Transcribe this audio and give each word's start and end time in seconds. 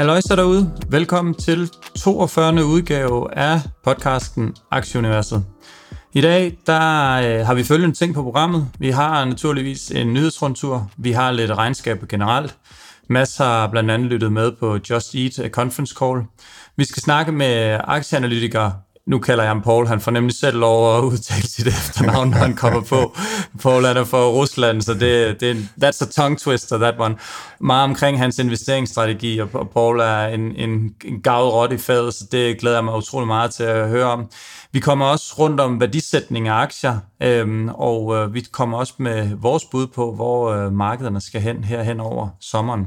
Hej 0.00 0.20
så 0.20 0.36
derude. 0.36 0.72
Velkommen 0.88 1.34
til 1.34 1.70
42. 1.96 2.64
udgave 2.64 3.34
af 3.34 3.60
podcasten 3.84 4.54
Aktieuniverset. 4.70 5.44
I 6.12 6.20
dag 6.20 6.58
der 6.66 7.12
øh, 7.12 7.46
har 7.46 7.54
vi 7.54 7.64
følgende 7.64 7.96
ting 7.96 8.14
på 8.14 8.22
programmet. 8.22 8.68
Vi 8.78 8.90
har 8.90 9.24
naturligvis 9.24 9.90
en 9.90 10.12
nyhedsrundtur. 10.14 10.90
Vi 10.96 11.12
har 11.12 11.32
lidt 11.32 11.50
regnskab 11.50 12.08
generelt. 12.08 12.56
Mads 13.08 13.36
har 13.36 13.66
blandt 13.66 13.90
andet 13.90 14.08
lyttet 14.08 14.32
med 14.32 14.52
på 14.52 14.78
Just 14.90 15.14
Eat 15.14 15.38
øh, 15.38 15.50
Conference 15.50 15.94
Call. 15.98 16.22
Vi 16.76 16.84
skal 16.84 17.02
snakke 17.02 17.32
med 17.32 17.80
aktieanalytiker 17.84 18.70
nu 19.06 19.18
kalder 19.18 19.44
jeg 19.44 19.50
ham 19.50 19.62
Paul, 19.62 19.86
han 19.86 20.00
får 20.00 20.10
nemlig 20.10 20.36
selv 20.36 20.58
lov 20.58 20.98
at 20.98 21.04
udtale 21.04 21.42
sit 21.42 21.66
efternavn, 21.66 22.30
når 22.30 22.36
han 22.36 22.56
kommer 22.56 22.80
på. 22.80 23.16
Paul 23.62 23.84
er 23.84 23.94
der 23.94 24.04
fra 24.04 24.28
Rusland, 24.28 24.82
så 24.82 24.94
det, 24.94 25.40
det, 25.40 25.56
that's 25.84 26.02
a 26.02 26.22
tongue 26.22 26.36
twister, 26.36 26.78
that 26.78 26.94
one. 26.98 27.16
Meget 27.60 27.84
omkring 27.84 28.18
hans 28.18 28.38
investeringsstrategi, 28.38 29.38
og 29.38 29.70
Paul 29.72 30.00
er 30.00 30.26
en, 30.26 30.56
en, 30.56 30.94
en 31.04 31.22
gavet 31.22 31.52
rot 31.52 31.72
i 31.72 31.78
fadet, 31.78 32.14
så 32.14 32.24
det 32.32 32.58
glæder 32.58 32.76
jeg 32.76 32.84
mig 32.84 32.96
utrolig 32.96 33.26
meget 33.26 33.50
til 33.50 33.62
at 33.62 33.88
høre 33.88 34.06
om. 34.06 34.30
Vi 34.72 34.80
kommer 34.80 35.06
også 35.06 35.34
rundt 35.38 35.60
om 35.60 35.80
værdisætning 35.80 36.48
af 36.48 36.54
aktier, 36.54 36.98
øhm, 37.22 37.68
og 37.68 38.16
øh, 38.16 38.34
vi 38.34 38.40
kommer 38.52 38.78
også 38.78 38.94
med 38.98 39.30
vores 39.36 39.64
bud 39.64 39.86
på, 39.86 40.14
hvor 40.14 40.50
øh, 40.50 40.72
markederne 40.72 41.20
skal 41.20 41.40
hen 41.40 41.64
her 41.64 41.82
hen 41.82 42.00
over 42.00 42.28
sommeren. 42.40 42.86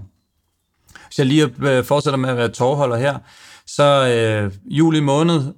Hvis 1.07 1.17
jeg 1.17 1.25
lige 1.25 1.53
øh, 1.63 1.83
fortsætter 1.83 2.17
med 2.17 2.29
at 2.29 2.37
være 2.37 2.49
tårholder 2.49 2.97
her, 2.97 3.17
så 3.67 4.07
øh, 4.07 4.51
juli 4.65 4.99
måned 4.99 5.53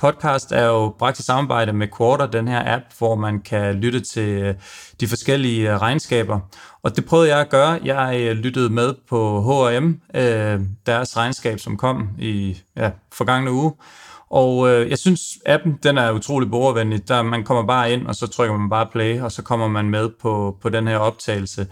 podcast 0.00 0.52
er 0.52 0.66
jo 0.66 0.94
bragt 0.98 1.18
i 1.18 1.22
samarbejde 1.22 1.72
med 1.72 1.88
Quarter, 1.98 2.26
den 2.26 2.48
her 2.48 2.74
app, 2.74 2.84
hvor 2.98 3.14
man 3.14 3.40
kan 3.40 3.74
lytte 3.74 4.00
til 4.00 4.28
øh, 4.28 4.54
de 5.00 5.08
forskellige 5.08 5.72
øh, 5.72 5.80
regnskaber. 5.80 6.40
Og 6.82 6.96
det 6.96 7.04
prøvede 7.04 7.28
jeg 7.28 7.40
at 7.40 7.48
gøre. 7.48 7.80
Jeg 7.84 8.20
øh, 8.20 8.36
lyttede 8.36 8.70
med 8.70 8.94
på 9.08 9.40
H&M, 9.40 10.00
deres 10.86 11.16
regnskab, 11.16 11.60
som 11.60 11.76
kom 11.76 12.08
i 12.18 12.60
ja, 12.76 12.90
forgangne 13.12 13.52
uge. 13.52 13.72
Og 14.30 14.68
øh, 14.70 14.90
jeg 14.90 14.98
synes, 14.98 15.20
appen 15.46 15.78
den 15.82 15.98
er 15.98 16.10
utrolig 16.10 16.50
brugervenlig. 16.50 17.08
Der, 17.08 17.22
man 17.22 17.44
kommer 17.44 17.66
bare 17.66 17.92
ind, 17.92 18.06
og 18.06 18.14
så 18.14 18.26
trykker 18.26 18.56
man 18.56 18.70
bare 18.70 18.86
play, 18.92 19.20
og 19.20 19.32
så 19.32 19.42
kommer 19.42 19.68
man 19.68 19.90
med 19.90 20.08
på, 20.22 20.56
på 20.62 20.68
den 20.68 20.88
her 20.88 20.98
optagelse. 20.98 21.66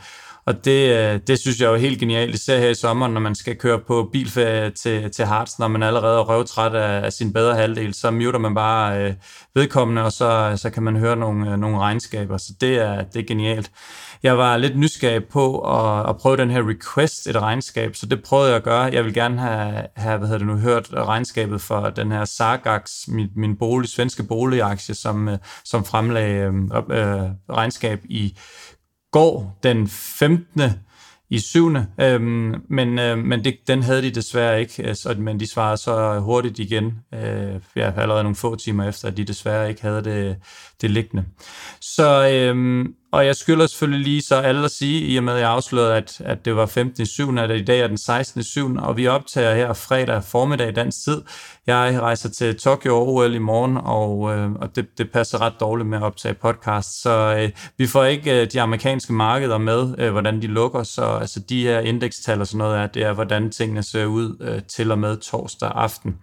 Og 0.47 0.65
det, 0.65 0.99
øh, 0.99 1.21
det 1.27 1.39
synes 1.39 1.61
jeg 1.61 1.67
er 1.67 1.71
jo 1.71 1.77
helt 1.77 2.01
genialt, 2.01 2.35
især 2.35 2.59
her 2.59 2.69
i 2.69 2.75
sommeren, 2.75 3.13
når 3.13 3.21
man 3.21 3.35
skal 3.35 3.57
køre 3.57 3.79
på 3.79 4.09
bilferie 4.13 4.71
til, 4.71 5.11
til 5.11 5.25
Harts, 5.25 5.59
når 5.59 5.69
man 5.69 5.83
allerede 5.83 6.19
er 6.19 6.23
røvtræt 6.23 6.75
af, 6.75 7.05
af 7.05 7.13
sin 7.13 7.33
bedre 7.33 7.55
halvdel, 7.55 7.95
så 7.95 8.11
muter 8.11 8.39
man 8.39 8.55
bare 8.55 9.05
øh, 9.05 9.15
vedkommende, 9.55 10.03
og 10.03 10.13
så, 10.13 10.53
så 10.57 10.71
kan 10.71 10.83
man 10.83 10.97
høre 10.97 11.17
nogle, 11.17 11.53
øh, 11.53 11.59
nogle 11.59 11.79
regnskaber. 11.79 12.37
Så 12.37 12.53
det 12.61 12.79
er, 12.79 13.03
det 13.03 13.21
er 13.21 13.27
genialt. 13.27 13.71
Jeg 14.23 14.39
var 14.39 14.57
lidt 14.57 14.79
nysgerrig 14.79 15.25
på 15.25 15.59
at, 15.59 16.09
at 16.09 16.17
prøve 16.17 16.37
den 16.37 16.51
her 16.51 16.69
request 16.69 17.27
et 17.27 17.37
regnskab, 17.43 17.97
så 17.97 18.07
det 18.07 18.23
prøvede 18.23 18.49
jeg 18.49 18.57
at 18.57 18.63
gøre. 18.63 18.83
Jeg 18.83 19.05
vil 19.05 19.15
gerne 19.15 19.39
have, 19.41 19.87
have 19.97 20.19
hvad 20.19 20.29
hedder 20.29 20.39
det 20.39 20.47
nu, 20.47 20.57
hørt 20.57 20.89
regnskabet 20.93 21.61
for 21.61 21.81
den 21.81 22.13
her 22.13 22.25
Sargax, 22.25 23.09
min, 23.09 23.29
min 23.37 23.57
bolig, 23.57 23.91
svenske 23.91 24.23
boligaktie, 24.23 24.95
som, 24.95 25.29
øh, 25.29 25.39
som 25.65 25.85
fremlagde 25.85 26.45
øh, 26.91 27.31
regnskab 27.51 28.01
i 28.05 28.39
går 29.13 29.59
den 29.63 29.89
15 29.89 30.63
i 31.31 31.39
7. 31.39 31.77
øhm, 32.01 32.55
men, 32.69 32.99
øh, 32.99 33.19
men 33.19 33.45
det, 33.45 33.57
den 33.67 33.83
havde 33.83 34.03
de 34.03 34.11
desværre 34.11 34.61
ikke, 34.61 34.89
øh, 34.89 34.95
så, 34.95 35.15
men 35.19 35.41
de 35.41 35.51
svarede 35.51 35.77
så 35.77 36.21
hurtigt 36.21 36.59
igen, 36.59 36.99
øh, 37.15 37.61
ja, 37.77 37.93
allerede 37.97 38.23
nogle 38.23 38.37
få 38.37 38.57
timer 38.57 38.89
efter, 38.89 39.09
at 39.09 39.17
de 39.17 39.25
desværre 39.25 39.69
ikke 39.69 39.83
havde 39.83 40.05
det, 40.05 40.37
det 40.83 40.91
liggende. 40.91 41.25
Så, 41.81 42.29
øhm, 42.29 42.95
og 43.13 43.27
jeg 43.27 43.37
skylder 43.37 43.67
selvfølgelig 43.67 44.05
lige 44.05 44.23
så 44.23 44.35
alle 44.35 44.65
at 44.65 44.71
sige, 44.71 45.01
i 45.01 45.17
og 45.17 45.25
med 45.25 45.33
at 45.33 45.41
jeg 45.41 45.51
afslørede, 45.51 45.97
at, 45.97 46.21
at 46.21 46.45
det 46.45 46.57
var 46.57 46.67
15. 46.67 47.07
7. 47.07 47.39
at 47.39 47.51
i 47.51 47.65
dag 47.65 47.81
er 47.81 47.87
den 47.87 47.99
16. 47.99 48.43
7. 48.43 48.77
og 48.77 48.97
vi 48.97 49.07
optager 49.07 49.55
her 49.55 49.73
fredag 49.73 50.25
formiddag 50.25 50.77
dansk 50.77 51.05
tid. 51.05 51.23
Jeg 51.67 52.01
rejser 52.01 52.29
til 52.29 52.59
Tokyo 52.59 52.97
OL 52.97 53.35
i 53.35 53.39
morgen, 53.39 53.77
og, 53.77 54.35
øh, 54.35 54.53
og 54.53 54.77
det, 54.77 54.99
det 54.99 55.11
passer 55.11 55.41
ret 55.41 55.55
dårligt 55.61 55.89
med 55.89 55.99
at 55.99 56.05
optage 56.05 56.35
podcast, 56.35 57.03
så 57.03 57.37
øh, 57.39 57.51
vi 57.79 57.87
får 57.87 58.05
ikke 58.05 58.41
øh, 58.41 58.47
de 58.53 58.61
amerikanske 58.61 59.13
markeder 59.13 59.59
med, 59.59 59.95
øh, 59.99 60.13
hvordan 60.13 60.43
de 60.43 60.47
lukker, 60.47 60.83
så 60.83 61.03
altså, 61.03 61.41
de 61.41 61.63
her 61.63 61.81
indekstal 61.81 62.41
og 62.41 62.47
sådan 62.47 62.59
noget 62.59 62.79
er, 62.79 62.87
det 62.87 63.03
er, 63.03 63.13
hvordan 63.13 63.51
tingene 63.51 63.83
ser 63.83 64.05
ud 64.05 64.37
øh, 64.41 64.63
til 64.77 64.91
og 64.91 64.99
med 64.99 65.17
torsdag 65.17 65.73
aften. 65.75 66.19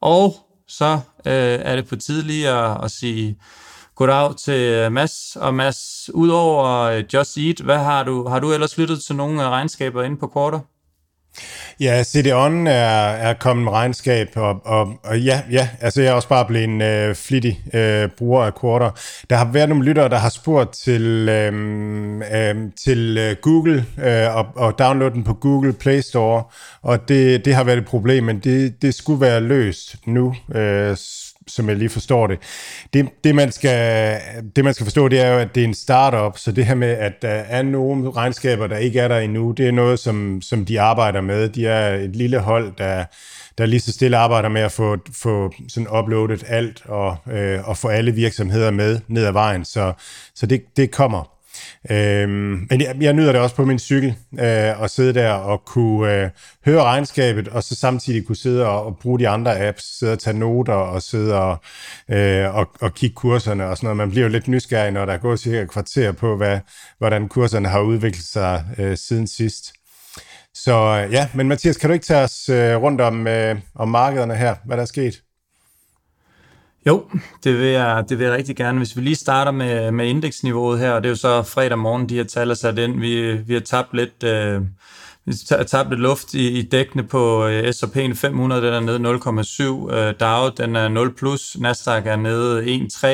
Og 0.00 0.34
så 0.68 0.92
øh, 1.26 1.58
er 1.62 1.76
det 1.76 1.88
på 1.88 1.96
tidligere 1.96 2.74
at, 2.74 2.84
at 2.84 2.90
sige 2.90 3.38
Goddag 3.96 4.36
til 4.36 4.60
øh, 4.60 4.92
Mads. 4.92 5.36
Og 5.36 5.54
Mads, 5.54 6.10
udover 6.14 6.80
øh, 6.80 7.04
Just 7.14 7.36
Eat, 7.36 7.60
hvad 7.60 7.78
har 7.78 8.04
du, 8.04 8.28
har 8.28 8.40
du 8.40 8.52
ellers 8.52 8.78
lyttet 8.78 9.02
til 9.02 9.16
nogle 9.16 9.42
regnskaber 9.42 10.02
inde 10.02 10.16
på 10.16 10.30
Quarter? 10.34 10.60
Ja, 11.80 12.02
CD-ON 12.04 12.66
er, 12.66 12.72
er 13.28 13.34
kommet 13.34 13.64
med 13.64 13.72
regnskab, 13.72 14.28
og, 14.36 14.60
og, 14.64 14.92
og 15.04 15.20
ja, 15.20 15.42
ja, 15.50 15.68
altså 15.80 16.02
jeg 16.02 16.10
er 16.10 16.14
også 16.14 16.28
bare 16.28 16.44
blevet 16.46 16.64
en 16.64 16.82
øh, 16.82 17.14
flittig 17.14 17.60
øh, 17.74 18.08
bruger 18.18 18.44
af 18.44 18.52
Quarter. 18.60 18.90
Der 19.30 19.36
har 19.36 19.52
været 19.52 19.68
nogle 19.68 19.84
lyttere, 19.84 20.08
der 20.08 20.16
har 20.16 20.28
spurgt 20.28 20.74
til, 20.74 21.28
øh, 21.28 21.52
øh, 22.34 22.56
til 22.84 23.18
øh, 23.18 23.36
Google 23.42 23.86
øh, 24.04 24.36
og, 24.36 24.46
og 24.56 24.78
downloade 24.78 25.14
den 25.14 25.24
på 25.24 25.34
Google 25.34 25.72
Play 25.72 26.00
Store, 26.00 26.44
og 26.82 27.08
det, 27.08 27.44
det 27.44 27.54
har 27.54 27.64
været 27.64 27.78
et 27.78 27.86
problem, 27.86 28.24
men 28.24 28.38
det, 28.38 28.82
det 28.82 28.94
skulle 28.94 29.20
være 29.20 29.40
løst 29.40 29.96
nu, 30.06 30.34
øh, 30.54 30.96
som 31.46 31.68
jeg 31.68 31.76
lige 31.76 31.88
forstår 31.88 32.26
det. 32.26 32.38
Det, 32.92 33.08
det, 33.24 33.34
man 33.34 33.52
skal, 33.52 34.20
det, 34.56 34.64
man 34.64 34.74
skal 34.74 34.86
forstå, 34.86 35.08
det 35.08 35.20
er 35.20 35.32
jo, 35.32 35.38
at 35.38 35.54
det 35.54 35.60
er 35.60 35.64
en 35.64 35.74
startup, 35.74 36.38
så 36.38 36.52
det 36.52 36.66
her 36.66 36.74
med, 36.74 36.88
at 36.88 37.22
der 37.22 37.28
er 37.28 37.62
nogle 37.62 38.10
regnskaber, 38.10 38.66
der 38.66 38.76
ikke 38.76 39.00
er 39.00 39.08
der 39.08 39.18
endnu, 39.18 39.52
det 39.52 39.68
er 39.68 39.72
noget, 39.72 39.98
som, 39.98 40.42
som 40.42 40.64
de 40.64 40.80
arbejder 40.80 41.20
med. 41.20 41.48
De 41.48 41.66
er 41.66 41.94
et 41.94 42.16
lille 42.16 42.38
hold, 42.38 42.72
der, 42.78 43.04
der 43.58 43.66
lige 43.66 43.80
så 43.80 43.92
stille 43.92 44.16
arbejder 44.16 44.48
med 44.48 44.60
at 44.60 44.72
få, 44.72 44.96
få 45.12 45.52
sådan 45.68 45.88
uploadet 45.98 46.44
alt 46.48 46.82
og, 46.86 47.16
øh, 47.32 47.68
og 47.68 47.76
få 47.76 47.88
alle 47.88 48.12
virksomheder 48.12 48.70
med 48.70 49.00
ned 49.08 49.26
ad 49.26 49.32
vejen. 49.32 49.64
Så, 49.64 49.92
så 50.34 50.46
det, 50.46 50.76
det 50.76 50.90
kommer. 50.90 51.35
Øhm, 51.90 52.66
men 52.70 52.80
jeg, 52.80 52.96
jeg 53.00 53.12
nyder 53.12 53.32
det 53.32 53.40
også 53.40 53.56
på 53.56 53.64
min 53.64 53.78
cykel 53.78 54.14
øh, 54.32 54.82
at 54.82 54.90
sidde 54.90 55.14
der 55.14 55.30
og 55.32 55.64
kunne 55.64 56.14
øh, 56.14 56.30
høre 56.64 56.82
regnskabet, 56.82 57.48
og 57.48 57.62
så 57.62 57.74
samtidig 57.74 58.26
kunne 58.26 58.36
sidde 58.36 58.66
og, 58.66 58.86
og 58.86 58.98
bruge 58.98 59.18
de 59.18 59.28
andre 59.28 59.68
apps, 59.68 59.98
sidde 59.98 60.12
og 60.12 60.18
tage 60.18 60.38
noter 60.38 60.72
og 60.72 61.02
sidde 61.02 61.40
og, 61.40 61.58
øh, 62.10 62.54
og, 62.54 62.66
og 62.80 62.94
kigge 62.94 63.14
kurserne 63.14 63.66
og 63.66 63.76
sådan 63.76 63.86
noget. 63.86 63.96
Man 63.96 64.10
bliver 64.10 64.22
jo 64.22 64.32
lidt 64.32 64.48
nysgerrig, 64.48 64.92
når 64.92 65.04
der 65.04 65.12
er 65.12 65.18
gået 65.18 65.40
cirka 65.40 65.62
et 65.62 65.70
kvarter 65.70 66.12
på, 66.12 66.36
hvad, 66.36 66.60
hvordan 66.98 67.28
kurserne 67.28 67.68
har 67.68 67.80
udviklet 67.80 68.24
sig 68.24 68.64
øh, 68.78 68.96
siden 68.96 69.26
sidst. 69.26 69.72
Så 70.54 71.04
øh, 71.04 71.12
ja, 71.12 71.28
men 71.34 71.48
Mathias, 71.48 71.76
kan 71.76 71.90
du 71.90 71.94
ikke 71.94 72.06
tage 72.06 72.24
os 72.24 72.48
øh, 72.48 72.76
rundt 72.76 73.00
om, 73.00 73.26
øh, 73.26 73.56
om 73.74 73.88
markederne 73.88 74.36
her, 74.36 74.54
hvad 74.64 74.76
der 74.76 74.82
er 74.82 74.86
sket? 74.86 75.22
Jo, 76.86 77.04
det 77.44 77.58
vil, 77.58 77.66
jeg, 77.66 78.04
det 78.08 78.18
vil 78.18 78.24
jeg 78.24 78.34
rigtig 78.34 78.56
gerne. 78.56 78.78
Hvis 78.78 78.96
vi 78.96 79.02
lige 79.02 79.14
starter 79.14 79.52
med, 79.52 79.90
med 79.90 80.06
indeksniveauet 80.06 80.78
her, 80.78 80.92
og 80.92 81.02
det 81.02 81.08
er 81.08 81.10
jo 81.10 81.16
så 81.16 81.42
fredag 81.42 81.78
morgen, 81.78 82.08
de 82.08 82.16
her 82.16 82.24
tal 82.24 82.50
er 82.50 82.54
sat 82.54 82.78
ind. 82.78 83.00
Vi, 83.00 83.32
vi 83.36 83.54
har 83.54 83.60
tabt 83.60 83.94
lidt, 83.94 84.22
øh, 84.22 84.60
vi 85.24 85.34
har 85.50 85.62
tabt 85.62 85.90
lidt 85.90 86.00
luft 86.00 86.34
i, 86.34 86.58
i 86.58 86.62
dækkene 86.62 87.02
på 87.02 87.46
øh, 87.46 87.72
S&P 87.72 88.16
500, 88.16 88.62
den 88.62 88.74
er 88.74 88.80
nede 88.80 89.88
0,7. 89.88 89.94
Øh, 89.94 90.14
Dow, 90.20 90.48
den 90.56 90.76
er 90.76 90.88
0 90.88 91.14
plus. 91.14 91.56
Nasdaq 91.60 92.06
er 92.06 92.16
nede 92.16 92.64
1,3. 92.64 93.06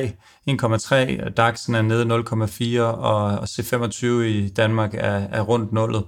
1,3. 0.51 1.41
DAX'en 1.41 1.77
er 1.77 1.83
nede 1.83 2.15
0,4, 2.77 2.81
og, 2.83 3.25
og 3.25 3.45
C25 3.45 4.07
i 4.07 4.49
Danmark 4.49 4.95
er, 4.95 5.23
er 5.31 5.41
rundt 5.41 5.73
nullet. 5.73 6.05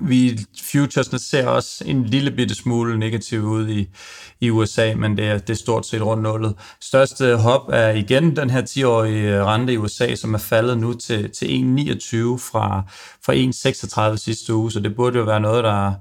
Vi 0.00 0.38
futuresne 0.62 1.18
ser 1.18 1.46
også 1.46 1.84
en 1.86 2.04
lille 2.04 2.30
bitte 2.30 2.54
smule 2.54 2.98
negativ 2.98 3.42
ud 3.42 3.68
i, 3.68 3.88
i 4.40 4.50
USA, 4.50 4.94
men 4.94 5.16
det 5.16 5.26
er, 5.26 5.38
det 5.38 5.50
er 5.50 5.54
stort 5.54 5.86
set 5.86 6.02
rundt 6.02 6.22
nullet. 6.22 6.54
Største 6.80 7.36
hop 7.36 7.62
er 7.72 7.90
igen 7.90 8.36
den 8.36 8.50
her 8.50 8.62
10-årige 8.62 9.44
rente 9.44 9.72
i 9.72 9.76
USA, 9.76 10.14
som 10.14 10.34
er 10.34 10.38
faldet 10.38 10.78
nu 10.78 10.92
til, 10.92 11.30
til 11.30 11.46
1,29 11.46 12.16
fra, 12.50 12.82
fra 13.24 14.10
1,36 14.12 14.16
sidste 14.16 14.54
uge, 14.54 14.72
så 14.72 14.80
det 14.80 14.96
burde 14.96 15.18
jo 15.18 15.24
være 15.24 15.40
noget, 15.40 15.64
der, 15.64 15.92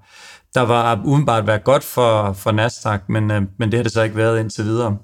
der 0.53 0.61
var 0.61 1.01
udenbart 1.05 1.47
være 1.47 1.59
godt 1.59 1.83
for, 1.83 2.33
for 2.33 2.51
Nasdaq, 2.51 3.01
men, 3.09 3.31
øh, 3.31 3.41
men 3.59 3.71
det 3.71 3.77
har 3.77 3.83
det 3.83 3.91
så 3.91 4.01
ikke 4.01 4.17
været 4.17 4.39
indtil 4.39 4.65
videre 4.65 4.97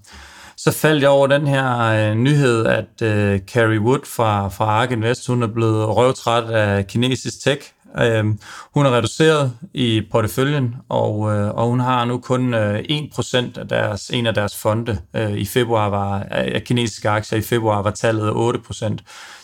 så 0.59 0.71
faldt 0.71 1.01
jeg 1.01 1.09
over 1.09 1.27
den 1.27 1.47
her 1.47 1.79
øh, 1.79 2.15
nyhed, 2.15 2.65
at 2.65 3.01
øh, 3.01 3.39
Carrie 3.39 3.79
Wood 3.79 4.05
fra, 4.05 4.47
fra 4.47 4.65
ARK 4.65 4.91
Invest, 4.91 5.27
hun 5.27 5.43
er 5.43 5.47
blevet 5.47 5.87
røvtræt 5.87 6.43
af 6.43 6.87
kinesisk 6.87 7.43
tech, 7.43 7.71
Øh, 7.97 8.25
hun 8.73 8.85
er 8.85 8.97
reduceret 8.97 9.53
i 9.73 10.01
porteføljen, 10.11 10.75
og, 10.89 11.31
øh, 11.31 11.55
og 11.55 11.67
hun 11.67 11.79
har 11.79 12.05
nu 12.05 12.17
kun 12.17 12.53
øh, 12.53 12.79
1% 12.79 13.59
af 13.59 13.67
deres, 13.67 14.09
en 14.09 14.27
af 14.27 14.33
deres 14.33 14.55
fonde. 14.55 15.01
Øh, 15.15 15.31
I 15.31 15.45
februar 15.45 15.89
var, 15.89 16.19
af 16.31 16.63
kinesiske 16.63 17.09
aktier 17.09 17.39
i 17.39 17.41
februar 17.41 17.81
var 17.81 17.91
tallet 17.91 18.31
8%. 18.31 18.97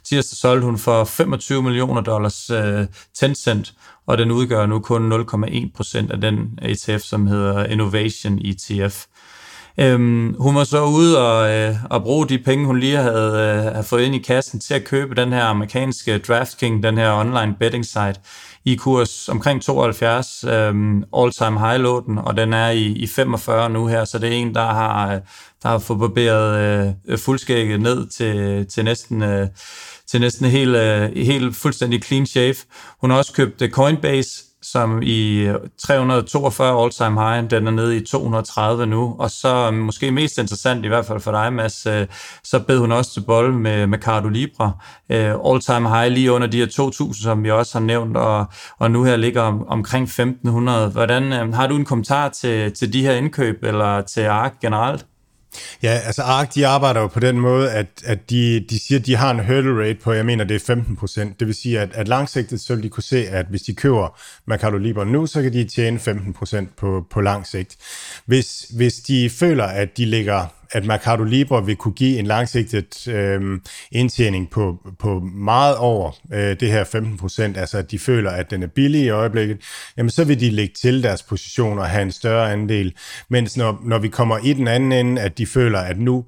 Tirsdag 0.04 0.38
solgte 0.38 0.66
hun 0.66 0.78
for 0.78 1.04
25 1.04 1.64
millioner 1.64 2.02
dollars 2.02 2.50
øh, 2.50 2.86
Tencent, 3.20 3.74
og 4.08 4.18
den 4.18 4.32
udgør 4.32 4.66
nu 4.66 4.80
kun 4.80 5.14
0,1% 5.14 6.12
af 6.12 6.22
den 6.22 6.60
ETF, 6.62 7.02
som 7.02 7.28
hedder 7.28 7.66
Innovation 7.66 8.40
ETF. 8.46 9.06
Øhm, 9.80 10.36
hun 10.40 10.56
var 10.56 10.64
så 10.64 10.84
ude 10.84 11.28
og, 11.28 11.56
øh, 11.56 11.76
og 11.90 12.04
bruge 12.04 12.28
de 12.28 12.40
penge, 12.40 12.66
hun 12.66 12.80
lige 12.80 12.98
havde, 12.98 13.32
øh, 13.32 13.72
havde 13.74 13.84
fået 13.84 14.02
ind 14.04 14.16
i 14.16 14.20
kassen 14.20 14.60
til 14.60 14.74
at 14.74 14.84
købe 14.84 15.16
den 15.16 15.34
her 15.34 15.44
amerikanske 15.44 16.18
DraftKings, 16.18 16.84
den 16.84 16.98
her 16.98 17.12
online 17.12 17.56
betting 17.60 17.86
site, 17.86 18.16
i 18.66 18.76
kurs 18.76 19.30
omkring 19.30 19.62
72 19.62 20.44
øhm, 20.44 21.04
all-time 21.18 21.60
high 21.60 21.82
lå 21.82 22.04
den, 22.06 22.18
og 22.18 22.38
den 22.38 22.54
er 22.54 22.70
i, 22.70 22.86
i 22.86 23.08
45 23.08 23.70
nu 23.70 23.88
her, 23.88 24.06
så 24.06 24.20
det 24.20 24.30
er 24.30 24.34
en, 24.34 24.56
der 24.56 24.66
har, 24.66 25.14
øh, 25.14 25.20
der 25.64 25.70
har 25.70 25.78
fået 25.80 26.00
barberet 26.00 26.96
øh, 27.08 27.18
fuldskægget 27.18 27.82
ned 27.82 28.08
til, 28.08 28.66
til 28.68 28.86
næsten... 28.86 29.24
Øh, 29.24 29.48
til 30.08 30.22
næsten 30.22 30.46
helt, 30.46 30.76
øh, 30.76 31.16
helt 31.16 31.56
fuldstændig 31.56 32.04
clean 32.04 32.26
shave. 32.26 32.56
Hun 33.02 33.10
har 33.10 33.18
også 33.18 33.34
købt 33.34 33.62
øh, 33.62 33.70
Coinbase, 33.70 34.44
som 34.76 35.02
i 35.02 35.38
øh, 35.38 35.56
342 35.78 36.84
all-time 36.84 37.22
high, 37.22 37.50
den 37.50 37.68
er 37.68 37.72
nede 37.72 37.98
i 37.98 38.06
230 38.06 38.86
nu, 38.86 39.16
og 39.20 39.32
så 39.32 39.70
øh, 39.72 39.74
måske 39.74 40.12
mest 40.12 40.38
interessant, 40.38 40.86
i 40.86 40.88
hvert 40.88 41.06
fald 41.06 41.20
for 41.20 41.32
dig, 41.32 41.54
Mads, 41.54 41.86
øh, 41.86 42.08
så 42.44 42.60
bed 42.60 42.80
hun 42.80 42.92
også 42.92 43.14
til 43.14 43.24
bold 43.28 43.54
med, 43.54 43.88
med 43.88 44.00
Cardo 44.00 44.30
Libre, 44.30 44.74
all-time 45.50 45.90
high 45.90 46.12
lige 46.12 46.32
under 46.32 46.48
de 46.48 46.58
her 46.58 46.66
2.000, 46.66 47.24
som 47.24 47.44
vi 47.44 47.52
også 47.52 47.80
har 47.80 47.86
nævnt, 47.86 48.18
og, 48.18 48.46
og 48.80 48.92
nu 48.92 49.04
her 49.04 49.16
ligger 49.16 49.42
om, 49.42 49.68
omkring 49.68 50.08
1.500. 50.08 50.92
Hvordan, 50.92 51.54
har 51.54 51.68
du 51.68 51.76
en 51.76 51.86
kommentar 51.86 52.30
til, 52.30 52.74
til 52.74 52.94
de 52.94 53.02
her 53.02 53.14
indkøb, 53.14 53.64
eller 53.64 54.02
til 54.02 54.22
ARK 54.22 54.60
generelt? 54.62 55.06
Ja, 55.84 56.00
altså 56.06 56.22
ARK, 56.22 56.56
de 56.56 56.68
arbejder 56.68 57.02
jo 57.02 57.08
på 57.08 57.20
den 57.20 57.40
måde, 57.40 57.72
at, 57.72 57.88
at 58.06 58.30
de, 58.30 58.66
de 58.70 58.80
siger, 58.80 59.00
at 59.00 59.06
de 59.06 59.16
har 59.16 59.32
en 59.32 59.46
hurdle 59.46 59.84
rate 59.84 60.00
på, 60.04 60.14
jeg 60.14 60.26
mener, 60.26 60.44
det 60.44 60.56
er 60.56 60.60
15 60.60 60.96
procent. 60.96 61.40
Det 61.40 61.48
vil 61.48 61.56
sige, 61.56 61.80
at, 61.80 61.90
at 61.94 62.08
langsigtet, 62.08 62.62
så 62.62 62.76
vil 62.76 62.84
de 62.84 62.90
kunne 62.90 63.04
se, 63.04 63.28
at 63.30 63.46
hvis 63.50 63.62
de 63.62 63.76
køber 63.76 64.20
Mercado 64.48 64.78
Libre 64.78 65.06
nu, 65.06 65.26
så 65.26 65.42
kan 65.42 65.54
de 65.54 65.64
tjene 65.64 66.00
15 66.00 66.34
procent 66.34 66.76
på, 66.76 67.06
på 67.12 67.22
lang 67.22 67.48
sigt. 67.48 67.76
Hvis, 68.26 68.66
hvis 68.76 68.94
de 68.94 69.30
føler, 69.30 69.64
at 69.66 69.98
de 69.98 70.06
ligger 70.06 70.46
at 70.72 70.86
Mercado 70.86 71.24
Libre 71.24 71.66
vil 71.66 71.76
kunne 71.76 71.94
give 71.94 72.20
en 72.20 72.26
langsigtet 72.26 73.08
øh, 73.08 73.60
indtjening 73.92 74.50
på, 74.50 74.78
på 75.00 75.20
meget 75.20 75.78
over 75.78 76.12
øh, 76.34 76.60
det 76.60 76.72
her 76.72 76.84
15 76.84 77.18
procent, 77.18 77.58
altså 77.58 77.78
at 77.78 77.92
de 77.92 78.00
føler, 78.00 78.32
at 78.32 78.52
den 78.52 78.64
er 78.64 78.68
billig 78.68 79.02
i 79.02 79.10
øjeblikket, 79.10 79.58
jamen 79.98 80.10
så 80.10 80.24
vil 80.24 80.40
de 80.40 80.50
lægge 80.50 80.74
til 80.82 81.04
deres 81.04 81.24
position 81.24 81.80
og 81.80 81.86
have 81.86 82.02
en 82.02 82.12
større 82.12 82.52
andel. 82.52 82.94
Mens 83.30 83.58
når, 83.58 83.82
når 83.84 83.98
vi 83.98 84.08
kommer 84.08 84.38
i 84.44 84.54
den 84.54 84.68
anden 84.68 84.92
ende, 84.92 85.22
at 85.22 85.38
de 85.38 85.46
føler, 85.46 85.80
at 85.80 86.00
nu, 86.00 86.26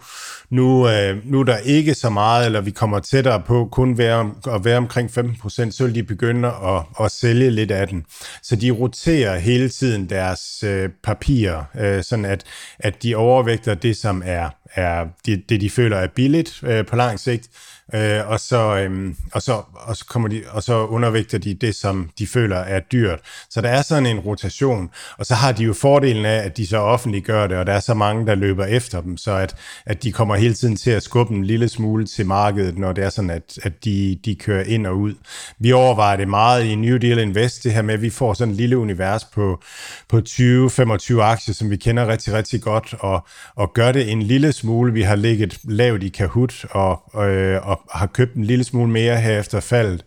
nu, 0.50 0.89
øh, 0.89 1.18
nu 1.25 1.39
er 1.39 1.44
der 1.44 1.57
ikke 1.57 1.94
så 1.94 2.10
meget, 2.10 2.45
eller 2.45 2.62
vi 2.62 2.72
kommer 2.72 3.00
tættere 3.00 3.42
på 3.42 3.69
kun 3.72 3.98
være, 3.98 4.31
at 4.56 4.66
være 4.66 4.78
omkring 4.78 5.12
15 5.12 5.38
procent, 5.42 5.74
så 5.74 5.86
vil 5.86 5.95
de 5.95 6.04
begynde 6.04 6.48
at, 6.48 7.06
at 7.06 7.12
sælge 7.12 7.50
lidt 7.50 7.72
af 7.72 7.88
den. 7.88 8.06
Så 8.44 8.56
de 8.56 8.72
roterer 8.72 9.39
hele 9.39 9.69
tiden 9.69 10.10
deres 10.10 10.63
øh, 10.63 10.89
papirer, 11.04 11.63
øh, 11.80 12.04
sådan 12.04 12.25
at, 12.25 12.44
at 12.80 13.04
de 13.04 13.16
overvægter 13.16 13.74
det, 13.74 13.98
som 13.98 14.24
er, 14.27 14.50
er 14.74 15.07
det, 15.25 15.50
det, 15.50 15.62
de 15.62 15.69
føler 15.69 15.97
er 15.97 16.07
billigt 16.07 16.63
øh, 16.63 16.85
på 16.85 16.95
lang 16.95 17.19
sigt, 17.19 17.50
øh, 17.94 18.30
og, 18.30 18.39
så, 18.39 18.78
øh, 18.78 19.13
og, 19.34 19.42
så, 19.42 19.62
og, 19.74 19.98
så 19.98 20.06
kommer 20.06 20.30
de, 20.30 20.44
og 20.50 20.63
så 20.63 20.86
undervægter 20.86 21.38
de 21.38 21.54
det, 21.54 21.75
som 21.75 22.10
de 22.19 22.28
føler 22.28 22.57
er 22.57 22.80
dyrt. 22.80 23.19
Så 23.50 23.62
der 23.62 23.69
er 23.69 23.81
sådan 23.81 24.06
en 24.06 24.19
rotation, 24.19 24.89
og 25.18 25.25
så 25.25 25.36
har 25.36 25.51
de 25.51 25.63
jo 25.63 25.74
fordelen 25.74 26.25
af, 26.25 26.38
at 26.38 26.57
de 26.57 26.68
så 26.68 26.78
offentliggør 26.78 27.48
det, 27.48 27.57
og 27.57 27.66
der 27.66 27.74
er 27.74 27.80
så 27.80 27.94
mange, 27.94 28.28
der 28.28 28.36
løber 28.36 28.66
efter 28.66 29.01
dem, 29.01 29.18
så 29.18 29.31
at, 29.31 29.56
at 29.86 30.04
de 30.04 30.12
kommer 30.12 30.36
hele 30.36 30.54
tiden 30.54 30.75
til 30.75 30.92
at 30.92 31.04
skubbe 31.04 31.34
en 31.34 31.44
lille 31.44 31.69
smule 31.69 32.06
til 32.06 32.25
markedet, 32.25 32.78
når 32.78 32.94
det 32.94 33.04
er 33.04 33.10
sådan, 33.10 33.30
at, 33.30 33.60
at 33.63 33.86
de, 33.86 34.19
de 34.25 34.36
kører 34.36 34.63
ind 34.63 34.88
og 34.88 34.98
ud. 34.98 35.13
Vi 35.60 35.72
overvejer 35.72 36.18
det 36.18 36.28
meget 36.28 36.66
i 36.66 36.75
New 36.75 36.98
Deal 36.98 37.19
Invest, 37.19 37.63
det 37.63 37.74
her 37.74 37.81
med, 37.81 37.94
at 37.94 38.01
vi 38.01 38.10
får 38.10 38.34
sådan 38.34 38.51
et 38.51 38.57
lille 38.57 38.78
univers 38.78 39.24
på, 39.24 39.62
på 40.10 40.18
20-25 40.18 41.19
aktier, 41.19 41.54
som 41.54 41.69
vi 41.69 41.78
kender 41.78 42.07
rigtig, 42.07 42.34
rigtig 42.34 42.62
godt, 42.62 42.95
og, 43.00 43.28
og 43.56 43.74
gør 43.74 43.92
det 43.92 44.12
en 44.12 44.22
lille 44.22 44.54
smule. 44.54 44.94
Vi 44.94 45.01
har 45.01 45.16
ligget 45.16 45.60
lavt 45.63 46.04
i 46.04 46.10
Kahoot, 46.10 46.66
og, 46.72 47.30
øh, 47.30 47.68
og 47.68 47.76
og 47.89 48.00
har 48.00 48.07
købt 48.07 48.35
en 48.35 48.44
lille 48.44 48.63
smule 48.63 48.91
mere 48.91 49.21
her 49.21 49.39
efter 49.39 49.59
faldet, 49.59 50.06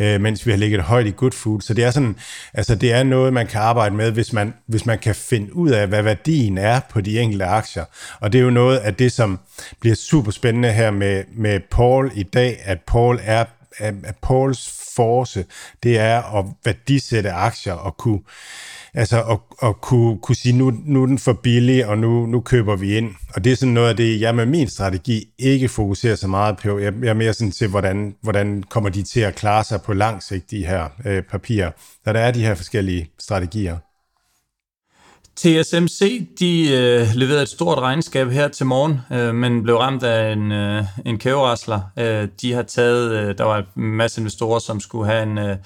øh, 0.00 0.20
mens 0.20 0.46
vi 0.46 0.50
har 0.50 0.58
ligget 0.58 0.82
højt 0.82 1.06
i 1.06 1.12
good 1.16 1.32
food. 1.32 1.60
Så 1.60 1.74
det 1.74 1.84
er 1.84 1.90
sådan, 1.90 2.16
altså 2.54 2.74
det 2.74 2.92
er 2.92 3.02
noget, 3.02 3.32
man 3.32 3.46
kan 3.46 3.60
arbejde 3.60 3.94
med, 3.94 4.10
hvis 4.10 4.32
man, 4.32 4.54
hvis 4.66 4.86
man 4.86 4.98
kan 4.98 5.14
finde 5.14 5.56
ud 5.56 5.70
af, 5.70 5.88
hvad 5.88 6.02
værdien 6.02 6.58
er 6.58 6.80
på 6.90 7.00
de 7.00 7.20
enkelte 7.20 7.44
aktier. 7.44 7.84
Og 8.20 8.32
det 8.32 8.38
er 8.38 8.42
jo 8.42 8.50
noget 8.50 8.78
af 8.78 8.94
det, 8.94 9.12
som 9.12 9.38
bliver 9.80 9.96
super 9.96 10.30
spændende 10.30 10.72
her 10.72 10.90
med, 10.90 11.24
med 11.36 11.60
Paul 11.70 12.10
i 12.14 12.22
dag, 12.22 12.60
at 12.64 12.78
Paul 12.86 13.20
er 13.22 13.44
at 13.78 14.16
Pauls 14.22 14.88
force, 14.96 15.44
det 15.82 15.98
er 15.98 16.38
at 16.38 16.44
værdisætte 16.64 17.30
aktier 17.32 17.72
og 17.72 17.96
kunne 17.96 18.20
Altså 18.94 19.22
at, 19.22 19.68
at 19.68 19.80
kunne, 19.80 20.18
kunne 20.18 20.36
sige, 20.36 20.52
nu, 20.52 20.72
nu 20.84 21.02
er 21.02 21.06
den 21.06 21.18
for 21.18 21.32
billig, 21.32 21.86
og 21.86 21.98
nu, 21.98 22.26
nu 22.26 22.40
køber 22.40 22.76
vi 22.76 22.96
ind. 22.96 23.10
Og 23.34 23.44
det 23.44 23.52
er 23.52 23.56
sådan 23.56 23.74
noget 23.74 23.88
af 23.88 23.96
det, 23.96 24.20
jeg 24.20 24.34
med 24.34 24.46
min 24.46 24.68
strategi 24.68 25.28
ikke 25.38 25.68
fokuserer 25.68 26.16
så 26.16 26.28
meget 26.28 26.56
på. 26.56 26.78
Jeg, 26.78 26.92
jeg 27.02 27.08
er 27.08 27.14
mere 27.14 27.32
sådan 27.32 27.50
til, 27.52 27.68
hvordan, 27.68 28.14
hvordan 28.20 28.62
kommer 28.62 28.90
de 28.90 29.02
til 29.02 29.20
at 29.20 29.34
klare 29.34 29.64
sig 29.64 29.82
på 29.82 29.92
lang 29.92 30.22
sigt, 30.22 30.50
de 30.50 30.66
her 30.66 30.88
øh, 31.06 31.22
papirer. 31.22 31.70
Så 32.04 32.12
der 32.12 32.20
er 32.20 32.30
de 32.30 32.40
her 32.40 32.54
forskellige 32.54 33.10
strategier. 33.18 33.76
TSMC 35.36 36.28
de 36.38 36.72
øh, 36.72 37.08
leverede 37.14 37.42
et 37.42 37.48
stort 37.48 37.78
regnskab 37.78 38.28
her 38.28 38.48
til 38.48 38.66
morgen, 38.66 39.00
øh, 39.12 39.34
men 39.34 39.62
blev 39.62 39.76
ramt 39.76 40.02
af 40.02 40.32
en, 40.32 40.52
øh, 40.52 40.84
en 41.06 41.18
kæverasler. 41.18 41.80
Øh, 41.98 42.28
de 42.40 42.52
har 42.52 42.62
taget, 42.62 43.12
øh, 43.12 43.38
der 43.38 43.44
var 43.44 43.58
en 43.58 43.82
masse 43.82 44.20
investorer, 44.20 44.58
som 44.58 44.80
skulle 44.80 45.06
have 45.06 45.22
en, 45.22 45.38
øh, 45.38 45.56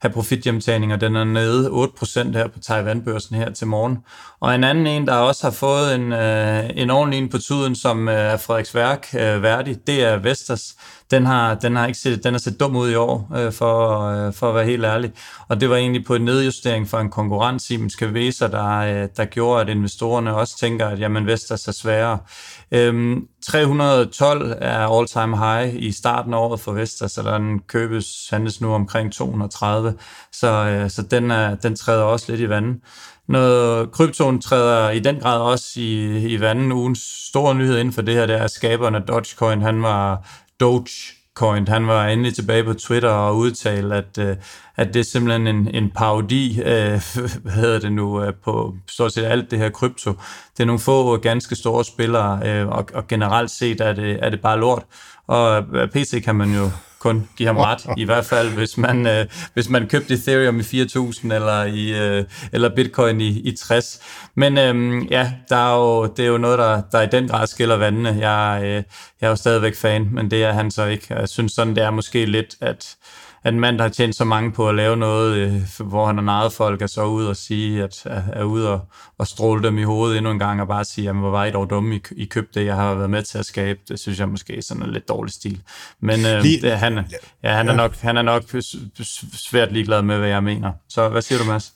have 0.00 0.12
profithjemtagning, 0.12 0.92
og 0.92 1.00
den 1.00 1.16
er 1.16 1.24
nede 1.24 1.68
8% 1.68 2.32
her 2.32 2.48
på 2.48 2.58
Taiwan-børsen 2.58 3.36
her 3.36 3.52
til 3.52 3.66
morgen. 3.66 3.98
Og 4.40 4.54
en 4.54 4.64
anden 4.64 4.86
en, 4.86 5.06
der 5.06 5.14
også 5.14 5.46
har 5.46 5.50
fået 5.50 5.94
en, 5.94 6.12
øh, 6.12 6.70
en 6.74 6.90
ordentlig 6.90 7.18
en 7.18 7.28
på 7.28 7.38
tuden, 7.38 7.74
som 7.74 8.08
øh, 8.08 8.14
er 8.14 8.36
Frederiksværk 8.36 9.06
øh, 9.14 9.42
værdig, 9.42 9.86
det 9.86 10.04
er 10.04 10.16
Vestas. 10.16 10.76
Den 11.10 11.26
har, 11.26 11.54
den 11.54 11.76
har, 11.76 11.86
ikke 11.86 11.98
set, 11.98 12.24
den 12.24 12.34
har 12.34 12.38
set 12.38 12.60
dum 12.60 12.76
ud 12.76 12.90
i 12.90 12.94
år, 12.94 13.32
øh, 13.36 13.52
for, 13.52 14.00
øh, 14.00 14.32
for 14.32 14.48
at 14.48 14.54
være 14.54 14.64
helt 14.64 14.84
ærlig. 14.84 15.12
Og 15.48 15.60
det 15.60 15.70
var 15.70 15.76
egentlig 15.76 16.04
på 16.04 16.14
en 16.14 16.24
nedjustering 16.24 16.88
for 16.88 16.98
en 16.98 17.10
konkurrent, 17.10 17.62
Siemens 17.62 17.96
Kavesa, 17.96 18.48
der, 18.48 18.76
øh, 18.76 19.08
der 19.16 19.24
gjorde, 19.24 19.60
at 19.60 19.68
investorerne 19.68 20.34
også 20.34 20.58
tænker, 20.58 20.86
at 20.88 21.00
jamen, 21.00 21.26
Vestas 21.26 21.68
er 21.68 21.72
sværere. 21.72 22.18
Øhm, 22.72 23.26
312 23.42 24.54
er 24.60 24.98
all-time 24.98 25.36
high 25.36 25.74
i 25.74 25.92
starten 25.92 26.34
af 26.34 26.38
året 26.38 26.60
for 26.60 26.72
Vestas, 26.72 27.12
så 27.12 27.22
den 27.22 27.58
købes, 27.58 28.28
handles 28.30 28.60
nu 28.60 28.74
omkring 28.74 29.12
230, 29.12 29.94
så, 30.32 30.48
øh, 30.48 30.90
så 30.90 31.02
den, 31.02 31.30
er, 31.30 31.54
den 31.54 31.76
træder 31.76 32.02
også 32.02 32.26
lidt 32.28 32.40
i 32.40 32.48
vandet. 32.48 32.80
Noget, 33.28 33.90
kryptoen 33.90 34.40
træder 34.40 34.90
i 34.90 34.98
den 34.98 35.20
grad 35.20 35.40
også 35.40 35.80
i, 35.80 36.18
i 36.26 36.40
vandet. 36.40 36.72
Ugens 36.72 37.26
store 37.28 37.54
nyhed 37.54 37.78
inden 37.78 37.94
for 37.94 38.02
det 38.02 38.14
her, 38.14 38.26
det 38.26 38.36
er, 38.36 38.44
at 38.44 38.50
skaberen 38.50 38.94
af 38.94 39.02
Dogecoin, 39.02 39.62
han 39.62 39.82
var 39.82 40.28
Doge, 40.60 40.86
Bitcoin, 41.40 41.68
han 41.68 41.86
var 41.86 42.06
endelig 42.06 42.34
tilbage 42.34 42.64
på 42.64 42.74
Twitter 42.74 43.08
og 43.08 43.36
udtalte, 43.36 43.96
at, 43.96 44.18
øh, 44.18 44.36
at 44.76 44.94
det 44.94 45.00
er 45.00 45.04
simpelthen 45.04 45.46
en, 45.46 45.74
en 45.74 45.90
parodi, 45.90 46.60
øh, 46.60 46.64
hvad 47.42 47.52
hedder 47.52 47.78
det 47.78 47.92
nu, 47.92 48.22
øh, 48.22 48.32
på 48.44 48.74
stort 48.88 49.12
set 49.12 49.24
alt 49.24 49.50
det 49.50 49.58
her 49.58 49.70
krypto. 49.70 50.10
Det 50.56 50.62
er 50.62 50.64
nogle 50.64 50.80
få 50.80 51.16
ganske 51.16 51.54
store 51.54 51.84
spillere, 51.84 52.40
øh, 52.44 52.68
og, 52.68 52.88
og 52.94 53.08
generelt 53.08 53.50
set 53.50 53.80
er 53.80 53.92
det, 53.92 54.18
er 54.22 54.30
det 54.30 54.40
bare 54.40 54.58
lort. 54.58 54.82
Og 55.26 55.64
øh, 55.74 55.88
PC 55.88 56.24
kan 56.24 56.34
man 56.34 56.54
jo 56.54 56.70
kun 57.00 57.28
give 57.36 57.46
ham 57.46 57.56
ret, 57.56 57.86
i 57.96 58.04
hvert 58.04 58.24
fald 58.24 58.48
hvis 58.48 58.78
man, 58.78 59.06
øh, 59.06 59.26
hvis 59.54 59.68
man 59.68 59.88
købte 59.88 60.14
Ethereum 60.14 60.60
i 60.60 60.62
4.000 60.62 61.34
eller, 61.34 61.64
i, 61.64 62.00
øh, 62.00 62.24
eller 62.52 62.74
Bitcoin 62.76 63.20
i, 63.20 63.28
i 63.28 63.56
60. 63.56 64.00
Men 64.34 64.58
øhm, 64.58 65.02
ja, 65.02 65.32
der 65.48 65.56
er 65.56 65.76
jo, 65.76 66.06
det 66.06 66.24
er 66.24 66.28
jo 66.28 66.38
noget, 66.38 66.58
der, 66.58 66.82
der 66.92 67.02
i 67.02 67.06
den 67.06 67.28
grad 67.28 67.46
skiller 67.46 67.76
vandene. 67.76 68.28
Jeg, 68.28 68.60
øh, 68.62 68.74
jeg 69.20 69.26
er 69.26 69.28
jo 69.28 69.36
stadigvæk 69.36 69.76
fan, 69.76 70.08
men 70.12 70.30
det 70.30 70.44
er 70.44 70.52
han 70.52 70.70
så 70.70 70.84
ikke. 70.84 71.14
Jeg 71.14 71.28
synes 71.28 71.52
sådan, 71.52 71.76
det 71.76 71.84
er 71.84 71.90
måske 71.90 72.26
lidt, 72.26 72.56
at 72.60 72.96
at 73.44 73.54
en 73.54 73.60
mand, 73.60 73.78
der 73.78 73.84
har 73.84 73.90
tjent 73.90 74.16
så 74.16 74.24
mange 74.24 74.52
på 74.52 74.68
at 74.68 74.74
lave 74.74 74.96
noget, 74.96 75.36
øh, 75.36 75.88
hvor 75.88 76.06
han 76.06 76.16
har 76.16 76.24
naret 76.24 76.52
folk, 76.52 76.82
er 76.82 76.86
så 76.86 77.04
ude 77.04 77.28
og 77.28 77.36
sige, 77.36 77.82
at 77.82 78.02
er 78.32 78.44
ude 78.44 78.72
og, 78.72 78.80
og 79.18 79.26
stråle 79.26 79.62
dem 79.62 79.78
i 79.78 79.82
hovedet 79.82 80.16
endnu 80.16 80.30
en 80.30 80.38
gang, 80.38 80.60
og 80.60 80.68
bare 80.68 80.84
sige, 80.84 81.08
at 81.08 81.16
hvor 81.16 81.30
var 81.30 81.44
I 81.44 81.50
dog 81.50 81.70
dumme, 81.70 81.96
I, 81.96 82.00
I 82.16 82.24
købte 82.24 82.60
det, 82.60 82.66
jeg 82.66 82.76
har 82.76 82.94
været 82.94 83.10
med 83.10 83.22
til 83.22 83.38
at 83.38 83.46
skabe. 83.46 83.80
Det 83.88 84.00
synes 84.00 84.20
jeg 84.20 84.28
måske 84.28 84.62
sådan 84.62 84.82
en 84.82 84.90
lidt 84.90 85.08
dårlig 85.08 85.32
stil. 85.32 85.62
Men 86.00 86.26
øh, 86.26 86.42
Lige, 86.42 86.60
det, 86.60 86.78
han, 86.78 87.04
ja, 87.42 87.52
han, 87.52 87.68
er 87.68 87.74
nok, 87.74 87.96
han 87.96 88.16
er 88.16 88.22
nok 88.22 88.42
svært 89.32 89.72
ligeglad 89.72 90.02
med, 90.02 90.18
hvad 90.18 90.28
jeg 90.28 90.44
mener. 90.44 90.72
Så 90.88 91.08
hvad 91.08 91.22
siger 91.22 91.38
du, 91.38 91.44
Mads? 91.44 91.74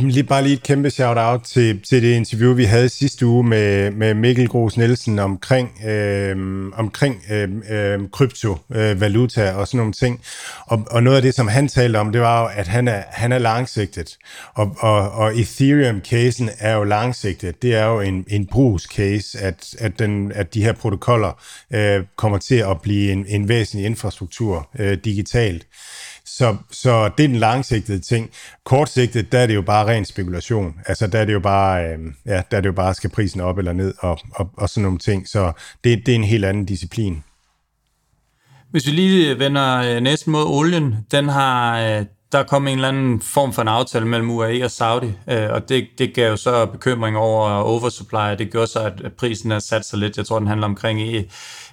Lige, 0.00 0.24
bare 0.24 0.42
lige 0.42 0.54
et 0.54 0.62
kæmpe 0.62 0.90
shout-out 0.90 1.40
til, 1.42 1.80
til 1.80 2.02
det 2.02 2.14
interview, 2.14 2.54
vi 2.54 2.64
havde 2.64 2.88
sidste 2.88 3.26
uge 3.26 3.44
med, 3.44 3.90
med 3.90 4.14
Mikkel 4.14 4.48
Gros 4.48 4.76
Nielsen 4.76 5.18
omkring, 5.18 5.80
øhm, 5.86 5.88
øhm, 5.88 6.28
øhm, 6.28 6.66
øh, 6.66 6.78
omkring 6.78 7.22
øh, 7.30 7.48
øh, 7.70 8.00
kryptovaluta 8.12 9.52
og 9.52 9.68
sådan 9.68 9.78
nogle 9.78 9.92
ting. 9.92 10.20
Og, 10.66 10.86
og 10.90 11.02
noget 11.02 11.16
af 11.16 11.22
det, 11.22 11.34
som 11.34 11.48
han 11.48 11.68
talte 11.68 11.96
om, 11.96 12.12
det 12.12 12.20
var 12.20 12.42
jo, 12.42 12.48
at 12.56 12.68
han 12.68 12.88
er, 12.88 13.02
han 13.10 13.32
er 13.32 13.38
langsigtet. 13.38 14.16
Og, 14.54 14.76
og, 14.78 15.10
og 15.10 15.34
Ethereum-casen 15.34 16.50
er 16.58 16.74
jo 16.74 16.84
langsigtet. 16.84 17.62
Det 17.62 17.74
er 17.74 17.86
jo 17.86 18.00
en, 18.00 18.24
en 18.28 18.46
brugscase, 18.46 19.38
at, 19.38 19.74
at, 19.78 19.98
den, 19.98 20.32
at 20.32 20.54
de 20.54 20.62
her 20.62 20.72
protokoller 20.72 21.42
øh, 21.70 22.04
kommer 22.16 22.38
til 22.38 22.54
at 22.54 22.80
blive 22.82 23.12
en, 23.12 23.24
en 23.28 23.48
væsentlig 23.48 23.86
infrastruktur 23.86 24.68
øh, 24.78 24.98
digitalt. 25.04 25.66
Så, 26.36 26.56
så 26.70 27.10
det 27.18 27.24
er 27.24 27.28
den 27.28 27.36
langsigtede 27.36 28.00
ting. 28.00 28.30
Kortsigtet, 28.64 29.32
der 29.32 29.38
er 29.38 29.46
det 29.46 29.54
jo 29.54 29.62
bare 29.62 29.86
ren 29.86 30.04
spekulation. 30.04 30.74
Altså, 30.86 31.06
der 31.06 31.18
er 31.18 31.24
det 31.24 31.32
jo 31.32 31.40
bare, 31.40 31.84
øh, 31.84 31.98
ja, 32.26 32.42
der 32.50 32.56
er 32.56 32.60
det 32.60 32.66
jo 32.66 32.72
bare, 32.72 32.94
skal 32.94 33.10
prisen 33.10 33.40
op 33.40 33.58
eller 33.58 33.72
ned 33.72 33.94
og, 33.98 34.18
og, 34.34 34.50
og 34.56 34.68
sådan 34.68 34.82
nogle 34.82 34.98
ting. 34.98 35.28
Så 35.28 35.52
det, 35.84 36.06
det 36.06 36.12
er 36.12 36.16
en 36.16 36.24
helt 36.24 36.44
anden 36.44 36.64
disciplin. 36.64 37.22
Hvis 38.70 38.86
vi 38.86 38.92
lige 38.92 39.38
vender 39.38 39.76
øh, 39.76 40.00
næsten 40.00 40.32
mod 40.32 40.44
olien, 40.44 40.96
den 41.10 41.28
har, 41.28 41.80
øh, 41.80 42.04
der 42.32 42.42
kom 42.42 42.68
en 42.68 42.74
eller 42.74 42.88
anden 42.88 43.20
form 43.20 43.52
for 43.52 43.62
en 43.62 43.68
aftale 43.68 44.06
mellem 44.06 44.30
UAE 44.30 44.64
og 44.64 44.70
Saudi, 44.70 45.12
øh, 45.28 45.50
og 45.50 45.68
det, 45.68 45.86
det 45.98 46.14
gav 46.14 46.30
jo 46.30 46.36
så 46.36 46.66
bekymring 46.66 47.16
over 47.16 47.50
oversupply, 47.50 48.36
det 48.38 48.52
gjorde 48.52 48.66
så, 48.66 48.80
at 48.80 49.12
prisen 49.18 49.52
er 49.52 49.58
sat 49.58 49.84
sig 49.84 49.98
lidt. 49.98 50.16
Jeg 50.16 50.26
tror, 50.26 50.38
den 50.38 50.48
handler 50.48 50.66
omkring 50.66 51.00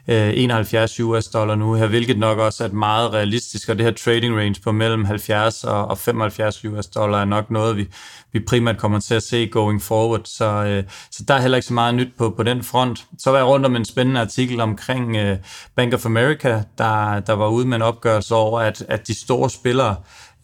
i 0.07 0.43
71 0.43 0.99
US 0.99 1.27
dollar 1.27 1.55
nu 1.55 1.73
her, 1.73 1.87
hvilket 1.87 2.17
nok 2.17 2.37
også 2.37 2.63
er 2.63 2.69
meget 2.69 3.13
realistisk, 3.13 3.69
og 3.69 3.77
det 3.77 3.85
her 3.85 3.93
trading 3.93 4.37
range 4.37 4.61
på 4.63 4.71
mellem 4.71 5.05
70 5.05 5.63
og 5.63 5.97
75 5.97 6.65
US 6.65 6.87
dollar 6.87 7.21
er 7.21 7.25
nok 7.25 7.51
noget, 7.51 7.77
vi, 7.77 7.87
vi 8.33 8.39
primært 8.39 8.77
kommer 8.77 8.99
til 8.99 9.15
at 9.15 9.23
se 9.23 9.47
going 9.47 9.81
forward, 9.81 10.21
så, 10.25 10.45
øh, 10.45 10.83
så 11.11 11.23
der 11.27 11.33
er 11.33 11.41
heller 11.41 11.57
ikke 11.57 11.67
så 11.67 11.73
meget 11.73 11.95
nyt 11.95 12.09
på, 12.17 12.29
på 12.29 12.43
den 12.43 12.63
front. 12.63 13.05
Så 13.19 13.31
var 13.31 13.37
jeg 13.37 13.47
rundt 13.47 13.65
om 13.65 13.75
en 13.75 13.85
spændende 13.85 14.21
artikel 14.21 14.61
omkring 14.61 15.15
øh, 15.15 15.37
Bank 15.75 15.93
of 15.93 16.05
America, 16.05 16.63
der, 16.77 17.19
der 17.19 17.33
var 17.33 17.47
ude 17.47 17.67
med 17.67 17.75
en 17.75 17.81
opgørelse 17.81 18.35
over, 18.35 18.59
at, 18.59 18.85
at 18.87 19.07
de 19.07 19.19
store 19.19 19.49
spillere, 19.49 19.95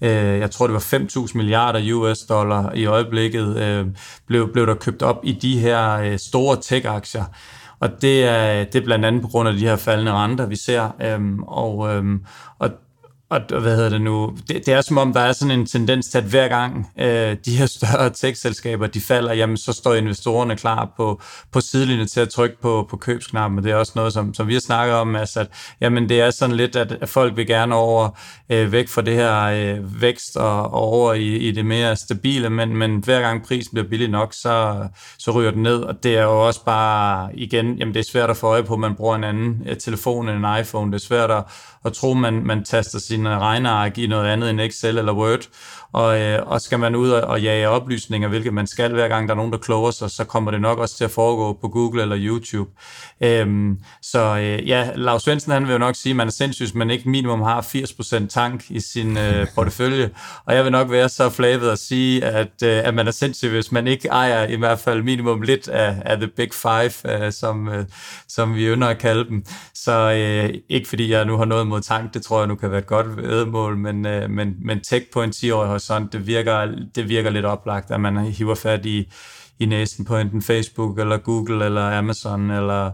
øh, 0.01 0.39
jeg 0.39 0.51
tror 0.51 0.67
det 0.67 0.73
var 0.73 1.25
5.000 1.25 1.37
milliarder 1.37 1.93
US 1.93 2.19
dollar 2.19 2.73
i 2.73 2.85
øjeblikket, 2.85 3.57
øh, 3.57 3.85
blev, 4.27 4.53
blev 4.53 4.67
der 4.67 4.75
købt 4.75 5.01
op 5.01 5.19
i 5.23 5.31
de 5.31 5.59
her 5.59 5.91
øh, 5.91 6.19
store 6.19 6.57
tech-aktier. 6.61 7.23
Og 7.81 8.01
det 8.01 8.23
er, 8.23 8.63
det 8.63 8.75
er 8.75 8.85
blandt 8.85 9.05
andet 9.05 9.21
på 9.21 9.27
grund 9.27 9.49
af 9.49 9.55
de 9.55 9.67
her 9.67 9.75
faldende 9.75 10.11
renter, 10.11 10.45
vi 10.45 10.55
ser. 10.55 10.95
Øhm, 11.01 11.43
og, 11.43 11.95
øhm, 11.95 12.25
og 12.59 12.69
og 13.31 13.61
hvad 13.61 13.75
hedder 13.75 13.89
det 13.89 14.01
nu, 14.01 14.37
det, 14.47 14.65
det 14.65 14.73
er 14.73 14.81
som 14.81 14.97
om, 14.97 15.13
der 15.13 15.19
er 15.19 15.31
sådan 15.31 15.59
en 15.59 15.65
tendens 15.65 16.07
til, 16.07 16.17
at 16.17 16.23
hver 16.23 16.47
gang 16.47 16.91
øh, 16.99 17.35
de 17.45 17.57
her 17.57 17.65
større 17.65 18.09
tech-selskaber, 18.09 18.87
de 18.87 19.01
falder, 19.01 19.33
jamen 19.33 19.57
så 19.57 19.73
står 19.73 19.93
investorerne 19.93 20.55
klar 20.55 20.93
på, 20.97 21.21
på 21.51 21.61
sidelinjen 21.61 22.07
til 22.07 22.19
at 22.19 22.29
trykke 22.29 22.61
på, 22.61 22.87
på 22.89 22.97
købsknappen, 22.97 23.63
det 23.63 23.71
er 23.71 23.75
også 23.75 23.91
noget, 23.95 24.13
som, 24.13 24.33
som 24.33 24.47
vi 24.47 24.53
har 24.53 24.59
snakket 24.59 24.95
om, 24.95 25.15
altså, 25.15 25.39
at 25.39 25.47
jamen, 25.81 26.09
det 26.09 26.21
er 26.21 26.31
sådan 26.31 26.55
lidt, 26.55 26.75
at, 26.75 26.91
at 27.01 27.09
folk 27.09 27.37
vil 27.37 27.47
gerne 27.47 27.75
over 27.75 28.09
øh, 28.49 28.71
væk 28.71 28.87
fra 28.87 29.01
det 29.01 29.13
her 29.13 29.43
øh, 29.43 30.01
vækst 30.01 30.37
og, 30.37 30.63
og 30.63 30.81
over 30.81 31.13
i, 31.13 31.37
i 31.37 31.51
det 31.51 31.65
mere 31.65 31.95
stabile, 31.95 32.49
men, 32.49 32.77
men 32.77 32.97
hver 32.97 33.21
gang 33.21 33.45
prisen 33.45 33.71
bliver 33.73 33.89
billig 33.89 34.09
nok, 34.09 34.33
så, 34.33 34.87
så 35.17 35.31
ryger 35.31 35.51
den 35.51 35.63
ned, 35.63 35.77
og 35.81 36.03
det 36.03 36.17
er 36.17 36.23
jo 36.23 36.47
også 36.47 36.63
bare, 36.65 37.29
igen, 37.33 37.75
jamen 37.75 37.93
det 37.93 37.99
er 37.99 38.11
svært 38.11 38.29
at 38.29 38.37
få 38.37 38.47
øje 38.47 38.63
på, 38.63 38.73
at 38.73 38.79
man 38.79 38.95
bruger 38.95 39.15
en 39.15 39.23
anden 39.23 39.63
øh, 39.65 39.77
telefon 39.77 40.29
end 40.29 40.45
en 40.45 40.59
iPhone, 40.59 40.91
det 40.91 41.01
er 41.01 41.05
svært 41.05 41.31
at, 41.31 41.43
at 41.85 41.93
tro, 41.93 42.13
man, 42.13 42.45
man 42.45 42.63
taster 42.63 42.99
sine 42.99 43.39
regneark 43.39 43.97
i 43.97 44.07
noget 44.07 44.27
andet 44.27 44.49
end 44.49 44.61
Excel 44.61 44.97
eller 44.97 45.13
Word, 45.13 45.47
og, 45.93 46.21
øh, 46.21 46.39
og 46.45 46.61
skal 46.61 46.79
man 46.79 46.95
ud 46.95 47.09
og, 47.09 47.21
og 47.21 47.41
jage 47.41 47.69
oplysninger, 47.69 48.29
hvilket 48.29 48.53
man 48.53 48.67
skal 48.67 48.93
hver 48.93 49.07
gang 49.07 49.27
der 49.27 49.33
er 49.33 49.37
nogen, 49.37 49.51
der 49.51 49.57
kloger 49.57 49.91
sig, 49.91 50.11
så 50.11 50.23
kommer 50.23 50.51
det 50.51 50.61
nok 50.61 50.79
også 50.79 50.97
til 50.97 51.03
at 51.03 51.11
foregå 51.11 51.57
på 51.61 51.67
Google 51.67 52.01
eller 52.01 52.17
YouTube. 52.19 52.71
Øhm, 53.21 53.77
så 54.01 54.37
øh, 54.37 54.67
ja, 54.67 54.89
Lars 54.95 55.23
Svendsen 55.23 55.51
han 55.51 55.63
vil 55.65 55.71
jo 55.71 55.77
nok 55.77 55.95
sige, 55.95 56.11
at 56.11 56.17
man 56.17 56.27
er 56.27 56.31
sindssyg, 56.31 56.67
man 56.75 56.89
ikke 56.89 57.09
minimum 57.09 57.41
har 57.41 57.61
80% 57.61 58.27
tank 58.27 58.63
i 58.69 58.79
sin 58.79 59.17
øh, 59.17 59.47
portefølje, 59.55 60.09
og 60.45 60.55
jeg 60.55 60.63
vil 60.63 60.71
nok 60.71 60.91
være 60.91 61.09
så 61.09 61.29
flavet 61.29 61.69
at 61.69 61.79
sige, 61.79 62.25
at, 62.25 62.63
øh, 62.63 62.87
at 62.87 62.93
man 62.93 63.07
er 63.07 63.11
sindssyg, 63.11 63.49
hvis 63.49 63.71
man 63.71 63.87
ikke 63.87 64.07
ejer 64.07 64.47
i 64.47 64.55
hvert 64.55 64.79
fald 64.79 65.03
minimum 65.03 65.41
lidt 65.41 65.67
af, 65.67 65.95
af 66.05 66.17
the 66.17 66.27
big 66.27 66.53
five, 66.53 67.25
øh, 67.25 67.31
som, 67.31 67.69
øh, 67.69 67.85
som 68.27 68.55
vi 68.55 68.65
ynder 68.65 68.87
at 68.87 68.97
kalde 68.97 69.29
dem. 69.29 69.45
Så 69.73 70.11
øh, 70.11 70.53
ikke 70.69 70.89
fordi 70.89 71.11
jeg 71.11 71.25
nu 71.25 71.37
har 71.37 71.45
noget 71.45 71.67
mod 71.67 71.81
tank, 71.81 72.13
det 72.13 72.23
tror 72.23 72.39
jeg 72.39 72.47
nu 72.47 72.55
kan 72.55 72.71
være 72.71 72.79
et 72.79 72.87
godt 72.87 73.17
vedmål, 73.17 73.77
men, 73.77 74.05
øh, 74.05 74.29
men, 74.29 74.55
men 74.61 74.81
tech 74.81 75.05
på 75.13 75.23
en 75.23 75.29
10-årig 75.29 75.69
sådan, 75.81 76.09
det 76.11 76.27
virker, 76.27 76.71
det 76.95 77.09
virker 77.09 77.29
lidt 77.29 77.45
oplagt, 77.45 77.91
at 77.91 78.01
man 78.01 78.17
hiver 78.17 78.55
fat 78.55 78.85
i, 78.85 79.11
i 79.59 79.65
næsten 79.65 80.05
på 80.05 80.17
enten 80.17 80.41
Facebook, 80.41 80.99
eller 80.99 81.17
Google, 81.17 81.65
eller 81.65 81.97
Amazon, 81.97 82.51
eller 82.51 82.91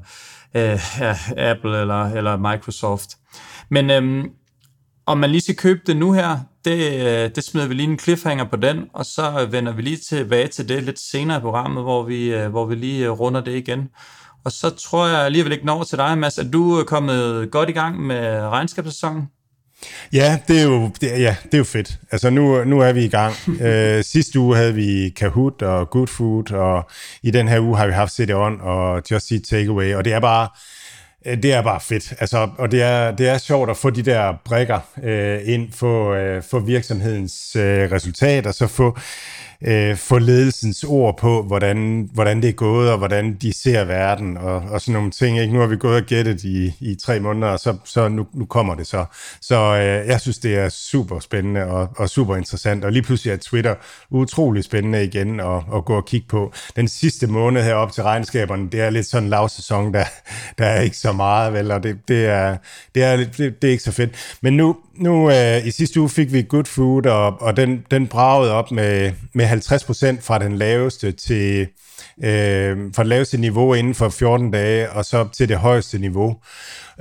øh, 0.55 0.79
ja, 0.99 1.17
Apple, 1.37 1.81
eller, 1.81 2.05
eller 2.05 2.37
Microsoft. 2.37 3.09
Men 3.69 3.89
øhm, 3.89 4.29
om 5.05 5.17
man 5.17 5.29
lige 5.29 5.41
skal 5.41 5.55
købe 5.55 5.81
det 5.87 5.97
nu 5.97 6.13
her, 6.13 6.39
det, 6.65 6.93
øh, 6.93 7.29
det 7.35 7.43
smider 7.43 7.67
vi 7.67 7.73
lige 7.73 7.89
en 7.89 7.99
cliffhanger 7.99 8.45
på 8.45 8.55
den, 8.55 8.85
og 8.93 9.05
så 9.05 9.47
vender 9.51 9.71
vi 9.71 9.81
lige 9.81 9.97
tilbage 9.97 10.47
til 10.47 10.69
det 10.69 10.83
lidt 10.83 10.99
senere 10.99 11.37
i 11.37 11.41
programmet, 11.41 11.83
hvor 11.83 12.03
vi, 12.03 12.33
øh, 12.33 12.49
hvor 12.49 12.65
vi 12.65 12.75
lige 12.75 13.05
øh, 13.05 13.11
runder 13.11 13.41
det 13.41 13.55
igen. 13.55 13.89
Og 14.45 14.51
så 14.51 14.69
tror 14.69 15.07
jeg 15.07 15.19
alligevel 15.19 15.51
ikke 15.51 15.65
når 15.65 15.83
til 15.83 15.97
dig, 15.97 16.17
Mads, 16.17 16.39
at 16.39 16.53
du 16.53 16.73
er 16.73 16.83
kommet 16.83 17.51
godt 17.51 17.69
i 17.69 17.71
gang 17.71 17.99
med 17.99 18.39
regnskabssæsonen. 18.39 19.27
Ja, 20.13 20.39
det 20.47 20.59
er 20.59 20.63
jo, 20.63 20.89
det, 21.01 21.07
ja, 21.21 21.35
det 21.43 21.53
er 21.53 21.57
jo 21.57 21.63
fedt. 21.63 21.99
Altså 22.11 22.29
nu, 22.29 22.63
nu 22.63 22.79
er 22.79 22.91
vi 22.91 23.03
i 23.03 23.09
gang. 23.09 23.35
øh, 23.61 24.03
sidste 24.03 24.39
uge 24.39 24.55
havde 24.55 24.73
vi 24.73 25.09
Kahoot 25.09 25.61
og 25.61 25.89
Good 25.89 26.07
Food, 26.07 26.51
og 26.51 26.89
i 27.23 27.31
den 27.31 27.47
her 27.47 27.59
uge 27.59 27.77
har 27.77 27.87
vi 27.87 27.93
haft 27.93 28.13
City 28.13 28.31
On 28.31 28.61
og 28.61 29.01
Just 29.11 29.31
Eat 29.31 29.41
Takeaway, 29.49 29.95
og 29.95 30.05
det 30.05 30.13
er 30.13 30.19
bare, 30.19 30.47
øh, 31.25 31.43
det 31.43 31.53
er 31.53 31.61
bare 31.61 31.79
fedt. 31.81 32.13
Altså, 32.19 32.49
og 32.57 32.71
det 32.71 32.81
er, 32.81 33.11
det 33.11 33.27
er 33.27 33.37
sjovt 33.37 33.69
at 33.69 33.77
få 33.77 33.89
de 33.89 34.01
der 34.01 34.33
brækker 34.45 34.79
øh, 35.03 35.39
ind, 35.45 35.71
få, 35.71 36.13
øh, 36.13 36.43
få 36.43 36.59
virksomhedens 36.59 37.55
øh, 37.55 37.91
resultat, 37.91 38.47
og 38.47 38.53
så 38.53 38.67
få 38.67 38.97
øh, 39.61 39.95
få 39.95 40.17
ledelsens 40.17 40.83
ord 40.83 41.17
på, 41.17 41.43
hvordan, 41.43 42.09
hvordan 42.13 42.41
det 42.41 42.49
er 42.49 42.53
gået, 42.53 42.91
og 42.91 42.97
hvordan 42.97 43.37
de 43.41 43.53
ser 43.53 43.83
verden, 43.83 44.37
og, 44.37 44.55
og 44.55 44.81
sådan 44.81 44.93
nogle 44.93 45.11
ting. 45.11 45.39
Ikke? 45.39 45.53
Nu 45.53 45.59
har 45.59 45.67
vi 45.67 45.77
gået 45.77 45.95
og 45.95 46.03
gættet 46.03 46.43
i, 46.43 46.73
i 46.79 46.95
tre 46.95 47.19
måneder, 47.19 47.51
og 47.51 47.59
så, 47.59 47.77
så 47.85 48.07
nu, 48.07 48.27
nu 48.33 48.45
kommer 48.45 48.75
det 48.75 48.87
så. 48.87 49.05
Så 49.41 49.55
øh, 49.55 50.07
jeg 50.07 50.21
synes, 50.21 50.37
det 50.37 50.55
er 50.55 50.69
super 50.69 51.19
spændende 51.19 51.63
og, 51.65 51.89
og 51.97 52.09
super 52.09 52.35
interessant, 52.35 52.85
og 52.85 52.91
lige 52.91 53.03
pludselig 53.03 53.33
er 53.33 53.37
Twitter 53.37 53.75
utrolig 54.09 54.63
spændende 54.63 55.03
igen 55.03 55.39
at, 55.39 55.63
at 55.75 55.85
gå 55.85 55.95
og 55.95 56.05
kigge 56.05 56.27
på. 56.27 56.53
Den 56.75 56.87
sidste 56.87 57.27
måned 57.27 57.63
herop 57.63 57.91
til 57.91 58.03
regnskaberne, 58.03 58.69
det 58.69 58.81
er 58.81 58.89
lidt 58.89 59.05
sådan 59.05 59.23
en 59.23 59.29
lavsæson, 59.29 59.93
der, 59.93 60.03
der 60.57 60.65
er 60.65 60.81
ikke 60.81 60.97
så 60.97 61.11
meget, 61.11 61.53
vel, 61.53 61.71
og 61.71 61.83
det, 61.83 61.97
det, 62.07 62.25
er, 62.25 62.57
det, 62.95 63.03
er, 63.03 63.17
det, 63.17 63.37
det 63.61 63.67
er 63.67 63.71
ikke 63.71 63.83
så 63.83 63.91
fedt. 63.91 64.37
Men 64.41 64.57
nu, 64.57 64.77
nu 64.95 65.31
øh, 65.31 65.67
i 65.67 65.71
sidste 65.71 65.99
uge 65.99 66.09
fik 66.09 66.33
vi 66.33 66.45
Good 66.49 66.65
Food, 66.65 67.05
og, 67.05 67.41
og 67.41 67.57
den, 67.57 67.85
den 67.91 68.07
bragede 68.07 68.53
op 68.53 68.71
med, 68.71 69.11
med 69.33 69.45
50% 69.47 70.21
fra 70.21 70.39
den 70.39 70.57
laveste 70.57 71.11
til 71.11 71.67
øh, 72.23 72.77
fra 72.95 73.03
det 73.03 73.07
laveste 73.07 73.37
niveau 73.37 73.73
inden 73.73 73.95
for 73.95 74.09
14 74.09 74.51
dage, 74.51 74.91
og 74.91 75.05
så 75.05 75.27
til 75.33 75.49
det 75.49 75.57
højeste 75.57 75.99
niveau. 75.99 76.37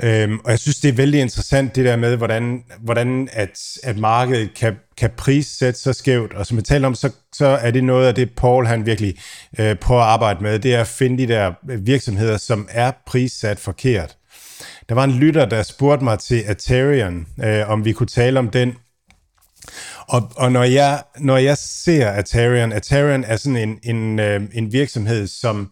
Øh, 0.03 0.31
og 0.45 0.51
jeg 0.51 0.59
synes, 0.59 0.81
det 0.81 0.89
er 0.89 0.93
vældig 0.93 1.21
interessant, 1.21 1.77
det 1.77 1.85
der 1.85 1.97
med, 1.97 2.17
hvordan, 2.17 2.65
hvordan 2.81 3.29
at, 3.33 3.61
at 3.83 3.99
markedet 3.99 4.55
kan, 4.55 4.77
kan 4.99 5.11
prissætte 5.17 5.81
så 5.81 5.93
skævt. 5.93 6.35
Og 6.35 6.47
som 6.47 6.57
jeg 6.57 6.65
talte 6.65 6.87
om, 6.87 6.95
så, 6.95 7.11
så 7.33 7.47
er 7.47 7.71
det 7.71 7.85
noget 7.85 8.07
af 8.07 8.15
det, 8.15 8.31
Paul 8.37 8.67
han 8.67 8.87
virkelig 8.87 9.15
øh, 9.59 9.77
prøver 9.77 10.03
at 10.03 10.09
arbejde 10.09 10.43
med, 10.43 10.59
det 10.59 10.75
er 10.75 10.81
at 10.81 10.87
finde 10.87 11.19
de 11.19 11.33
der 11.33 11.53
øh, 11.71 11.87
virksomheder, 11.87 12.37
som 12.37 12.69
er 12.71 12.93
prissat 13.07 13.59
forkert. 13.59 14.17
Der 14.89 14.95
var 14.95 15.05
en 15.05 15.13
lytter, 15.13 15.45
der 15.45 15.63
spurgte 15.63 16.05
mig 16.05 16.19
til 16.19 16.51
Ethereum, 16.51 17.27
øh, 17.45 17.71
om 17.71 17.85
vi 17.85 17.93
kunne 17.93 18.07
tale 18.07 18.39
om 18.39 18.51
den. 18.51 18.75
Og, 20.09 20.33
og 20.37 20.53
når, 20.53 20.65
jeg, 20.65 21.03
når 21.19 21.37
jeg 21.37 21.59
ser 21.59 22.11
Atarian, 22.11 22.73
Atarian 22.73 23.25
er 23.25 23.37
sådan 23.37 23.57
en, 23.57 23.79
en, 23.83 24.19
øh, 24.19 24.43
en 24.53 24.73
virksomhed, 24.73 25.27
som 25.27 25.71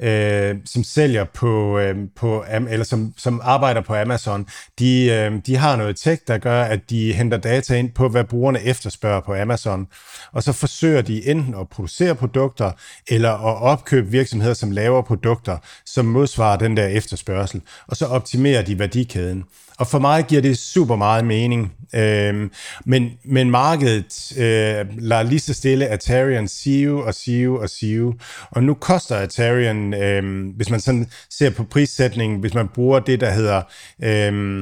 øh, 0.00 0.56
som 0.64 0.84
sælger 0.84 1.24
på, 1.24 1.78
øh, 1.78 1.96
på 2.16 2.44
eller 2.70 2.84
som, 2.84 3.14
som 3.16 3.40
arbejder 3.44 3.80
på 3.80 3.94
Amazon, 3.94 4.46
de, 4.78 5.04
øh, 5.04 5.40
de 5.46 5.56
har 5.56 5.76
noget 5.76 5.96
tech, 5.96 6.22
der 6.28 6.38
gør, 6.38 6.62
at 6.62 6.90
de 6.90 7.12
henter 7.12 7.38
data 7.38 7.74
ind 7.74 7.90
på, 7.90 8.08
hvad 8.08 8.24
brugerne 8.24 8.62
efterspørger 8.62 9.20
på 9.20 9.34
Amazon, 9.34 9.86
og 10.32 10.42
så 10.42 10.52
forsøger 10.52 11.02
de 11.02 11.28
enten 11.28 11.54
at 11.54 11.68
producere 11.68 12.14
produkter, 12.14 12.72
eller 13.08 13.30
at 13.30 13.62
opkøbe 13.62 14.10
virksomheder, 14.10 14.54
som 14.54 14.70
laver 14.70 15.02
produkter, 15.02 15.58
som 15.86 16.04
modsvarer 16.04 16.56
den 16.56 16.76
der 16.76 16.86
efterspørgsel, 16.86 17.62
og 17.86 17.96
så 17.96 18.06
optimerer 18.06 18.62
de 18.62 18.78
værdikæden. 18.78 19.44
Og 19.78 19.86
for 19.86 19.98
mig 19.98 20.24
giver 20.24 20.42
det 20.42 20.58
super 20.58 20.96
meget 20.96 21.24
mening. 21.24 21.72
Øhm, 21.94 22.50
men, 22.84 23.10
men 23.24 23.50
markedet 23.50 24.32
øh, 24.36 24.86
lader 24.98 25.22
lige 25.22 25.40
så 25.40 25.54
stille 25.54 25.86
Atarian 25.86 26.48
sive 26.48 27.04
og 27.04 27.14
sive 27.14 27.60
og 27.60 27.70
sive. 27.70 28.14
Og 28.50 28.62
nu 28.62 28.74
koster 28.74 29.16
Atarian, 29.16 29.94
øh, 29.94 30.54
hvis 30.56 30.70
man 30.70 30.80
sådan 30.80 31.10
ser 31.30 31.50
på 31.50 31.64
prissætningen, 31.64 32.40
hvis 32.40 32.54
man 32.54 32.68
bruger 32.68 33.00
det, 33.00 33.20
der 33.20 33.30
hedder 33.30 33.62
øh, 34.02 34.58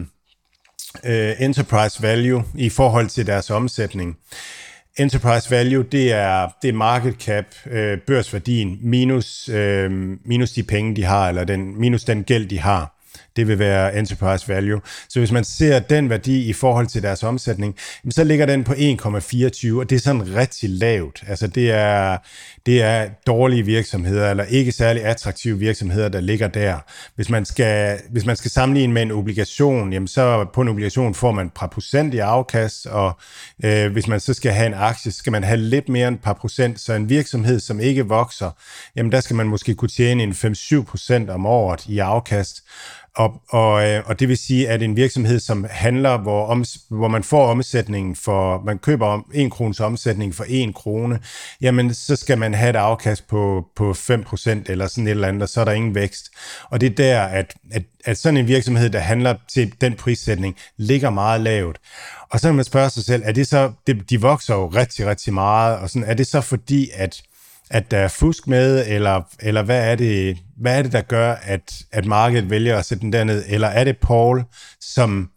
øh, 1.04 1.35
enterprise 1.40 2.02
value 2.02 2.45
i 2.54 2.69
forhold 2.69 3.09
til 3.09 3.26
deres 3.26 3.50
omsætning, 3.50 4.16
enterprise 4.99 5.50
value, 5.50 5.83
det 5.83 6.12
er, 6.12 6.49
det 6.62 6.69
er 6.69 6.73
market 6.73 7.14
cap, 7.14 7.45
øh, 7.66 7.99
børsværdien, 8.07 8.78
minus, 8.83 9.49
øh, 9.49 9.90
minus 10.25 10.52
de 10.52 10.62
penge, 10.62 10.97
de 10.97 11.04
har, 11.04 11.28
eller 11.28 11.45
den, 11.45 11.81
minus 11.81 12.04
den 12.04 12.25
gæld, 12.25 12.49
de 12.49 12.61
har 12.61 13.01
det 13.36 13.48
vil 13.48 13.58
være 13.58 13.98
enterprise 13.98 14.48
value. 14.48 14.80
Så 15.08 15.18
hvis 15.18 15.32
man 15.32 15.44
ser 15.44 15.78
den 15.78 16.10
værdi 16.10 16.48
i 16.48 16.52
forhold 16.52 16.86
til 16.86 17.02
deres 17.02 17.22
omsætning, 17.22 17.76
så 18.10 18.24
ligger 18.24 18.46
den 18.46 18.64
på 18.64 18.72
1,24, 18.72 19.78
og 19.78 19.90
det 19.90 19.92
er 19.92 19.98
sådan 19.98 20.34
rigtig 20.34 20.70
lavt. 20.70 21.24
Altså 21.28 21.46
det 21.46 21.70
er, 21.70 22.16
det 22.66 22.82
er 22.82 23.08
dårlige 23.26 23.62
virksomheder, 23.62 24.30
eller 24.30 24.44
ikke 24.44 24.72
særlig 24.72 25.04
attraktive 25.04 25.58
virksomheder, 25.58 26.08
der 26.08 26.20
ligger 26.20 26.48
der. 26.48 26.78
Hvis 27.14 27.30
man 27.30 27.44
skal, 27.44 27.98
hvis 28.10 28.26
man 28.26 28.36
skal 28.36 28.50
sammenligne 28.50 28.92
med 28.92 29.02
en 29.02 29.10
obligation, 29.10 29.92
jamen 29.92 30.08
så 30.08 30.46
på 30.54 30.60
en 30.60 30.68
obligation 30.68 31.14
får 31.14 31.32
man 31.32 31.46
et 31.46 31.52
par 31.54 31.66
procent 31.66 32.14
i 32.14 32.18
afkast, 32.18 32.86
og 32.86 33.18
øh, 33.64 33.92
hvis 33.92 34.08
man 34.08 34.20
så 34.20 34.34
skal 34.34 34.52
have 34.52 34.66
en 34.66 34.74
aktie, 34.74 35.12
så 35.12 35.18
skal 35.18 35.30
man 35.30 35.44
have 35.44 35.56
lidt 35.56 35.88
mere 35.88 36.08
end 36.08 36.16
et 36.16 36.22
par 36.22 36.32
procent. 36.32 36.80
Så 36.80 36.92
en 36.92 37.08
virksomhed, 37.08 37.60
som 37.60 37.80
ikke 37.80 38.06
vokser, 38.06 38.50
jamen 38.96 39.12
der 39.12 39.20
skal 39.20 39.36
man 39.36 39.46
måske 39.46 39.74
kunne 39.74 39.88
tjene 39.88 40.22
en 40.22 40.32
5-7 40.32 40.82
procent 40.84 41.30
om 41.30 41.46
året 41.46 41.86
i 41.86 41.98
afkast. 41.98 42.62
Og, 43.16 43.42
og, 43.49 43.88
øh, 43.88 44.02
og 44.07 44.21
det 44.21 44.28
vil 44.28 44.37
sige, 44.37 44.69
at 44.69 44.83
en 44.83 44.97
virksomhed, 44.97 45.40
som 45.40 45.66
handler, 45.71 46.19
hvor, 46.19 46.47
om, 46.47 46.64
hvor 46.88 47.09
man 47.09 47.23
får 47.23 47.47
omsætningen 47.47 48.16
for, 48.16 48.62
man 48.64 48.78
køber 48.78 49.07
om, 49.07 49.31
en 49.35 49.50
krones 49.50 49.81
omsætning 49.81 50.35
for 50.35 50.45
en 50.49 50.73
krone, 50.73 51.21
jamen 51.61 51.95
så 51.95 52.16
skal 52.16 52.38
man 52.38 52.54
have 52.54 52.71
et 52.71 52.76
afkast 52.76 53.28
på, 53.28 53.64
på 53.76 53.90
5% 53.90 54.50
eller 54.66 54.87
sådan 54.87 55.07
et 55.07 55.11
eller 55.11 55.28
andet, 55.28 55.42
og 55.42 55.49
så 55.49 55.61
er 55.61 55.64
der 55.64 55.73
ingen 55.73 55.95
vækst. 55.95 56.31
Og 56.71 56.81
det 56.81 56.90
er 56.90 56.95
der, 56.95 57.23
at, 57.23 57.54
at, 57.71 57.83
at 58.04 58.19
sådan 58.19 58.37
en 58.37 58.49
virksomhed, 58.49 58.90
der 58.90 58.99
handler 58.99 59.35
til 59.49 59.73
den 59.81 59.95
prissætning, 59.95 60.57
ligger 60.76 61.11
meget 61.11 61.40
lavt. 61.40 61.78
Og 62.31 62.40
så 62.40 62.49
kan 62.49 62.54
man 62.54 62.64
spørge 62.64 62.90
sig 62.90 63.04
selv, 63.04 63.23
er 63.25 63.33
det 63.33 63.47
så, 63.47 63.73
det, 63.87 64.11
de 64.11 64.21
vokser 64.21 64.54
jo 64.54 64.66
rigtig, 64.66 65.07
rigtig 65.07 65.35
meget, 65.35 65.78
og 65.78 65.90
sådan, 65.90 66.09
er 66.09 66.14
det 66.14 66.26
så 66.26 66.40
fordi, 66.40 66.90
at 66.95 67.23
at 67.71 67.90
der 67.90 67.99
er 67.99 68.09
fusk 68.09 68.47
med, 68.47 68.85
eller, 68.88 69.23
eller 69.40 69.62
hvad, 69.62 69.90
er 69.90 69.95
det, 69.95 70.38
hvad 70.57 70.78
er 70.78 70.83
det, 70.83 70.92
der 70.92 71.00
gør, 71.00 71.33
at, 71.33 71.83
at 71.92 72.07
markedet 72.07 72.50
vælger 72.50 72.78
at 72.78 72.85
sætte 72.85 73.02
den 73.02 73.12
derned? 73.12 73.45
Eller 73.49 73.69
er 73.69 73.85
det 73.85 73.97
Paul, 74.02 74.45
som, 74.81 75.31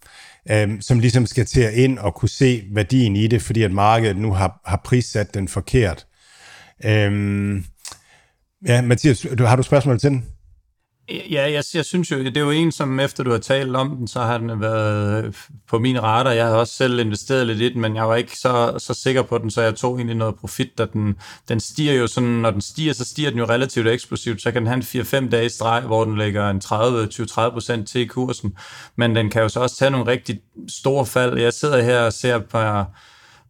øh, 0.51 0.82
som 0.82 1.00
ligesom 1.00 1.25
skal 1.25 1.46
til 1.46 1.62
at 1.62 1.74
ind 1.74 2.00
og 2.00 2.15
kunne 2.15 2.29
se 2.29 2.63
værdien 2.72 3.15
i 3.15 3.27
det, 3.27 3.41
fordi 3.41 3.63
at 3.63 3.72
markedet 3.72 4.17
nu 4.17 4.34
har, 4.34 4.62
har 4.65 4.82
prissat 4.86 5.34
den 5.34 5.48
forkert? 5.48 6.05
Øh, 6.86 7.62
ja, 8.67 8.82
Mathias, 8.82 9.27
har 9.39 9.55
du 9.55 9.63
spørgsmål 9.63 10.00
til 10.00 10.10
den? 10.10 10.25
Ja, 11.09 11.51
jeg, 11.51 11.63
jeg 11.74 11.85
synes 11.85 12.12
jo, 12.12 12.17
det 12.19 12.38
er 12.38 12.41
jo 12.41 12.51
en, 12.51 12.71
som 12.71 13.00
efter 13.00 13.24
du 13.24 13.31
har 13.31 13.38
talt 13.38 13.75
om 13.75 13.95
den, 13.95 14.07
så 14.07 14.19
har 14.19 14.38
den 14.38 14.62
været 14.62 15.25
øh, 15.25 15.33
på 15.67 15.79
min 15.79 16.03
radar. 16.03 16.31
Jeg 16.31 16.45
har 16.45 16.55
også 16.55 16.74
selv 16.74 17.00
investeret 17.00 17.47
lidt 17.47 17.62
i 17.62 17.74
den, 17.74 17.81
men 17.81 17.95
jeg 17.95 18.07
var 18.07 18.15
ikke 18.15 18.38
så, 18.38 18.75
så 18.77 18.93
sikker 18.93 19.21
på 19.21 19.38
den, 19.38 19.51
så 19.51 19.62
jeg 19.62 19.75
tog 19.75 19.95
egentlig 19.95 20.15
noget 20.15 20.35
profit, 20.35 20.77
da 20.77 20.85
den, 20.85 21.15
den 21.50 21.59
stiger 21.59 21.93
jo 21.93 22.07
sådan, 22.07 22.29
når 22.29 22.51
den 22.51 22.62
stiger, 22.62 22.93
så 22.93 23.05
stiger 23.05 23.29
den 23.29 23.39
jo 23.39 23.45
relativt 23.45 23.88
eksplosivt, 23.88 24.41
så 24.41 24.51
kan 24.51 24.62
den 24.62 24.67
have 24.67 24.77
en 24.95 25.25
4-5 25.25 25.29
dage 25.29 25.50
streg, 25.50 25.81
hvor 25.81 26.05
den 26.05 26.17
lægger 26.17 26.50
en 26.50 26.62
30-20-30% 26.65 27.85
til 27.85 28.01
i 28.01 28.05
kursen, 28.05 28.57
men 28.95 29.15
den 29.15 29.29
kan 29.29 29.41
jo 29.41 29.50
så 29.50 29.59
også 29.59 29.77
tage 29.77 29.91
nogle 29.91 30.07
rigtig 30.07 30.39
store 30.67 31.05
fald. 31.05 31.38
Jeg 31.38 31.53
sidder 31.53 31.81
her 31.81 32.00
og 32.00 32.13
ser 32.13 32.39
på 32.39 32.57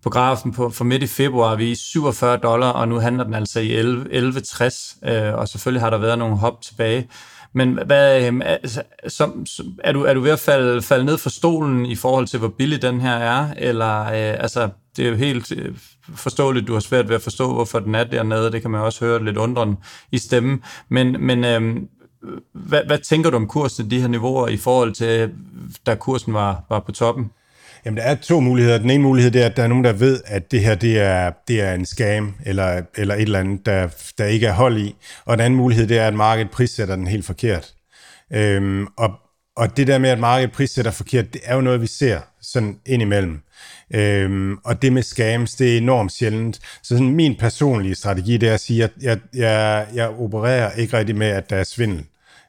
på 0.04 0.10
grafen 0.10 0.54
på, 0.54 0.70
for 0.70 0.84
midt 0.84 1.04
i 1.04 1.08
februar, 1.08 1.56
vi 1.56 1.72
er 1.72 1.76
47 1.76 2.38
dollar, 2.38 2.70
og 2.70 2.88
nu 2.88 3.00
handler 3.00 3.24
den 3.24 3.34
altså 3.34 3.60
i 3.60 3.74
11, 3.74 4.06
11,60, 4.12 5.10
øh, 5.10 5.34
og 5.34 5.48
selvfølgelig 5.48 5.82
har 5.82 5.90
der 5.90 5.98
været 5.98 6.20
nogle 6.20 6.38
hop 6.38 6.62
tilbage. 6.62 7.08
Men 7.56 7.80
hvad, 7.86 8.28
øhm, 8.28 8.42
altså, 8.42 8.84
som, 9.08 9.46
er, 9.84 9.92
du, 9.92 10.04
er 10.04 10.14
du 10.14 10.20
ved 10.20 10.32
at 10.32 10.40
falde, 10.40 10.82
falde 10.82 11.06
ned 11.06 11.18
fra 11.18 11.30
stolen 11.30 11.86
i 11.86 11.96
forhold 11.96 12.28
til, 12.28 12.40
hvor 12.40 12.48
billig 12.48 12.82
den 12.82 13.02
her 13.02 13.16
er? 13.16 13.54
Eller, 13.58 14.02
øh, 14.02 14.44
altså, 14.44 14.70
det 14.98 15.06
er 15.06 15.10
jo 15.10 15.16
helt 15.16 15.52
øh, 15.52 15.76
forståeligt, 16.16 16.68
du 16.68 16.74
har 16.74 16.80
svært 16.80 17.10
ved 17.10 17.16
at 17.16 17.22
forstå, 17.22 17.54
hvorfor 17.54 17.80
den 17.80 17.96
er 17.96 18.04
dernede. 18.04 18.52
Det 18.52 18.62
kan 18.62 18.72
man 18.72 18.82
også 18.82 19.06
høre 19.06 19.26
lidt 19.26 19.38
undren 19.38 19.78
i 20.12 20.18
stemmen. 20.18 20.64
Men, 20.90 21.26
men 21.26 21.44
øh, 21.46 21.76
hvad, 22.54 22.82
hvad 22.86 22.98
tænker 22.98 23.30
du 23.30 23.36
om 23.36 23.48
kursen, 23.48 23.92
de 23.92 24.02
her 24.02 24.08
niveauer, 24.08 24.48
i 24.48 24.58
forhold 24.58 24.94
til, 24.94 25.32
da 25.86 25.96
kursen 25.96 26.34
var, 26.34 26.64
var 26.70 26.80
på 26.80 26.92
toppen? 26.92 27.32
Jamen, 27.86 27.98
der 27.98 28.04
er 28.04 28.16
to 28.16 28.40
muligheder. 28.40 28.78
Den 28.78 28.90
ene 28.90 29.04
mulighed 29.04 29.32
det 29.32 29.42
er, 29.42 29.46
at 29.46 29.58
der 29.58 29.64
er 29.64 29.68
nogen, 29.68 29.84
der 29.84 29.94
ved, 29.94 30.22
at 30.26 30.52
det 30.52 30.62
her 30.62 30.76
det 30.76 31.00
er, 31.00 31.32
det 31.48 31.62
er 31.62 31.74
en 31.74 31.86
scam, 31.86 32.36
eller, 32.46 32.82
eller 32.98 33.16
et 33.16 33.22
eller 33.22 33.40
andet, 33.40 33.66
der, 33.66 33.88
der 34.18 34.26
ikke 34.26 34.48
er 34.48 34.54
hold 34.54 34.78
i. 34.78 34.96
Og 35.26 35.38
den 35.38 35.46
anden 35.46 35.58
mulighed 35.58 35.88
det 35.88 35.98
er, 35.98 36.08
at 36.08 36.14
markedet 36.14 36.52
prissætter 36.52 36.96
den 36.96 37.08
helt 37.08 37.26
forkert. 37.26 37.74
Øhm, 38.34 38.88
og, 38.98 39.12
og 39.58 39.78
det 39.78 39.88
der 39.88 39.98
med, 39.98 40.10
at 40.10 40.20
markedet 40.20 40.52
prissætter 40.52 40.92
forkert, 40.92 41.34
det 41.34 41.42
er 41.44 41.56
jo 41.56 41.62
noget, 41.62 41.82
vi 41.82 41.88
ser 41.88 42.20
sådan 42.42 42.80
indimellem. 42.86 43.42
Øhm, 43.94 44.58
og 44.64 44.82
det 44.82 44.94
med 44.94 45.04
scams, 45.04 45.56
det 45.56 45.74
er 45.74 45.78
enormt 45.78 46.12
sjældent. 46.12 46.56
Så 46.56 46.88
sådan 46.98 47.10
min 47.10 47.36
personlige 47.36 47.96
strategi, 47.96 48.38
det 48.38 48.50
er 48.50 48.54
at 48.54 48.60
sige, 48.60 48.84
at 48.84 48.92
jeg, 49.02 49.20
jeg, 49.36 49.88
jeg 49.94 50.10
opererer 50.10 50.72
ikke 50.72 50.98
rigtig 50.98 51.16
med, 51.16 51.28
at 51.28 51.50
der 51.50 51.56
er 51.56 51.64
svindel 51.64 52.06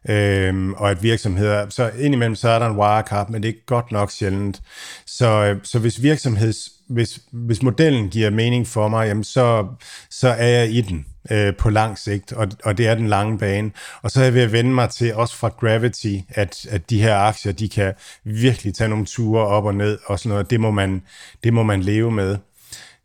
øhm, 0.09 0.73
og 0.73 0.91
at 0.91 1.03
virksomheder, 1.03 1.69
så 1.69 1.91
indimellem 1.99 2.35
så 2.35 2.49
er 2.49 2.59
der 2.59 2.67
en 2.67 2.77
wirecard, 2.77 3.31
men 3.31 3.43
det 3.43 3.49
er 3.49 3.55
godt 3.67 3.93
nok 3.93 4.11
sjældent. 4.11 4.63
Så, 5.07 5.27
øh, 5.27 5.57
så 5.63 5.79
hvis 5.79 6.03
virksomheds, 6.03 6.71
hvis, 6.89 7.21
hvis 7.33 7.63
modellen 7.63 8.09
giver 8.09 8.31
mening 8.31 8.67
for 8.67 8.89
mig, 8.89 9.09
jamen 9.09 9.25
så, 9.25 9.67
så 10.11 10.29
er 10.29 10.49
jeg 10.49 10.71
i 10.71 10.81
den 10.81 11.07
øh, 11.31 11.57
på 11.57 11.71
lang 11.71 11.99
sigt, 11.99 12.33
og, 12.33 12.49
og 12.65 12.79
det 12.79 12.87
er 12.87 12.95
den 12.95 13.09
lange 13.09 13.39
bane. 13.39 13.71
Og 14.03 14.11
så 14.11 14.21
er 14.21 14.25
jeg 14.25 14.35
ved 14.35 14.43
at 14.43 14.53
vende 14.53 14.71
mig 14.71 14.91
til, 14.91 15.15
også 15.15 15.37
fra 15.37 15.49
Gravity, 15.49 16.17
at, 16.29 16.67
at 16.71 16.91
de 16.91 17.03
her 17.03 17.17
aktier, 17.17 17.53
de 17.53 17.69
kan 17.69 17.95
virkelig 18.25 18.75
tage 18.75 18.89
nogle 18.89 19.07
ture 19.07 19.47
op 19.47 19.65
og 19.65 19.75
ned, 19.75 19.99
og 20.07 20.19
sådan 20.19 20.31
noget. 20.31 20.51
Det 20.51 20.61
må 20.61 20.71
man, 20.71 21.03
det 21.45 21.55
må 21.55 21.63
man 21.63 21.83
leve 21.83 22.11
med. 22.11 22.37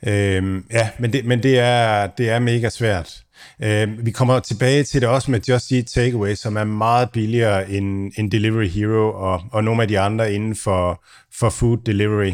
Øhm, 0.08 0.66
ja, 0.72 0.90
men, 1.00 1.14
det, 1.14 1.26
men 1.26 1.44
det, 1.44 1.60
er, 1.60 2.08
det 2.08 2.30
er 2.30 2.40
mega 2.40 2.70
svært. 2.70 3.24
Øh, 3.64 4.06
vi 4.06 4.12
kommer 4.12 4.40
tilbage 4.40 4.84
til 4.84 5.02
det 5.02 5.10
også 5.10 5.32
med 5.32 5.40
Just 5.50 5.72
Eat 5.72 5.86
Takeaway, 5.86 6.36
som 6.36 6.58
er 6.58 6.64
meget 6.64 7.12
billigere 7.12 7.70
end, 7.70 8.12
end 8.18 8.32
Delivery 8.32 8.68
Hero 8.68 9.14
og, 9.14 9.42
og 9.52 9.64
nogle 9.64 9.82
af 9.82 9.88
de 9.88 10.00
andre 10.00 10.34
inden 10.34 10.56
for, 10.56 11.04
for 11.34 11.50
food 11.50 11.78
delivery. 11.86 12.34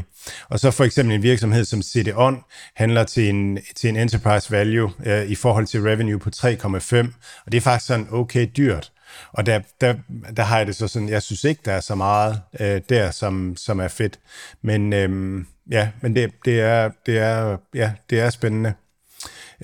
Og 0.49 0.59
så 0.59 0.71
for 0.71 0.83
eksempel 0.83 1.15
en 1.15 1.23
virksomhed 1.23 1.65
som 1.65 1.81
CDON 1.81 2.43
handler 2.75 3.03
til 3.03 3.29
en, 3.29 3.59
til 3.75 3.89
en 3.89 3.95
enterprise 3.95 4.51
value 4.51 4.91
øh, 5.05 5.25
i 5.25 5.35
forhold 5.35 5.67
til 5.67 5.81
revenue 5.81 6.19
på 6.19 6.29
3,5, 6.35 6.97
og 7.45 7.51
det 7.51 7.57
er 7.57 7.61
faktisk 7.61 7.87
sådan 7.87 8.07
okay 8.11 8.47
dyrt. 8.57 8.91
Og 9.31 9.45
der, 9.45 9.59
der, 9.81 9.95
der 10.37 10.43
har 10.43 10.57
jeg 10.57 10.67
det 10.67 10.75
så 10.75 10.87
sådan, 10.87 11.09
jeg 11.09 11.23
synes 11.23 11.43
ikke, 11.43 11.61
der 11.65 11.71
er 11.71 11.79
så 11.79 11.95
meget 11.95 12.41
øh, 12.59 12.81
der, 12.89 13.11
som, 13.11 13.55
som 13.57 13.79
er 13.79 13.87
fedt. 13.87 14.19
Men 14.61 14.93
øh, 14.93 15.43
ja, 15.71 15.89
men 16.01 16.15
det, 16.15 16.31
det, 16.45 16.61
er, 16.61 16.89
det, 17.05 17.17
er, 17.17 17.57
ja, 17.73 17.91
det 18.09 18.19
er 18.19 18.29
spændende. 18.29 18.73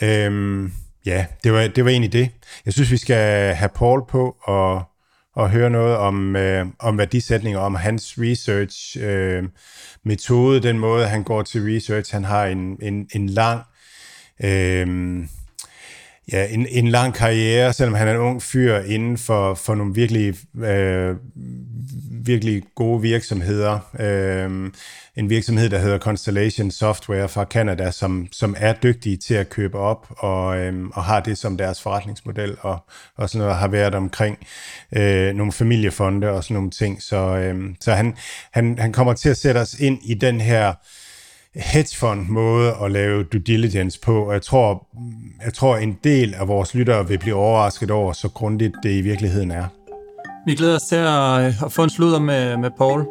Øh, 0.02 0.70
Ja, 1.06 1.26
det 1.44 1.54
var, 1.54 1.68
det 1.68 1.86
var 1.86 1.92
egentlig 1.92 2.14
det. 2.14 2.30
Jeg 2.66 2.74
synes, 2.74 2.92
vi 2.92 2.98
skal 2.98 3.56
have 3.56 3.70
Paul 3.76 4.08
på 4.10 4.38
og, 4.44 4.84
og 5.36 5.50
høre 5.50 5.70
noget 5.70 5.98
om, 5.98 6.36
øh, 6.36 6.66
om 6.80 6.98
værdisætninger, 6.98 7.60
om 7.60 7.76
hans 7.76 8.16
research 8.18 8.98
øh, 9.02 9.44
metode, 10.06 10.60
den 10.60 10.80
måde, 10.80 11.08
han 11.08 11.24
går 11.24 11.42
til 11.42 11.62
research. 11.62 12.14
Han 12.14 12.24
har 12.24 12.46
en, 12.46 12.78
en, 12.82 13.08
en 13.16 13.30
lang... 13.30 13.62
Øh, 14.44 15.18
ja, 16.32 16.48
en, 16.50 16.68
en 16.70 16.88
lang 16.88 17.14
karriere, 17.14 17.74
selvom 17.74 17.96
han 17.96 18.08
er 18.08 18.12
en 18.12 18.20
ung 18.20 18.44
fyr 18.44 18.78
inden 18.78 19.18
for, 19.18 19.54
for 19.54 19.76
nogle 19.76 19.94
virkelig, 19.96 20.36
øh, 20.64 21.16
virkelig 22.26 22.64
gode 22.76 23.02
virksomheder. 23.02 23.80
Øh, 24.00 24.72
en 25.16 25.30
virksomhed, 25.30 25.70
der 25.70 25.78
hedder 25.78 26.00
Constellation 26.00 26.72
Software 26.72 27.30
fra 27.30 27.44
Canada, 27.44 27.92
som, 27.92 28.28
som 28.32 28.56
er 28.58 28.74
dygtige 28.74 29.18
til 29.18 29.34
at 29.34 29.50
købe 29.50 29.78
op 29.78 30.08
og, 30.10 30.58
øh, 30.58 30.88
og 30.94 31.04
har 31.04 31.20
det 31.20 31.38
som 31.38 31.58
deres 31.58 31.82
forretningsmodel 31.82 32.58
og, 32.62 32.80
og 33.16 33.30
sådan 33.30 33.44
noget, 33.44 33.60
har 33.60 33.68
været 33.68 33.96
omkring 33.96 34.38
øh, 34.92 35.36
nogle 35.36 35.52
familiefonde 35.52 36.30
og 36.30 36.44
sådan 36.44 36.56
nogle 36.56 36.72
ting. 36.72 37.02
Så, 37.02 37.18
øh, 37.18 37.76
så 37.80 37.94
han, 37.94 38.16
han, 38.52 38.80
han 38.80 38.94
kommer 38.94 39.14
til 39.14 39.30
at 39.30 39.38
sætte 39.38 39.60
os 39.60 39.74
ind 39.74 40.00
i 40.04 40.14
den 40.14 40.42
her 40.42 40.74
hedgefond 41.56 42.28
måde 42.30 42.76
at 42.84 42.92
lave 42.92 43.24
due 43.24 43.42
diligence 43.42 44.00
på, 44.00 44.26
og 44.28 44.34
jeg 44.34 44.42
tror, 44.42 44.88
jeg 45.46 45.54
tror 45.54 45.78
en 45.78 46.00
del 46.04 46.34
af 46.34 46.48
vores 46.48 46.76
lyttere 46.76 47.08
vil 47.08 47.18
blive 47.20 47.36
overrasket 47.36 47.92
over, 47.92 48.14
så 48.14 48.30
grundigt 48.30 48.76
det 48.84 48.92
i 48.92 49.02
virkeligheden 49.02 49.52
er. 49.52 49.68
Vi 50.46 50.56
glæder 50.56 50.76
os 50.76 50.82
til 50.82 50.96
at, 50.96 51.66
at 51.66 51.72
få 51.72 51.84
en 51.84 51.90
sludder 51.90 52.20
med, 52.20 52.58
med 52.58 52.72
Paul. 52.78 53.08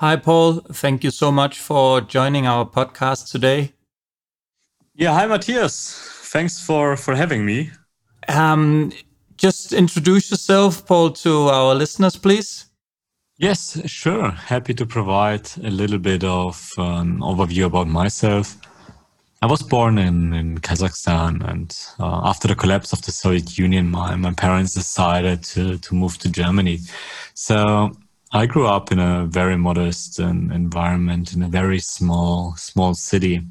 Hi, 0.00 0.16
Paul. 0.24 0.74
Thank 0.74 1.04
you 1.04 1.10
so 1.10 1.30
much 1.30 1.60
for 1.62 2.00
joining 2.14 2.48
our 2.48 2.64
podcast 2.64 3.32
today. 3.32 3.68
Yeah, 5.00 5.22
hi, 5.22 5.28
Matthias. 5.28 5.98
Thanks 6.32 6.66
for, 6.66 6.96
for 6.96 7.14
having 7.14 7.44
me. 7.44 7.70
Um, 8.28 8.92
just 9.36 9.72
introduce 9.72 10.30
yourself, 10.30 10.86
Paul, 10.86 11.10
to 11.10 11.48
our 11.48 11.74
listeners, 11.74 12.16
please. 12.16 12.66
Yes, 13.38 13.78
sure. 13.84 14.30
Happy 14.30 14.72
to 14.74 14.86
provide 14.86 15.48
a 15.62 15.70
little 15.70 15.98
bit 15.98 16.24
of 16.24 16.72
an 16.78 17.20
overview 17.20 17.66
about 17.66 17.86
myself. 17.86 18.56
I 19.42 19.46
was 19.46 19.62
born 19.62 19.98
in, 19.98 20.32
in 20.32 20.58
Kazakhstan, 20.58 21.46
and 21.46 21.78
uh, 22.00 22.22
after 22.24 22.48
the 22.48 22.54
collapse 22.54 22.94
of 22.94 23.02
the 23.02 23.12
Soviet 23.12 23.58
Union, 23.58 23.90
my, 23.90 24.16
my 24.16 24.32
parents 24.32 24.72
decided 24.72 25.44
to, 25.44 25.76
to 25.76 25.94
move 25.94 26.16
to 26.18 26.30
Germany. 26.30 26.78
So 27.34 27.92
I 28.32 28.46
grew 28.46 28.66
up 28.66 28.90
in 28.90 28.98
a 28.98 29.26
very 29.26 29.56
modest 29.56 30.18
um, 30.18 30.50
environment 30.50 31.34
in 31.34 31.42
a 31.42 31.48
very 31.48 31.78
small 31.78 32.54
small 32.56 32.94
city. 32.94 33.42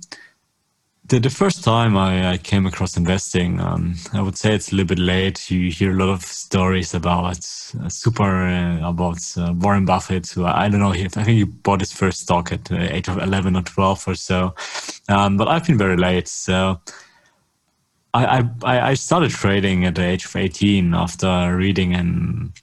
The, 1.08 1.20
the 1.20 1.30
first 1.30 1.64
time 1.64 1.96
I, 1.96 2.32
I 2.32 2.38
came 2.38 2.66
across 2.66 2.98
investing, 2.98 3.60
um, 3.60 3.94
I 4.14 4.24
would 4.24 4.38
say 4.38 4.56
it's 4.56 4.72
a 4.72 4.76
little 4.76 4.88
bit 4.88 4.98
late. 4.98 5.52
You 5.52 5.70
hear 5.70 5.92
a 5.92 5.96
lot 5.96 6.10
of 6.10 6.24
stories 6.24 6.96
about 6.96 7.38
uh, 7.38 7.90
super 7.90 8.48
uh, 8.48 8.90
about 8.90 9.20
uh, 9.38 9.54
Warren 9.54 9.86
Buffett. 9.86 10.28
Who 10.30 10.46
I 10.46 10.68
don't 10.68 10.80
know. 10.80 10.94
I 10.94 11.08
think 11.08 11.28
he 11.28 11.44
bought 11.44 11.82
his 11.82 11.92
first 11.92 12.22
stock 12.22 12.52
at 12.52 12.66
the 12.66 12.92
age 12.92 13.08
of 13.08 13.20
eleven 13.20 13.56
or 13.56 13.62
twelve 13.62 14.04
or 14.08 14.16
so. 14.16 14.56
Um, 15.08 15.38
but 15.38 15.48
I've 15.48 15.68
been 15.68 15.78
very 15.78 15.98
late, 15.98 16.28
so. 16.28 16.82
I, 18.16 18.46
I, 18.64 18.92
I 18.92 18.94
started 18.94 19.32
trading 19.32 19.84
at 19.84 19.96
the 19.96 20.06
age 20.06 20.24
of 20.24 20.34
18 20.38 20.94
after 20.94 21.54
reading 21.58 21.94
an 21.94 22.54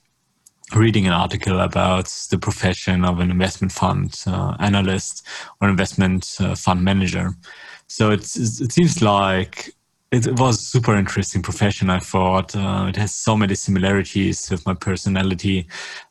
reading 0.75 1.05
an 1.05 1.13
article 1.13 1.59
about 1.59 2.07
the 2.31 2.39
profession 2.39 3.05
of 3.05 3.19
an 3.19 3.29
investment 3.29 3.71
fund 3.71 4.19
uh, 4.25 4.55
analyst 4.59 5.23
or 5.61 5.69
investment 5.69 6.35
uh, 6.39 6.55
fund 6.55 6.83
manager. 6.83 7.35
So 7.87 8.11
it's, 8.11 8.35
it 8.37 8.71
seems 8.71 9.01
like 9.01 9.73
it, 10.13 10.39
was 10.39 10.59
a 10.59 10.63
super 10.63 10.95
interesting 10.95 11.41
profession. 11.41 11.89
I 11.89 11.99
thought 11.99 12.55
uh, 12.55 12.85
it 12.87 12.95
has 12.97 13.15
so 13.15 13.35
many 13.35 13.55
similarities 13.55 14.49
with 14.49 14.65
my 14.65 14.75
personality, 14.75 15.67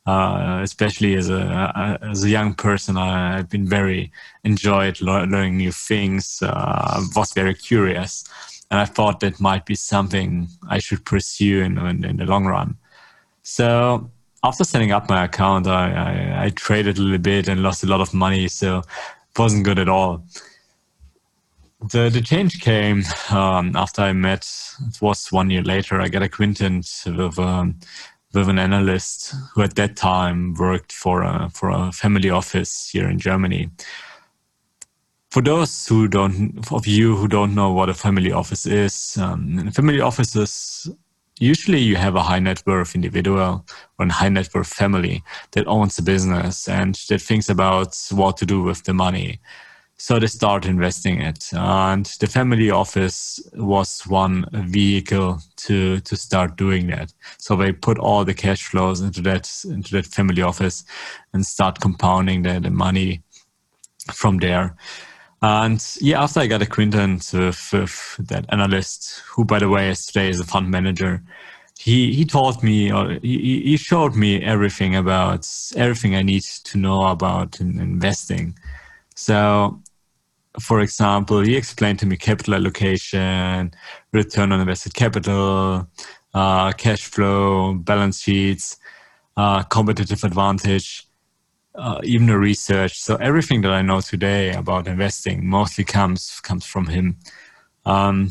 uh, 0.06 0.60
especially 0.62 1.14
as 1.14 1.30
a 1.30 1.98
as 2.02 2.24
a 2.24 2.28
young 2.28 2.54
person. 2.54 2.96
I, 2.96 3.36
have 3.36 3.48
been 3.48 3.68
very 3.68 4.10
enjoyed 4.42 5.00
learning 5.00 5.56
new 5.56 5.72
things. 5.72 6.42
Uh, 6.42 7.02
was 7.14 7.32
very 7.32 7.54
curious, 7.54 8.24
and 8.70 8.80
I 8.80 8.86
thought 8.86 9.20
that 9.20 9.40
might 9.40 9.66
be 9.66 9.76
something 9.76 10.48
I 10.68 10.78
should 10.78 11.04
pursue 11.04 11.62
in, 11.62 11.78
in, 11.78 12.04
in 12.04 12.16
the 12.16 12.26
long 12.26 12.46
run. 12.46 12.76
So 13.44 14.10
after 14.42 14.64
setting 14.64 14.90
up 14.90 15.08
my 15.08 15.24
account, 15.24 15.68
I, 15.68 15.92
I, 15.92 16.44
I, 16.44 16.50
traded 16.50 16.98
a 16.98 17.02
little 17.02 17.18
bit 17.18 17.48
and 17.48 17.62
lost 17.62 17.84
a 17.84 17.86
lot 17.86 18.00
of 18.00 18.12
money, 18.12 18.48
so 18.48 18.78
it 18.78 19.38
wasn't 19.38 19.64
good 19.64 19.78
at 19.78 19.88
all. 19.88 20.24
The 21.90 22.10
the 22.10 22.20
change 22.20 22.60
came 22.60 23.02
um, 23.30 23.74
after 23.74 24.02
I 24.02 24.12
met. 24.12 24.46
It 24.88 25.02
was 25.02 25.32
one 25.32 25.50
year 25.50 25.62
later. 25.62 26.00
I 26.00 26.08
got 26.08 26.22
acquainted 26.22 26.86
with 27.06 27.38
um, 27.38 27.80
with 28.32 28.48
an 28.48 28.58
analyst 28.58 29.34
who 29.54 29.62
at 29.62 29.74
that 29.74 29.96
time 29.96 30.54
worked 30.54 30.92
for 30.92 31.22
a 31.22 31.50
for 31.50 31.70
a 31.70 31.90
family 31.90 32.30
office 32.30 32.90
here 32.90 33.08
in 33.08 33.18
Germany. 33.18 33.70
For 35.30 35.42
those 35.42 35.88
who 35.88 36.08
don't 36.08 36.70
of 36.70 36.86
you 36.86 37.16
who 37.16 37.26
don't 37.26 37.54
know 37.54 37.72
what 37.72 37.88
a 37.88 37.94
family 37.94 38.30
office 38.30 38.66
is, 38.66 39.16
um, 39.18 39.70
family 39.72 40.00
offices 40.00 40.88
usually 41.40 41.80
you 41.80 41.96
have 41.96 42.14
a 42.14 42.22
high 42.22 42.38
net 42.38 42.62
worth 42.66 42.94
individual 42.94 43.66
or 43.98 44.06
a 44.06 44.12
high 44.12 44.28
net 44.28 44.48
worth 44.54 44.72
family 44.72 45.24
that 45.52 45.66
owns 45.66 45.98
a 45.98 46.02
business 46.02 46.68
and 46.68 46.94
that 47.08 47.20
thinks 47.20 47.48
about 47.48 47.96
what 48.12 48.36
to 48.36 48.46
do 48.46 48.62
with 48.62 48.84
the 48.84 48.94
money. 48.94 49.40
So 50.02 50.18
they 50.18 50.26
start 50.26 50.66
investing 50.66 51.20
it. 51.20 51.48
And 51.52 52.06
the 52.18 52.26
family 52.26 52.72
office 52.72 53.38
was 53.54 54.04
one 54.04 54.46
vehicle 54.52 55.38
to, 55.58 56.00
to 56.00 56.16
start 56.16 56.56
doing 56.56 56.88
that. 56.88 57.12
So 57.38 57.54
they 57.54 57.72
put 57.72 58.00
all 58.00 58.24
the 58.24 58.34
cash 58.34 58.64
flows 58.64 59.00
into 59.00 59.22
that, 59.22 59.48
into 59.64 59.92
that 59.92 60.06
family 60.06 60.42
office 60.42 60.84
and 61.32 61.46
start 61.46 61.78
compounding 61.78 62.42
the, 62.42 62.58
the 62.58 62.70
money 62.70 63.22
from 64.12 64.38
there. 64.38 64.74
And 65.40 65.80
yeah, 66.00 66.20
after 66.20 66.40
I 66.40 66.48
got 66.48 66.62
acquainted 66.62 67.22
with, 67.32 67.72
with 67.72 68.16
that 68.26 68.46
analyst, 68.48 69.22
who 69.28 69.44
by 69.44 69.60
the 69.60 69.68
way 69.68 69.88
is 69.88 70.04
today 70.04 70.30
is 70.30 70.40
a 70.40 70.44
fund 70.44 70.68
manager, 70.68 71.22
he 71.78 72.12
he 72.12 72.24
taught 72.24 72.60
me 72.60 72.92
or 72.92 73.20
he, 73.22 73.62
he 73.62 73.76
showed 73.76 74.16
me 74.16 74.42
everything 74.42 74.96
about 74.96 75.48
everything 75.76 76.16
I 76.16 76.22
need 76.22 76.42
to 76.42 76.76
know 76.76 77.06
about 77.06 77.60
in 77.60 77.78
investing. 77.78 78.56
So, 79.14 79.81
for 80.60 80.80
example, 80.80 81.40
he 81.40 81.56
explained 81.56 81.98
to 82.00 82.06
me 82.06 82.16
capital 82.16 82.54
allocation, 82.54 83.72
return 84.12 84.52
on 84.52 84.60
invested 84.60 84.94
capital, 84.94 85.88
uh, 86.34 86.72
cash 86.72 87.04
flow, 87.04 87.74
balance 87.74 88.20
sheets, 88.20 88.76
uh, 89.36 89.62
competitive 89.62 90.24
advantage 90.24 91.06
uh, 91.74 92.00
even 92.04 92.26
the 92.26 92.38
research. 92.38 93.00
So 93.00 93.16
everything 93.16 93.62
that 93.62 93.72
I 93.72 93.82
know 93.82 94.00
today 94.00 94.52
about 94.52 94.86
investing 94.86 95.48
mostly 95.48 95.84
comes 95.84 96.40
comes 96.40 96.66
from 96.66 96.86
him. 96.86 97.16
Um, 97.84 98.30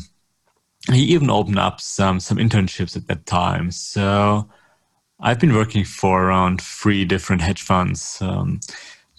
he 0.90 1.02
even 1.04 1.30
opened 1.30 1.58
up 1.58 1.80
some 1.80 2.20
some 2.20 2.38
internships 2.38 2.96
at 2.96 3.06
that 3.08 3.26
time. 3.26 3.70
So 3.70 4.48
I've 5.20 5.40
been 5.40 5.54
working 5.54 5.84
for 5.84 6.24
around 6.24 6.60
three 6.60 7.04
different 7.04 7.42
hedge 7.42 7.62
funds, 7.62 8.18
um, 8.20 8.60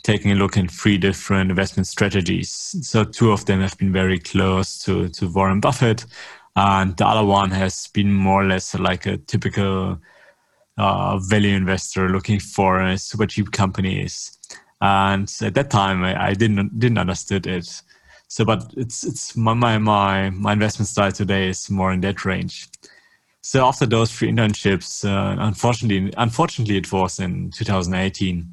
taking 0.03 0.31
a 0.31 0.35
look 0.35 0.57
in 0.57 0.67
three 0.67 0.97
different 0.97 1.49
investment 1.49 1.87
strategies. 1.87 2.75
So 2.81 3.03
two 3.03 3.31
of 3.31 3.45
them 3.45 3.61
have 3.61 3.77
been 3.77 3.91
very 3.91 4.19
close 4.19 4.77
to 4.83 5.09
to 5.09 5.27
Warren 5.27 5.59
Buffett, 5.59 6.05
and 6.55 6.95
the 6.97 7.07
other 7.07 7.25
one 7.25 7.51
has 7.51 7.87
been 7.87 8.13
more 8.13 8.43
or 8.43 8.47
less 8.47 8.75
like 8.75 9.05
a 9.05 9.17
typical 9.17 9.99
uh, 10.77 11.17
value 11.17 11.55
investor 11.55 12.09
looking 12.09 12.39
for 12.39 12.81
uh, 12.81 12.97
super 12.97 13.25
cheap 13.25 13.51
companies. 13.51 14.37
And 14.81 15.33
at 15.41 15.53
that 15.53 15.69
time, 15.69 16.03
I, 16.03 16.29
I 16.29 16.33
didn't 16.33 16.77
didn't 16.77 16.97
understood 16.97 17.47
it. 17.47 17.81
So, 18.27 18.43
but 18.43 18.73
it's 18.75 19.03
it's 19.03 19.35
my, 19.37 19.53
my 19.53 19.77
my 19.77 20.29
my 20.31 20.53
investment 20.53 20.89
style 20.89 21.11
today 21.11 21.49
is 21.49 21.69
more 21.69 21.93
in 21.93 22.01
that 22.01 22.25
range. 22.25 22.67
So 23.41 23.65
after 23.65 23.85
those 23.85 24.11
three 24.11 24.31
internships, 24.31 25.03
uh, 25.03 25.35
unfortunately, 25.39 26.13
unfortunately, 26.17 26.77
it 26.77 26.91
was 26.91 27.19
in 27.19 27.51
2018 27.51 28.47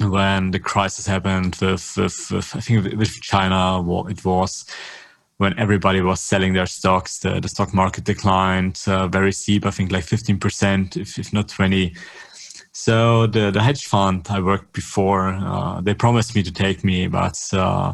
when 0.00 0.50
the 0.52 0.58
crisis 0.58 1.06
happened 1.06 1.56
with, 1.60 1.96
with, 1.96 2.30
with 2.30 2.56
I 2.56 2.60
think 2.60 2.96
with 2.96 3.20
China. 3.20 3.82
What 3.82 4.10
it 4.10 4.24
was 4.24 4.64
when 5.38 5.58
everybody 5.58 6.00
was 6.00 6.20
selling 6.20 6.52
their 6.52 6.66
stocks, 6.66 7.20
the, 7.20 7.40
the 7.40 7.48
stock 7.48 7.72
market 7.72 8.04
declined 8.04 8.82
uh, 8.86 9.08
very 9.08 9.32
steep. 9.32 9.64
I 9.64 9.70
think 9.70 9.92
like 9.92 10.04
15%, 10.04 10.96
if, 10.96 11.18
if 11.18 11.32
not 11.32 11.48
20. 11.48 11.94
So 12.72 13.26
the, 13.26 13.50
the 13.50 13.62
hedge 13.62 13.86
fund 13.86 14.26
I 14.28 14.40
worked 14.40 14.72
before, 14.72 15.28
uh, 15.28 15.80
they 15.80 15.94
promised 15.94 16.34
me 16.34 16.42
to 16.42 16.52
take 16.52 16.84
me, 16.84 17.06
but 17.06 17.38
uh, 17.52 17.92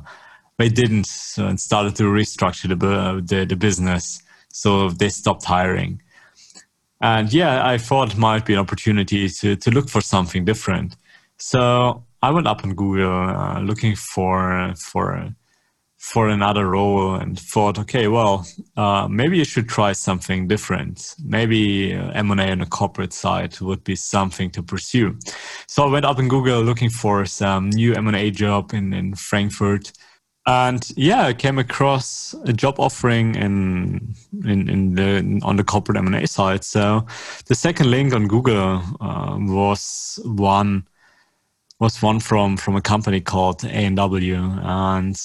they 0.59 0.69
didn't 0.69 1.09
and 1.37 1.61
started 1.61 1.97
to 1.97 2.05
restructure 2.05 2.69
the, 2.69 3.23
the, 3.23 3.45
the 3.45 3.57
business. 3.57 4.23
So 4.49 4.88
they 4.88 5.11
stopped 5.11 5.45
hiring. 5.45 6.01
And 7.01 7.31
yeah, 7.33 7.67
I 7.67 7.77
thought 7.77 8.14
it 8.14 8.19
might 8.19 8.47
be 8.47 8.55
an 8.55 8.61
opportunity 8.61 9.29
to, 9.29 9.57
to 9.57 9.71
look 9.71 9.90
for 9.90 10.01
something 10.01 10.47
different. 10.47 10.97
So 11.38 12.05
I 12.23 12.31
went 12.31 12.47
up 12.47 12.64
on 12.64 12.75
Google 12.75 13.11
uh, 13.11 13.61
looking 13.61 13.97
for 13.97 14.75
for 14.77 15.35
for 16.05 16.29
another 16.29 16.66
role 16.66 17.14
and 17.14 17.38
thought, 17.38 17.79
okay, 17.79 18.09
well, 18.09 18.47
uh, 18.77 19.09
maybe 19.09 19.38
you 19.38 19.44
should 19.44 19.66
try 19.66 19.90
something 19.92 20.47
different. 20.47 21.14
Maybe 21.25 21.94
uh, 21.94 22.11
M&A 22.11 22.51
on 22.51 22.59
the 22.59 22.66
corporate 22.66 23.14
side 23.14 23.59
would 23.61 23.83
be 23.85 23.97
something 23.97 24.51
to 24.51 24.62
pursue. 24.62 25.18
So 25.66 25.83
I 25.83 25.90
went 25.90 26.05
up 26.05 26.18
in 26.18 26.29
Google 26.29 26.61
looking 26.62 26.90
for 26.90 27.25
some 27.25 27.70
new 27.70 27.94
M&A 27.94 28.31
job 28.31 28.75
in, 28.75 28.92
in 28.92 29.14
Frankfurt. 29.14 29.92
And 30.47 30.87
yeah, 30.94 31.25
I 31.25 31.33
came 31.33 31.59
across 31.59 32.35
a 32.44 32.53
job 32.53 32.79
offering 32.79 33.35
in, 33.35 34.14
in, 34.44 34.68
in 34.68 34.94
the, 34.97 35.40
on 35.42 35.57
the 35.57 35.64
corporate 35.64 35.97
M&A 35.97 36.27
side. 36.27 36.64
So 36.64 37.07
the 37.47 37.55
second 37.55 37.90
link 37.90 38.12
on 38.12 38.29
Google 38.29 38.83
uh, 39.01 39.38
was 39.40 40.18
one 40.23 40.87
was 41.81 42.01
one 42.03 42.21
from 42.21 42.57
from 42.57 42.77
a 42.77 42.81
company 42.81 43.21
called 43.21 43.65
A&W 43.65 44.37
and 44.63 45.17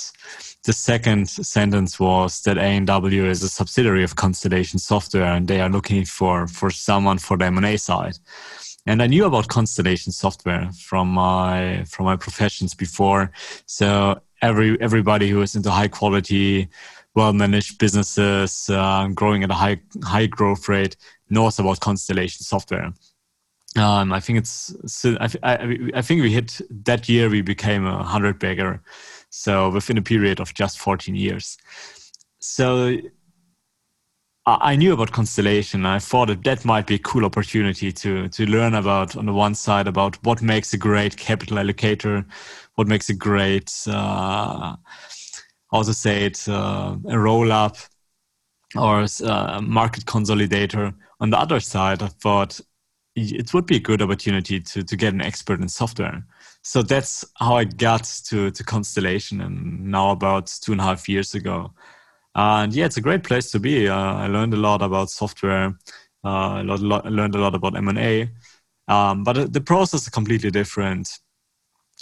the 0.65 0.73
second 0.73 1.29
sentence 1.29 1.99
was 1.99 2.41
that 2.41 2.57
A&W 2.57 3.25
is 3.25 3.43
a 3.43 3.49
subsidiary 3.49 4.03
of 4.03 4.17
Constellation 4.17 4.77
Software 4.77 5.23
and 5.23 5.47
they 5.47 5.61
are 5.61 5.69
looking 5.69 6.03
for, 6.05 6.47
for 6.47 6.69
someone 6.69 7.17
for 7.17 7.37
the 7.37 7.45
M&A 7.45 7.77
side. 7.77 8.17
And 8.85 9.01
I 9.01 9.07
knew 9.07 9.25
about 9.25 9.47
Constellation 9.47 10.11
Software 10.11 10.69
from 10.71 11.09
my 11.09 11.83
from 11.85 12.05
my 12.05 12.15
professions 12.15 12.73
before. 12.73 13.31
So 13.67 14.21
every 14.41 14.79
everybody 14.81 15.29
who 15.29 15.41
is 15.41 15.55
into 15.55 15.69
high 15.69 15.89
quality, 15.89 16.69
well 17.13 17.33
managed 17.33 17.77
businesses, 17.77 18.69
uh, 18.69 19.07
growing 19.13 19.43
at 19.43 19.51
a 19.51 19.53
high 19.53 19.81
high 20.03 20.25
growth 20.25 20.67
rate, 20.67 20.95
knows 21.29 21.59
about 21.59 21.81
Constellation 21.81 22.43
Software. 22.43 22.91
Um, 23.79 24.11
I 24.11 24.19
think 24.19 24.39
it's 24.39 25.05
I, 25.05 25.29
I, 25.43 25.77
I 25.95 26.01
think 26.01 26.21
we 26.21 26.31
hit 26.31 26.61
that 26.85 27.07
year 27.07 27.29
we 27.29 27.41
became 27.41 27.85
a 27.85 28.03
hundred 28.03 28.39
bagger 28.39 28.81
so 29.29 29.69
within 29.69 29.97
a 29.97 30.01
period 30.01 30.39
of 30.39 30.53
just 30.53 30.79
14 30.79 31.15
years. 31.15 31.57
So 32.39 32.97
I 34.45 34.75
knew 34.75 34.93
about 34.93 35.11
Constellation. 35.11 35.85
I 35.85 35.99
thought 35.99 36.29
that 36.29 36.43
that 36.43 36.65
might 36.65 36.87
be 36.87 36.95
a 36.95 36.99
cool 36.99 37.25
opportunity 37.25 37.91
to 37.91 38.27
to 38.29 38.45
learn 38.45 38.73
about 38.73 39.15
on 39.15 39.25
the 39.25 39.33
one 39.33 39.53
side 39.53 39.87
about 39.87 40.15
what 40.23 40.41
makes 40.41 40.73
a 40.73 40.77
great 40.77 41.17
capital 41.17 41.57
allocator, 41.57 42.25
what 42.75 42.87
makes 42.87 43.09
a 43.09 43.13
great 43.13 43.71
uh, 43.87 44.75
to 45.71 45.93
say 45.93 46.25
it, 46.25 46.49
uh, 46.49 46.95
a 47.09 47.19
roll 47.19 47.51
up 47.51 47.77
or 48.75 49.05
a 49.23 49.61
market 49.61 50.05
consolidator. 50.05 50.95
On 51.19 51.29
the 51.29 51.37
other 51.37 51.59
side, 51.59 52.01
I 52.01 52.07
thought 52.07 52.59
it 53.21 53.53
would 53.53 53.65
be 53.65 53.77
a 53.77 53.79
good 53.79 54.01
opportunity 54.01 54.59
to, 54.59 54.83
to 54.83 54.95
get 54.95 55.13
an 55.13 55.21
expert 55.21 55.59
in 55.61 55.69
software. 55.69 56.23
So 56.61 56.81
that's 56.81 57.25
how 57.35 57.55
I 57.55 57.63
got 57.63 58.03
to, 58.25 58.51
to 58.51 58.63
Constellation 58.63 59.41
and 59.41 59.85
now 59.85 60.11
about 60.11 60.47
two 60.61 60.71
and 60.71 60.81
a 60.81 60.83
half 60.83 61.07
years 61.07 61.35
ago. 61.35 61.71
And 62.35 62.73
yeah, 62.73 62.85
it's 62.85 62.97
a 62.97 63.01
great 63.01 63.23
place 63.23 63.51
to 63.51 63.59
be. 63.59 63.87
Uh, 63.87 63.95
I 63.95 64.27
learned 64.27 64.53
a 64.53 64.57
lot 64.57 64.81
about 64.81 65.09
software. 65.09 65.77
Uh, 66.23 66.61
a 66.61 66.63
lot, 66.63 67.05
learned 67.05 67.35
a 67.35 67.39
lot 67.39 67.55
about 67.55 67.77
M&A. 67.77 68.29
Um, 68.87 69.23
but 69.23 69.53
the 69.53 69.61
process 69.61 70.03
is 70.03 70.09
completely 70.09 70.51
different 70.51 71.09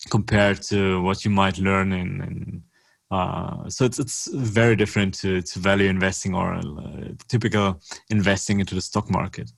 compared 0.10 0.62
to 0.64 1.02
what 1.02 1.26
you 1.26 1.32
might 1.32 1.58
learn 1.58 1.92
in, 1.92 2.22
in 2.22 2.64
uh, 3.10 3.70
so 3.70 3.86
it's 3.86 4.00
it's 4.00 4.28
very 4.34 4.76
different 4.76 5.14
to, 5.14 5.42
to 5.42 5.60
value 5.60 5.90
investing 5.90 6.36
or 6.36 6.54
uh, 6.56 6.62
typical 7.30 7.80
investing 8.10 8.60
into 8.60 8.76
the 8.76 8.82
stock 8.82 9.10
market. 9.10 9.52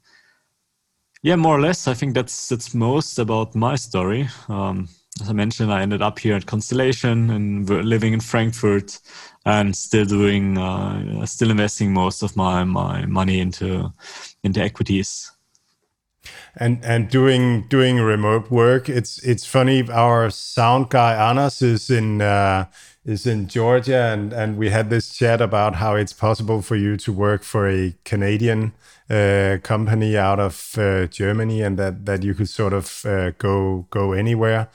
Yeah, 1.22 1.36
more 1.36 1.58
or 1.58 1.62
less. 1.62 1.88
I 1.88 1.94
think 1.94 2.14
that's 2.14 2.48
that's 2.48 2.74
most 2.74 3.20
about 3.20 3.54
my 3.54 3.76
story. 3.76 4.30
Um, 4.48 4.88
as 5.22 5.30
I 5.30 5.34
mentioned, 5.34 5.72
I 5.72 5.82
ended 5.82 6.02
up 6.02 6.18
here 6.20 6.36
at 6.36 6.46
Constellation 6.46 7.30
and 7.30 7.70
living 7.70 8.14
in 8.14 8.22
Frankfurt, 8.22 9.00
and 9.46 9.76
still 9.76 10.06
doing, 10.06 10.58
uh, 10.58 11.26
still 11.26 11.52
investing 11.52 11.94
most 11.94 12.24
of 12.24 12.38
my 12.38 12.64
my 12.64 13.06
money 13.06 13.40
into 13.42 13.94
into 14.44 14.62
equities. 14.62 15.32
And 16.56 16.84
and 16.84 17.10
doing 17.10 17.68
doing 17.68 17.98
remote 17.98 18.50
work. 18.50 18.88
It's 18.90 19.20
it's 19.24 19.46
funny. 19.46 19.90
Our 19.90 20.30
sound 20.30 20.90
guy 20.90 21.16
Anas 21.16 21.62
is 21.62 21.90
in. 21.90 22.22
Uh, 22.22 22.66
is 23.06 23.26
in 23.26 23.48
Georgia, 23.48 24.12
and 24.14 24.34
and 24.34 24.58
we 24.58 24.70
had 24.70 24.90
this 24.90 25.16
chat 25.16 25.42
about 25.42 25.76
how 25.76 25.96
it's 25.96 26.14
possible 26.14 26.62
for 26.62 26.76
you 26.76 26.98
to 26.98 27.12
work 27.14 27.44
for 27.44 27.68
a 27.68 27.96
Canadian 28.06 28.74
uh, 29.10 29.58
company 29.64 30.18
out 30.18 30.40
of 30.40 30.78
uh, 30.78 31.08
Germany, 31.08 31.62
and 31.62 31.78
that 31.78 32.06
that 32.06 32.24
you 32.24 32.34
could 32.34 32.50
sort 32.50 32.74
of 32.74 33.06
uh, 33.06 33.32
go 33.32 33.88
go 33.90 34.14
anywhere. 34.14 34.70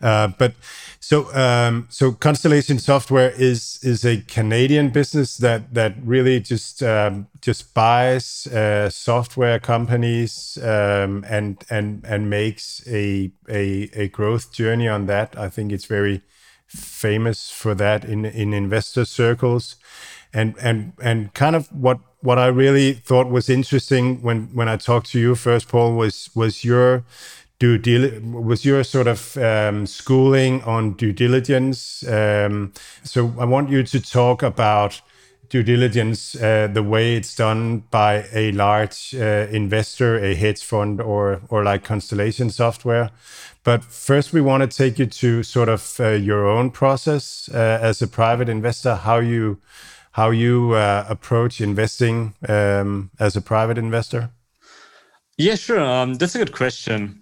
Uh, 0.00 0.28
but 0.38 0.54
so 1.00 1.34
um, 1.34 1.86
so 1.90 2.12
Constellation 2.12 2.78
Software 2.78 3.32
is 3.36 3.78
is 3.82 4.04
a 4.04 4.22
Canadian 4.22 4.90
business 4.90 5.36
that 5.38 5.74
that 5.74 5.94
really 6.02 6.40
just 6.40 6.82
um, 6.82 7.26
just 7.40 7.74
buys 7.74 8.46
uh, 8.48 8.90
software 8.90 9.58
companies 9.58 10.58
um, 10.62 11.24
and 11.28 11.64
and 11.70 12.04
and 12.06 12.28
makes 12.28 12.82
a, 12.86 13.32
a 13.48 13.90
a 13.94 14.08
growth 14.08 14.52
journey 14.52 14.88
on 14.88 15.06
that. 15.06 15.38
I 15.38 15.48
think 15.48 15.72
it's 15.72 15.86
very 15.86 16.22
famous 16.66 17.50
for 17.50 17.74
that 17.74 18.04
in 18.04 18.24
in 18.24 18.52
investor 18.52 19.04
circles, 19.04 19.76
and 20.32 20.54
and 20.60 20.92
and 21.02 21.32
kind 21.34 21.56
of 21.56 21.68
what 21.72 21.98
what 22.24 22.38
I 22.38 22.46
really 22.46 22.94
thought 22.94 23.28
was 23.28 23.48
interesting 23.50 24.22
when 24.22 24.48
when 24.54 24.68
I 24.68 24.76
talked 24.78 25.10
to 25.10 25.20
you 25.20 25.34
first, 25.34 25.68
Paul, 25.68 25.94
was 25.94 26.30
was 26.34 26.64
your 26.64 27.04
due 27.58 27.76
dil- 27.78 28.20
was 28.22 28.64
your 28.64 28.82
sort 28.82 29.06
of 29.06 29.36
um, 29.36 29.86
schooling 29.86 30.62
on 30.62 30.94
due 30.94 31.12
diligence. 31.12 32.02
Um, 32.08 32.72
so 33.02 33.34
I 33.38 33.44
want 33.44 33.68
you 33.68 33.82
to 33.82 34.00
talk 34.00 34.42
about 34.42 35.02
due 35.50 35.62
diligence, 35.62 36.34
uh, 36.36 36.68
the 36.72 36.82
way 36.82 37.14
it's 37.16 37.36
done 37.36 37.80
by 37.90 38.24
a 38.32 38.52
large 38.52 39.14
uh, 39.14 39.46
investor, 39.50 40.18
a 40.18 40.34
hedge 40.34 40.62
fund, 40.64 41.02
or 41.02 41.42
or 41.50 41.62
like 41.62 41.84
Constellation 41.84 42.48
Software. 42.50 43.10
But 43.64 43.84
first, 43.84 44.32
we 44.32 44.40
want 44.40 44.62
to 44.62 44.76
take 44.82 44.98
you 44.98 45.06
to 45.06 45.42
sort 45.42 45.68
of 45.68 46.00
uh, 46.00 46.08
your 46.08 46.48
own 46.48 46.70
process 46.70 47.50
uh, 47.52 47.78
as 47.82 48.00
a 48.02 48.06
private 48.06 48.48
investor, 48.48 48.94
how 48.94 49.18
you 49.18 49.58
how 50.14 50.30
you 50.30 50.74
uh, 50.74 51.04
approach 51.08 51.60
investing 51.60 52.34
um, 52.48 53.10
as 53.18 53.34
a 53.34 53.40
private 53.40 53.76
investor. 53.76 54.30
Yeah, 55.36 55.56
sure. 55.56 55.80
Um, 55.80 56.14
that's 56.14 56.36
a 56.36 56.38
good 56.38 56.52
question. 56.52 57.20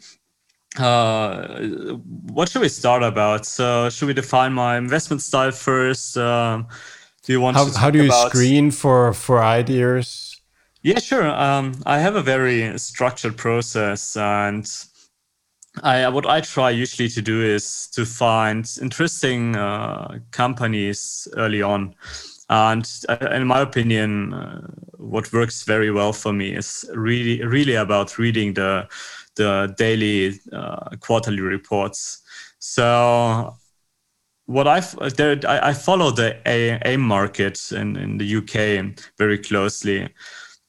Uh, 0.78 1.62
what 2.34 2.50
should 2.50 2.60
we 2.60 2.68
start 2.68 3.02
about? 3.02 3.46
So, 3.46 3.88
should 3.88 4.08
we 4.08 4.14
define 4.14 4.52
my 4.52 4.76
investment 4.76 5.22
style 5.22 5.52
first? 5.52 6.18
Um, 6.18 6.66
do 7.24 7.32
you 7.32 7.40
want 7.40 7.56
how, 7.56 7.72
how 7.72 7.90
do 7.90 7.98
you 7.98 8.10
about... 8.10 8.28
screen 8.28 8.70
for 8.70 9.14
for 9.14 9.42
ideas? 9.42 10.36
Yeah, 10.82 10.98
sure. 10.98 11.30
Um, 11.30 11.72
I 11.86 11.98
have 11.98 12.14
a 12.14 12.22
very 12.22 12.78
structured 12.78 13.38
process, 13.38 14.16
and 14.16 14.68
I, 15.82 16.08
what 16.08 16.26
I 16.26 16.42
try 16.42 16.70
usually 16.70 17.08
to 17.08 17.22
do 17.22 17.40
is 17.42 17.88
to 17.92 18.04
find 18.04 18.70
interesting 18.82 19.56
uh, 19.56 20.18
companies 20.30 21.26
early 21.38 21.62
on. 21.62 21.94
And 22.48 22.88
uh, 23.08 23.28
in 23.32 23.46
my 23.46 23.60
opinion, 23.60 24.34
uh, 24.34 24.66
what 24.98 25.32
works 25.32 25.62
very 25.62 25.90
well 25.90 26.12
for 26.12 26.32
me 26.32 26.54
is 26.54 26.84
really, 26.94 27.42
really 27.44 27.74
about 27.74 28.18
reading 28.18 28.54
the 28.54 28.88
the 29.36 29.74
daily, 29.78 30.38
uh, 30.52 30.90
quarterly 31.00 31.40
reports. 31.40 32.22
So, 32.58 33.56
what 34.46 34.68
I've 34.68 34.94
there, 35.16 35.40
I, 35.48 35.70
I 35.70 35.72
follow 35.72 36.10
the 36.10 36.36
AIM 36.46 37.00
market 37.00 37.72
in, 37.72 37.96
in 37.96 38.18
the 38.18 38.36
UK 38.36 38.94
very 39.16 39.38
closely 39.38 40.08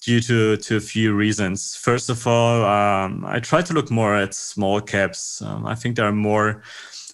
due 0.01 0.19
to, 0.19 0.57
to 0.57 0.77
a 0.77 0.79
few 0.79 1.13
reasons. 1.13 1.75
First 1.75 2.09
of 2.09 2.25
all, 2.27 2.65
um, 2.65 3.23
I 3.25 3.39
try 3.39 3.61
to 3.61 3.73
look 3.73 3.89
more 3.89 4.15
at 4.15 4.33
small 4.33 4.81
caps. 4.81 5.41
Um, 5.41 5.65
I 5.65 5.75
think 5.75 5.95
there 5.95 6.07
are 6.07 6.11
more 6.11 6.63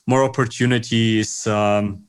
more 0.07 0.23
opportunities, 0.23 1.45
um, 1.45 2.03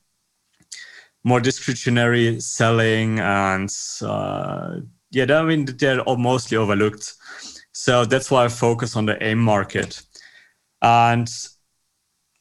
more 1.25 1.41
discretionary 1.41 2.41
selling, 2.41 3.21
and 3.21 3.71
uh, 4.03 4.77
yeah, 5.11 5.27
I 5.39 5.43
mean 5.43 5.67
they're 5.67 6.03
mostly 6.17 6.57
overlooked. 6.57 7.15
So 7.73 8.05
that's 8.05 8.31
why 8.31 8.45
I 8.45 8.49
focus 8.49 8.97
on 8.97 9.07
the 9.07 9.23
AIM 9.23 9.39
market, 9.39 10.03
and 10.83 11.29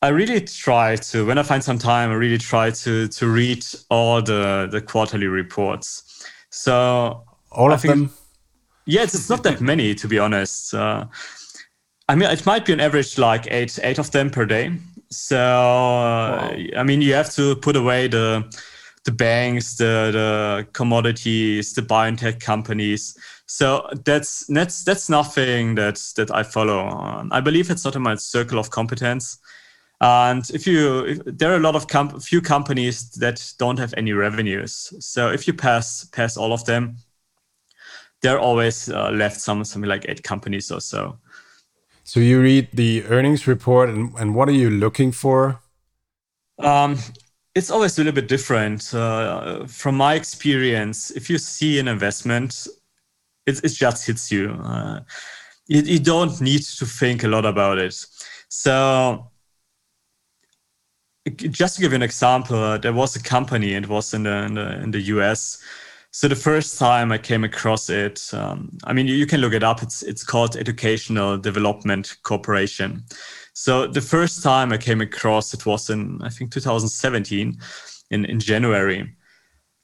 I 0.01 0.09
really 0.09 0.41
try 0.41 0.95
to 0.95 1.25
when 1.25 1.37
I 1.37 1.43
find 1.43 1.63
some 1.63 1.77
time, 1.77 2.09
I 2.09 2.13
really 2.13 2.37
try 2.37 2.71
to 2.71 3.07
to 3.07 3.27
read 3.27 3.65
all 3.89 4.21
the 4.21 4.67
the 4.71 4.81
quarterly 4.81 5.27
reports. 5.27 6.25
So 6.49 7.25
all 7.51 7.71
of 7.71 7.81
them 7.81 8.11
Yes, 8.89 9.13
it's 9.13 9.29
not 9.29 9.43
that 9.43 9.61
many 9.61 9.93
to 9.93 10.07
be 10.07 10.17
honest. 10.17 10.73
Uh, 10.73 11.05
I 12.07 12.15
mean, 12.15 12.27
it 12.31 12.43
might 12.47 12.65
be 12.65 12.73
an 12.73 12.79
average 12.79 13.19
like 13.19 13.45
eight 13.51 13.77
eight 13.83 13.99
of 13.99 14.09
them 14.09 14.31
per 14.31 14.45
day. 14.45 14.71
So 15.11 15.37
uh, 15.37 16.57
I 16.75 16.83
mean, 16.83 17.01
you 17.03 17.13
have 17.13 17.31
to 17.35 17.55
put 17.57 17.75
away 17.75 18.07
the 18.07 18.51
the 19.09 19.15
banks, 19.15 19.75
the 19.77 20.11
the 20.11 20.67
commodities, 20.73 21.73
the 21.73 21.81
biotech 21.81 22.39
companies. 22.39 23.17
So 23.47 23.89
that's 24.05 24.45
that's 24.47 24.83
that's 24.83 25.09
nothing 25.09 25.75
that 25.75 25.97
that 26.15 26.29
I 26.31 26.43
follow. 26.43 26.87
Um, 26.87 27.29
I 27.31 27.41
believe 27.41 27.71
it's 27.71 27.85
not 27.85 27.95
in 27.95 28.03
my 28.03 28.15
circle 28.15 28.59
of 28.59 28.69
competence. 28.69 29.39
And 30.01 30.49
if 30.51 30.65
you, 30.65 31.05
if, 31.05 31.19
there 31.25 31.51
are 31.51 31.57
a 31.57 31.59
lot 31.59 31.75
of 31.75 31.87
com- 31.87 32.19
few 32.21 32.41
companies 32.41 33.11
that 33.19 33.53
don't 33.57 33.79
have 33.79 33.93
any 33.97 34.13
revenues. 34.13 34.93
So 34.99 35.29
if 35.29 35.47
you 35.47 35.53
pass 35.53 36.05
pass 36.05 36.37
all 36.37 36.53
of 36.53 36.63
them, 36.65 36.97
they're 38.21 38.39
always 38.39 38.89
uh, 38.89 39.09
left 39.11 39.41
some 39.41 39.65
something 39.65 39.89
like 39.89 40.05
eight 40.07 40.23
companies 40.23 40.71
or 40.71 40.81
so. 40.81 41.17
So 42.03 42.19
you 42.19 42.41
read 42.41 42.67
the 42.73 43.03
earnings 43.05 43.47
report, 43.47 43.89
and, 43.89 44.13
and 44.19 44.35
what 44.35 44.49
are 44.49 44.57
you 44.63 44.69
looking 44.69 45.11
for? 45.11 45.59
Um, 46.59 46.97
it's 47.55 47.71
always 47.71 47.97
a 47.97 48.01
little 48.01 48.13
bit 48.13 48.27
different. 48.27 48.93
Uh, 48.93 49.65
from 49.65 49.95
my 49.95 50.13
experience, 50.15 51.11
if 51.11 51.29
you 51.29 51.37
see 51.37 51.79
an 51.79 51.87
investment, 51.87 52.67
it, 53.45 53.63
it 53.63 53.69
just 53.69 54.05
hits 54.05 54.31
you. 54.31 54.51
Uh, 54.63 55.01
you. 55.67 55.81
You 55.81 55.99
don't 55.99 56.39
need 56.41 56.61
to 56.61 56.85
think 56.85 57.23
a 57.23 57.27
lot 57.27 57.45
about 57.45 57.77
it. 57.77 57.95
So 58.49 59.31
just 61.35 61.75
to 61.75 61.81
give 61.81 61.91
you 61.91 61.97
an 61.97 62.03
example, 62.03 62.57
uh, 62.57 62.77
there 62.77 62.93
was 62.93 63.15
a 63.15 63.21
company, 63.21 63.73
it 63.73 63.87
was 63.87 64.13
in 64.13 64.23
the, 64.23 64.43
in 64.45 64.53
the, 64.55 64.81
in 64.81 64.91
the 64.91 65.01
US, 65.01 65.61
so 66.11 66.27
the 66.27 66.35
first 66.35 66.79
time 66.79 67.11
I 67.11 67.19
came 67.19 67.43
across 67.43 67.89
it, 67.89 68.33
um, 68.33 68.77
I 68.83 68.93
mean, 68.93 69.07
you, 69.07 69.13
you, 69.13 69.27
can 69.27 69.41
look 69.41 69.53
it 69.53 69.63
up. 69.63 69.83
It's 69.83 70.01
it's 70.01 70.23
called 70.23 70.57
Educational 70.57 71.37
Development 71.37 72.17
Corporation. 72.23 73.03
So 73.61 73.87
the 73.87 73.99
first 73.99 74.41
time 74.41 74.71
I 74.71 74.77
came 74.77 75.01
across 75.01 75.53
it 75.53 75.65
was 75.65 75.89
in 75.89 76.21
I 76.21 76.29
think 76.29 76.49
2017, 76.49 77.57
in 78.09 78.25
in 78.25 78.39
January. 78.39 79.13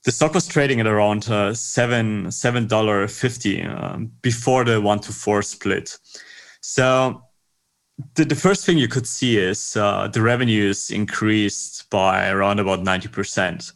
The 0.06 0.14
stock 0.14 0.34
was 0.34 0.48
trading 0.48 0.80
at 0.80 0.88
around 0.88 1.30
uh, 1.30 1.54
seven 1.54 2.32
seven 2.32 2.68
dollar 2.68 3.06
fifty 3.10 3.64
um, 3.64 4.14
before 4.22 4.64
the 4.64 4.80
one 4.80 5.00
to 5.00 5.12
four 5.12 5.42
split. 5.42 5.98
So 6.62 7.22
the, 8.14 8.24
the 8.24 8.36
first 8.36 8.66
thing 8.66 8.78
you 8.78 8.88
could 8.88 9.06
see 9.06 9.38
is 9.38 9.76
uh, 9.76 10.08
the 10.08 10.22
revenues 10.22 10.90
increased 10.90 11.90
by 11.90 12.30
around 12.30 12.62
about 12.62 12.82
ninety 12.82 13.10
percent. 13.10 13.74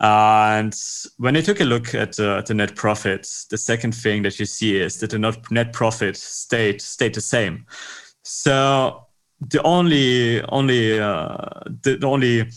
And 0.00 0.74
when 1.18 1.36
I 1.36 1.42
took 1.42 1.60
a 1.60 1.64
look 1.64 1.94
at 1.94 2.18
uh, 2.18 2.40
the 2.46 2.54
net 2.54 2.76
profit, 2.76 3.28
the 3.50 3.58
second 3.58 3.94
thing 3.94 4.22
that 4.22 4.40
you 4.40 4.46
see 4.46 4.80
is 4.80 5.00
that 5.00 5.10
the 5.10 5.36
net 5.50 5.74
profit 5.74 6.16
stayed 6.16 6.80
stayed 6.80 7.14
the 7.14 7.20
same. 7.20 7.66
So 8.22 9.07
the 9.40 9.62
only 9.62 10.42
only 10.44 10.98
uh, 10.98 11.36
the, 11.82 11.96
the 11.96 12.06
only 12.06 12.50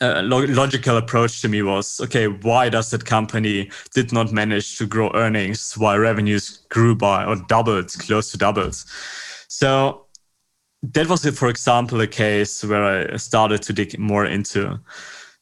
uh, 0.00 0.22
logical 0.24 0.96
approach 0.96 1.42
to 1.42 1.48
me 1.48 1.62
was 1.62 2.00
okay 2.00 2.26
why 2.26 2.68
does 2.68 2.90
that 2.90 3.04
company 3.04 3.70
did 3.92 4.12
not 4.12 4.32
manage 4.32 4.78
to 4.78 4.86
grow 4.86 5.10
earnings 5.14 5.76
while 5.76 5.98
revenues 5.98 6.64
grew 6.70 6.94
by 6.94 7.24
or 7.24 7.36
doubled 7.48 7.92
close 7.98 8.30
to 8.30 8.38
doubled? 8.38 8.74
So 9.48 10.06
that 10.82 11.08
was 11.08 11.26
for 11.38 11.48
example 11.48 12.00
a 12.00 12.06
case 12.06 12.64
where 12.64 13.12
i 13.12 13.16
started 13.16 13.60
to 13.62 13.72
dig 13.72 13.98
more 13.98 14.24
into. 14.24 14.80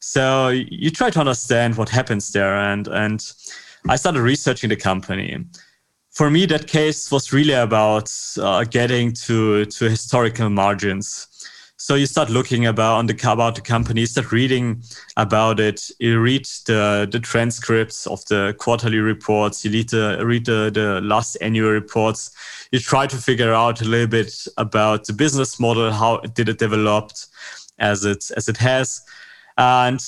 So 0.01 0.49
you 0.49 0.91
try 0.91 1.11
to 1.11 1.21
understand 1.21 1.77
what 1.77 1.89
happens 1.89 2.33
there 2.33 2.57
and 2.57 2.89
and 2.89 3.25
i 3.89 3.97
started 3.97 4.23
researching 4.23 4.71
the 4.71 4.77
company 4.77 5.45
for 6.19 6.31
me 6.31 6.47
that 6.47 6.67
case 6.67 7.13
was 7.13 7.33
really 7.33 7.55
about 7.55 8.13
uh, 8.41 8.65
getting 8.65 9.13
to 9.13 9.65
to 9.67 9.89
historical 9.89 10.51
margins 10.51 11.29
so 11.81 11.95
you 11.95 12.07
start 12.07 12.29
looking 12.29 12.67
about 12.67 12.97
on 12.97 13.07
the 13.07 13.15
about 13.33 13.55
the 13.55 13.61
company, 13.61 14.05
start 14.05 14.33
reading 14.33 14.83
about 15.17 15.61
it. 15.61 15.91
You 16.01 16.21
read 16.21 16.45
the 16.67 17.09
the 17.11 17.21
transcripts 17.21 18.05
of 18.09 18.25
the 18.25 18.57
quarterly 18.59 18.99
reports. 18.99 19.65
You 19.65 19.71
read 19.71 19.91
the 19.91 20.19
read 20.25 20.45
the, 20.45 20.71
the 20.75 21.01
last 21.01 21.37
annual 21.41 21.71
reports. 21.71 22.33
You 22.73 22.81
try 22.81 23.07
to 23.07 23.17
figure 23.17 23.55
out 23.55 23.81
a 23.81 23.85
little 23.85 24.09
bit 24.09 24.35
about 24.57 25.07
the 25.07 25.13
business 25.13 25.61
model. 25.61 25.93
How 25.93 26.19
did 26.19 26.49
it 26.49 26.59
develop 26.59 27.13
as 27.79 28.05
it 28.05 28.29
as 28.37 28.49
it 28.49 28.57
has, 28.57 29.01
and 29.57 30.01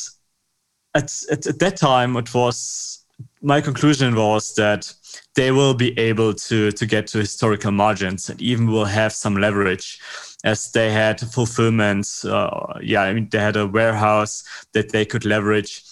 at, 0.97 1.13
at, 1.31 1.47
at 1.47 1.59
that 1.61 1.77
time 1.77 2.17
it 2.17 2.35
was 2.35 3.05
my 3.43 3.61
conclusion 3.61 4.17
was 4.17 4.55
that 4.57 4.93
they 5.41 5.53
will 5.53 5.73
be 5.73 5.99
able 5.99 6.35
to 6.35 6.71
to 6.71 6.85
get 6.85 7.07
to 7.07 7.19
historical 7.19 7.73
margins 7.73 8.29
and 8.29 8.43
even 8.43 8.67
will 8.67 8.85
have 8.85 9.11
some 9.11 9.37
leverage 9.41 9.99
as 10.45 10.71
they 10.73 10.93
had 10.93 11.19
fulfillment. 11.19 12.07
Uh, 12.25 12.75
yeah, 12.83 13.03
I 13.05 13.15
mean, 13.15 13.27
they 13.31 13.39
had 13.39 13.57
a 13.57 13.67
warehouse 13.67 14.45
that 14.75 14.91
they 14.91 15.07
could 15.07 15.25
leverage, 15.25 15.83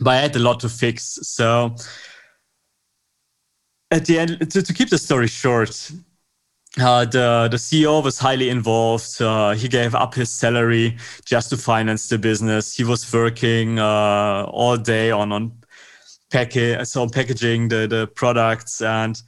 but 0.00 0.10
I 0.10 0.16
had 0.16 0.36
a 0.36 0.38
lot 0.38 0.60
to 0.60 0.68
fix. 0.68 1.18
So 1.22 1.76
at 3.90 4.04
the 4.04 4.18
end, 4.18 4.50
to, 4.50 4.62
to 4.62 4.72
keep 4.74 4.90
the 4.90 4.98
story 4.98 5.28
short, 5.28 5.90
uh, 6.78 7.06
the 7.06 7.48
the 7.50 7.56
CEO 7.56 8.04
was 8.04 8.18
highly 8.18 8.50
involved. 8.50 9.22
Uh, 9.22 9.52
he 9.52 9.66
gave 9.66 9.94
up 9.94 10.14
his 10.14 10.30
salary 10.30 10.98
just 11.24 11.48
to 11.50 11.56
finance 11.56 12.08
the 12.10 12.18
business. 12.18 12.76
He 12.76 12.84
was 12.84 13.10
working 13.10 13.78
uh, 13.78 14.44
all 14.60 14.76
day 14.76 15.10
on 15.10 15.32
on 15.32 15.52
package, 16.34 16.86
so 16.86 17.08
packaging 17.08 17.68
the 17.68 17.86
the 17.86 18.06
products 18.14 18.82
and 18.82 19.22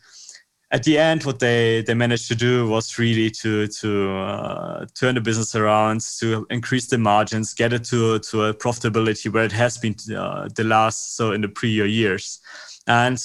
at 0.73 0.83
the 0.83 0.99
end, 0.99 1.23
what 1.23 1.39
they 1.39 1.83
they 1.87 1.95
managed 1.95 2.27
to 2.29 2.35
do 2.35 2.69
was 2.69 2.99
really 2.99 3.31
to 3.31 3.69
to 3.69 4.11
uh, 4.13 4.87
turn 4.95 5.15
the 5.15 5.21
business 5.21 5.55
around, 5.55 6.01
to 6.19 6.47
increase 6.51 6.89
the 6.89 6.99
margins, 6.99 7.55
get 7.55 7.73
it 7.73 7.85
to 7.85 8.19
to 8.19 8.45
a 8.47 8.55
profitability 8.55 9.33
where 9.33 9.45
it 9.45 9.53
has 9.53 9.79
been 9.79 9.95
uh, 10.17 10.49
the 10.57 10.65
last 10.65 11.17
so 11.17 11.33
in 11.33 11.41
the 11.41 11.49
prior 11.49 11.87
years, 11.87 12.41
and 12.87 13.19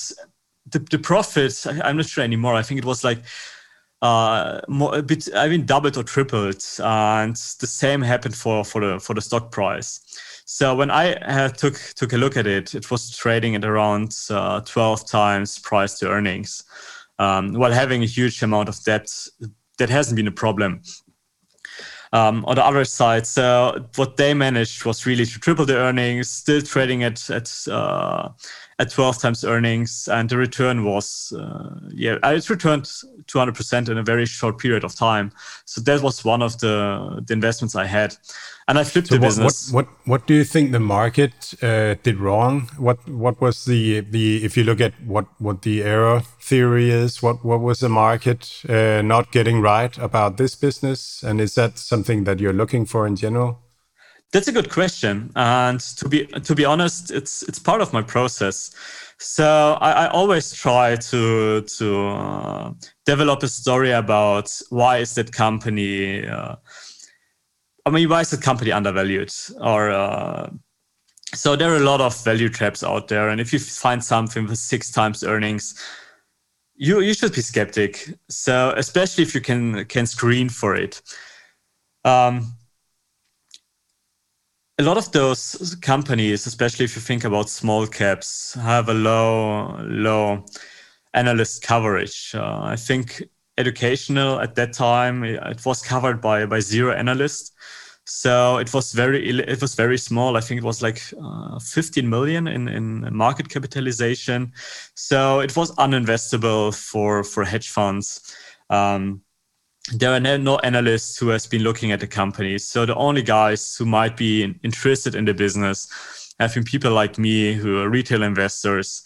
the 0.72 0.80
the 0.92 1.00
profit 1.00 1.66
I'm 1.84 1.98
not 1.98 2.06
sure 2.06 2.24
anymore. 2.24 2.54
I 2.54 2.64
think 2.64 2.78
it 2.78 2.86
was 2.86 3.04
like 3.04 3.20
uh, 4.02 4.62
more 4.68 4.98
a 4.98 5.04
bit 5.04 5.28
I 5.36 5.48
mean 5.48 5.66
doubled 5.66 5.98
or 5.98 6.04
tripled, 6.04 6.64
and 6.80 7.36
the 7.36 7.68
same 7.68 8.02
happened 8.02 8.36
for 8.36 8.64
for 8.64 8.82
the 8.82 9.00
for 9.00 9.14
the 9.14 9.22
stock 9.22 9.52
price. 9.52 10.00
So 10.46 10.76
when 10.76 10.92
I 10.92 11.14
uh, 11.14 11.50
took 11.50 11.76
took 11.96 12.14
a 12.14 12.18
look 12.18 12.36
at 12.36 12.48
it, 12.48 12.76
it 12.76 12.90
was 12.90 13.16
trading 13.16 13.56
at 13.56 13.64
around 13.64 14.18
uh, 14.30 14.62
12 14.62 15.08
times 15.08 15.60
price 15.60 15.98
to 16.00 16.10
earnings 16.10 16.64
um, 17.20 17.54
while 17.54 17.72
having 17.72 18.04
a 18.04 18.08
huge 18.08 18.42
amount 18.42 18.70
of 18.70 18.84
debt 18.84 19.10
that 19.78 19.90
hasn't 19.90 20.16
been 20.16 20.28
a 20.28 20.32
problem. 20.32 20.82
Um, 22.14 22.44
on 22.46 22.56
the 22.56 22.66
other 22.66 22.84
side, 22.84 23.26
so 23.26 23.88
what 23.96 24.18
they 24.18 24.34
managed 24.34 24.84
was 24.84 25.06
really 25.06 25.26
to 25.26 25.40
triple 25.40 25.66
the 25.66 25.78
earnings, 25.78 26.30
still 26.30 26.62
trading 26.62 27.04
at 27.04 27.30
at 27.30 27.50
uh, 27.70 28.30
at 28.82 28.90
12 28.90 29.20
times 29.20 29.44
earnings, 29.44 30.10
and 30.12 30.30
the 30.30 30.38
return 30.38 30.84
was 30.84 31.34
uh, 31.38 31.80
yeah, 31.90 32.18
it 32.24 32.50
returned 32.50 32.90
200 33.28 33.56
percent 33.56 33.90
in 33.90 33.98
a 33.98 34.04
very 34.04 34.26
short 34.26 34.58
period 34.58 34.84
of 34.84 34.96
time. 34.96 35.32
So 35.66 35.82
that 35.82 36.02
was 36.02 36.26
one 36.26 36.42
of 36.42 36.60
the 36.60 37.24
the 37.26 37.34
investments 37.34 37.76
I 37.76 37.86
had 37.86 38.16
and 38.72 38.80
I 38.80 38.84
flipped 38.86 39.10
so 39.10 39.16
the 39.16 39.22
what, 39.22 39.28
business. 39.28 39.72
What, 39.72 39.86
what 39.86 40.08
what 40.08 40.28
do 40.28 40.34
you 40.34 40.44
think 40.44 40.72
the 40.72 40.80
market 40.80 41.54
uh, 41.62 41.96
did 42.04 42.18
wrong? 42.18 42.70
What 42.78 43.08
what 43.10 43.42
was 43.42 43.66
the 43.66 44.02
the 44.02 44.46
if 44.46 44.56
you 44.56 44.64
look 44.64 44.80
at 44.80 44.94
what 45.06 45.26
what 45.40 45.62
the 45.64 45.84
error 45.84 46.22
theory 46.40 46.90
is? 46.90 47.22
What 47.22 47.44
what 47.44 47.60
was 47.60 47.80
the 47.80 47.90
market 47.90 48.64
uh, 48.70 49.02
not 49.02 49.32
getting 49.32 49.62
right 49.62 49.98
about 49.98 50.38
this 50.38 50.56
business? 50.56 51.24
And 51.24 51.42
is 51.42 51.56
that 51.56 51.78
something 51.80 52.24
that 52.24 52.40
you're 52.40 52.60
looking 52.62 52.86
for 52.86 53.06
in 53.06 53.16
general? 53.16 53.60
That's 54.32 54.48
a 54.48 54.54
good 54.54 54.70
question, 54.70 55.32
and 55.36 55.80
to 55.80 56.08
be 56.08 56.26
to 56.26 56.56
be 56.56 56.64
honest, 56.64 57.12
it's 57.12 57.44
it's 57.44 57.60
part 57.60 57.82
of 57.82 57.92
my 57.92 58.02
process. 58.02 58.74
So 59.18 59.78
I, 59.82 60.06
I 60.06 60.08
always 60.08 60.54
try 60.54 60.96
to 60.96 61.62
to 61.62 62.08
uh, 62.08 62.74
develop 63.06 63.44
a 63.44 63.50
story 63.50 63.92
about 63.92 64.50
why 64.70 65.00
is 65.00 65.16
that 65.16 65.34
company 65.34 66.26
uh, 66.26 66.56
I 67.86 67.90
mean, 67.90 68.10
why 68.10 68.22
is 68.22 68.30
the 68.30 68.38
company 68.38 68.72
undervalued? 68.72 69.34
Or 69.60 69.90
uh, 69.90 70.50
so 71.34 71.56
there 71.56 71.72
are 71.74 71.78
a 71.78 71.80
lot 71.80 72.02
of 72.02 72.24
value 72.24 72.50
traps 72.50 72.84
out 72.84 73.08
there, 73.08 73.30
and 73.30 73.42
if 73.42 73.52
you 73.54 73.60
find 73.60 74.04
something 74.04 74.48
with 74.48 74.58
six 74.58 74.92
times 74.92 75.24
earnings, 75.24 75.74
you 76.76 77.00
you 77.00 77.14
should 77.14 77.34
be 77.34 77.42
skeptic. 77.42 78.10
So 78.30 78.74
especially 78.78 79.24
if 79.24 79.34
you 79.34 79.42
can 79.42 79.86
can 79.86 80.06
screen 80.06 80.50
for 80.50 80.76
it. 80.76 81.02
Um, 82.04 82.54
a 84.82 84.84
lot 84.84 84.98
of 84.98 85.12
those 85.12 85.78
companies, 85.82 86.48
especially 86.48 86.86
if 86.86 86.96
you 86.96 87.02
think 87.02 87.24
about 87.24 87.50
small 87.50 87.88
caps, 87.88 88.56
have 88.56 88.90
a 88.90 88.94
low 88.94 89.78
low 89.84 90.46
analyst 91.14 91.62
coverage. 91.62 92.34
Uh, 92.36 92.62
I 92.64 92.76
think 92.76 93.24
educational 93.58 94.40
at 94.40 94.56
that 94.56 94.74
time 94.74 95.24
it 95.24 95.66
was 95.66 95.82
covered 95.82 96.20
by 96.22 96.46
by 96.46 96.60
zero 96.60 96.94
analysts 96.94 97.52
so 98.06 98.58
it 98.58 98.74
was 98.74 98.94
very 98.94 99.30
it 99.30 99.62
was 99.62 99.76
very 99.76 99.98
small. 99.98 100.36
I 100.36 100.42
think 100.42 100.60
it 100.60 100.64
was 100.64 100.82
like 100.82 101.02
uh, 101.24 101.60
15 101.60 102.10
million 102.10 102.48
in 102.48 102.68
in 102.68 103.16
market 103.16 103.50
capitalization. 103.50 104.52
So 104.96 105.40
it 105.40 105.56
was 105.56 105.72
uninvestable 105.76 106.76
for 106.76 107.24
for 107.24 107.46
hedge 107.46 107.70
funds. 107.70 108.36
Um, 108.70 109.22
there 109.94 110.14
are 110.14 110.20
no, 110.20 110.58
analysts 110.60 111.18
who 111.18 111.30
has 111.30 111.48
been 111.48 111.64
looking 111.64 111.92
at 111.92 112.00
the 112.00 112.08
company. 112.08 112.58
So 112.58 112.86
the 112.86 112.96
only 112.96 113.22
guys 113.24 113.76
who 113.76 113.86
might 113.86 114.16
be 114.16 114.44
interested 114.64 115.16
in 115.16 115.26
the 115.26 115.34
business 115.34 116.34
have 116.40 116.54
been 116.54 116.64
people 116.64 116.92
like 116.92 117.18
me 117.18 117.54
who 117.54 117.82
are 117.82 117.90
retail 117.90 118.24
investors 118.24 119.04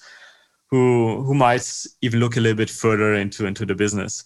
who 0.71 1.23
who 1.23 1.33
might 1.33 1.85
even 2.01 2.19
look 2.19 2.37
a 2.37 2.39
little 2.39 2.57
bit 2.57 2.69
further 2.69 3.13
into 3.13 3.45
into 3.45 3.65
the 3.65 3.75
business. 3.75 4.23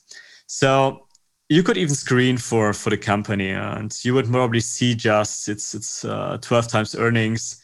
So 0.48 1.08
you 1.50 1.64
could 1.64 1.78
even 1.78 1.96
screen 1.96 2.38
for 2.38 2.74
for 2.74 2.90
the 2.90 2.98
company 2.98 3.50
and 3.50 3.94
you 4.04 4.14
would 4.14 4.28
probably 4.32 4.60
see 4.60 4.96
just 4.96 5.50
it's 5.50 5.74
it's 5.76 6.06
uh, 6.06 6.38
12 6.42 6.68
times 6.68 6.96
earnings 6.96 7.62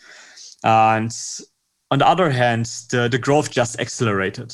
and 0.64 1.12
on 1.92 2.00
the 2.00 2.08
other 2.08 2.32
hand 2.32 2.66
the, 2.90 3.08
the 3.08 3.20
growth 3.20 3.52
just 3.52 3.80
accelerated 3.80 4.54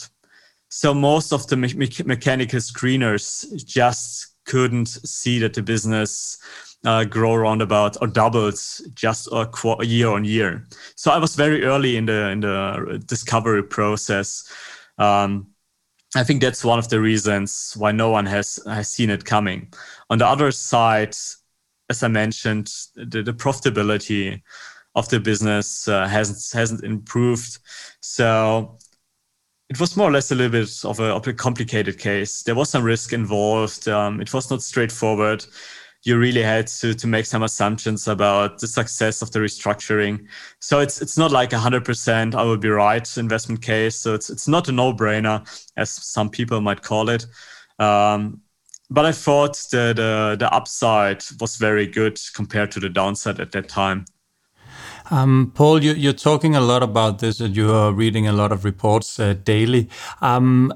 so 0.72 0.94
most 0.94 1.34
of 1.34 1.46
the 1.48 1.58
me- 1.58 2.04
mechanical 2.06 2.60
screeners 2.60 3.46
just 3.66 4.36
couldn't 4.46 4.88
see 4.88 5.38
that 5.38 5.54
the 5.54 5.62
business 5.62 6.38
uh, 6.86 7.04
grow 7.04 7.34
around 7.34 7.62
about 7.62 7.96
or 8.02 8.08
doubled 8.08 8.60
just 8.96 9.28
a, 9.32 9.46
qu- 9.46 9.84
year 9.84 10.08
on 10.08 10.26
year 10.26 10.66
so 10.96 11.12
i 11.12 11.18
was 11.18 11.36
very 11.36 11.64
early 11.64 11.98
in 11.98 12.06
the 12.06 12.30
in 12.30 12.40
the 12.40 13.04
discovery 13.06 13.62
process 13.62 14.52
um, 14.98 15.48
I 16.16 16.24
think 16.24 16.42
that's 16.42 16.66
one 16.66 16.78
of 16.78 16.90
the 16.90 17.00
reasons 17.00 17.74
why 17.78 17.92
no 17.92 18.10
one 18.10 18.26
has 18.26 18.60
has 18.66 18.90
seen 18.90 19.10
it 19.10 19.24
coming. 19.24 19.72
On 20.10 20.18
the 20.18 20.28
other 20.28 20.52
side, 20.52 21.16
as 21.90 22.04
I 22.04 22.10
mentioned, 22.10 22.70
the, 22.96 23.24
the 23.24 23.34
profitability 23.34 24.42
of 24.96 25.08
the 25.08 25.20
business 25.20 25.88
uh, 25.88 26.08
hasn't 26.08 26.52
hasn't 26.54 26.84
improved. 26.84 27.60
So 28.02 28.78
it 29.72 29.80
was 29.80 29.96
more 29.96 30.10
or 30.10 30.12
less 30.12 30.32
a 30.32 30.36
little 30.36 30.52
bit 30.52 30.70
of 30.84 31.00
a, 31.00 31.16
of 31.16 31.26
a 31.28 31.34
complicated 31.34 31.98
case. 31.98 32.44
There 32.44 32.56
was 32.56 32.70
some 32.70 32.84
risk 32.84 33.14
involved. 33.14 33.88
Um, 33.88 34.20
it 34.20 34.34
was 34.34 34.52
not 34.52 34.62
straightforward 34.62 35.46
you 36.04 36.18
really 36.18 36.42
had 36.42 36.68
to, 36.68 36.94
to 36.94 37.08
make 37.08 37.26
some 37.26 37.44
assumptions 37.44 38.08
about 38.08 38.60
the 38.60 38.68
success 38.68 39.22
of 39.22 39.32
the 39.32 39.40
restructuring. 39.40 40.28
So 40.60 40.80
it's 40.80 41.02
it's 41.02 41.18
not 41.18 41.32
like 41.32 41.54
a 41.54 41.60
hundred 41.60 41.86
percent 41.86 42.34
I 42.36 42.44
will 42.44 42.58
be 42.58 42.70
right 42.70 43.18
investment 43.18 43.62
case. 43.62 43.96
So 43.96 44.14
it's 44.16 44.30
it's 44.30 44.48
not 44.48 44.68
a 44.68 44.72
no 44.72 44.94
brainer 44.94 45.48
as 45.78 45.92
some 45.92 46.30
people 46.30 46.60
might 46.62 46.82
call 46.82 47.10
it. 47.10 47.26
Um, 47.78 48.42
but 48.90 49.06
I 49.06 49.12
thought 49.12 49.56
that 49.72 50.00
uh, 50.00 50.36
the 50.36 50.52
upside 50.52 51.24
was 51.40 51.56
very 51.56 51.88
good 51.88 52.20
compared 52.34 52.72
to 52.72 52.80
the 52.80 52.90
downside 52.90 53.40
at 53.40 53.52
that 53.52 53.70
time. 53.70 54.06
Um, 55.12 55.52
Paul, 55.54 55.84
you, 55.84 56.10
are 56.10 56.14
talking 56.14 56.56
a 56.56 56.62
lot 56.62 56.82
about 56.82 57.20
this, 57.20 57.42
and 57.42 57.56
you 57.56 57.70
are 57.74 57.92
reading 57.92 58.28
a 58.28 58.32
lot 58.32 58.54
of 58.54 58.64
reports 58.64 59.20
uh, 59.20 59.34
daily. 59.34 59.90
Um, 60.22 60.74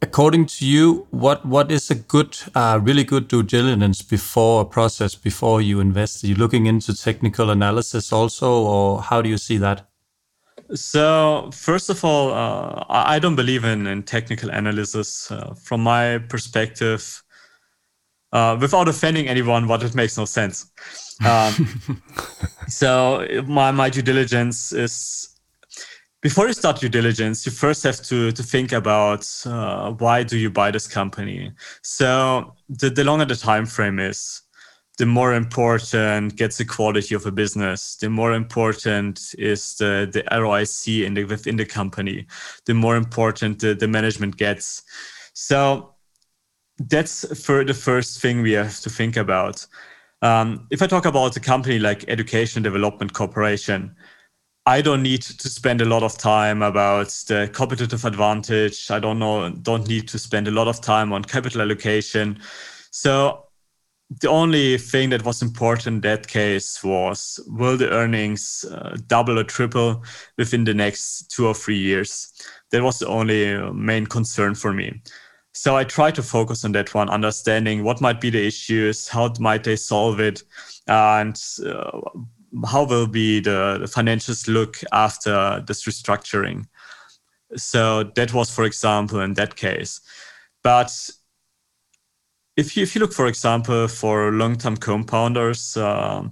according 0.00 0.46
to 0.46 0.64
you, 0.64 1.08
what 1.10 1.44
what 1.44 1.72
is 1.72 1.90
a 1.90 1.96
good, 1.96 2.38
uh, 2.54 2.78
really 2.80 3.02
good 3.02 3.26
due 3.26 3.42
diligence 3.42 4.00
before 4.00 4.62
a 4.62 4.64
process 4.64 5.16
before 5.16 5.60
you 5.60 5.80
invest? 5.80 6.22
Are 6.22 6.28
you 6.28 6.36
looking 6.36 6.66
into 6.66 6.94
technical 6.94 7.50
analysis 7.50 8.12
also, 8.12 8.52
or 8.52 9.02
how 9.02 9.20
do 9.20 9.28
you 9.28 9.36
see 9.36 9.58
that? 9.58 9.88
So 10.74 11.50
first 11.52 11.90
of 11.90 12.04
all, 12.04 12.32
uh, 12.32 12.84
I 12.88 13.18
don't 13.18 13.36
believe 13.36 13.64
in, 13.64 13.88
in 13.88 14.04
technical 14.04 14.48
analysis. 14.50 15.28
Uh, 15.28 15.54
from 15.54 15.82
my 15.82 16.18
perspective, 16.18 17.20
uh, 18.32 18.56
without 18.60 18.86
offending 18.86 19.26
anyone, 19.26 19.66
but 19.66 19.82
it 19.82 19.96
makes 19.96 20.16
no 20.16 20.24
sense. 20.24 20.70
Um, 21.24 22.02
so 22.68 23.26
my 23.46 23.70
my 23.70 23.90
due 23.90 24.02
diligence 24.02 24.72
is 24.72 25.28
before 26.20 26.46
you 26.46 26.52
start 26.52 26.80
due 26.80 26.88
diligence, 26.88 27.44
you 27.44 27.52
first 27.52 27.82
have 27.82 28.02
to 28.02 28.32
to 28.32 28.42
think 28.42 28.72
about 28.72 29.28
uh, 29.44 29.92
why 29.92 30.22
do 30.22 30.36
you 30.36 30.50
buy 30.50 30.70
this 30.70 30.88
company. 30.88 31.52
So 31.82 32.54
the 32.68 32.90
the 32.90 33.04
longer 33.04 33.24
the 33.24 33.36
time 33.36 33.66
frame 33.66 33.98
is, 33.98 34.42
the 34.98 35.06
more 35.06 35.34
important 35.34 36.36
gets 36.36 36.58
the 36.58 36.64
quality 36.64 37.14
of 37.14 37.26
a 37.26 37.32
business. 37.32 37.96
The 37.96 38.10
more 38.10 38.34
important 38.34 39.34
is 39.38 39.74
the, 39.76 40.08
the 40.12 40.22
ROIC 40.30 41.04
in 41.04 41.14
the, 41.14 41.24
within 41.24 41.56
the 41.56 41.64
company. 41.64 42.26
The 42.66 42.74
more 42.74 42.96
important 42.96 43.60
the, 43.60 43.74
the 43.74 43.88
management 43.88 44.36
gets. 44.36 44.82
So 45.32 45.94
that's 46.78 47.24
for 47.44 47.64
the 47.64 47.74
first 47.74 48.20
thing 48.20 48.42
we 48.42 48.52
have 48.52 48.80
to 48.80 48.90
think 48.90 49.16
about. 49.16 49.66
Um, 50.22 50.68
if 50.70 50.80
I 50.80 50.86
talk 50.86 51.04
about 51.04 51.36
a 51.36 51.40
company 51.40 51.78
like 51.80 52.04
Education 52.08 52.62
Development 52.62 53.12
Corporation, 53.12 53.94
I 54.64 54.80
don't 54.80 55.02
need 55.02 55.22
to 55.22 55.48
spend 55.48 55.80
a 55.80 55.84
lot 55.84 56.04
of 56.04 56.16
time 56.16 56.62
about 56.62 57.08
the 57.26 57.50
competitive 57.52 58.04
advantage. 58.04 58.90
I 58.92 59.00
don't 59.00 59.18
know, 59.18 59.50
don't 59.50 59.88
need 59.88 60.06
to 60.08 60.18
spend 60.20 60.46
a 60.46 60.52
lot 60.52 60.68
of 60.68 60.80
time 60.80 61.12
on 61.12 61.24
capital 61.24 61.62
allocation. 61.62 62.38
So 62.92 63.48
the 64.20 64.28
only 64.28 64.78
thing 64.78 65.10
that 65.10 65.24
was 65.24 65.42
important 65.42 65.86
in 65.86 66.00
that 66.02 66.28
case 66.28 66.84
was 66.84 67.40
will 67.48 67.76
the 67.76 67.90
earnings 67.90 68.64
uh, 68.70 68.96
double 69.08 69.40
or 69.40 69.44
triple 69.44 70.04
within 70.38 70.62
the 70.62 70.74
next 70.74 71.32
two 71.32 71.48
or 71.48 71.54
three 71.54 71.78
years? 71.78 72.32
That 72.70 72.82
was 72.82 73.00
the 73.00 73.08
only 73.08 73.54
uh, 73.54 73.72
main 73.72 74.06
concern 74.06 74.54
for 74.54 74.72
me. 74.72 75.02
So 75.52 75.76
I 75.76 75.84
try 75.84 76.10
to 76.10 76.22
focus 76.22 76.64
on 76.64 76.72
that 76.72 76.94
one, 76.94 77.10
understanding 77.10 77.84
what 77.84 78.00
might 78.00 78.20
be 78.20 78.30
the 78.30 78.46
issues, 78.46 79.08
how 79.08 79.32
might 79.38 79.64
they 79.64 79.76
solve 79.76 80.18
it, 80.18 80.42
and 80.86 81.38
uh, 81.66 82.00
how 82.66 82.84
will 82.84 83.06
be 83.06 83.40
the, 83.40 83.78
the 83.80 83.86
financials 83.86 84.48
look 84.48 84.78
after 84.92 85.62
this 85.66 85.84
restructuring. 85.84 86.64
So 87.56 88.04
that 88.14 88.32
was, 88.32 88.50
for 88.50 88.64
example, 88.64 89.20
in 89.20 89.34
that 89.34 89.56
case. 89.56 90.00
But 90.62 91.10
if 92.56 92.76
you 92.76 92.82
if 92.82 92.94
you 92.94 93.00
look, 93.00 93.12
for 93.12 93.26
example, 93.26 93.88
for 93.88 94.30
long-term 94.32 94.76
compounders, 94.76 95.76
uh, 95.76 96.28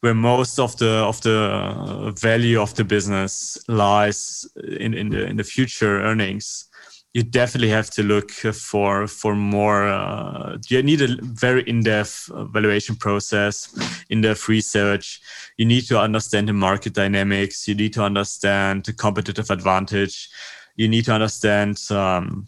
where 0.00 0.14
most 0.14 0.58
of 0.58 0.76
the 0.78 0.90
of 0.90 1.20
the 1.22 2.14
value 2.20 2.60
of 2.60 2.74
the 2.74 2.84
business 2.84 3.58
lies 3.68 4.46
in, 4.56 4.94
in 4.94 5.10
the 5.10 5.26
in 5.26 5.36
the 5.36 5.44
future 5.44 6.00
earnings, 6.02 6.68
you 7.14 7.22
definitely 7.22 7.68
have 7.68 7.90
to 7.90 8.02
look 8.02 8.30
for 8.30 9.06
for 9.06 9.34
more. 9.34 9.86
Uh, 9.86 10.56
you 10.68 10.82
need 10.82 11.02
a 11.02 11.16
very 11.20 11.62
in-depth 11.68 12.30
valuation 12.52 12.96
process, 12.96 13.68
in-depth 14.08 14.48
research. 14.48 15.20
You 15.58 15.66
need 15.66 15.86
to 15.88 16.00
understand 16.00 16.48
the 16.48 16.54
market 16.54 16.94
dynamics. 16.94 17.68
You 17.68 17.74
need 17.74 17.92
to 17.94 18.02
understand 18.02 18.84
the 18.84 18.92
competitive 18.92 19.50
advantage. 19.50 20.30
You 20.76 20.88
need 20.88 21.04
to 21.06 21.12
understand. 21.12 21.78
Um, 21.90 22.46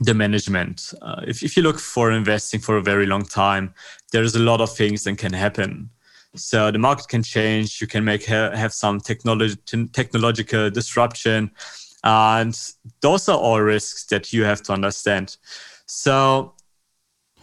the 0.00 0.12
management. 0.12 0.92
Uh, 1.00 1.22
if, 1.26 1.42
if 1.42 1.56
you 1.56 1.62
look 1.62 1.78
for 1.78 2.12
investing 2.12 2.60
for 2.60 2.76
a 2.76 2.82
very 2.82 3.06
long 3.06 3.24
time, 3.24 3.72
there's 4.12 4.34
a 4.34 4.38
lot 4.38 4.60
of 4.60 4.74
things 4.76 5.04
that 5.04 5.16
can 5.16 5.32
happen. 5.32 5.88
So 6.34 6.70
the 6.70 6.78
market 6.78 7.08
can 7.08 7.22
change. 7.22 7.80
You 7.80 7.86
can 7.86 8.04
make 8.04 8.26
ha- 8.26 8.54
have 8.54 8.74
some 8.74 9.00
technology 9.00 9.56
technological 9.92 10.70
disruption, 10.70 11.50
and 12.06 12.56
those 13.00 13.28
are 13.28 13.36
all 13.36 13.60
risks 13.60 14.06
that 14.06 14.32
you 14.32 14.44
have 14.44 14.62
to 14.62 14.72
understand. 14.72 15.36
So 15.86 16.54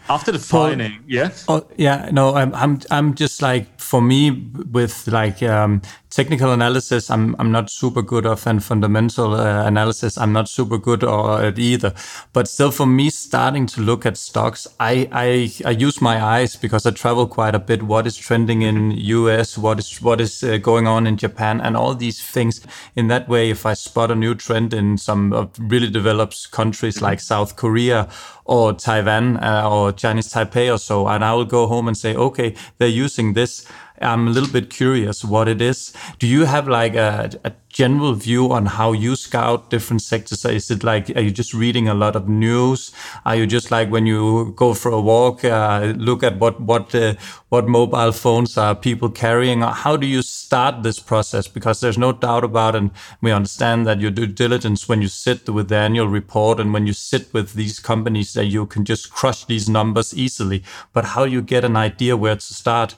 after 0.09 0.31
the 0.31 0.39
finding, 0.39 1.03
yeah. 1.05 1.31
Oh, 1.49 1.67
yeah. 1.75 2.09
No, 2.13 2.35
I'm, 2.35 2.55
I'm, 2.55 2.79
I'm 2.89 3.13
just 3.13 3.41
like 3.41 3.79
for 3.79 4.01
me 4.01 4.31
with 4.71 5.05
like 5.07 5.43
um, 5.43 5.81
technical 6.13 6.51
analysis, 6.51 7.09
I'm, 7.09 7.35
I'm 7.39 7.51
not 7.51 7.71
super 7.71 8.03
good 8.03 8.25
of, 8.25 8.45
and 8.45 8.63
fundamental 8.63 9.33
uh, 9.33 9.65
analysis, 9.65 10.17
I'm 10.17 10.31
not 10.31 10.47
super 10.47 10.77
good 10.77 11.03
or 11.03 11.41
at 11.41 11.57
either. 11.57 11.93
But 12.33 12.47
still, 12.47 12.71
for 12.71 12.85
me, 12.85 13.09
starting 13.09 13.65
to 13.67 13.81
look 13.81 14.05
at 14.05 14.17
stocks, 14.17 14.67
I, 14.79 15.09
I, 15.11 15.51
I 15.65 15.71
use 15.71 16.01
my 16.01 16.23
eyes 16.23 16.55
because 16.55 16.85
I 16.85 16.91
travel 16.91 17.25
quite 17.25 17.55
a 17.55 17.59
bit. 17.59 17.83
What 17.83 18.05
is 18.05 18.15
trending 18.15 18.61
in 18.61 18.91
US? 18.91 19.57
What 19.57 19.79
is, 19.79 20.01
what 20.01 20.21
is 20.21 20.43
uh, 20.43 20.57
going 20.57 20.85
on 20.85 21.07
in 21.07 21.17
Japan? 21.17 21.59
And 21.59 21.75
all 21.75 21.95
these 21.95 22.21
things. 22.21 22.61
In 22.95 23.07
that 23.07 23.27
way, 23.27 23.49
if 23.49 23.65
I 23.65 23.73
spot 23.73 24.11
a 24.11 24.15
new 24.15 24.35
trend 24.35 24.73
in 24.73 24.97
some 24.97 25.49
really 25.57 25.89
developed 25.89 26.51
countries 26.51 27.01
like 27.01 27.19
South 27.19 27.55
Korea 27.55 28.07
or 28.45 28.73
Taiwan 28.73 29.37
uh, 29.37 29.67
or 29.67 29.91
Chinese 29.91 30.31
Taipei 30.31 30.73
or 30.73 30.77
so, 30.77 31.07
and 31.07 31.25
I 31.25 31.33
will 31.33 31.45
go 31.45 31.65
home 31.65 31.87
and 31.87 31.97
say, 31.97 32.15
okay, 32.15 32.55
they're 32.77 32.87
using 32.87 33.33
this. 33.33 33.65
I'm 34.03 34.27
a 34.27 34.31
little 34.31 34.51
bit 34.51 34.69
curious 34.69 35.23
what 35.23 35.47
it 35.47 35.61
is. 35.61 35.93
Do 36.19 36.27
you 36.27 36.45
have 36.45 36.67
like 36.67 36.95
a, 36.95 37.31
a 37.43 37.53
general 37.69 38.13
view 38.13 38.51
on 38.51 38.67
how 38.67 38.91
you 38.91 39.15
scout 39.15 39.69
different 39.69 40.01
sectors? 40.01 40.45
Is 40.45 40.69
it 40.69 40.83
like, 40.83 41.09
are 41.15 41.21
you 41.21 41.31
just 41.31 41.53
reading 41.53 41.87
a 41.87 41.93
lot 41.93 42.15
of 42.15 42.29
news? 42.29 42.91
Are 43.25 43.35
you 43.35 43.47
just 43.47 43.71
like 43.71 43.89
when 43.89 44.05
you 44.05 44.53
go 44.55 44.73
for 44.73 44.91
a 44.91 45.01
walk, 45.01 45.43
uh, 45.43 45.93
look 45.97 46.23
at 46.23 46.37
what, 46.37 46.61
what, 46.61 46.93
uh, 46.93 47.15
what 47.49 47.67
mobile 47.67 48.11
phones 48.11 48.57
are 48.57 48.75
people 48.75 49.09
carrying? 49.09 49.61
How 49.61 49.97
do 49.97 50.05
you 50.05 50.21
start 50.21 50.83
this 50.83 50.99
process? 50.99 51.47
Because 51.47 51.79
there's 51.79 51.97
no 51.97 52.11
doubt 52.11 52.43
about, 52.43 52.75
and 52.75 52.91
we 53.21 53.31
understand 53.31 53.87
that 53.87 53.99
your 53.99 54.11
due 54.11 54.27
diligence 54.27 54.87
when 54.87 55.01
you 55.01 55.07
sit 55.07 55.49
with 55.49 55.69
the 55.69 55.77
annual 55.77 56.07
report 56.07 56.59
and 56.59 56.73
when 56.73 56.85
you 56.85 56.93
sit 56.93 57.33
with 57.33 57.53
these 57.53 57.79
companies 57.79 58.33
that 58.33 58.45
you 58.45 58.65
can 58.65 58.85
just 58.85 59.11
crush 59.11 59.45
these 59.45 59.67
numbers 59.67 60.13
easily. 60.13 60.63
But 60.91 61.05
how 61.05 61.23
you 61.23 61.41
get 61.41 61.63
an 61.63 61.75
idea 61.75 62.15
where 62.15 62.35
to 62.35 62.53
start? 62.53 62.95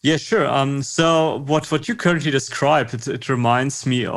Yeah, 0.00 0.16
sure. 0.16 0.46
Um, 0.46 0.82
so 0.82 1.38
what, 1.46 1.72
what 1.72 1.88
you 1.88 1.96
currently 1.96 2.30
describe, 2.30 2.94
it, 2.94 3.08
it 3.08 3.28
reminds 3.28 3.84
me 3.84 4.06
uh, 4.06 4.12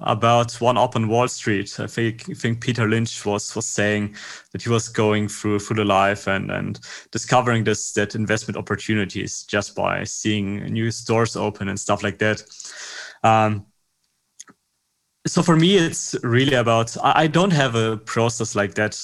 about 0.00 0.54
one 0.62 0.78
up 0.78 0.96
on 0.96 1.08
Wall 1.08 1.28
Street. 1.28 1.78
I 1.78 1.86
think, 1.86 2.30
I 2.30 2.32
think 2.32 2.62
Peter 2.62 2.88
Lynch 2.88 3.26
was 3.26 3.54
was 3.54 3.66
saying 3.66 4.16
that 4.52 4.62
he 4.62 4.70
was 4.70 4.88
going 4.88 5.28
through 5.28 5.58
through 5.58 5.76
the 5.76 5.84
life 5.84 6.26
and 6.26 6.50
and 6.50 6.80
discovering 7.10 7.64
this 7.64 7.92
that 7.92 8.14
investment 8.14 8.56
opportunities 8.56 9.42
just 9.42 9.76
by 9.76 10.04
seeing 10.04 10.64
new 10.72 10.90
stores 10.90 11.36
open 11.36 11.68
and 11.68 11.78
stuff 11.78 12.02
like 12.02 12.18
that. 12.18 12.42
Um, 13.22 13.66
so 15.26 15.42
for 15.42 15.56
me, 15.56 15.76
it's 15.76 16.14
really 16.22 16.54
about 16.54 16.96
I, 17.02 17.24
I 17.24 17.26
don't 17.26 17.52
have 17.52 17.74
a 17.74 17.98
process 17.98 18.54
like 18.54 18.72
that. 18.74 18.98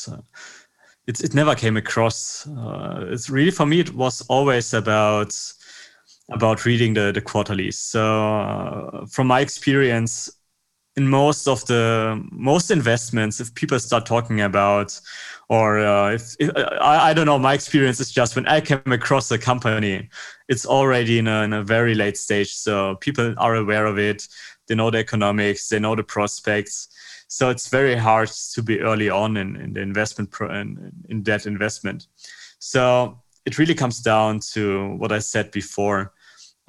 It, 1.06 1.20
it 1.20 1.34
never 1.34 1.54
came 1.54 1.76
across. 1.76 2.46
Uh, 2.46 3.06
it's 3.08 3.28
really 3.28 3.50
for 3.50 3.66
me. 3.66 3.80
It 3.80 3.94
was 3.94 4.22
always 4.28 4.72
about 4.72 5.34
about 6.30 6.64
reading 6.64 6.94
the, 6.94 7.12
the 7.12 7.20
quarterlies. 7.20 7.78
So 7.78 8.40
uh, 8.40 9.06
from 9.06 9.26
my 9.26 9.40
experience, 9.40 10.30
in 10.96 11.08
most 11.08 11.46
of 11.46 11.64
the 11.66 12.22
most 12.30 12.70
investments, 12.70 13.40
if 13.40 13.54
people 13.54 13.78
start 13.78 14.06
talking 14.06 14.40
about, 14.40 15.00
or 15.48 15.78
uh, 15.78 16.12
if, 16.12 16.34
if 16.38 16.50
I, 16.56 17.10
I, 17.10 17.14
don't 17.14 17.26
know, 17.26 17.38
my 17.38 17.54
experience 17.54 18.00
is 18.00 18.10
just 18.10 18.36
when 18.36 18.46
I 18.46 18.60
came 18.60 18.80
across 18.86 19.30
a 19.30 19.38
company, 19.38 20.08
it's 20.48 20.66
already 20.66 21.18
in 21.18 21.28
a, 21.28 21.42
in 21.42 21.52
a 21.52 21.62
very 21.62 21.94
late 21.94 22.16
stage. 22.16 22.52
So 22.54 22.96
people 22.96 23.34
are 23.38 23.54
aware 23.54 23.86
of 23.86 23.98
it. 23.98 24.26
They 24.66 24.74
know 24.74 24.90
the 24.90 24.98
economics. 24.98 25.68
They 25.68 25.78
know 25.78 25.94
the 25.94 26.02
prospects. 26.02 26.88
So 27.28 27.50
it's 27.50 27.68
very 27.68 27.94
hard 27.94 28.30
to 28.54 28.62
be 28.62 28.80
early 28.80 29.08
on 29.08 29.36
in, 29.36 29.56
in 29.56 29.72
the 29.72 29.80
investment 29.80 30.30
pro, 30.32 30.50
in, 30.50 30.92
in 31.08 31.22
that 31.24 31.46
investment. 31.46 32.08
So 32.58 33.20
it 33.46 33.58
really 33.58 33.74
comes 33.74 34.00
down 34.00 34.40
to 34.52 34.94
what 34.96 35.12
I 35.12 35.20
said 35.20 35.50
before 35.50 36.12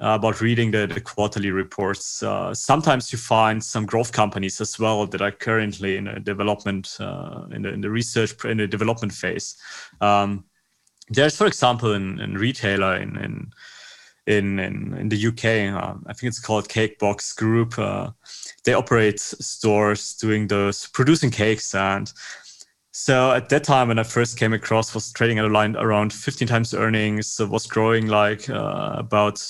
uh, 0.02 0.16
about 0.16 0.40
reading 0.40 0.72
the, 0.72 0.86
the 0.86 1.00
quarterly 1.00 1.52
reports. 1.52 2.22
Uh, 2.22 2.52
sometimes 2.52 3.12
you 3.12 3.18
find 3.18 3.62
some 3.62 3.86
growth 3.86 4.10
companies 4.10 4.60
as 4.60 4.78
well 4.78 5.06
that 5.06 5.22
are 5.22 5.30
currently 5.30 5.96
in 5.96 6.08
a 6.08 6.18
development, 6.18 6.96
uh, 6.98 7.44
in, 7.52 7.62
the, 7.62 7.68
in 7.68 7.80
the 7.80 7.90
research, 7.90 8.44
in 8.44 8.56
the 8.56 8.66
development 8.66 9.12
phase. 9.12 9.56
Um, 10.00 10.44
there's, 11.08 11.36
for 11.36 11.46
example, 11.46 11.92
in, 11.94 12.18
in 12.20 12.34
retailer 12.34 12.96
in, 12.96 13.16
in 13.16 13.52
in 14.26 14.60
in, 14.60 14.94
in 14.94 15.08
the 15.08 15.26
UK. 15.26 15.74
Uh, 15.74 15.94
I 16.06 16.12
think 16.12 16.28
it's 16.28 16.38
called 16.38 16.68
Cakebox 16.68 17.36
Group. 17.36 17.78
Uh, 17.78 18.10
they 18.64 18.72
operate 18.72 19.18
stores 19.18 20.14
doing 20.14 20.48
those 20.48 20.88
producing 20.88 21.30
cakes 21.30 21.74
and. 21.74 22.12
So 22.94 23.32
at 23.32 23.48
that 23.48 23.64
time, 23.64 23.88
when 23.88 23.98
I 23.98 24.02
first 24.02 24.38
came 24.38 24.52
across, 24.52 24.94
was 24.94 25.14
trading 25.14 25.38
at 25.38 25.46
a 25.46 25.48
line 25.48 25.76
around 25.76 26.12
15 26.12 26.46
times 26.46 26.74
earnings, 26.74 27.40
was 27.40 27.66
growing 27.66 28.06
like 28.08 28.50
uh, 28.50 28.96
about 28.98 29.42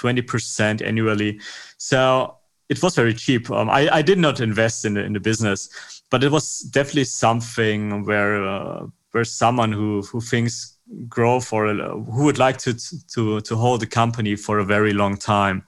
20% 0.00 0.86
annually. 0.86 1.40
So 1.78 2.36
it 2.68 2.82
was 2.82 2.94
very 2.94 3.14
cheap. 3.14 3.50
Um, 3.50 3.68
I, 3.68 3.88
I, 3.96 4.02
did 4.02 4.18
not 4.18 4.40
invest 4.40 4.84
in 4.84 4.94
the, 4.94 5.04
in 5.04 5.12
the 5.12 5.20
business. 5.20 5.68
but 6.10 6.24
it 6.24 6.30
was 6.30 6.60
definitely 6.60 7.04
something 7.04 8.04
where 8.04 8.44
uh, 8.46 8.86
where 9.12 9.24
someone 9.24 9.72
who 9.72 10.02
who 10.02 10.20
thinks 10.20 10.76
growth 11.08 11.52
or 11.52 11.72
who 11.74 12.24
would 12.24 12.38
like 12.38 12.58
to 12.58 12.74
to 13.14 13.40
to 13.40 13.56
hold 13.56 13.80
the 13.80 13.86
company 13.86 14.36
for 14.36 14.58
a 14.58 14.64
very 14.64 14.92
long 14.92 15.16
time 15.16 15.64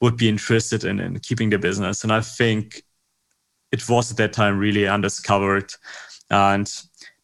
would 0.00 0.16
be 0.16 0.28
interested 0.28 0.84
in, 0.84 0.98
in 0.98 1.18
keeping 1.20 1.50
the 1.50 1.58
business. 1.58 2.02
And 2.02 2.12
I 2.12 2.20
think 2.20 2.82
it 3.70 3.88
was 3.88 4.10
at 4.10 4.16
that 4.16 4.32
time 4.32 4.58
really 4.58 4.86
undiscovered. 4.88 5.72
And 6.28 6.68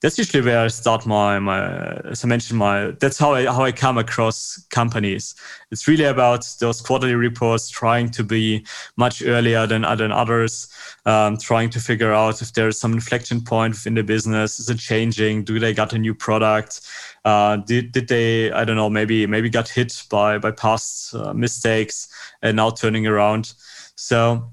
that's 0.00 0.16
usually 0.16 0.44
where 0.44 0.60
I 0.60 0.68
start 0.68 1.06
my 1.06 1.38
my 1.40 1.96
as 2.10 2.24
I 2.24 2.28
mentioned 2.28 2.58
my 2.58 2.92
that's 3.00 3.18
how 3.18 3.34
I 3.34 3.46
how 3.46 3.64
I 3.64 3.72
come 3.72 3.98
across 3.98 4.64
companies. 4.70 5.34
It's 5.72 5.88
really 5.88 6.04
about 6.04 6.46
those 6.60 6.80
quarterly 6.80 7.14
reports, 7.14 7.68
trying 7.68 8.10
to 8.10 8.22
be 8.22 8.64
much 8.96 9.22
earlier 9.22 9.66
than 9.66 9.82
than 9.82 10.12
others, 10.12 10.68
um, 11.04 11.36
trying 11.36 11.70
to 11.70 11.80
figure 11.80 12.12
out 12.12 12.40
if 12.42 12.52
there 12.52 12.68
is 12.68 12.78
some 12.78 12.92
inflection 12.92 13.40
point 13.40 13.74
within 13.74 13.94
the 13.94 14.04
business. 14.04 14.60
Is 14.60 14.70
it 14.70 14.78
changing? 14.78 15.44
Do 15.44 15.58
they 15.58 15.74
got 15.74 15.92
a 15.92 15.98
new 15.98 16.14
product? 16.14 16.80
Uh, 17.24 17.56
did 17.56 17.90
did 17.90 18.06
they 18.06 18.52
I 18.52 18.64
don't 18.64 18.76
know 18.76 18.90
maybe 18.90 19.26
maybe 19.26 19.50
got 19.50 19.68
hit 19.68 20.04
by 20.10 20.38
by 20.38 20.52
past 20.52 21.14
uh, 21.14 21.34
mistakes 21.34 22.08
and 22.42 22.56
now 22.56 22.70
turning 22.70 23.06
around. 23.06 23.52
So 23.96 24.52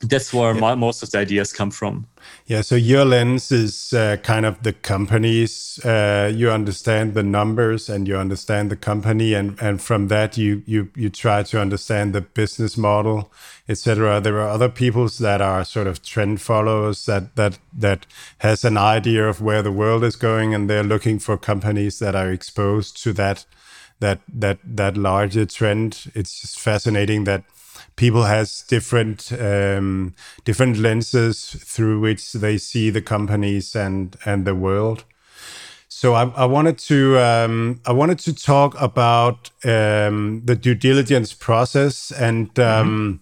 that's 0.00 0.34
where 0.34 0.54
yeah. 0.54 0.60
my, 0.60 0.74
most 0.74 1.04
of 1.04 1.10
the 1.12 1.18
ideas 1.18 1.52
come 1.52 1.70
from. 1.70 2.08
Yeah, 2.52 2.60
so 2.60 2.74
your 2.74 3.06
lens 3.06 3.50
is 3.50 3.94
uh, 3.94 4.18
kind 4.22 4.44
of 4.44 4.62
the 4.62 4.74
companies. 4.74 5.80
Uh, 5.82 6.30
you 6.34 6.50
understand 6.50 7.14
the 7.14 7.22
numbers 7.22 7.88
and 7.88 8.06
you 8.06 8.14
understand 8.18 8.70
the 8.70 8.76
company, 8.76 9.32
and 9.32 9.58
and 9.58 9.80
from 9.80 10.08
that 10.08 10.36
you 10.36 10.62
you 10.66 10.90
you 10.94 11.08
try 11.08 11.44
to 11.44 11.58
understand 11.58 12.12
the 12.12 12.20
business 12.20 12.76
model, 12.76 13.32
etc. 13.70 14.20
There 14.20 14.38
are 14.38 14.50
other 14.50 14.68
peoples 14.68 15.16
that 15.16 15.40
are 15.40 15.64
sort 15.64 15.86
of 15.86 16.02
trend 16.02 16.42
followers 16.42 17.06
that 17.06 17.36
that 17.36 17.58
that 17.72 18.04
has 18.40 18.66
an 18.66 18.76
idea 18.76 19.26
of 19.26 19.40
where 19.40 19.62
the 19.62 19.72
world 19.72 20.04
is 20.04 20.16
going, 20.16 20.54
and 20.54 20.68
they're 20.68 20.84
looking 20.84 21.20
for 21.20 21.38
companies 21.38 22.00
that 22.00 22.14
are 22.14 22.30
exposed 22.30 23.02
to 23.02 23.14
that 23.14 23.46
that 24.00 24.20
that 24.28 24.58
that 24.62 24.98
larger 24.98 25.46
trend. 25.46 26.12
It's 26.14 26.42
just 26.42 26.60
fascinating 26.60 27.24
that 27.24 27.44
people 28.02 28.24
has 28.24 28.64
different 28.66 29.32
um, 29.38 30.12
different 30.44 30.76
lenses 30.76 31.36
through 31.72 32.00
which 32.00 32.32
they 32.32 32.58
see 32.58 32.90
the 32.90 33.00
companies 33.00 33.76
and 33.76 34.16
and 34.24 34.44
the 34.44 34.56
world. 34.56 35.04
So 35.88 36.14
I, 36.14 36.24
I 36.44 36.46
wanted 36.46 36.78
to 36.90 36.98
um, 37.20 37.80
I 37.86 37.92
wanted 37.92 38.18
to 38.26 38.32
talk 38.34 38.74
about 38.80 39.50
um, 39.64 40.42
the 40.44 40.56
due 40.56 40.74
diligence 40.74 41.32
process 41.32 42.10
and 42.10 42.52
mm-hmm. 42.54 42.80
Um, 42.80 43.20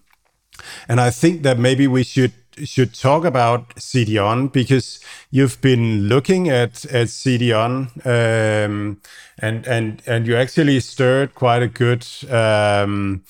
and 0.88 1.00
I 1.00 1.10
think 1.10 1.42
that 1.42 1.58
maybe 1.58 1.86
we 1.86 2.02
should 2.04 2.32
should 2.64 2.94
talk 2.94 3.24
about 3.24 3.74
CDON 3.76 4.52
because 4.52 5.00
you've 5.30 5.60
been 5.60 6.08
looking 6.08 6.48
at 6.48 6.84
at 6.86 7.08
CDON 7.08 7.88
um, 8.06 9.00
and 9.38 9.66
and 9.66 10.02
and 10.06 10.26
you 10.26 10.36
actually 10.36 10.80
stirred 10.80 11.34
quite 11.34 11.62
a 11.62 11.68
good 11.68 12.06
um, 12.30 13.22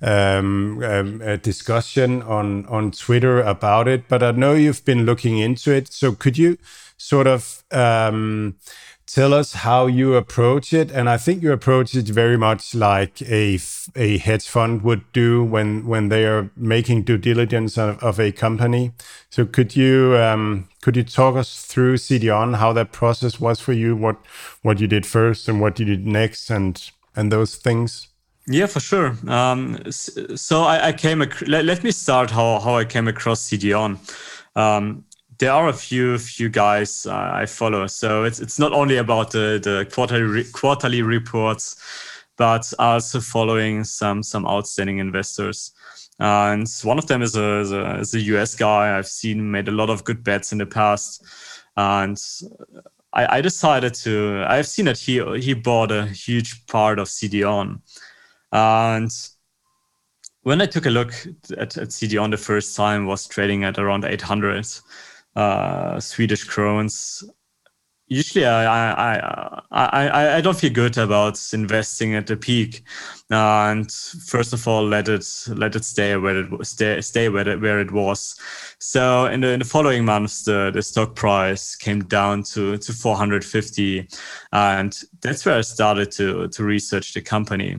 um, 0.00 0.82
um, 0.82 1.20
a 1.22 1.36
discussion 1.36 2.22
on 2.22 2.66
on 2.66 2.90
Twitter 2.90 3.40
about 3.40 3.88
it. 3.88 4.08
But 4.08 4.22
I 4.22 4.30
know 4.32 4.54
you've 4.54 4.84
been 4.84 5.04
looking 5.04 5.38
into 5.38 5.72
it, 5.72 5.92
so 5.92 6.12
could 6.12 6.38
you 6.38 6.58
sort 6.96 7.26
of 7.26 7.62
um, 7.70 8.56
tell 9.08 9.32
us 9.32 9.54
how 9.54 9.86
you 9.86 10.14
approach 10.14 10.72
it 10.72 10.90
and 10.90 11.08
i 11.08 11.16
think 11.16 11.42
you 11.42 11.50
approach 11.50 11.94
it 11.94 12.06
very 12.06 12.36
much 12.36 12.74
like 12.74 13.22
a, 13.22 13.58
a 13.96 14.18
hedge 14.18 14.46
fund 14.46 14.82
would 14.82 15.02
do 15.12 15.42
when 15.42 15.86
when 15.86 16.10
they 16.10 16.26
are 16.26 16.50
making 16.56 17.02
due 17.02 17.16
diligence 17.16 17.78
of, 17.78 17.98
of 18.02 18.20
a 18.20 18.30
company 18.30 18.92
so 19.30 19.46
could 19.46 19.74
you 19.74 20.14
um, 20.18 20.68
could 20.82 20.94
you 20.94 21.02
talk 21.02 21.36
us 21.36 21.64
through 21.64 21.96
cdon 21.96 22.56
how 22.58 22.70
that 22.72 22.92
process 22.92 23.40
was 23.40 23.58
for 23.58 23.72
you 23.72 23.96
what 23.96 24.16
what 24.60 24.78
you 24.78 24.86
did 24.86 25.06
first 25.06 25.48
and 25.48 25.58
what 25.58 25.80
you 25.80 25.86
did 25.86 26.06
next 26.06 26.50
and 26.50 26.90
and 27.16 27.32
those 27.32 27.56
things 27.56 28.08
yeah, 28.50 28.64
for 28.64 28.80
sure. 28.80 29.14
Um, 29.26 29.92
so 29.92 30.62
I, 30.62 30.86
I 30.86 30.92
came. 30.94 31.20
Ac- 31.20 31.44
let, 31.44 31.66
let, 31.66 31.84
me 31.84 31.90
start 31.90 32.30
how, 32.30 32.58
how 32.60 32.78
I 32.78 32.86
came 32.86 33.06
across 33.06 33.46
CDON. 33.46 33.98
Um, 34.56 35.04
there 35.38 35.52
are 35.52 35.68
a 35.68 35.72
few 35.72 36.18
few 36.18 36.48
guys 36.48 37.06
uh, 37.06 37.30
I 37.32 37.46
follow. 37.46 37.86
So 37.86 38.24
it's 38.24 38.40
it's 38.40 38.58
not 38.58 38.72
only 38.72 38.96
about 38.96 39.30
the 39.30 39.60
the 39.62 39.88
quarterly 39.92 40.22
re- 40.22 40.50
quarterly 40.52 41.02
reports, 41.02 41.76
but 42.36 42.72
also 42.78 43.20
following 43.20 43.84
some 43.84 44.22
some 44.22 44.46
outstanding 44.46 44.98
investors. 44.98 45.72
Uh, 46.20 46.50
and 46.52 46.68
one 46.82 46.98
of 46.98 47.06
them 47.06 47.22
is 47.22 47.36
a, 47.36 47.60
is 47.60 47.70
a, 47.70 47.98
is 48.00 48.14
a 48.14 48.20
US 48.20 48.56
guy 48.56 48.98
I've 48.98 49.06
seen 49.06 49.52
made 49.52 49.68
a 49.68 49.72
lot 49.72 49.88
of 49.88 50.02
good 50.02 50.24
bets 50.24 50.50
in 50.50 50.58
the 50.58 50.66
past, 50.66 51.24
and 51.76 52.20
I, 53.12 53.38
I 53.38 53.40
decided 53.40 53.94
to. 53.94 54.44
I've 54.48 54.66
seen 54.66 54.86
that 54.86 54.98
he 54.98 55.22
he 55.40 55.54
bought 55.54 55.92
a 55.92 56.06
huge 56.06 56.66
part 56.66 56.98
of 56.98 57.06
CDON, 57.06 57.80
and 58.50 59.10
when 60.42 60.60
I 60.60 60.66
took 60.66 60.86
a 60.86 60.90
look 60.90 61.12
at, 61.56 61.76
at 61.76 61.90
CDON 61.90 62.30
the 62.32 62.36
first 62.36 62.74
time 62.74 63.06
was 63.06 63.28
trading 63.28 63.64
at 63.64 63.78
around 63.78 64.04
800 64.04 64.66
uh, 65.38 66.00
Swedish 66.00 66.44
crowns. 66.44 67.22
Usually, 68.08 68.46
I, 68.46 69.14
I 69.14 69.62
I 69.70 70.36
I 70.38 70.40
don't 70.40 70.58
feel 70.58 70.72
good 70.72 70.96
about 70.96 71.38
investing 71.52 72.14
at 72.14 72.26
the 72.26 72.36
peak, 72.38 72.82
and 73.30 73.92
first 73.92 74.54
of 74.54 74.66
all, 74.66 74.82
let 74.82 75.08
it 75.08 75.26
let 75.48 75.76
it 75.76 75.84
stay 75.84 76.16
where 76.16 76.38
it 76.38 76.66
stay 76.66 77.00
stay 77.02 77.28
where 77.28 77.46
it, 77.46 77.60
where 77.60 77.80
it 77.80 77.92
was. 77.92 78.34
So 78.78 79.26
in 79.26 79.42
the 79.42 79.48
in 79.52 79.58
the 79.58 79.66
following 79.66 80.06
months, 80.06 80.42
the, 80.44 80.70
the 80.72 80.82
stock 80.82 81.14
price 81.14 81.76
came 81.76 82.04
down 82.04 82.44
to 82.54 82.78
to 82.78 82.92
450, 82.92 84.08
and 84.52 84.98
that's 85.20 85.44
where 85.44 85.58
I 85.58 85.60
started 85.60 86.10
to 86.12 86.48
to 86.48 86.64
research 86.64 87.12
the 87.12 87.20
company. 87.20 87.76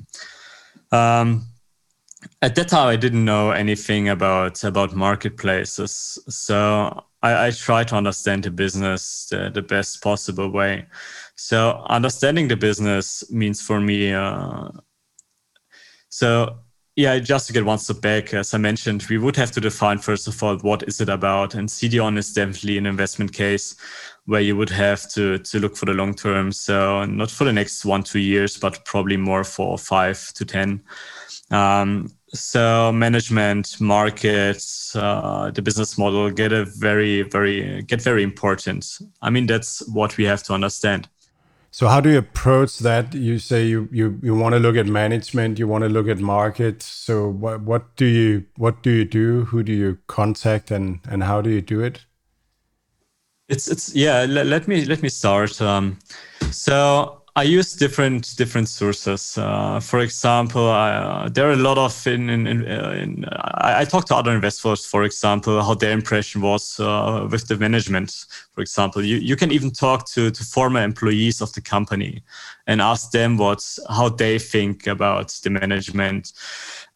Um, 0.91 1.47
at 2.41 2.53
that 2.55 2.68
time, 2.68 2.88
I 2.88 2.97
didn't 2.97 3.26
know 3.26 3.49
anything 3.51 4.10
about 4.10 4.64
about 4.64 4.95
marketplaces, 4.95 6.20
so 6.30 7.03
I, 7.22 7.47
I 7.47 7.51
try 7.51 7.84
to 7.84 7.95
understand 7.95 8.43
the 8.43 8.51
business 8.51 9.28
the, 9.30 9.49
the, 9.49 9.61
best 9.61 10.01
possible 10.01 10.49
way. 10.49 10.86
So 11.36 11.84
understanding 11.88 12.47
the 12.47 12.55
business 12.55 13.30
means 13.32 13.61
for 13.61 13.82
me. 13.82 14.13
Uh, 14.13 14.70
so 16.09 16.59
yeah, 16.95 17.17
just 17.20 17.47
to 17.47 17.53
get 17.53 17.63
one 17.65 17.78
step 17.78 18.01
back, 18.01 18.34
as 18.34 18.53
I 18.53 18.57
mentioned, 18.57 19.05
we 19.09 19.17
would 19.17 19.38
have 19.38 19.51
to 19.51 19.61
define 19.61 19.99
first 19.99 20.28
of 20.28 20.43
all 20.43 20.57
what 20.57 20.84
is 20.84 20.99
it 20.99 21.07
about, 21.07 21.55
and 21.55 21.70
CDON 21.70 22.17
is 22.17 22.34
definitely 22.34 22.78
an 22.78 22.86
investment 22.86 23.32
case 23.32 23.76
where 24.26 24.41
you 24.41 24.57
would 24.57 24.70
have 24.70 25.09
to 25.11 25.38
to 25.38 25.59
look 25.59 25.78
for 25.78 25.86
the 25.86 25.93
long 25.93 26.13
term. 26.13 26.51
So 26.51 27.05
not 27.05 27.32
for 27.32 27.45
the 27.45 27.53
next 27.53 27.86
one 27.86 28.03
two 28.03 28.20
years, 28.20 28.57
but 28.57 28.84
probably 28.84 29.15
more 29.15 29.45
for 29.45 29.78
five 29.78 30.34
to 30.34 30.43
ten. 30.43 30.82
Um, 31.51 32.09
so 32.34 32.92
management 32.92 33.80
markets 33.82 34.96
uh, 34.96 35.52
the 35.54 35.62
business 35.62 35.98
model 35.98 36.30
get 36.30 36.52
a 36.52 36.66
very 36.66 37.24
very 37.24 37.82
get 37.84 38.02
very 38.02 38.24
important. 38.24 39.00
I 39.22 39.30
mean 39.30 39.48
that's 39.48 39.88
what 39.88 40.18
we 40.18 40.26
have 40.26 40.44
to 40.44 40.54
understand. 40.54 41.08
So 41.72 41.88
how 41.88 42.02
do 42.02 42.10
you 42.10 42.18
approach 42.18 42.80
that? 42.80 43.14
You 43.14 43.40
say 43.40 43.66
you 43.66 43.88
you, 43.92 44.20
you 44.22 44.36
want 44.36 44.54
to 44.54 44.60
look 44.60 44.76
at 44.76 44.88
management 44.88 45.60
you 45.60 45.68
want 45.68 45.84
to 45.84 45.90
look 45.90 46.08
at 46.08 46.20
market 46.20 46.82
so 46.82 47.30
what 47.30 47.62
what 47.62 47.96
do 47.96 48.06
you 48.06 48.46
what 48.58 48.84
do 48.84 48.92
you 48.92 49.06
do? 49.06 49.46
Who 49.46 49.64
do 49.64 49.74
you 49.74 49.98
contact 50.08 50.72
and 50.72 51.00
and 51.10 51.24
how 51.24 51.42
do 51.42 51.50
you 51.50 51.62
do 51.62 51.82
it? 51.82 52.06
It's 53.48 53.68
it's 53.68 53.96
yeah 53.96 54.26
let, 54.30 54.46
let 54.46 54.68
me 54.68 54.86
let 54.86 55.02
me 55.02 55.10
start 55.10 55.60
um, 55.62 55.98
so 56.52 57.18
I 57.40 57.44
use 57.44 57.74
different 57.74 58.36
different 58.36 58.68
sources. 58.68 59.38
Uh, 59.38 59.80
for 59.80 60.00
example, 60.00 60.68
uh, 60.68 61.30
there 61.30 61.48
are 61.48 61.54
a 61.54 61.64
lot 61.70 61.78
of 61.78 62.06
in. 62.06 62.30
in, 62.30 62.46
in, 62.46 62.68
uh, 62.68 62.92
in 63.02 63.26
I, 63.32 63.82
I 63.82 63.86
talk 63.86 64.06
to 64.08 64.16
other 64.16 64.34
investors, 64.36 64.86
for 64.86 65.04
example, 65.06 65.64
how 65.64 65.74
their 65.74 65.92
impression 65.92 66.42
was 66.42 66.82
uh, 66.82 67.30
with 67.32 67.48
the 67.48 67.56
management. 67.56 68.26
For 68.52 68.60
example, 68.60 69.06
you, 69.06 69.18
you 69.20 69.38
can 69.38 69.54
even 69.54 69.72
talk 69.72 70.06
to, 70.10 70.32
to 70.32 70.44
former 70.44 70.84
employees 70.84 71.40
of 71.40 71.54
the 71.54 71.62
company 71.62 72.24
and 72.68 72.82
ask 72.82 73.12
them 73.12 73.38
what 73.38 73.64
how 73.88 74.10
they 74.10 74.38
think 74.38 74.86
about 74.86 75.30
the 75.42 75.50
management. 75.50 76.34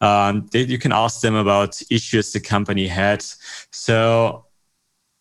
Um, 0.02 0.46
they, 0.52 0.64
you 0.64 0.78
can 0.78 0.92
ask 0.92 1.22
them 1.22 1.36
about 1.36 1.80
issues 1.90 2.32
the 2.32 2.40
company 2.40 2.86
had. 2.86 3.24
So 3.70 4.44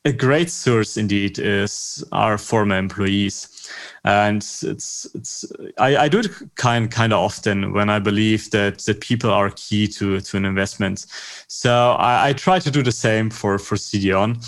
a 0.03 0.11
great 0.11 0.51
source 0.51 0.97
indeed 0.97 1.39
is 1.39 2.03
our 2.11 2.37
former 2.37 2.77
employees 2.77 3.62
and 4.03 4.37
it's 4.37 5.07
it's 5.13 5.45
I, 5.77 5.97
I 5.97 6.07
do 6.09 6.19
it 6.19 6.31
kind 6.55 6.91
kind 6.91 7.13
of 7.13 7.19
often 7.19 7.73
when 7.73 7.89
I 7.89 7.99
believe 7.99 8.51
that 8.51 8.79
that 8.79 9.01
people 9.01 9.29
are 9.29 9.49
key 9.51 9.87
to 9.87 10.19
to 10.19 10.37
an 10.37 10.45
investment. 10.45 11.05
So 11.47 11.91
I, 11.91 12.29
I 12.29 12.33
try 12.33 12.59
to 12.59 12.71
do 12.71 12.83
the 12.83 12.91
same 12.91 13.29
for 13.29 13.57
for 13.57 13.75
CDON. 13.75 14.43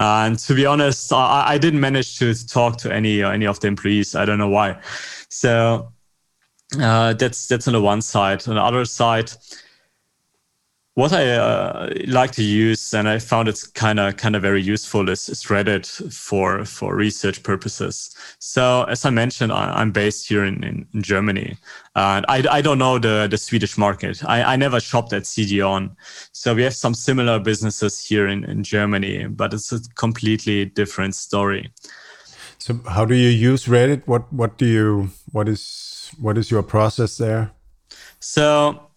And 0.00 0.38
to 0.38 0.54
be 0.54 0.64
honest, 0.64 1.12
I, 1.12 1.44
I 1.48 1.58
didn't 1.58 1.80
manage 1.80 2.18
to 2.18 2.32
talk 2.46 2.76
to 2.78 2.92
any 2.92 3.22
any 3.22 3.46
of 3.46 3.60
the 3.60 3.66
employees. 3.66 4.14
I 4.14 4.24
don't 4.24 4.38
know 4.38 4.48
why. 4.48 4.80
So 5.28 5.92
uh, 6.78 7.14
that's 7.14 7.48
that's 7.48 7.66
on 7.66 7.74
the 7.74 7.80
one 7.80 8.02
side. 8.02 8.46
On 8.46 8.54
the 8.54 8.62
other 8.62 8.84
side, 8.84 9.32
what 10.98 11.12
I 11.12 11.30
uh, 11.30 11.94
like 12.08 12.32
to 12.32 12.42
use, 12.42 12.92
and 12.92 13.08
I 13.08 13.20
found 13.20 13.46
it's 13.46 13.64
kind 13.68 14.00
of 14.00 14.16
kind 14.16 14.34
of 14.34 14.42
very 14.42 14.60
useful, 14.60 15.08
is, 15.08 15.28
is, 15.28 15.44
Reddit 15.44 15.86
for 16.12 16.64
for 16.64 16.96
research 16.96 17.44
purposes. 17.44 18.16
So 18.40 18.82
as 18.88 19.04
I 19.04 19.10
mentioned, 19.10 19.52
I, 19.52 19.80
am 19.80 19.92
based 19.92 20.28
here 20.28 20.44
in, 20.44 20.64
in, 20.64 20.88
in, 20.92 21.02
Germany, 21.02 21.56
and 21.94 22.26
I, 22.28 22.42
I 22.50 22.60
don't 22.60 22.78
know 22.78 22.98
the 22.98 23.28
the 23.30 23.38
Swedish 23.38 23.78
market. 23.78 24.24
I, 24.24 24.42
I 24.54 24.56
never 24.56 24.80
shopped 24.80 25.12
at 25.12 25.22
CDON, 25.22 25.94
so 26.32 26.52
we 26.52 26.64
have 26.64 26.74
some 26.74 26.94
similar 26.94 27.38
businesses 27.38 28.04
here 28.04 28.26
in, 28.26 28.42
in 28.42 28.64
Germany, 28.64 29.28
but 29.28 29.54
it's 29.54 29.70
a 29.70 29.78
completely 29.94 30.64
different 30.64 31.14
story. 31.14 31.70
So 32.58 32.74
how 32.88 33.04
do 33.04 33.14
you 33.14 33.28
use 33.28 33.66
Reddit? 33.66 34.02
What 34.06 34.32
what 34.32 34.58
do 34.58 34.66
you 34.66 35.10
what 35.30 35.48
is 35.48 36.10
what 36.20 36.36
is 36.36 36.50
your 36.50 36.64
process 36.64 37.18
there? 37.18 37.52
So 38.18 38.87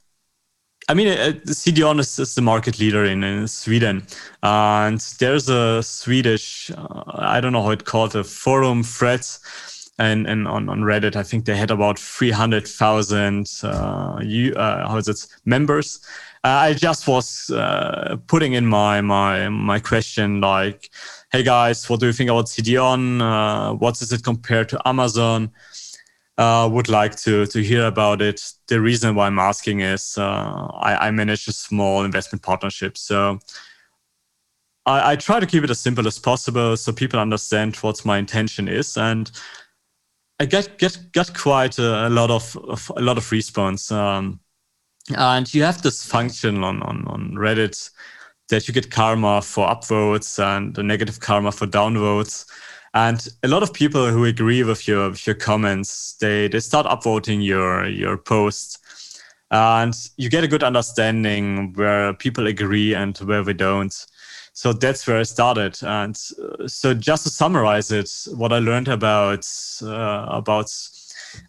I 0.92 0.94
mean, 0.94 1.08
uh, 1.08 1.32
CDON 1.46 2.02
is, 2.02 2.20
is 2.20 2.36
the 2.36 2.42
market 2.42 2.78
leader 2.78 3.06
in, 3.06 3.24
in 3.24 3.48
Sweden. 3.48 4.06
and 4.44 5.00
there's 5.20 5.48
a 5.48 5.82
Swedish, 5.82 6.70
uh, 6.72 7.04
I 7.08 7.39
don't 7.39 7.54
know 7.54 7.64
how 7.64 7.70
it's 7.70 7.84
called, 7.84 8.14
a 8.14 8.26
forum 8.26 8.84
threads. 8.84 9.39
And, 9.98 10.28
and 10.28 10.50
on, 10.50 10.68
on 10.68 10.82
Reddit, 10.82 11.16
I 11.16 11.24
think 11.24 11.46
they 11.46 11.56
had 11.56 11.72
about 11.72 11.98
300,000 11.98 13.50
uh, 13.64 13.68
uh, 13.68 14.88
how 14.89 14.98
is 14.98 15.08
it, 15.08 15.28
members. 15.46 16.02
Uh, 16.44 16.48
I 16.48 16.74
just 16.74 17.08
was 17.08 17.50
uh, 17.52 18.18
putting 18.28 18.52
in 18.52 18.66
my, 18.66 19.00
my, 19.00 19.48
my 19.48 19.80
question 19.80 20.42
like, 20.42 20.89
hey 21.32 21.44
guys, 21.44 21.89
what 21.89 22.02
do 22.02 22.08
you 22.08 22.14
think 22.14 22.30
about 22.30 22.48
CDON? 22.48 23.80
What 23.80 24.02
is 24.02 24.12
it 24.12 24.26
compared 24.26 24.68
to 24.70 24.82
Amazon? 24.86 25.52
Uh, 26.42 26.68
would 26.68 26.89
like 26.89 27.16
to 27.16 27.46
to 27.46 27.62
hear 27.62 27.86
about 27.86 28.22
it. 28.22 28.42
The 28.68 28.82
reason 28.82 29.16
why 29.16 29.28
I'm 29.28 29.39
asking 29.39 29.82
is 29.82 30.18
uh, 30.18 30.68
I, 30.82 31.08
I, 31.08 31.12
manage 31.12 31.48
a 31.48 31.52
small 31.52 32.04
investment 32.04 32.42
partnership, 32.42 32.98
so 32.98 33.39
I, 34.88 35.12
I, 35.12 35.16
try 35.18 35.39
to 35.39 35.46
keep 35.46 35.64
it 35.64 35.70
as 35.70 35.80
simple 35.80 36.08
as 36.08 36.18
possible 36.18 36.76
so 36.78 36.92
people 36.94 37.20
understand 37.20 37.76
what 37.78 38.04
my 38.06 38.18
intention 38.18 38.68
is, 38.68 38.98
and 38.98 39.32
I 40.39 40.46
get 40.46 40.80
get 40.80 40.98
get 41.12 41.34
quite 41.36 41.78
a, 41.78 42.08
a 42.08 42.10
lot 42.10 42.32
of, 42.32 42.58
of, 42.58 42.92
a 42.98 43.02
lot 43.02 43.18
of 43.20 43.32
response. 43.32 43.92
Um, 43.92 44.39
and 45.16 45.54
you 45.54 45.62
have 45.64 45.84
this 45.84 46.04
function 46.04 46.64
on 46.64 46.82
on, 46.82 47.08
on 47.08 47.34
Reddit 47.34 47.92
that 48.50 48.68
you 48.68 48.74
get 48.74 48.89
karma 48.89 49.44
for 49.44 49.68
upvotes 49.68 50.39
and 50.44 50.76
negative 50.88 51.20
karma 51.20 51.52
for 51.52 51.68
downvotes. 51.68 52.46
And 52.94 53.26
a 53.44 53.48
lot 53.48 53.64
of 53.64 53.74
people 53.74 54.08
who 54.08 54.26
agree 54.26 54.64
with 54.64 54.88
your 54.88 55.10
with 55.10 55.26
your 55.26 55.36
comments, 55.36 56.18
they 56.20 56.48
they 56.50 56.60
start 56.60 56.86
upvoting 56.86 57.44
your 57.44 57.88
your 57.88 58.18
post, 58.18 58.80
and 59.50 59.94
you 60.18 60.30
get 60.30 60.44
a 60.44 60.48
good 60.48 60.64
understanding 60.64 61.74
where 61.74 62.14
people 62.14 62.48
agree 62.48 62.94
and 62.94 63.18
where 63.20 63.44
we 63.44 63.54
don't. 63.54 63.94
So 64.54 64.74
that's 64.74 65.08
where 65.08 65.20
I 65.20 65.24
started. 65.24 65.78
And 65.82 66.20
uh, 66.38 66.68
so 66.68 66.94
just 66.94 67.24
to 67.24 67.30
summarize 67.30 67.92
it, 67.92 68.12
what 68.36 68.52
I 68.52 68.60
learned 68.60 68.89
about 68.89 69.48
uh, 69.82 70.26
about 70.30 70.70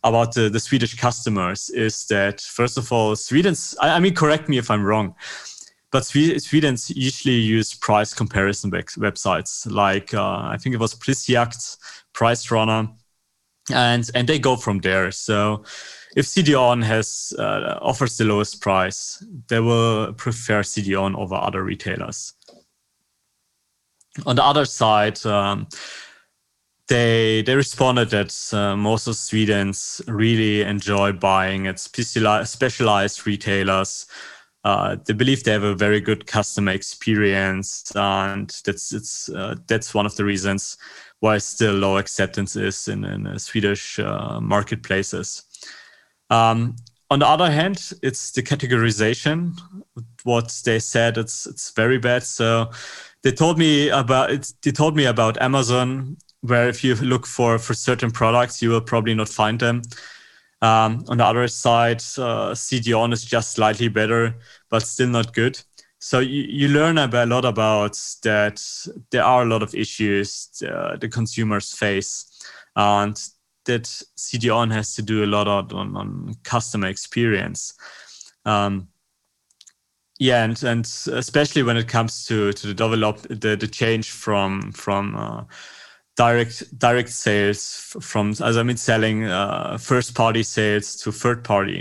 about 0.05 0.35
the, 0.35 0.49
the 0.49 0.61
Swedish 0.61 0.95
customers 0.95 1.71
is 1.71 2.07
that 2.07 2.41
first 2.41 2.79
of 2.79 2.93
all, 2.93 3.17
Sweden's 3.17 3.75
I, 3.81 3.97
I 3.97 3.99
mean 3.99 4.15
correct 4.15 4.49
me 4.49 4.59
if 4.59 4.71
I'm 4.71 4.85
wrong 4.85 5.17
but 5.93 6.07
Sweden's 6.07 6.91
usually 6.91 7.37
use 7.37 7.75
price 7.75 8.15
comparison 8.15 8.71
websites 8.71 9.71
like 9.71 10.13
uh, 10.15 10.39
I 10.39 10.57
think 10.59 10.75
it 10.75 10.79
was 10.79 10.95
Prisjakt, 10.95 11.77
Price 12.15 12.51
Runner, 12.51 12.89
and 13.71 14.11
and 14.15 14.27
they 14.27 14.39
go 14.39 14.57
from 14.57 14.79
there. 14.79 15.11
So 15.13 15.65
if 16.17 16.27
CDON 16.27 16.83
has 16.83 17.35
uh, 17.39 17.79
offers 17.83 18.17
the 18.17 18.25
lowest 18.25 18.63
price, 18.63 19.23
they 19.49 19.61
will 19.61 20.15
prefer 20.15 20.63
CDON 20.63 21.17
over 21.17 21.35
other 21.35 21.63
retailers. 21.63 22.33
On 24.27 24.35
the 24.35 24.45
other 24.45 24.65
side. 24.65 25.25
Um, 25.25 25.69
they 26.89 27.43
they 27.43 27.55
responded 27.55 28.11
that 28.11 28.35
uh, 28.53 28.77
most 28.77 29.07
of 29.07 29.15
Swedes 29.17 30.03
really 30.09 30.63
enjoy 30.63 31.13
buying 31.13 31.67
at 31.69 31.79
specialized 31.79 33.27
retailers 33.27 34.07
uh, 34.65 34.97
they 35.05 35.13
believe 35.13 35.43
they 35.43 35.53
have 35.53 35.65
a 35.65 35.75
very 35.75 36.01
good 36.01 36.27
customer 36.27 36.73
experience, 36.73 37.91
and 37.97 38.49
that's 38.65 38.93
it's 38.93 39.29
uh, 39.29 39.57
that's 39.67 39.95
one 39.95 40.07
of 40.07 40.15
the 40.17 40.25
reasons 40.25 40.77
why 41.21 41.39
still 41.39 41.75
low 41.75 41.99
acceptance 41.99 42.57
is 42.57 42.89
in, 42.89 43.05
in 43.05 43.27
uh, 43.27 43.39
Swedish 43.39 43.99
uh, 43.99 44.41
marketplaces. 44.41 45.45
Um, 46.31 46.77
on 47.11 47.19
the 47.19 47.27
other 47.27 47.51
hand, 47.51 47.93
it's 48.03 48.31
the 48.33 48.43
categorization. 48.43 49.59
What 50.25 50.61
they 50.65 50.79
said, 50.79 51.19
it's 51.19 51.47
it's 51.47 51.71
very 51.71 51.99
bad. 51.99 52.23
So 52.23 52.71
they 53.23 53.33
told 53.33 53.59
me 53.59 53.89
about 53.89 54.31
it. 54.31 54.53
They 54.63 54.73
told 54.73 54.97
me 54.97 55.07
about 55.07 55.41
Amazon, 55.43 56.17
where 56.41 56.69
if 56.69 56.83
you 56.85 56.95
look 56.95 57.27
for 57.27 57.59
for 57.59 57.75
certain 57.75 58.11
products, 58.11 58.63
you 58.63 58.71
will 58.71 58.81
probably 58.81 59.15
not 59.15 59.29
find 59.29 59.59
them. 59.59 59.83
Um, 60.63 61.05
on 61.09 61.19
the 61.19 61.27
other 61.27 61.49
side, 61.49 61.99
uh, 62.17 62.55
CDON 62.55 63.13
is 63.13 63.25
just 63.25 63.53
slightly 63.53 63.89
better, 63.89 64.37
but 64.71 64.85
still 64.85 65.09
not 65.09 65.35
good. 65.35 65.61
So 65.99 66.21
you, 66.21 66.43
you 66.43 66.69
learn 66.69 66.99
a 66.99 67.27
lot 67.27 67.45
about 67.45 67.99
that 68.23 68.63
there 69.11 69.25
are 69.25 69.43
a 69.43 69.47
lot 69.47 69.63
of 69.63 69.75
issues 69.75 70.49
uh, 70.67 70.97
the 70.97 71.09
consumers 71.09 71.75
face, 71.75 72.41
and 72.77 73.21
that 73.65 73.85
CDON 74.17 74.73
has 74.73 74.95
to 74.95 75.03
do 75.03 75.25
a 75.25 75.27
lot 75.27 75.49
on, 75.49 75.97
on 75.97 76.35
customer 76.45 76.89
experience. 76.89 77.75
Um, 78.45 78.89
yeah, 80.19 80.45
and, 80.45 80.63
and 80.63 80.85
especially 81.13 81.65
when 81.65 81.77
it 81.77 81.89
comes 81.89 82.25
to 82.27 82.53
to 82.53 82.67
the 82.69 82.75
develop 82.75 83.23
the, 83.23 83.57
the 83.57 83.67
change 83.67 84.11
from 84.11 84.71
from 84.73 85.17
uh, 85.17 85.45
direct 86.23 86.79
direct 86.79 87.09
sales 87.09 87.61
from 88.01 88.31
as 88.31 88.57
I 88.57 88.63
mean 88.63 88.77
selling 88.77 89.25
uh, 89.25 89.77
first 89.79 90.15
party 90.15 90.43
sales 90.43 90.97
to 91.03 91.13
third 91.13 91.43
party. 91.43 91.81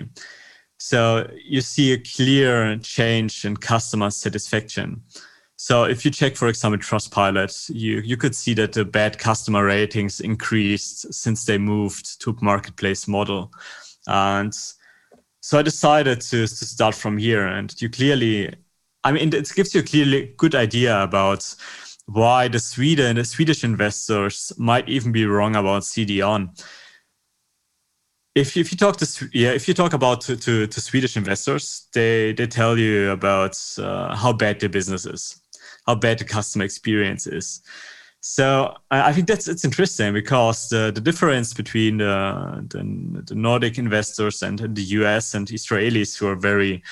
So 0.77 1.29
you 1.53 1.61
see 1.61 1.93
a 1.93 1.99
clear 1.99 2.77
change 2.79 3.45
in 3.45 3.55
customer 3.55 4.09
satisfaction. 4.09 5.03
So 5.55 5.83
if 5.83 6.03
you 6.03 6.09
check, 6.09 6.35
for 6.35 6.47
example, 6.47 6.79
Trustpilot, 6.79 7.69
you, 7.69 7.99
you 7.99 8.17
could 8.17 8.35
see 8.35 8.55
that 8.55 8.73
the 8.73 8.83
bad 8.83 9.19
customer 9.19 9.63
ratings 9.63 10.19
increased 10.19 11.13
since 11.13 11.45
they 11.45 11.59
moved 11.59 12.19
to 12.21 12.35
marketplace 12.41 13.07
model. 13.07 13.51
And 14.07 14.53
so 15.41 15.59
I 15.59 15.61
decided 15.61 16.21
to, 16.21 16.47
to 16.47 16.65
start 16.65 16.95
from 16.95 17.19
here. 17.19 17.45
And 17.45 17.79
you 17.79 17.89
clearly, 17.89 18.55
I 19.03 19.11
mean, 19.11 19.31
it 19.35 19.51
gives 19.55 19.75
you 19.75 19.81
a 19.81 19.83
clearly 19.91 20.33
good 20.35 20.55
idea 20.55 21.03
about 21.03 21.55
why 22.13 22.47
the 22.47 22.59
Sweden, 22.59 23.15
the 23.15 23.25
Swedish 23.25 23.63
investors 23.63 24.51
might 24.57 24.87
even 24.89 25.11
be 25.11 25.25
wrong 25.25 25.55
about 25.55 25.83
CDON. 25.83 26.49
If, 28.33 28.55
if 28.55 28.71
you 28.71 28.77
talk 28.77 28.97
to 28.97 29.29
yeah 29.33 29.51
if 29.51 29.67
you 29.67 29.73
talk 29.73 29.93
about 29.93 30.21
to, 30.21 30.37
to, 30.37 30.65
to 30.67 30.81
Swedish 30.81 31.17
investors, 31.17 31.87
they 31.93 32.33
they 32.33 32.47
tell 32.47 32.77
you 32.77 33.11
about 33.11 33.57
uh, 33.77 34.15
how 34.15 34.31
bad 34.31 34.59
their 34.59 34.69
business 34.69 35.05
is, 35.05 35.41
how 35.85 35.95
bad 35.95 36.19
the 36.19 36.23
customer 36.23 36.63
experience 36.63 37.27
is. 37.27 37.61
So 38.21 38.75
I, 38.91 39.11
think 39.13 39.27
that's 39.27 39.47
it's 39.47 39.65
interesting 39.65 40.13
because 40.13 40.69
the, 40.69 40.91
the 40.93 41.01
difference 41.01 41.55
between 41.55 41.97
the, 41.97 42.63
the, 42.69 43.23
the 43.25 43.35
Nordic 43.35 43.79
investors 43.79 44.43
and 44.43 44.59
the 44.59 44.83
US 44.99 45.33
and 45.33 45.47
Israelis 45.47 46.17
who 46.17 46.27
are 46.27 46.35
very 46.35 46.83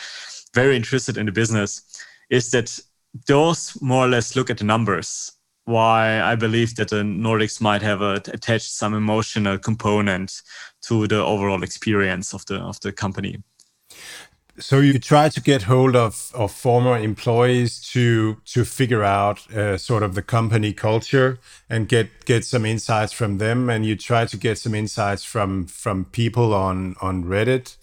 very 0.56 0.76
interested 0.76 1.18
in 1.18 1.28
the 1.28 1.32
business 1.32 1.84
is 2.32 2.50
that 2.52 2.80
those 3.28 3.78
more 3.82 4.06
or 4.06 4.10
less 4.10 4.36
look 4.36 4.50
at 4.50 4.58
the 4.58 4.64
numbers. 4.64 5.32
Why 5.66 6.22
I 6.22 6.36
believe 6.36 6.76
that 6.76 6.90
the 6.90 7.04
Nordics 7.04 7.62
might 7.62 7.84
have 7.84 8.02
a, 8.02 8.16
attached 8.34 8.72
some 8.72 8.96
emotional 8.96 9.60
component 9.60 10.42
to 10.82 11.08
the 11.08 11.24
overall 11.24 11.64
experience 11.64 12.34
of 12.34 12.46
the 12.48 12.56
of 12.56 12.80
the 12.80 12.92
company. 12.92 13.44
So 14.60 14.80
you 14.80 15.00
try 15.00 15.30
to 15.30 15.42
get 15.42 15.64
hold 15.64 15.96
of, 15.96 16.32
of 16.34 16.52
former 16.52 16.98
employees 16.98 17.80
to 17.94 18.42
to 18.46 18.66
figure 18.66 19.04
out 19.04 19.50
uh, 19.52 19.78
sort 19.78 20.04
of 20.04 20.16
the 20.16 20.22
company 20.22 20.74
culture 20.74 21.40
and 21.70 21.88
get 21.88 22.26
get 22.26 22.46
some 22.46 22.66
insights 22.66 23.14
from 23.14 23.38
them, 23.38 23.70
and 23.70 23.86
you 23.86 23.96
try 23.96 24.26
to 24.26 24.38
get 24.38 24.58
some 24.58 24.76
insights 24.76 25.24
from 25.24 25.68
from 25.68 26.06
people 26.06 26.54
on 26.54 26.96
on 27.00 27.24
Reddit 27.24 27.78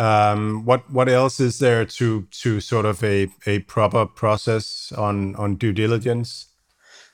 um, 0.00 0.64
what 0.64 0.90
what 0.90 1.10
else 1.10 1.40
is 1.40 1.58
there 1.58 1.84
to 1.84 2.22
to 2.42 2.60
sort 2.60 2.86
of 2.86 3.04
a, 3.04 3.28
a 3.46 3.58
proper 3.60 4.06
process 4.06 4.92
on 4.96 5.36
on 5.36 5.56
due 5.56 5.72
diligence? 5.72 6.46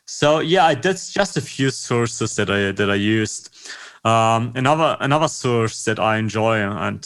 So 0.06 0.38
yeah, 0.38 0.72
that's 0.74 1.12
just 1.12 1.36
a 1.36 1.40
few 1.40 1.70
sources 1.70 2.36
that 2.36 2.48
I 2.48 2.70
that 2.70 2.88
I 2.88 2.94
used. 2.94 3.50
Um, 4.04 4.52
another 4.54 4.96
another 5.00 5.26
source 5.26 5.82
that 5.84 5.98
I 5.98 6.18
enjoy, 6.18 6.58
and 6.58 7.04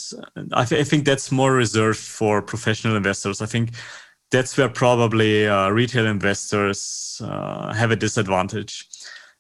I, 0.53 0.67
th- 0.67 0.81
I, 0.83 0.85
think 0.85 1.07
that's 1.07 1.33
more 1.33 1.55
reserved 1.55 1.99
for 1.99 2.43
professional 2.43 2.95
investors. 2.95 3.41
I 3.41 3.47
think 3.47 3.71
that's 4.31 4.59
where 4.59 4.69
probably 4.69 5.49
uh, 5.49 5.71
retail 5.71 6.05
investors 6.05 7.23
uh, 7.25 7.73
have 7.73 7.91
a 7.91 7.97
disadvantage. 7.97 8.87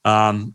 Um, 0.06 0.54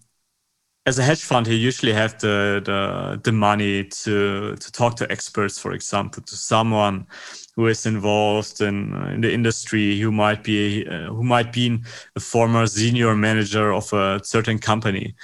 as 0.85 0.99
a 0.99 1.03
hedge 1.03 1.23
fund, 1.23 1.47
you 1.47 1.55
usually 1.55 1.93
have 1.93 2.19
the, 2.19 2.61
the, 2.63 3.19
the 3.23 3.31
money 3.31 3.85
to, 3.85 4.55
to 4.55 4.71
talk 4.71 4.95
to 4.97 5.11
experts, 5.11 5.57
for 5.57 5.71
example, 5.71 6.21
to 6.21 6.35
someone 6.35 7.07
who 7.55 7.67
is 7.67 7.85
involved 7.85 8.61
in, 8.61 8.93
in 9.07 9.21
the 9.21 9.33
industry, 9.33 9.99
who 9.99 10.11
might 10.11 10.43
be 10.43 10.85
uh, 10.87 11.07
who 11.07 11.23
might 11.23 11.51
be 11.51 11.79
a 12.15 12.19
former 12.19 12.67
senior 12.67 13.15
manager 13.15 13.73
of 13.73 13.91
a 13.93 14.19
certain 14.23 14.59
company. 14.59 15.15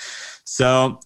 So 0.46 1.00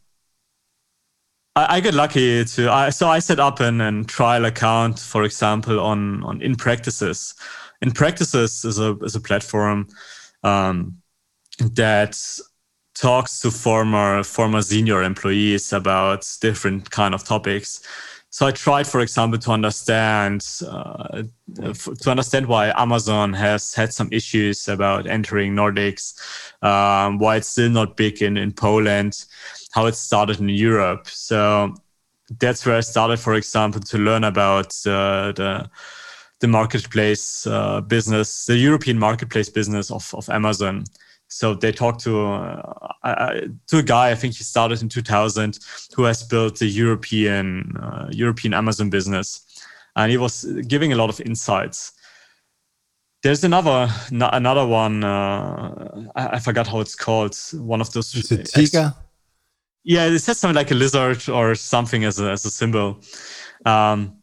I, 1.55 1.77
I 1.77 1.79
get 1.81 1.93
lucky 1.93 2.45
to. 2.45 2.71
I, 2.71 2.91
so 2.91 3.09
I 3.09 3.19
set 3.19 3.39
up 3.39 3.59
an, 3.59 3.81
an 3.81 4.05
trial 4.05 4.45
account, 4.45 4.99
for 4.99 5.23
example, 5.23 5.79
on 5.79 6.23
on 6.23 6.41
in 6.41 6.55
practices. 6.55 7.33
In 7.81 7.91
practices 7.91 8.63
is 8.63 8.79
a 8.79 8.95
is 8.99 9.15
a 9.15 9.21
platform 9.21 9.87
um, 10.43 11.01
that 11.59 12.17
talks 12.95 13.41
to 13.41 13.51
former 13.51 14.23
former 14.23 14.61
senior 14.61 15.03
employees 15.03 15.73
about 15.73 16.27
different 16.41 16.89
kind 16.89 17.13
of 17.13 17.23
topics. 17.23 17.81
So 18.29 18.45
I 18.45 18.51
tried, 18.51 18.85
for 18.85 18.99
example, 18.99 19.39
to 19.39 19.51
understand 19.51 20.45
uh, 20.67 21.23
to 21.55 22.09
understand 22.09 22.47
why 22.47 22.73
Amazon 22.75 23.33
has 23.33 23.73
had 23.73 23.93
some 23.93 24.09
issues 24.11 24.67
about 24.67 25.07
entering 25.07 25.55
Nordics, 25.55 26.13
um, 26.61 27.17
why 27.17 27.37
it's 27.37 27.47
still 27.47 27.69
not 27.69 27.95
big 27.95 28.21
in 28.21 28.37
in 28.37 28.51
Poland, 28.51 29.25
how 29.71 29.85
it 29.85 29.95
started 29.95 30.39
in 30.39 30.49
Europe. 30.49 31.07
So 31.07 31.75
that's 32.39 32.65
where 32.65 32.77
I 32.77 32.81
started, 32.81 33.19
for 33.19 33.35
example, 33.35 33.81
to 33.81 33.97
learn 33.97 34.23
about 34.23 34.67
uh, 34.85 35.31
the 35.31 35.69
the 36.39 36.47
marketplace 36.47 37.47
uh, 37.47 37.81
business, 37.81 38.45
the 38.45 38.57
European 38.57 38.99
marketplace 38.99 39.49
business 39.49 39.91
of, 39.91 40.13
of 40.13 40.29
Amazon. 40.29 40.83
So 41.27 41.53
they 41.53 41.71
talked 41.71 42.01
to 42.01 42.21
uh, 42.21 43.41
to 43.67 43.77
a 43.77 43.83
guy. 43.83 44.11
I 44.11 44.15
think 44.15 44.35
he 44.35 44.43
started 44.43 44.81
in 44.81 44.89
2000, 44.89 45.59
who 45.95 46.03
has 46.03 46.23
built 46.23 46.59
the 46.59 46.67
European 46.67 47.75
uh, 47.77 48.07
European 48.11 48.53
Amazon 48.53 48.89
business, 48.89 49.41
and 49.95 50.11
he 50.11 50.17
was 50.17 50.45
giving 50.67 50.93
a 50.93 50.95
lot 50.95 51.09
of 51.09 51.19
insights. 51.21 51.91
There's 53.23 53.43
another 53.43 53.89
another 54.11 54.67
one. 54.67 55.03
Uh, 55.03 56.09
I, 56.15 56.27
I, 56.27 56.39
forgot 56.39 56.67
how 56.67 56.79
it's 56.79 56.95
called. 56.95 57.35
One 57.53 57.81
of 57.81 57.91
those. 57.91 58.13
Is 58.13 58.31
it 58.31 58.45
Tiga? 58.45 58.95
yeah, 59.85 60.05
it 60.05 60.19
says 60.19 60.39
something 60.39 60.55
like 60.55 60.71
a 60.71 60.75
lizard 60.75 61.29
or 61.29 61.55
something 61.55 62.03
as 62.03 62.19
a 62.19 62.31
as 62.31 62.43
a 62.43 62.51
symbol. 62.51 62.99
Um, 63.65 64.17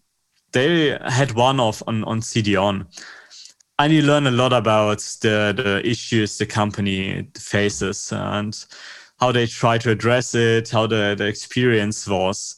they 0.53 0.99
had 1.07 1.33
one 1.33 1.61
of 1.61 1.83
on 1.87 2.05
on 2.05 2.21
CDON 2.21 2.87
and 3.83 3.93
you 3.93 4.03
learn 4.03 4.29
a 4.29 4.31
lot 4.31 4.53
about 4.53 4.99
the, 5.23 5.53
the 5.57 5.83
issues 5.85 6.39
the 6.39 6.47
company 6.47 7.27
faces 7.37 8.13
and 8.13 8.65
how 9.19 9.33
they 9.33 9.45
try 9.45 9.77
to 9.77 9.91
address 9.91 10.37
it, 10.37 10.71
how 10.71 10.87
the, 10.87 11.17
the 11.19 11.27
experience 11.27 12.07
was. 12.07 12.55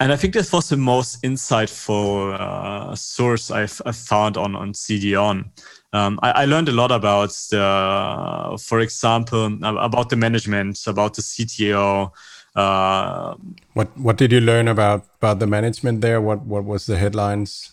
And 0.00 0.12
I 0.12 0.16
think 0.16 0.34
this 0.34 0.52
was 0.52 0.68
the 0.68 0.76
most 0.76 1.22
insightful 1.22 2.34
uh, 2.34 2.96
source 2.96 3.52
I've, 3.52 3.80
I've, 3.86 3.96
found 3.96 4.36
on, 4.36 4.56
on 4.56 4.72
CDON. 4.72 5.48
Um, 5.92 6.18
I, 6.24 6.30
I, 6.32 6.44
learned 6.46 6.68
a 6.68 6.72
lot 6.72 6.90
about 6.90 7.30
the, 7.52 8.58
for 8.60 8.80
example, 8.80 9.46
about 9.62 10.08
the 10.08 10.16
management, 10.16 10.80
about 10.88 11.14
the 11.14 11.22
CTO. 11.22 12.10
Uh, 12.56 13.36
what 13.74 13.96
what 13.96 14.16
did 14.16 14.32
you 14.32 14.40
learn 14.40 14.66
about 14.66 15.06
about 15.18 15.38
the 15.38 15.46
management 15.46 16.00
there? 16.00 16.20
What 16.20 16.42
what 16.42 16.64
was 16.64 16.86
the 16.86 16.98
headlines? 16.98 17.72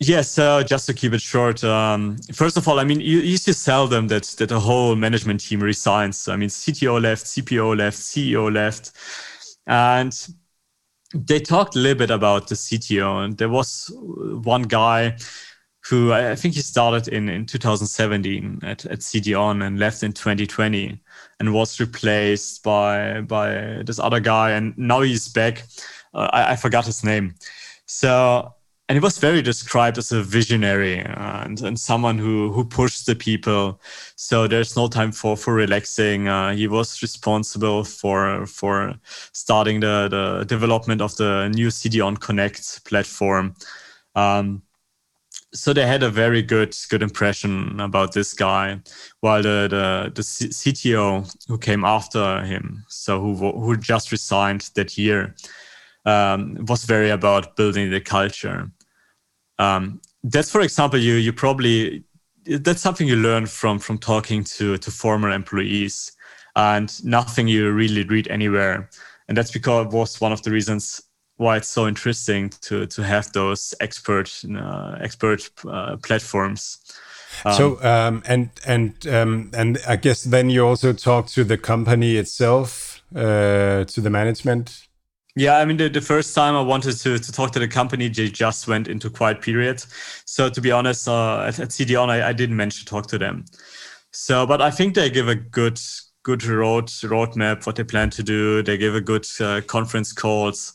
Yes, 0.00 0.30
so 0.30 0.62
just 0.62 0.86
to 0.86 0.94
keep 0.94 1.12
it 1.12 1.20
short, 1.20 1.64
um, 1.64 2.18
first 2.32 2.56
of 2.56 2.68
all, 2.68 2.78
I 2.78 2.84
mean, 2.84 3.00
you, 3.00 3.18
you 3.18 3.36
see 3.36 3.52
seldom 3.52 4.06
that 4.08 4.22
that 4.38 4.52
a 4.52 4.60
whole 4.60 4.94
management 4.94 5.40
team 5.40 5.60
resigns. 5.60 6.28
I 6.28 6.36
mean, 6.36 6.48
CTO 6.48 7.02
left, 7.02 7.26
CPO 7.26 7.76
left, 7.76 7.98
CEO 7.98 8.52
left, 8.52 8.92
and 9.66 10.14
they 11.14 11.40
talked 11.40 11.74
a 11.74 11.80
little 11.80 11.98
bit 11.98 12.10
about 12.10 12.48
the 12.48 12.54
CTO. 12.54 13.24
And 13.24 13.36
there 13.38 13.48
was 13.48 13.90
one 14.44 14.62
guy 14.62 15.16
who 15.88 16.12
I 16.12 16.36
think 16.36 16.54
he 16.54 16.60
started 16.60 17.08
in, 17.08 17.28
in 17.28 17.46
2017 17.46 18.60
at, 18.62 18.86
at 18.86 19.00
CDON 19.00 19.66
and 19.66 19.80
left 19.80 20.02
in 20.04 20.12
2020 20.12 21.00
and 21.40 21.54
was 21.54 21.80
replaced 21.80 22.62
by 22.62 23.22
by 23.22 23.82
this 23.84 23.98
other 23.98 24.20
guy. 24.20 24.52
And 24.52 24.76
now 24.78 25.00
he's 25.00 25.28
back. 25.28 25.64
Uh, 26.14 26.28
I, 26.32 26.52
I 26.52 26.56
forgot 26.56 26.86
his 26.86 27.02
name. 27.02 27.34
So 27.86 28.54
and 28.88 28.96
he 28.96 29.00
was 29.00 29.18
very 29.18 29.42
described 29.42 29.98
as 29.98 30.12
a 30.12 30.22
visionary 30.22 31.00
and, 31.00 31.60
and 31.60 31.78
someone 31.78 32.16
who 32.16 32.50
who 32.52 32.64
pushed 32.64 33.04
the 33.04 33.14
people. 33.14 33.80
So 34.16 34.46
there's 34.48 34.76
no 34.76 34.88
time 34.88 35.12
for 35.12 35.36
for 35.36 35.52
relaxing. 35.52 36.26
Uh, 36.26 36.52
he 36.54 36.68
was 36.68 37.02
responsible 37.02 37.84
for 37.84 38.46
for 38.46 38.94
starting 39.32 39.80
the 39.80 40.08
the 40.08 40.44
development 40.46 41.02
of 41.02 41.14
the 41.16 41.50
new 41.54 41.68
CDON 41.68 42.18
Connect 42.18 42.84
platform. 42.86 43.54
Um, 44.14 44.62
so 45.52 45.72
they 45.72 45.86
had 45.86 46.02
a 46.02 46.10
very 46.10 46.42
good 46.42 46.74
good 46.88 47.02
impression 47.02 47.80
about 47.80 48.12
this 48.12 48.32
guy, 48.32 48.80
while 49.20 49.42
the 49.42 49.68
the, 49.68 50.12
the 50.14 50.22
CTO 50.22 51.30
who 51.46 51.58
came 51.58 51.84
after 51.84 52.42
him, 52.42 52.84
so 52.88 53.20
who 53.20 53.34
who 53.34 53.76
just 53.76 54.12
resigned 54.12 54.70
that 54.76 54.96
year, 54.96 55.34
um, 56.06 56.56
was 56.66 56.84
very 56.84 57.10
about 57.10 57.54
building 57.56 57.90
the 57.90 58.00
culture. 58.00 58.70
Um, 59.58 60.00
that's, 60.24 60.50
for 60.50 60.60
example, 60.60 60.98
you 60.98 61.14
you 61.14 61.32
probably 61.32 62.04
that's 62.44 62.80
something 62.80 63.06
you 63.06 63.16
learn 63.16 63.46
from 63.46 63.78
from 63.78 63.98
talking 63.98 64.44
to 64.44 64.78
to 64.78 64.90
former 64.90 65.30
employees, 65.30 66.12
and 66.56 67.04
nothing 67.04 67.48
you 67.48 67.70
really 67.72 68.04
read 68.04 68.28
anywhere. 68.28 68.88
And 69.28 69.36
that's 69.36 69.50
because 69.50 69.86
it 69.86 69.92
was 69.92 70.20
one 70.20 70.32
of 70.32 70.42
the 70.42 70.50
reasons 70.50 71.02
why 71.36 71.56
it's 71.56 71.68
so 71.68 71.86
interesting 71.86 72.50
to 72.62 72.86
to 72.86 73.02
have 73.02 73.32
those 73.32 73.74
expert 73.80 74.42
uh, 74.56 74.96
expert 75.00 75.50
uh, 75.68 75.96
platforms. 75.96 76.78
Um, 77.44 77.52
so 77.52 77.82
um, 77.82 78.22
and 78.26 78.50
and 78.66 79.06
um, 79.06 79.50
and 79.54 79.78
I 79.86 79.96
guess 79.96 80.24
then 80.24 80.50
you 80.50 80.66
also 80.66 80.92
talk 80.92 81.26
to 81.28 81.44
the 81.44 81.58
company 81.58 82.16
itself, 82.16 83.02
uh, 83.14 83.84
to 83.84 84.00
the 84.00 84.10
management 84.10 84.87
yeah, 85.38 85.58
I 85.58 85.64
mean, 85.64 85.76
the, 85.76 85.88
the 85.88 86.00
first 86.00 86.34
time 86.34 86.56
I 86.56 86.60
wanted 86.60 86.96
to, 86.98 87.18
to 87.18 87.32
talk 87.32 87.52
to 87.52 87.60
the 87.60 87.68
company, 87.68 88.08
they 88.08 88.28
just 88.28 88.66
went 88.66 88.88
into 88.88 89.08
quiet 89.08 89.40
period. 89.40 89.82
So 90.24 90.50
to 90.50 90.60
be 90.60 90.72
honest, 90.72 91.06
uh, 91.06 91.42
at, 91.42 91.60
at 91.60 91.68
CDON, 91.68 92.08
I, 92.08 92.28
I 92.28 92.32
didn't 92.32 92.56
manage 92.56 92.80
to 92.80 92.84
talk 92.84 93.06
to 93.08 93.18
them. 93.18 93.44
So, 94.10 94.46
but 94.46 94.60
I 94.60 94.72
think 94.72 94.94
they 94.94 95.10
give 95.10 95.28
a 95.28 95.36
good 95.36 95.80
good 96.24 96.44
road 96.44 96.86
roadmap 96.86 97.66
what 97.66 97.76
they 97.76 97.84
plan 97.84 98.10
to 98.10 98.22
do. 98.22 98.62
They 98.62 98.76
give 98.76 98.96
a 98.96 99.00
good 99.00 99.26
uh, 99.40 99.60
conference 99.62 100.12
calls. 100.12 100.74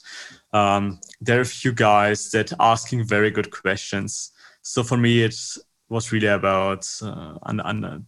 Um, 0.54 1.00
there 1.20 1.40
are 1.40 1.42
a 1.42 1.46
few 1.46 1.74
guys 1.74 2.32
that 2.32 2.54
asking 2.60 3.04
very 3.04 3.32
good 3.32 3.52
questions. 3.52 4.32
So 4.62 4.82
for 4.82 4.98
me, 4.98 5.24
it 5.24 5.36
was 5.90 6.12
really 6.12 6.28
about 6.28 6.88
uh, 7.02 7.38
and, 7.44 7.62
and 7.66 8.06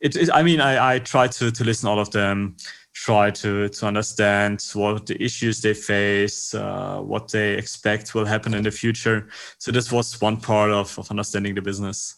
it, 0.00 0.16
it, 0.16 0.30
I 0.34 0.42
mean, 0.42 0.60
I, 0.60 0.94
I 0.94 0.98
tried 0.98 1.30
to 1.32 1.52
to 1.52 1.64
listen 1.64 1.88
all 1.88 2.00
of 2.00 2.10
them 2.10 2.56
try 3.04 3.30
to 3.30 3.68
to 3.68 3.86
understand 3.86 4.62
what 4.74 5.06
the 5.06 5.16
issues 5.22 5.60
they 5.60 5.74
face, 5.74 6.54
uh, 6.54 7.00
what 7.00 7.30
they 7.32 7.54
expect 7.54 8.14
will 8.14 8.26
happen 8.26 8.54
in 8.54 8.62
the 8.62 8.70
future. 8.70 9.28
So 9.58 9.72
this 9.72 9.90
was 9.90 10.20
one 10.20 10.36
part 10.36 10.70
of, 10.70 10.98
of 10.98 11.10
understanding 11.10 11.54
the 11.54 11.62
business. 11.62 12.16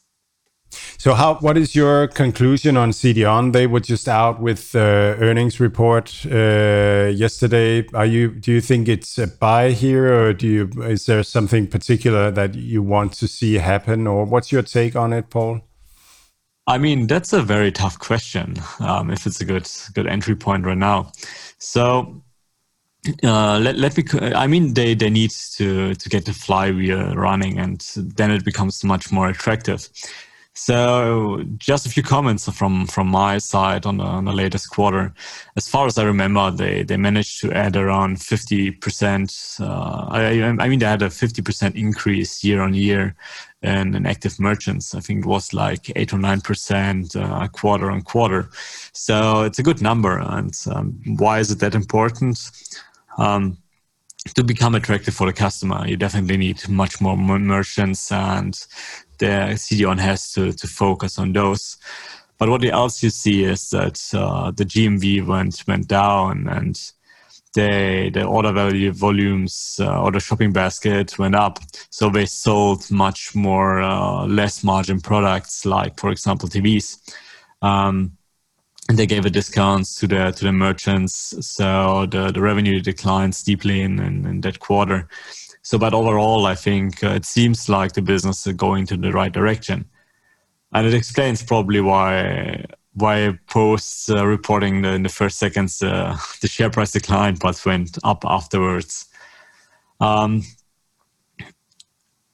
So 0.98 1.14
how 1.14 1.36
what 1.36 1.56
is 1.56 1.74
your 1.74 2.08
conclusion 2.08 2.76
on 2.76 2.90
CDON? 2.90 3.52
They 3.52 3.66
were 3.66 3.80
just 3.80 4.08
out 4.08 4.40
with 4.40 4.72
the 4.72 5.16
earnings 5.20 5.60
report 5.60 6.26
uh, 6.26 7.10
yesterday. 7.14 7.86
Are 7.94 8.06
you 8.06 8.34
do 8.40 8.52
you 8.52 8.60
think 8.60 8.88
it's 8.88 9.18
a 9.18 9.26
buy 9.26 9.70
here, 9.70 10.12
or 10.12 10.32
do 10.32 10.46
you 10.46 10.64
is 10.82 11.06
there 11.06 11.22
something 11.22 11.68
particular 11.68 12.30
that 12.32 12.54
you 12.54 12.82
want 12.82 13.12
to 13.20 13.28
see 13.28 13.54
happen, 13.54 14.06
or 14.06 14.24
what's 14.24 14.50
your 14.52 14.62
take 14.62 14.96
on 14.96 15.12
it, 15.12 15.30
Paul? 15.30 15.60
I 16.66 16.78
mean, 16.78 17.06
that's 17.06 17.32
a 17.32 17.42
very 17.42 17.70
tough 17.70 17.98
question. 17.98 18.56
Um, 18.80 19.10
if 19.10 19.26
it's 19.26 19.40
a 19.40 19.44
good 19.44 19.68
good 19.94 20.06
entry 20.06 20.34
point 20.34 20.64
right 20.64 20.78
now, 20.78 21.12
so 21.58 22.22
uh, 23.22 23.58
let 23.58 23.76
let 23.76 23.96
me. 23.96 24.04
I 24.34 24.46
mean, 24.46 24.74
they 24.74 24.94
they 24.94 25.10
need 25.10 25.30
to 25.56 25.94
to 25.94 26.08
get 26.08 26.24
the 26.24 26.32
flywheel 26.32 27.14
running, 27.14 27.58
and 27.58 27.80
then 27.96 28.30
it 28.30 28.44
becomes 28.44 28.82
much 28.82 29.12
more 29.12 29.28
attractive. 29.28 29.88
So 30.56 31.42
just 31.58 31.84
a 31.84 31.90
few 31.90 32.04
comments 32.04 32.48
from 32.48 32.86
from 32.86 33.08
my 33.08 33.38
side 33.38 33.86
on 33.86 33.96
the, 33.96 34.04
on 34.04 34.24
the 34.24 34.32
latest 34.32 34.70
quarter. 34.70 35.12
As 35.56 35.68
far 35.68 35.86
as 35.86 35.98
I 35.98 36.04
remember, 36.04 36.50
they 36.52 36.84
they 36.84 36.96
managed 36.96 37.40
to 37.40 37.52
add 37.52 37.76
around 37.76 38.22
fifty 38.22 38.70
percent. 38.70 39.56
Uh, 39.58 40.06
I, 40.10 40.42
I 40.42 40.68
mean, 40.68 40.78
they 40.78 40.86
had 40.86 41.02
a 41.02 41.10
fifty 41.10 41.42
percent 41.42 41.74
increase 41.74 42.44
year 42.44 42.62
on 42.62 42.72
year 42.72 43.16
in, 43.62 43.96
in 43.96 44.06
active 44.06 44.38
merchants. 44.38 44.94
I 44.94 45.00
think 45.00 45.24
it 45.24 45.28
was 45.28 45.52
like 45.52 45.90
eight 45.96 46.12
or 46.12 46.18
nine 46.18 46.40
percent 46.40 47.16
uh, 47.16 47.48
quarter 47.48 47.90
on 47.90 48.02
quarter. 48.02 48.48
So 48.92 49.42
it's 49.42 49.58
a 49.58 49.64
good 49.64 49.82
number. 49.82 50.20
And 50.20 50.54
um, 50.70 51.00
why 51.18 51.40
is 51.40 51.50
it 51.50 51.58
that 51.58 51.74
important? 51.74 52.38
Um, 53.18 53.58
to 54.34 54.42
become 54.42 54.74
attractive 54.74 55.14
for 55.14 55.26
the 55.26 55.34
customer, 55.34 55.86
you 55.86 55.96
definitely 55.98 56.38
need 56.38 56.66
much 56.68 56.98
more 57.00 57.16
merchants 57.16 58.10
and 58.10 58.58
the 59.18 59.54
CDON 59.54 59.98
has 59.98 60.32
to, 60.32 60.52
to 60.52 60.66
focus 60.66 61.18
on 61.18 61.32
those. 61.32 61.76
But 62.38 62.48
what 62.48 62.64
else 62.64 63.02
you 63.02 63.10
see 63.10 63.44
is 63.44 63.70
that 63.70 64.00
uh, 64.12 64.50
the 64.50 64.64
GMV 64.64 65.26
went 65.26 65.62
went 65.66 65.88
down 65.88 66.48
and 66.48 66.78
they, 67.54 68.10
the 68.12 68.24
order 68.24 68.52
value 68.52 68.90
volumes 68.92 69.78
uh, 69.80 70.02
or 70.02 70.10
the 70.10 70.20
shopping 70.20 70.52
basket 70.52 71.18
went 71.18 71.36
up. 71.36 71.60
So 71.90 72.10
they 72.10 72.26
sold 72.26 72.90
much 72.90 73.34
more 73.34 73.80
uh, 73.80 74.26
less 74.26 74.64
margin 74.64 75.00
products, 75.00 75.64
like 75.64 75.98
for 75.98 76.10
example 76.10 76.48
TVs. 76.48 76.98
Um, 77.62 78.16
and 78.88 78.98
they 78.98 79.06
gave 79.06 79.24
a 79.24 79.30
discounts 79.30 79.94
to 80.00 80.06
the 80.06 80.30
to 80.32 80.44
the 80.44 80.52
merchants, 80.52 81.34
so 81.40 82.04
the, 82.04 82.30
the 82.32 82.40
revenue 82.42 82.80
declined 82.80 83.34
steeply 83.34 83.80
in, 83.80 83.98
in, 83.98 84.26
in 84.26 84.40
that 84.42 84.58
quarter. 84.60 85.08
So, 85.64 85.78
but 85.78 85.94
overall, 85.94 86.44
I 86.44 86.54
think 86.54 87.02
uh, 87.02 87.14
it 87.14 87.24
seems 87.24 87.70
like 87.70 87.94
the 87.94 88.02
business 88.02 88.46
is 88.46 88.52
going 88.52 88.86
to 88.88 88.98
the 88.98 89.10
right 89.12 89.32
direction, 89.32 89.86
and 90.72 90.86
it 90.86 90.92
explains 90.92 91.42
probably 91.42 91.80
why 91.80 92.66
why 92.92 93.38
posts 93.48 94.10
uh, 94.10 94.26
reporting 94.26 94.82
the, 94.82 94.92
in 94.92 95.02
the 95.02 95.08
first 95.08 95.38
seconds 95.38 95.82
uh, 95.82 96.16
the 96.42 96.48
share 96.48 96.70
price 96.70 96.92
declined 96.92 97.38
but 97.40 97.64
went 97.64 97.96
up 98.04 98.24
afterwards. 98.26 99.06
Um, 100.00 100.42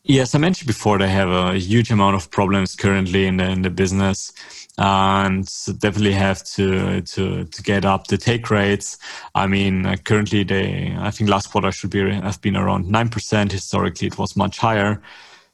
yes, 0.03 0.35
I 0.35 0.39
mentioned 0.39 0.67
before 0.67 0.99
they 0.99 1.09
have 1.09 1.31
a 1.31 1.57
huge 1.57 1.93
amount 1.93 2.17
of 2.17 2.33
problems 2.33 2.75
currently 2.75 3.27
in 3.27 3.37
the 3.37 3.49
in 3.49 3.63
the 3.63 3.71
business 3.71 4.33
and 4.81 5.47
definitely 5.79 6.13
have 6.13 6.43
to 6.43 7.03
to 7.03 7.45
to 7.45 7.63
get 7.63 7.85
up 7.85 8.07
the 8.07 8.17
take 8.17 8.51
rates. 8.51 8.97
I 9.35 9.47
mean, 9.47 9.85
uh, 9.85 9.97
currently 10.03 10.43
they 10.43 10.97
I 10.99 11.11
think 11.11 11.29
last 11.29 11.49
quarter 11.51 11.71
should 11.71 11.91
be 11.91 12.11
have 12.11 12.41
been 12.41 12.57
around 12.57 12.89
nine 12.89 13.11
percent. 13.11 13.53
Historically, 13.53 14.07
it 14.09 14.19
was 14.19 14.37
much 14.37 14.59
higher. 14.59 15.03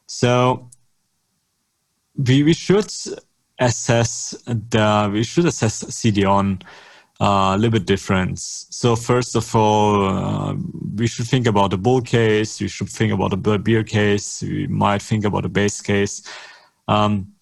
So 0.05 0.69
we 2.15 2.43
we 2.43 2.53
should 2.53 2.89
assess 3.59 4.33
the 4.45 5.09
we 5.11 5.23
should 5.23 5.45
assess 5.45 5.83
CDON 5.83 6.63
uh, 7.19 7.51
a 7.53 7.57
little 7.57 7.79
bit 7.79 7.85
different. 7.85 8.39
So 8.39 8.95
first 8.95 9.35
of 9.35 9.53
all, 9.53 10.07
uh, 10.07 10.55
we 10.95 11.05
should 11.07 11.27
think 11.27 11.47
about 11.47 11.71
the 11.71 11.77
bull 11.77 12.01
case. 12.01 12.61
We 12.61 12.69
should 12.69 12.89
think 12.89 13.11
about 13.11 13.31
the 13.31 13.57
bear 13.57 13.83
case. 13.83 14.41
We 14.41 14.67
might 14.67 15.01
think 15.01 15.25
about 15.25 15.43
a 15.43 15.49
base 15.49 15.81
case. 15.81 16.23
Um, 16.87 17.33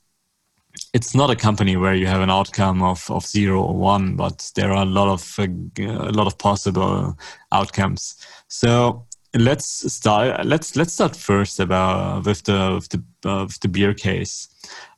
it's 0.95 1.13
not 1.13 1.29
a 1.29 1.35
company 1.35 1.75
where 1.75 1.93
you 1.93 2.07
have 2.07 2.21
an 2.21 2.29
outcome 2.29 2.81
of, 2.81 3.11
of 3.11 3.25
zero 3.25 3.61
or 3.61 3.75
one, 3.75 4.15
but 4.15 4.49
there 4.55 4.71
are 4.71 4.83
a 4.83 4.85
lot 4.85 5.09
of 5.09 5.35
uh, 5.37 5.45
a 5.83 6.15
lot 6.19 6.25
of 6.25 6.37
possible 6.37 7.17
outcomes. 7.51 8.15
So 8.47 9.05
let's 9.33 9.93
start. 9.93 10.45
Let's 10.45 10.77
let's 10.77 10.93
start 10.93 11.13
first 11.13 11.59
about 11.59 12.25
with 12.25 12.43
the 12.43 12.75
with 12.75 12.87
the 12.87 13.29
uh, 13.29 13.43
with 13.43 13.59
the 13.59 13.67
bear 13.67 13.93
case. 13.93 14.47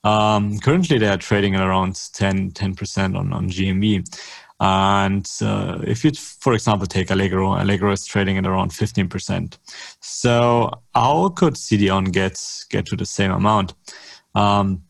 Um, 0.04 0.60
currently, 0.60 1.00
they 1.00 1.08
are 1.08 1.18
trading 1.18 1.56
at 1.56 1.64
around 1.64 2.00
10 2.14 2.52
percent 2.76 3.18
on 3.18 3.34
on 3.34 3.50
GMV. 3.50 4.06
And 4.60 5.28
uh, 5.42 5.80
if 5.84 6.04
you, 6.04 6.12
for 6.12 6.54
example, 6.54 6.86
take 6.86 7.10
Allegro, 7.10 7.60
Allegro 7.60 7.92
is 7.92 8.06
trading 8.06 8.38
at 8.40 8.48
around 8.48 8.72
15%. 8.72 9.58
So 10.00 10.72
how 10.96 11.30
could 11.30 11.56
CDON 11.56 12.12
get 12.12 12.40
get 12.70 12.86
to 12.88 12.96
the 12.96 13.06
same 13.06 13.32
amount? 13.32 13.74
Um, 14.36 14.84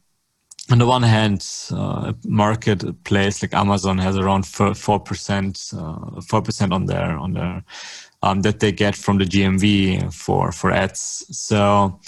on 0.69 0.79
the 0.79 0.85
one 0.85 1.03
hand, 1.03 1.45
uh, 1.71 2.13
marketplace 2.25 3.41
like 3.41 3.53
Amazon 3.53 3.97
has 3.99 4.17
around 4.17 4.45
four 4.45 4.99
percent, 4.99 5.71
uh, 5.77 6.21
four 6.21 6.41
percent 6.41 6.73
on 6.73 6.85
their 6.85 7.17
on 7.17 7.33
their 7.33 7.63
um, 8.21 8.41
that 8.41 8.59
they 8.59 8.71
get 8.71 8.95
from 8.95 9.17
the 9.17 9.25
GMV 9.25 10.13
for 10.13 10.51
for 10.51 10.71
ads. 10.71 11.25
So, 11.31 11.99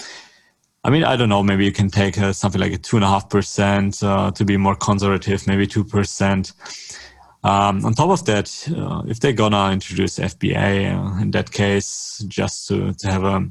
I 0.84 0.89
mean, 0.89 1.03
I 1.03 1.16
don't 1.16 1.30
know. 1.30 1.43
Maybe 1.43 1.66
you 1.66 1.72
can 1.72 1.89
take 1.89 2.18
uh, 2.18 2.34
something 2.34 2.60
like 2.60 2.74
a 2.74 2.78
two 2.78 2.97
and 2.97 3.05
a 3.05 3.07
half 3.07 3.30
percent 3.30 4.03
uh, 4.03 4.32
to 4.32 4.43
be 4.43 4.57
more 4.57 4.76
conservative. 4.76 5.47
Maybe 5.47 5.66
two 5.66 5.84
percent. 5.84 6.51
Um, 7.41 7.86
on 7.86 7.93
top 7.93 8.10
of 8.10 8.26
that, 8.26 8.68
uh, 8.76 9.03
if 9.07 9.22
they're 9.22 9.32
gonna 9.32 9.72
introduce 9.72 10.20
FBA, 10.20 10.93
uh, 10.93 11.22
in 11.22 11.32
that 11.32 11.51
case, 11.51 12.24
just 12.28 12.68
to 12.68 12.93
to 12.93 13.07
have 13.10 13.24
a 13.24 13.49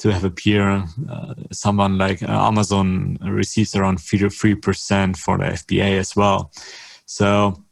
to 0.00 0.10
have 0.12 0.24
a 0.24 0.30
peer, 0.30 0.84
uh, 1.10 1.34
someone 1.52 1.98
like 1.98 2.22
uh, 2.22 2.46
Amazon 2.48 3.18
receives 3.22 3.76
around 3.76 3.98
three 3.98 4.54
percent 4.54 5.16
for 5.16 5.38
the 5.38 5.44
FBA 5.44 5.98
as 5.98 6.16
well. 6.16 6.50
So 7.04 7.62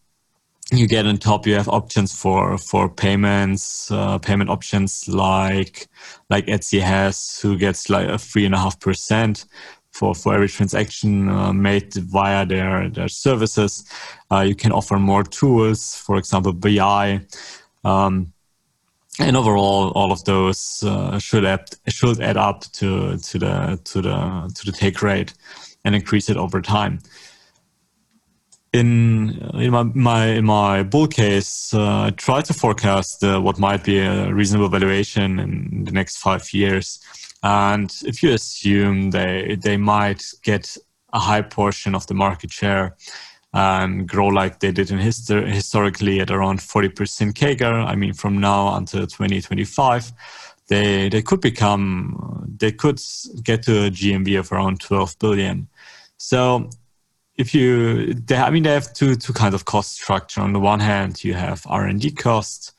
you 0.70 0.86
get 0.86 1.06
on 1.06 1.16
top 1.16 1.46
you 1.46 1.54
have 1.54 1.68
options 1.68 2.12
for 2.12 2.58
for 2.58 2.90
payments 2.90 3.90
uh, 3.90 4.18
payment 4.18 4.50
options 4.50 5.08
like 5.08 5.88
like 6.28 6.44
etsy 6.46 6.80
has 6.80 7.38
who 7.40 7.56
gets 7.56 7.88
like 7.88 8.06
a 8.06 8.18
three 8.18 8.44
and 8.44 8.54
a 8.54 8.58
half 8.58 8.78
percent 8.78 9.46
for 9.92 10.14
for 10.14 10.34
every 10.34 10.48
transaction 10.48 11.30
uh, 11.30 11.52
made 11.52 11.94
via 11.94 12.44
their 12.44 12.90
their 12.90 13.08
services 13.08 13.84
uh, 14.30 14.40
you 14.40 14.54
can 14.54 14.72
offer 14.72 14.98
more 14.98 15.24
tools 15.24 15.94
for 15.94 16.18
example 16.18 16.52
bi 16.52 17.18
um, 17.84 18.32
and 19.18 19.36
overall 19.36 19.90
all 19.90 20.12
of 20.12 20.24
those 20.24 20.82
uh, 20.84 21.18
should 21.18 21.44
add 21.44 21.68
should 21.88 22.20
add 22.20 22.36
up 22.36 22.62
to 22.72 23.16
to 23.18 23.38
the 23.38 23.80
to 23.84 24.00
the 24.02 24.52
to 24.54 24.66
the 24.66 24.72
take 24.72 25.02
rate 25.02 25.34
and 25.84 25.94
increase 25.94 26.28
it 26.28 26.36
over 26.36 26.60
time 26.60 27.00
in 28.72 29.38
in 29.54 29.70
my 29.70 29.82
my, 29.82 30.26
in 30.26 30.44
my 30.44 30.82
bull 30.82 31.06
case, 31.06 31.72
uh, 31.72 32.04
I 32.06 32.10
try 32.10 32.42
to 32.42 32.54
forecast 32.54 33.24
uh, 33.24 33.40
what 33.40 33.58
might 33.58 33.84
be 33.84 33.98
a 33.98 34.32
reasonable 34.32 34.68
valuation 34.68 35.38
in 35.38 35.84
the 35.84 35.92
next 35.92 36.18
five 36.18 36.52
years. 36.52 37.00
And 37.42 37.90
if 38.04 38.22
you 38.22 38.32
assume 38.32 39.10
they 39.10 39.56
they 39.60 39.76
might 39.76 40.24
get 40.42 40.76
a 41.12 41.18
high 41.18 41.42
portion 41.42 41.94
of 41.94 42.06
the 42.06 42.14
market 42.14 42.52
share 42.52 42.96
and 43.52 44.08
grow 44.08 44.26
like 44.26 44.60
they 44.60 44.72
did 44.72 44.90
in 44.90 44.98
histor- 44.98 45.46
historically 45.46 46.20
at 46.20 46.30
around 46.30 46.60
40% 46.60 47.32
CAGR, 47.34 47.86
I 47.86 47.94
mean 47.94 48.12
from 48.12 48.40
now 48.40 48.74
until 48.76 49.06
2025, 49.06 50.12
they 50.68 51.08
they 51.08 51.22
could 51.22 51.40
become 51.40 52.46
they 52.58 52.72
could 52.72 53.00
get 53.42 53.62
to 53.62 53.86
a 53.86 53.90
GMV 53.90 54.38
of 54.38 54.52
around 54.52 54.80
12 54.80 55.18
billion. 55.18 55.68
So 56.18 56.68
if 57.38 57.54
you, 57.54 58.14
they, 58.14 58.36
I 58.36 58.50
mean, 58.50 58.64
they 58.64 58.74
have 58.74 58.92
two 58.92 59.14
two 59.14 59.32
kinds 59.32 59.54
of 59.54 59.64
cost 59.64 59.92
structure. 59.92 60.40
On 60.40 60.52
the 60.52 60.60
one 60.60 60.80
hand, 60.80 61.24
you 61.24 61.34
have 61.34 61.62
R 61.66 61.86
and 61.86 62.00
D 62.00 62.10
costs, 62.10 62.74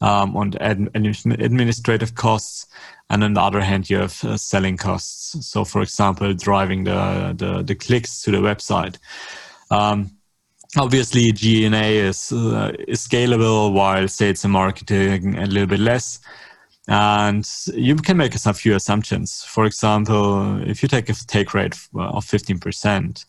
um, 0.00 0.34
on 0.36 0.54
administrative 0.60 2.14
costs, 2.14 2.66
and 3.10 3.22
on 3.22 3.34
the 3.34 3.42
other 3.42 3.60
hand, 3.60 3.90
you 3.90 3.98
have 3.98 4.24
uh, 4.24 4.38
selling 4.38 4.78
costs. 4.78 5.46
So, 5.46 5.64
for 5.64 5.82
example, 5.82 6.32
driving 6.32 6.84
the 6.84 7.34
the, 7.36 7.62
the 7.62 7.74
clicks 7.74 8.22
to 8.22 8.30
the 8.30 8.38
website. 8.38 8.96
Um, 9.70 10.10
obviously, 10.76 11.32
G&A 11.32 11.98
is 11.98 12.32
uh, 12.32 12.72
is 12.88 13.06
scalable, 13.06 13.72
while 13.72 14.08
sales 14.08 14.44
and 14.44 14.52
marketing 14.52 15.38
a 15.38 15.46
little 15.46 15.68
bit 15.68 15.80
less. 15.80 16.20
And 16.88 17.48
you 17.74 17.94
can 17.96 18.16
make 18.16 18.34
a 18.34 18.52
few 18.52 18.74
assumptions. 18.74 19.44
For 19.44 19.64
example, 19.64 20.60
if 20.68 20.82
you 20.82 20.88
take 20.88 21.08
a 21.08 21.14
take 21.14 21.54
rate 21.54 21.74
of 21.94 22.24
15%, 22.24 23.24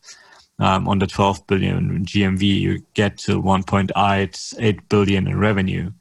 um, 0.62 0.88
on 0.88 1.00
the 1.00 1.08
12 1.08 1.48
billion 1.48 2.06
GMV, 2.06 2.42
you 2.44 2.86
get 2.94 3.18
to 3.20 3.42
1.8 3.42 4.80
billion 4.89 5.28
in 5.28 5.39
revenue. 5.39 5.92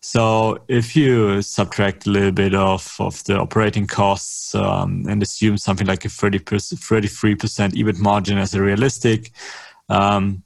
So 0.00 0.58
if 0.68 0.94
you 0.94 1.40
subtract 1.40 2.06
a 2.06 2.10
little 2.10 2.32
bit 2.32 2.54
of, 2.54 2.94
of 2.98 3.24
the 3.24 3.38
operating 3.38 3.86
costs 3.86 4.54
um, 4.54 5.06
and 5.08 5.22
assume 5.22 5.56
something 5.56 5.86
like 5.86 6.04
a 6.04 6.10
30 6.10 6.40
33% 6.40 7.72
EBIT 7.72 7.98
margin 8.00 8.36
as 8.36 8.54
a 8.54 8.60
realistic, 8.60 9.30
um, 9.88 10.42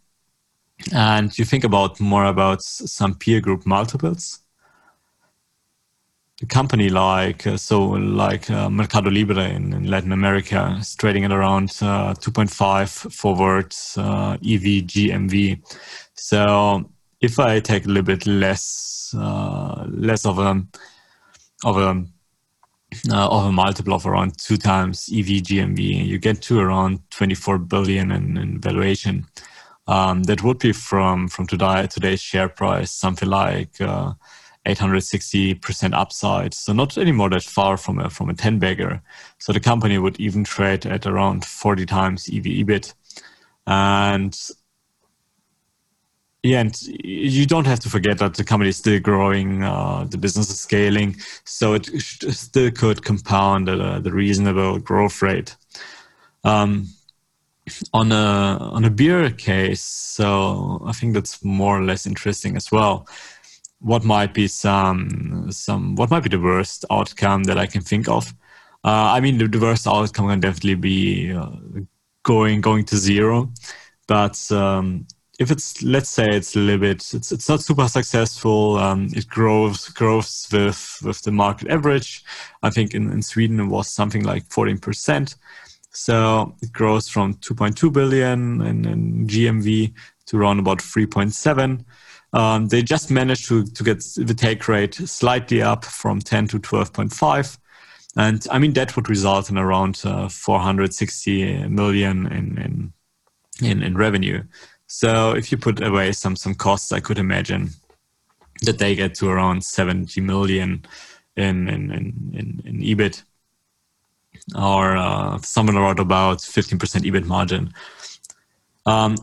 and 0.92 1.36
you 1.38 1.44
think 1.44 1.64
about 1.64 2.00
more 2.00 2.24
about 2.24 2.62
some 2.62 3.14
peer 3.14 3.40
group 3.40 3.66
multiples, 3.66 4.40
a 6.40 6.46
company 6.46 6.88
like 6.88 7.46
uh, 7.46 7.56
so 7.56 7.82
like 7.82 8.48
uh, 8.50 8.70
Mercado 8.70 9.10
Libre 9.10 9.48
in, 9.48 9.72
in, 9.72 9.90
Latin 9.90 10.12
America 10.12 10.76
is 10.78 10.94
trading 10.94 11.24
at 11.24 11.32
around 11.32 11.70
uh, 11.82 12.14
2.5 12.14 13.12
forward 13.12 13.74
uh, 13.96 14.34
EV 14.34 14.86
GMV. 14.86 15.60
So 16.14 16.88
if 17.20 17.40
I 17.40 17.58
take 17.58 17.86
a 17.86 17.88
little 17.88 18.04
bit 18.04 18.26
less 18.26 19.12
uh, 19.16 19.84
less 19.88 20.24
of 20.26 20.38
a 20.38 20.62
of 21.64 21.76
a 21.76 22.04
uh, 23.10 23.28
of 23.28 23.46
a 23.46 23.52
multiple 23.52 23.94
of 23.94 24.06
around 24.06 24.38
two 24.38 24.56
times 24.56 25.08
EV 25.12 25.42
GMV, 25.42 26.06
you 26.06 26.18
get 26.18 26.42
to 26.42 26.60
around 26.60 27.00
24 27.10 27.58
billion 27.58 28.10
in, 28.10 28.36
in 28.36 28.60
valuation. 28.60 29.26
Um, 29.86 30.24
that 30.24 30.42
would 30.42 30.58
be 30.58 30.72
from 30.72 31.28
from 31.28 31.46
today 31.46 31.86
today's 31.86 32.20
share 32.20 32.50
price 32.50 32.90
something 32.90 33.28
like 33.28 33.80
860% 34.68 35.94
upside. 35.94 36.52
So 36.54 36.72
not 36.72 36.98
anymore 36.98 37.30
that 37.30 37.42
far 37.42 37.76
from 37.76 37.98
a, 37.98 38.10
from 38.10 38.28
a 38.28 38.34
10 38.34 38.58
bagger. 38.58 39.00
So 39.38 39.52
the 39.52 39.60
company 39.60 39.98
would 39.98 40.20
even 40.20 40.44
trade 40.44 40.84
at 40.86 41.06
around 41.06 41.44
40 41.44 41.86
times 41.86 42.28
EV 42.28 42.44
EBIT. 42.44 42.94
And 43.66 44.38
yeah, 46.48 46.60
and 46.60 46.80
you 46.82 47.44
don't 47.44 47.66
have 47.66 47.80
to 47.80 47.90
forget 47.90 48.18
that 48.18 48.34
the 48.34 48.44
company 48.44 48.70
is 48.70 48.78
still 48.78 48.98
growing, 48.98 49.62
uh, 49.62 50.06
the 50.08 50.16
business 50.16 50.48
is 50.48 50.58
scaling, 50.58 51.16
so 51.44 51.74
it 51.74 51.86
still 51.86 52.70
could 52.70 53.04
compound 53.04 53.68
at 53.68 53.78
a, 53.78 54.00
the 54.00 54.12
reasonable 54.12 54.78
growth 54.78 55.20
rate. 55.20 55.56
Um, 56.44 56.88
on 57.92 58.12
a 58.12 58.56
on 58.76 58.86
a 58.86 58.90
beer 58.90 59.30
case, 59.30 59.82
so 59.82 60.82
I 60.86 60.92
think 60.92 61.12
that's 61.12 61.44
more 61.44 61.78
or 61.78 61.84
less 61.84 62.06
interesting 62.06 62.56
as 62.56 62.72
well. 62.72 63.06
What 63.80 64.04
might 64.04 64.32
be 64.32 64.48
some 64.48 65.52
some 65.52 65.96
what 65.96 66.10
might 66.10 66.22
be 66.22 66.30
the 66.30 66.40
worst 66.40 66.86
outcome 66.90 67.44
that 67.44 67.58
I 67.58 67.66
can 67.66 67.82
think 67.82 68.08
of? 68.08 68.32
Uh, 68.84 69.12
I 69.16 69.20
mean, 69.20 69.36
the, 69.36 69.48
the, 69.48 69.60
worst 69.60 69.86
outcome 69.86 70.28
can 70.28 70.40
definitely 70.40 70.76
be 70.76 71.32
uh, 71.32 71.50
going 72.22 72.62
going 72.62 72.84
to 72.86 72.96
zero, 72.96 73.52
but 74.06 74.50
um, 74.50 75.06
if 75.38 75.52
it's 75.52 75.82
let's 75.82 76.10
say 76.10 76.26
it's 76.28 76.56
a 76.56 76.58
little 76.58 76.80
bit 76.80 77.14
it's 77.14 77.30
it's 77.30 77.48
not 77.48 77.60
super 77.60 77.86
successful 77.86 78.76
um, 78.76 79.08
it 79.14 79.28
grows 79.28 79.88
grows 79.90 80.48
with 80.52 80.98
with 81.02 81.22
the 81.22 81.32
market 81.32 81.68
average. 81.68 82.24
I 82.62 82.70
think 82.70 82.94
in, 82.94 83.10
in 83.12 83.22
sweden 83.22 83.60
it 83.60 83.66
was 83.66 83.88
something 83.88 84.24
like 84.24 84.48
14% 84.48 85.36
so 85.90 86.54
it 86.60 86.72
grows 86.72 87.08
from 87.08 87.34
2.2 87.34 87.92
billion 87.92 88.60
in, 88.62 88.84
in 88.84 89.26
gmv 89.26 89.92
to 90.26 90.38
around 90.38 90.58
about 90.58 90.78
3.7 90.78 91.84
um, 92.34 92.68
they 92.68 92.82
just 92.82 93.10
managed 93.10 93.48
to, 93.48 93.64
to 93.64 93.82
get 93.82 94.04
the 94.16 94.34
take 94.34 94.68
rate 94.68 94.94
slightly 94.94 95.62
up 95.62 95.84
from 95.84 96.20
10 96.20 96.48
to 96.48 96.58
12.5 96.58 97.58
and 98.16 98.46
i 98.50 98.58
mean 98.58 98.72
that 98.74 98.96
would 98.96 99.08
result 99.08 99.50
in 99.50 99.56
around 99.56 100.02
uh, 100.04 100.28
460 100.28 101.68
million 101.68 102.26
in, 102.26 102.58
in 102.58 102.92
in, 103.60 103.82
in 103.82 103.96
revenue 103.96 104.44
so 104.88 105.32
if 105.32 105.52
you 105.52 105.58
put 105.58 105.82
away 105.82 106.12
some 106.12 106.34
some 106.34 106.54
costs, 106.54 106.92
I 106.92 107.00
could 107.00 107.18
imagine 107.18 107.70
that 108.62 108.78
they 108.78 108.94
get 108.94 109.14
to 109.16 109.28
around 109.28 109.62
70 109.62 110.20
million 110.22 110.84
in 111.36 111.68
in 111.68 111.92
in, 111.92 112.62
in, 112.64 112.80
EBIT 112.80 113.22
or 114.56 114.96
uh, 114.96 115.38
somewhere 115.38 115.76
around 115.76 116.00
about 116.00 116.38
15% 116.38 116.78
EBIT 117.04 117.26
margin. 117.26 117.72
Um, 118.86 119.16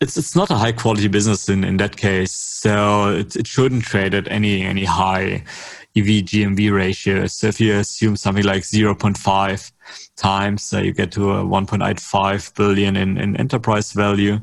it's 0.00 0.18
it's 0.18 0.36
not 0.36 0.50
a 0.50 0.56
high 0.56 0.72
quality 0.72 1.08
business 1.08 1.48
in, 1.48 1.64
in 1.64 1.78
that 1.78 1.96
case, 1.96 2.32
so 2.32 3.16
it, 3.16 3.36
it 3.36 3.46
shouldn't 3.46 3.84
trade 3.84 4.12
at 4.12 4.28
any 4.28 4.62
any 4.62 4.84
high 4.84 5.44
EV 5.96 6.24
GMV 6.28 6.72
ratio. 6.72 7.26
So 7.26 7.46
if 7.46 7.58
you 7.58 7.74
assume 7.74 8.16
something 8.16 8.44
like 8.44 8.64
0.5 8.64 9.72
times, 10.16 10.72
uh, 10.72 10.78
you 10.78 10.92
get 10.92 11.12
to 11.12 11.32
a 11.32 11.44
1.85 11.44 12.54
billion 12.54 12.96
in, 12.96 13.16
in 13.16 13.36
enterprise 13.36 13.92
value. 13.92 14.40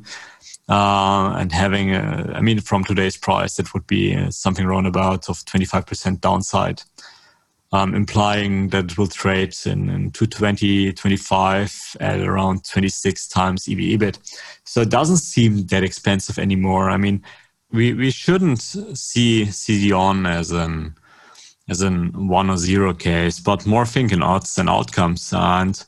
Uh, 0.68 1.36
and 1.38 1.52
having, 1.52 1.94
a, 1.94 2.34
I 2.34 2.42
mean, 2.42 2.60
from 2.60 2.84
today's 2.84 3.18
price, 3.18 3.60
it 3.60 3.74
would 3.74 3.86
be 3.86 4.16
uh, 4.16 4.32
something 4.32 4.66
around 4.66 4.88
about 4.88 5.30
of 5.30 5.38
25% 5.46 6.22
downside, 6.22 6.82
um, 7.72 7.94
implying 7.94 8.70
that 8.70 8.92
it 8.92 8.98
will 8.98 9.08
trade 9.08 9.56
in, 9.66 9.90
in 9.90 10.12
220, 10.12 10.94
25 10.94 11.98
at 12.00 12.20
around 12.20 12.64
26 12.64 13.28
times 13.28 13.68
EV 13.68 13.78
EBIT. 13.78 14.18
So 14.64 14.82
it 14.82 14.90
doesn't 14.90 15.18
seem 15.18 15.68
that 15.68 15.84
expensive 15.84 16.40
anymore. 16.40 16.90
I 16.90 16.98
mean, 16.98 17.22
we, 17.72 17.94
we 17.94 18.10
shouldn't 18.10 18.62
see 18.62 19.44
CDON 19.46 20.28
as 20.28 20.50
an 20.50 20.96
as 21.68 21.82
in 21.82 22.28
one 22.28 22.50
or 22.50 22.58
zero 22.58 22.94
case, 22.94 23.40
but 23.40 23.66
more 23.66 23.86
thinking 23.86 24.22
odds 24.22 24.58
and 24.58 24.70
outcomes. 24.70 25.34
And 25.34 25.84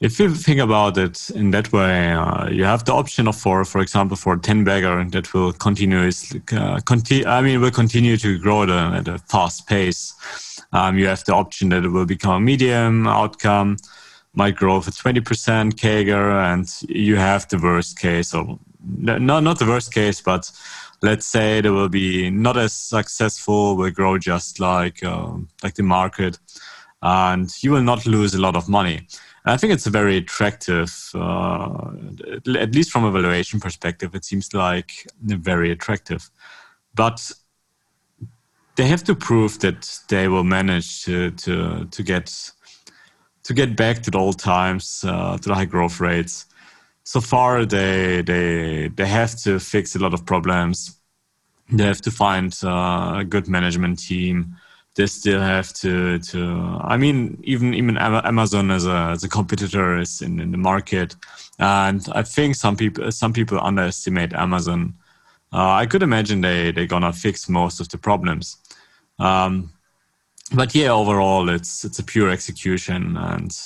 if 0.00 0.18
you 0.18 0.34
think 0.34 0.60
about 0.60 0.98
it 0.98 1.30
in 1.30 1.50
that 1.52 1.72
way, 1.72 2.12
uh, 2.12 2.48
you 2.48 2.64
have 2.64 2.84
the 2.84 2.92
option 2.92 3.28
of 3.28 3.36
for, 3.36 3.64
for 3.64 3.80
example, 3.80 4.16
for 4.16 4.36
10 4.36 4.64
bagger 4.64 5.04
that 5.04 5.32
will 5.32 5.52
continuously, 5.52 6.42
uh, 6.52 6.80
continue, 6.80 7.26
I 7.26 7.40
mean, 7.40 7.60
will 7.60 7.70
continue 7.70 8.16
to 8.18 8.38
grow 8.38 8.62
at 8.62 8.70
a, 8.70 8.96
at 8.96 9.08
a 9.08 9.18
fast 9.18 9.66
pace. 9.66 10.14
Um, 10.72 10.98
you 10.98 11.06
have 11.06 11.24
the 11.24 11.34
option 11.34 11.70
that 11.70 11.84
it 11.84 11.88
will 11.88 12.06
become 12.06 12.34
a 12.34 12.40
medium 12.40 13.06
outcome, 13.06 13.76
might 14.34 14.56
grow 14.56 14.80
for 14.82 14.90
20% 14.90 15.22
CAGR, 15.74 16.52
and 16.52 16.70
you 16.88 17.16
have 17.16 17.48
the 17.48 17.58
worst 17.58 17.98
case, 17.98 18.34
or 18.34 18.58
not, 18.98 19.42
not 19.42 19.58
the 19.58 19.66
worst 19.66 19.94
case, 19.94 20.20
but 20.20 20.50
let's 21.06 21.26
say 21.26 21.60
they 21.60 21.70
will 21.70 21.88
be 21.88 22.30
not 22.30 22.56
as 22.56 22.72
successful, 22.72 23.76
will 23.76 23.90
grow 23.90 24.18
just 24.18 24.60
like 24.60 25.02
uh, 25.02 25.36
like 25.62 25.74
the 25.74 25.82
market, 25.82 26.38
and 27.00 27.50
you 27.62 27.70
will 27.70 27.82
not 27.82 28.06
lose 28.06 28.34
a 28.34 28.40
lot 28.40 28.56
of 28.56 28.68
money. 28.68 28.96
And 29.44 29.54
I 29.54 29.56
think 29.56 29.72
it's 29.72 29.86
a 29.86 29.90
very 29.90 30.16
attractive, 30.16 30.92
uh, 31.14 31.90
at 32.64 32.74
least 32.74 32.90
from 32.90 33.04
a 33.04 33.12
valuation 33.12 33.60
perspective, 33.60 34.14
it 34.14 34.24
seems 34.24 34.52
like 34.52 34.90
very 35.22 35.70
attractive. 35.70 36.28
But 36.94 37.30
they 38.76 38.86
have 38.86 39.04
to 39.04 39.14
prove 39.14 39.60
that 39.60 40.00
they 40.08 40.28
will 40.28 40.44
manage 40.44 41.04
to 41.04 41.30
to 41.30 41.84
to 41.84 42.02
get 42.02 42.52
to 43.44 43.54
get 43.54 43.76
back 43.76 44.02
to 44.02 44.10
the 44.10 44.18
old 44.18 44.38
times, 44.38 45.04
uh, 45.06 45.38
to 45.38 45.48
the 45.48 45.54
high 45.54 45.70
growth 45.74 46.00
rates 46.00 46.46
so 47.06 47.20
far 47.20 47.64
they 47.64 48.20
they 48.22 48.88
they 48.88 49.06
have 49.06 49.36
to 49.36 49.60
fix 49.60 49.94
a 49.94 49.98
lot 49.98 50.12
of 50.12 50.26
problems. 50.26 50.95
They 51.70 51.84
have 51.84 52.00
to 52.02 52.10
find 52.10 52.56
uh, 52.62 53.16
a 53.18 53.24
good 53.24 53.48
management 53.48 53.98
team. 53.98 54.56
They 54.94 55.06
still 55.06 55.40
have 55.40 55.72
to 55.74 56.18
to. 56.18 56.78
I 56.80 56.96
mean, 56.96 57.38
even 57.44 57.74
even 57.74 57.98
Amazon 57.98 58.70
as 58.70 58.86
a 58.86 59.10
as 59.12 59.24
a 59.24 59.28
competitor 59.28 59.98
is 59.98 60.22
in, 60.22 60.40
in 60.40 60.52
the 60.52 60.58
market, 60.58 61.16
and 61.58 62.06
I 62.12 62.22
think 62.22 62.54
some 62.54 62.76
people 62.76 63.10
some 63.12 63.32
people 63.32 63.58
underestimate 63.60 64.32
Amazon. 64.32 64.94
Uh, 65.52 65.72
I 65.72 65.86
could 65.86 66.02
imagine 66.02 66.40
they 66.40 66.70
they're 66.70 66.86
gonna 66.86 67.12
fix 67.12 67.48
most 67.48 67.80
of 67.80 67.88
the 67.88 67.98
problems. 67.98 68.56
Um, 69.18 69.70
but 70.54 70.74
yeah, 70.74 70.90
overall, 70.90 71.48
it's 71.50 71.84
it's 71.84 71.98
a 71.98 72.04
pure 72.04 72.30
execution 72.30 73.16
and 73.16 73.56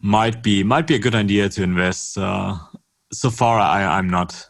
might 0.00 0.42
be 0.42 0.62
might 0.62 0.86
be 0.86 0.94
a 0.94 0.98
good 0.98 1.14
idea 1.14 1.48
to 1.48 1.62
invest. 1.62 2.18
Uh, 2.18 2.56
so 3.12 3.30
far, 3.30 3.58
I, 3.58 3.98
I'm 3.98 4.08
not. 4.08 4.49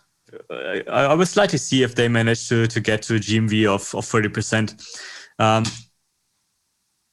I, 0.51 0.83
I 0.89 1.15
will 1.15 1.27
slightly 1.27 1.59
see 1.59 1.83
if 1.83 1.95
they 1.95 2.09
manage 2.09 2.49
to, 2.49 2.67
to 2.67 2.81
get 2.81 3.03
to 3.03 3.17
a 3.17 3.19
GMV 3.19 3.67
of, 3.67 3.95
of 3.95 4.05
30%. 4.05 4.71
Um, 5.39 5.65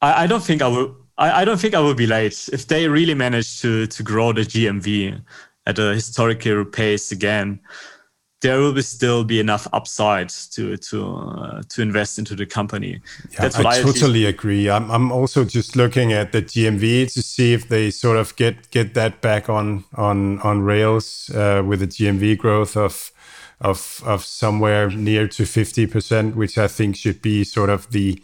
I, 0.02 0.24
I 0.24 0.28
don't 0.28 0.44
think 0.44 0.62
I 0.62 0.68
will. 0.68 0.96
I, 1.18 1.42
I 1.42 1.46
don't 1.46 1.60
think 1.60 1.74
I 1.74 1.80
will 1.80 1.96
be 1.96 2.08
late 2.08 2.50
if 2.54 2.68
they 2.68 2.88
really 2.88 3.16
manage 3.16 3.60
to 3.62 3.88
to 3.88 4.04
grow 4.04 4.34
the 4.34 4.42
GMV 4.42 5.20
at 5.66 5.80
a 5.80 5.94
historical 5.94 6.64
pace 6.66 7.12
again 7.12 7.60
there 8.48 8.60
will 8.60 8.74
be 8.74 8.82
still 8.82 9.24
be 9.24 9.40
enough 9.40 9.68
upside 9.74 10.30
to 10.30 10.78
to 10.78 11.06
uh, 11.06 11.62
to 11.70 11.82
invest 11.82 12.18
into 12.18 12.36
the 12.36 12.46
company. 12.46 13.02
Yeah, 13.32 13.42
That's 13.42 13.58
what 13.58 13.68
I, 13.68 13.80
I 13.80 13.82
totally 13.82 14.26
agree. 14.26 14.70
I'm 14.70 14.90
I'm 14.90 15.12
also 15.12 15.44
just 15.44 15.76
looking 15.76 16.14
at 16.14 16.32
the 16.32 16.42
GMV 16.42 17.12
to 17.14 17.22
see 17.22 17.54
if 17.54 17.68
they 17.68 17.92
sort 17.92 18.18
of 18.18 18.36
get 18.36 18.72
get 18.72 18.94
that 18.94 19.22
back 19.22 19.50
on 19.50 19.84
on 19.96 20.40
on 20.42 20.62
rails 20.62 21.30
uh, 21.32 21.62
with 21.66 21.82
a 21.82 21.88
GMV 21.88 22.38
growth 22.38 22.78
of 22.78 23.12
of 23.60 24.02
of 24.06 24.24
somewhere 24.24 24.90
near 24.90 25.28
to 25.28 25.44
50%, 25.44 26.36
which 26.36 26.58
I 26.58 26.68
think 26.68 26.96
should 26.96 27.22
be 27.22 27.44
sort 27.44 27.70
of 27.70 27.90
the 27.92 28.22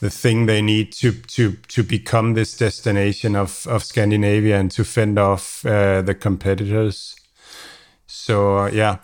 the 0.00 0.10
thing 0.10 0.46
they 0.46 0.62
need 0.62 0.92
to 0.92 1.12
to 1.36 1.52
to 1.68 1.82
become 1.82 2.34
this 2.34 2.56
destination 2.56 3.34
of 3.34 3.66
of 3.66 3.82
Scandinavia 3.82 4.60
and 4.60 4.70
to 4.70 4.84
fend 4.84 5.18
off 5.18 5.66
uh, 5.66 6.02
the 6.02 6.14
competitors. 6.14 7.16
So 8.06 8.58
uh, 8.58 8.70
yeah 8.70 8.98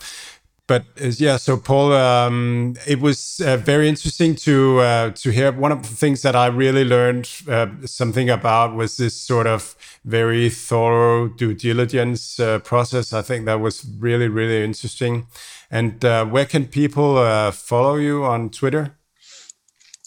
but 0.71 0.85
uh, 1.03 1.11
yeah, 1.19 1.37
so 1.37 1.57
Paul, 1.57 1.93
um, 1.93 2.77
it 2.87 3.01
was 3.01 3.41
uh, 3.45 3.57
very 3.57 3.89
interesting 3.89 4.37
to 4.37 4.79
uh, 4.79 5.11
to 5.11 5.31
hear. 5.31 5.51
One 5.51 5.73
of 5.73 5.83
the 5.83 5.97
things 5.97 6.23
that 6.23 6.37
I 6.37 6.47
really 6.47 6.85
learned 6.85 7.29
uh, 7.49 7.67
something 7.87 8.31
about 8.31 8.77
was 8.77 8.97
this 8.97 9.17
sort 9.17 9.49
of 9.49 9.75
very 10.05 10.49
thorough 10.49 11.27
due 11.27 11.55
diligence 11.55 12.39
uh, 12.39 12.61
process. 12.61 13.13
I 13.13 13.23
think 13.23 13.47
that 13.47 13.59
was 13.59 13.85
really 13.99 14.29
really 14.29 14.63
interesting. 14.63 15.27
And 15.73 16.01
where 16.31 16.47
can 16.47 16.67
people 16.67 17.17
follow 17.51 17.97
you 17.97 18.25
on 18.25 18.51
Twitter? 18.51 18.97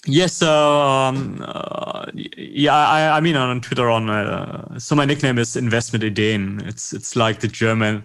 Yes, 0.05 0.41
um, 0.41 1.39
yeah, 2.37 2.75
I, 2.75 3.17
I 3.17 3.19
mean 3.21 3.35
on 3.35 3.59
Twitter 3.59 3.89
on 3.89 4.79
so 4.79 4.95
my 4.95 5.05
nickname 5.05 5.37
is 5.39 5.57
Investment 5.57 6.05
Ideen. 6.05 6.65
It's 6.65 6.93
it's 6.93 7.17
like 7.17 7.41
the 7.41 7.49
German 7.49 8.03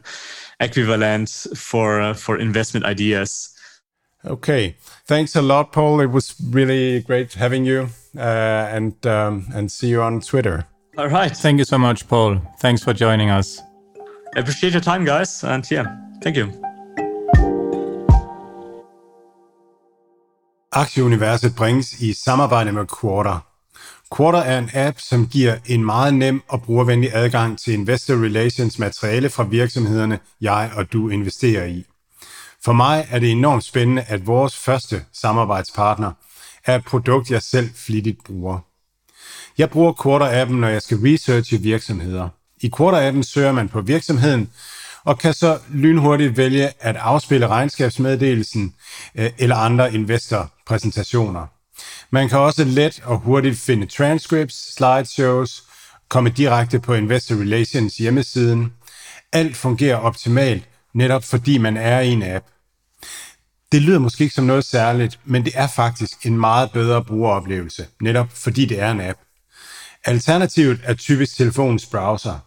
equivalent 0.60 1.30
for 1.56 2.00
uh, 2.00 2.14
for 2.14 2.38
investment 2.38 2.86
ideas. 2.86 3.54
Okay, 4.24 4.76
thanks 5.06 5.36
a 5.36 5.42
lot, 5.42 5.72
Paul. 5.72 6.00
It 6.00 6.10
was 6.10 6.34
really 6.50 7.00
great 7.00 7.34
having 7.34 7.64
you, 7.64 7.88
uh, 8.16 8.68
and 8.74 9.06
um, 9.06 9.46
and 9.54 9.70
see 9.70 9.88
you 9.88 10.02
on 10.02 10.20
Twitter. 10.20 10.64
All 10.96 11.08
right. 11.08 11.36
Thank 11.36 11.58
you 11.58 11.64
so 11.64 11.78
much, 11.78 12.08
Paul. 12.08 12.40
Thanks 12.60 12.82
for 12.82 12.92
joining 12.92 13.30
us. 13.30 13.62
I 14.36 14.40
appreciate 14.40 14.72
your 14.72 14.82
time, 14.82 15.04
guys, 15.04 15.44
and 15.44 15.70
yeah, 15.70 15.96
thank 16.22 16.36
you. 16.36 16.52
Aktieuniverset 20.70 21.56
bringes 21.56 22.02
i 22.02 22.14
samarbejde 22.14 22.72
med 22.72 22.88
Quarter. 22.88 23.47
Quarter 24.16 24.38
er 24.38 24.58
en 24.58 24.70
app, 24.74 24.98
som 25.00 25.28
giver 25.28 25.56
en 25.66 25.84
meget 25.84 26.14
nem 26.14 26.42
og 26.48 26.62
brugervenlig 26.62 27.10
adgang 27.12 27.58
til 27.58 27.74
investor 27.74 28.14
relations 28.14 28.78
materiale 28.78 29.30
fra 29.30 29.44
virksomhederne, 29.44 30.18
jeg 30.40 30.70
og 30.76 30.92
du 30.92 31.08
investerer 31.08 31.64
i. 31.64 31.84
For 32.64 32.72
mig 32.72 33.06
er 33.10 33.18
det 33.18 33.30
enormt 33.30 33.64
spændende, 33.64 34.02
at 34.02 34.26
vores 34.26 34.56
første 34.56 35.04
samarbejdspartner 35.12 36.12
er 36.66 36.76
et 36.76 36.84
produkt, 36.84 37.30
jeg 37.30 37.42
selv 37.42 37.70
flittigt 37.74 38.24
bruger. 38.24 38.58
Jeg 39.58 39.70
bruger 39.70 39.92
Quarter-appen, 39.92 40.52
når 40.52 40.68
jeg 40.68 40.82
skal 40.82 40.98
researche 40.98 41.58
virksomheder. 41.58 42.28
I 42.60 42.70
Quarter-appen 42.80 43.22
søger 43.22 43.52
man 43.52 43.68
på 43.68 43.80
virksomheden, 43.80 44.50
og 45.04 45.18
kan 45.18 45.34
så 45.34 45.58
lynhurtigt 45.70 46.36
vælge 46.36 46.70
at 46.80 46.96
afspille 46.96 47.46
regnskabsmeddelelsen 47.48 48.74
øh, 49.14 49.30
eller 49.38 49.56
andre 49.56 49.94
investorpræsentationer. 49.94 51.46
Man 52.10 52.28
kan 52.28 52.38
også 52.38 52.64
let 52.64 53.02
og 53.04 53.18
hurtigt 53.18 53.58
finde 53.58 53.86
transcripts, 53.86 54.74
slideshows, 54.74 55.62
komme 56.08 56.30
direkte 56.30 56.80
på 56.80 56.94
Investor 56.94 57.34
Relations 57.34 57.96
hjemmesiden. 57.96 58.72
Alt 59.32 59.56
fungerer 59.56 59.96
optimalt, 59.96 60.68
netop 60.94 61.24
fordi 61.24 61.58
man 61.58 61.76
er 61.76 62.00
i 62.00 62.08
en 62.08 62.22
app. 62.22 62.44
Det 63.72 63.82
lyder 63.82 63.98
måske 63.98 64.24
ikke 64.24 64.34
som 64.34 64.44
noget 64.44 64.64
særligt, 64.64 65.20
men 65.24 65.44
det 65.44 65.52
er 65.56 65.66
faktisk 65.66 66.26
en 66.26 66.38
meget 66.38 66.72
bedre 66.72 67.04
brugeroplevelse, 67.04 67.86
netop 68.00 68.28
fordi 68.34 68.64
det 68.64 68.80
er 68.80 68.90
en 68.90 69.00
app. 69.00 69.18
Alternativet 70.04 70.80
er 70.84 70.94
typisk 70.94 71.36
telefonens 71.36 71.86
browser. 71.86 72.38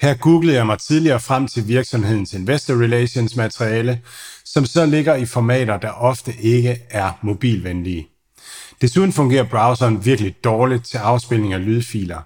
Her 0.00 0.14
googlede 0.14 0.56
jeg 0.56 0.66
mig 0.66 0.78
tidligere 0.78 1.20
frem 1.20 1.48
til 1.48 1.68
virksomhedens 1.68 2.34
Investor 2.34 2.82
Relations 2.82 3.36
materiale, 3.36 4.00
som 4.44 4.66
så 4.66 4.86
ligger 4.86 5.14
i 5.14 5.26
formater, 5.26 5.76
der 5.78 5.90
ofte 5.90 6.34
ikke 6.40 6.78
er 6.90 7.18
mobilvenlige. 7.22 8.09
Desuden 8.80 9.12
fungerer 9.12 9.44
browseren 9.44 10.04
virkelig 10.04 10.44
dårligt 10.44 10.84
til 10.84 10.98
afspilning 10.98 11.52
af 11.52 11.64
lydfiler. 11.64 12.20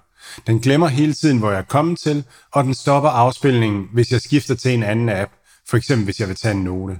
Den 0.47 0.59
glemmer 0.59 0.87
hele 0.87 1.13
tiden, 1.13 1.37
hvor 1.37 1.51
jeg 1.51 1.59
er 1.59 1.63
kommet 1.63 1.99
til, 1.99 2.23
og 2.51 2.63
den 2.63 2.73
stopper 2.73 3.09
afspilningen, 3.09 3.87
hvis 3.93 4.11
jeg 4.11 4.21
skifter 4.21 4.55
til 4.55 4.73
en 4.73 4.83
anden 4.83 5.09
app, 5.09 5.31
for 5.67 5.77
eksempel 5.77 6.05
hvis 6.05 6.19
jeg 6.19 6.27
vil 6.27 6.35
tage 6.35 6.55
en 6.55 6.63
note. 6.63 6.99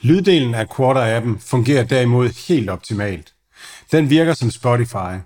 Lyddelen 0.00 0.54
af 0.54 0.66
Quarter-appen 0.66 1.38
fungerer 1.40 1.84
derimod 1.84 2.48
helt 2.48 2.70
optimalt. 2.70 3.34
Den 3.92 4.10
virker 4.10 4.34
som 4.34 4.50
Spotify. 4.50 5.18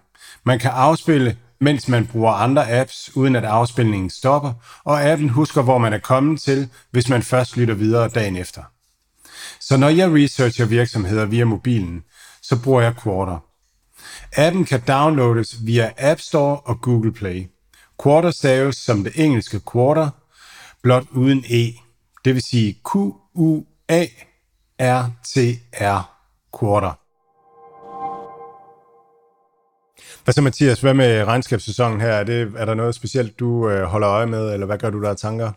Man 0.45 0.59
kan 0.59 0.71
afspille, 0.71 1.37
mens 1.61 1.89
man 1.89 2.07
bruger 2.07 2.33
andre 2.33 2.81
apps, 2.81 3.11
uden 3.17 3.37
at 3.37 3.45
afspilningen 3.45 4.11
stopper, 4.11 4.53
og 4.85 5.03
appen 5.03 5.29
husker, 5.29 5.63
hvor 5.63 5.79
man 5.79 5.93
er 5.93 5.99
kommet 5.99 6.41
til, 6.41 6.69
hvis 6.91 7.09
man 7.09 7.23
først 7.23 7.57
lytter 7.57 7.75
videre 7.75 8.09
dagen 8.09 8.37
efter. 8.37 8.63
Så 9.61 9.77
når 9.77 9.89
jeg 9.89 10.11
researcher 10.15 10.65
virksomheder 10.65 11.25
via 11.25 11.45
mobilen, 11.45 12.03
så 12.49 12.63
bruger 12.63 12.83
jeg 12.83 12.95
Quarter. 13.03 13.39
Appen 14.37 14.65
kan 14.65 14.81
downloades 14.89 15.57
via 15.65 15.93
App 15.99 16.21
Store 16.21 16.61
og 16.61 16.81
Google 16.81 17.13
Play. 17.13 17.47
Quarter 18.03 18.31
staves 18.31 18.77
som 18.77 19.05
det 19.05 19.13
engelske 19.17 19.61
quarter, 19.73 20.11
blot 20.83 21.05
uden 21.11 21.45
E. 21.51 21.73
Det 22.25 22.35
vil 22.35 22.43
sige 22.51 22.73
Q-U-A-R-T-R, 22.73 23.71
quarter. 26.61 26.93
Hvad 30.25 30.35
så 30.35 30.43
Mathias, 30.43 30.81
hvad 30.81 30.95
med 30.95 31.25
regnskabssæsonen 31.25 32.01
her? 32.01 32.09
Er, 32.09 32.25
det, 32.25 32.53
er 32.57 32.65
der 32.65 32.75
noget 32.75 32.95
specielt, 32.95 33.39
du 33.39 33.69
øh, 33.69 33.83
holder 33.83 34.11
øje 34.11 34.27
med, 34.27 34.53
eller 34.53 34.67
hvad 34.67 34.79
gør 34.79 34.91
du 34.91 35.03
der 35.03 35.11
af 35.11 35.17
tanker? 35.17 35.53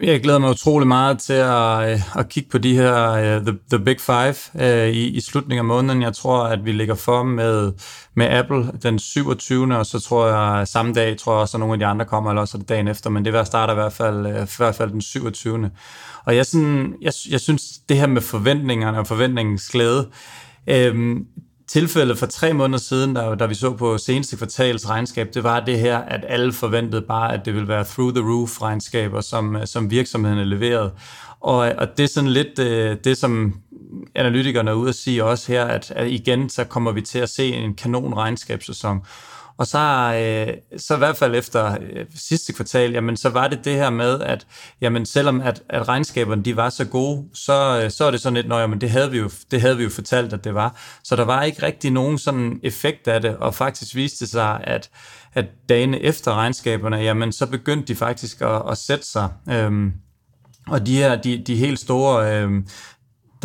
Jeg 0.00 0.22
glæder 0.22 0.38
mig 0.38 0.50
utrolig 0.50 0.88
meget 0.88 1.18
til 1.18 1.32
at, 1.32 1.92
øh, 1.92 2.18
at 2.18 2.28
kigge 2.28 2.50
på 2.50 2.58
de 2.58 2.74
her 2.74 3.10
uh, 3.12 3.46
the, 3.46 3.58
the 3.70 3.84
Big 3.84 4.00
Five 4.00 4.34
uh, 4.54 4.88
i, 4.88 5.06
i 5.08 5.20
slutningen 5.20 5.58
af 5.58 5.64
måneden. 5.64 6.02
Jeg 6.02 6.14
tror, 6.14 6.44
at 6.44 6.64
vi 6.64 6.72
ligger 6.72 6.94
for 6.94 7.22
med, 7.22 7.72
med 8.14 8.26
Apple 8.26 8.72
den 8.82 8.98
27. 8.98 9.76
Og 9.76 9.86
så 9.86 10.00
tror 10.00 10.26
jeg 10.26 10.68
samme 10.68 10.92
dag, 10.92 11.18
tror 11.18 11.32
jeg 11.32 11.40
også, 11.40 11.56
at 11.56 11.60
nogle 11.60 11.74
af 11.74 11.78
de 11.78 11.86
andre 11.86 12.04
kommer, 12.04 12.30
eller 12.30 12.40
også 12.40 12.58
det 12.58 12.68
dagen 12.68 12.88
efter. 12.88 13.10
Men 13.10 13.24
det 13.24 13.32
vil 13.32 13.46
starte 13.46 13.72
i 13.72 13.74
hvert 13.74 13.92
fald, 13.92 14.26
uh, 14.26 14.42
i 14.42 14.56
hvert 14.56 14.74
fald 14.74 14.90
den 14.90 15.00
27. 15.00 15.70
Og 16.24 16.36
jeg, 16.36 16.46
sådan, 16.46 16.94
jeg, 17.02 17.12
jeg 17.30 17.40
synes, 17.40 17.62
det 17.88 17.96
her 17.96 18.06
med 18.06 18.22
forventningerne 18.22 18.98
og 18.98 19.06
forventningens 19.06 19.68
glæde, 19.68 20.08
øhm, 20.66 21.26
tilfældet 21.68 22.18
for 22.18 22.26
tre 22.26 22.52
måneder 22.52 22.78
siden, 22.78 23.14
da, 23.14 23.34
da 23.34 23.46
vi 23.46 23.54
så 23.54 23.72
på 23.72 23.98
seneste 23.98 24.36
kvartals 24.36 24.88
regnskab, 24.88 25.34
det 25.34 25.44
var 25.44 25.60
det 25.60 25.78
her, 25.78 25.98
at 25.98 26.24
alle 26.28 26.52
forventede 26.52 27.02
bare, 27.02 27.34
at 27.34 27.44
det 27.44 27.54
ville 27.54 27.68
være 27.68 27.84
through 27.84 28.14
the 28.14 28.24
roof 28.24 28.62
regnskaber, 28.62 29.20
som, 29.20 29.56
som 29.64 29.90
virksomhederne 29.90 30.44
leverede. 30.44 30.92
Og, 31.40 31.58
og 31.78 31.88
det 31.96 32.04
er 32.04 32.08
sådan 32.08 32.30
lidt 32.30 32.58
øh, 32.58 32.96
det, 33.04 33.16
som 33.16 33.54
analytikerne 34.14 34.70
er 34.70 34.74
ude 34.74 34.88
at 34.88 34.94
sige 34.94 35.24
også 35.24 35.52
her, 35.52 35.64
at, 35.64 35.90
at 35.90 36.10
igen, 36.10 36.48
så 36.48 36.64
kommer 36.64 36.92
vi 36.92 37.00
til 37.00 37.18
at 37.18 37.30
se 37.30 37.48
en 37.48 37.74
kanon 37.74 38.14
regnskabssæson. 38.14 39.00
Og 39.58 39.66
så, 39.66 39.78
øh, 39.78 40.80
så 40.80 40.94
i 40.94 40.98
hvert 40.98 41.16
fald 41.16 41.34
efter 41.34 41.76
øh, 41.80 42.06
sidste 42.14 42.52
kvartal, 42.52 42.92
jamen 42.92 43.16
så 43.16 43.28
var 43.28 43.48
det 43.48 43.64
det 43.64 43.74
her 43.74 43.90
med, 43.90 44.20
at 44.20 44.46
jamen 44.80 45.06
selvom 45.06 45.40
at, 45.40 45.62
at 45.68 45.88
regnskaberne 45.88 46.42
de 46.42 46.56
var 46.56 46.68
så 46.68 46.84
gode, 46.84 47.24
så, 47.34 47.80
øh, 47.84 47.90
så 47.90 48.04
er 48.04 48.10
det 48.10 48.20
sådan 48.20 48.34
lidt, 48.34 48.70
men 48.70 48.80
det 48.80 48.90
havde, 48.90 49.10
vi 49.10 49.18
jo, 49.18 49.30
det 49.50 49.60
havde 49.60 49.76
vi 49.76 49.82
jo 49.82 49.90
fortalt, 49.90 50.32
at 50.32 50.44
det 50.44 50.54
var. 50.54 50.76
Så 51.04 51.16
der 51.16 51.24
var 51.24 51.42
ikke 51.42 51.62
rigtig 51.62 51.90
nogen 51.90 52.18
sådan 52.18 52.60
effekt 52.62 53.08
af 53.08 53.20
det, 53.20 53.36
og 53.36 53.54
faktisk 53.54 53.94
viste 53.94 54.26
sig, 54.26 54.60
at, 54.64 54.90
at 55.34 55.44
dagene 55.68 56.00
efter 56.00 56.34
regnskaberne, 56.34 56.96
jamen 56.96 57.32
så 57.32 57.46
begyndte 57.46 57.86
de 57.86 57.94
faktisk 57.94 58.40
at, 58.40 58.62
at 58.70 58.78
sætte 58.78 59.06
sig. 59.06 59.28
Øh, 59.50 59.92
og 60.66 60.86
de 60.86 60.96
her, 60.96 61.16
de, 61.16 61.42
de 61.46 61.56
helt 61.56 61.78
store 61.78 62.34
øh, 62.34 62.50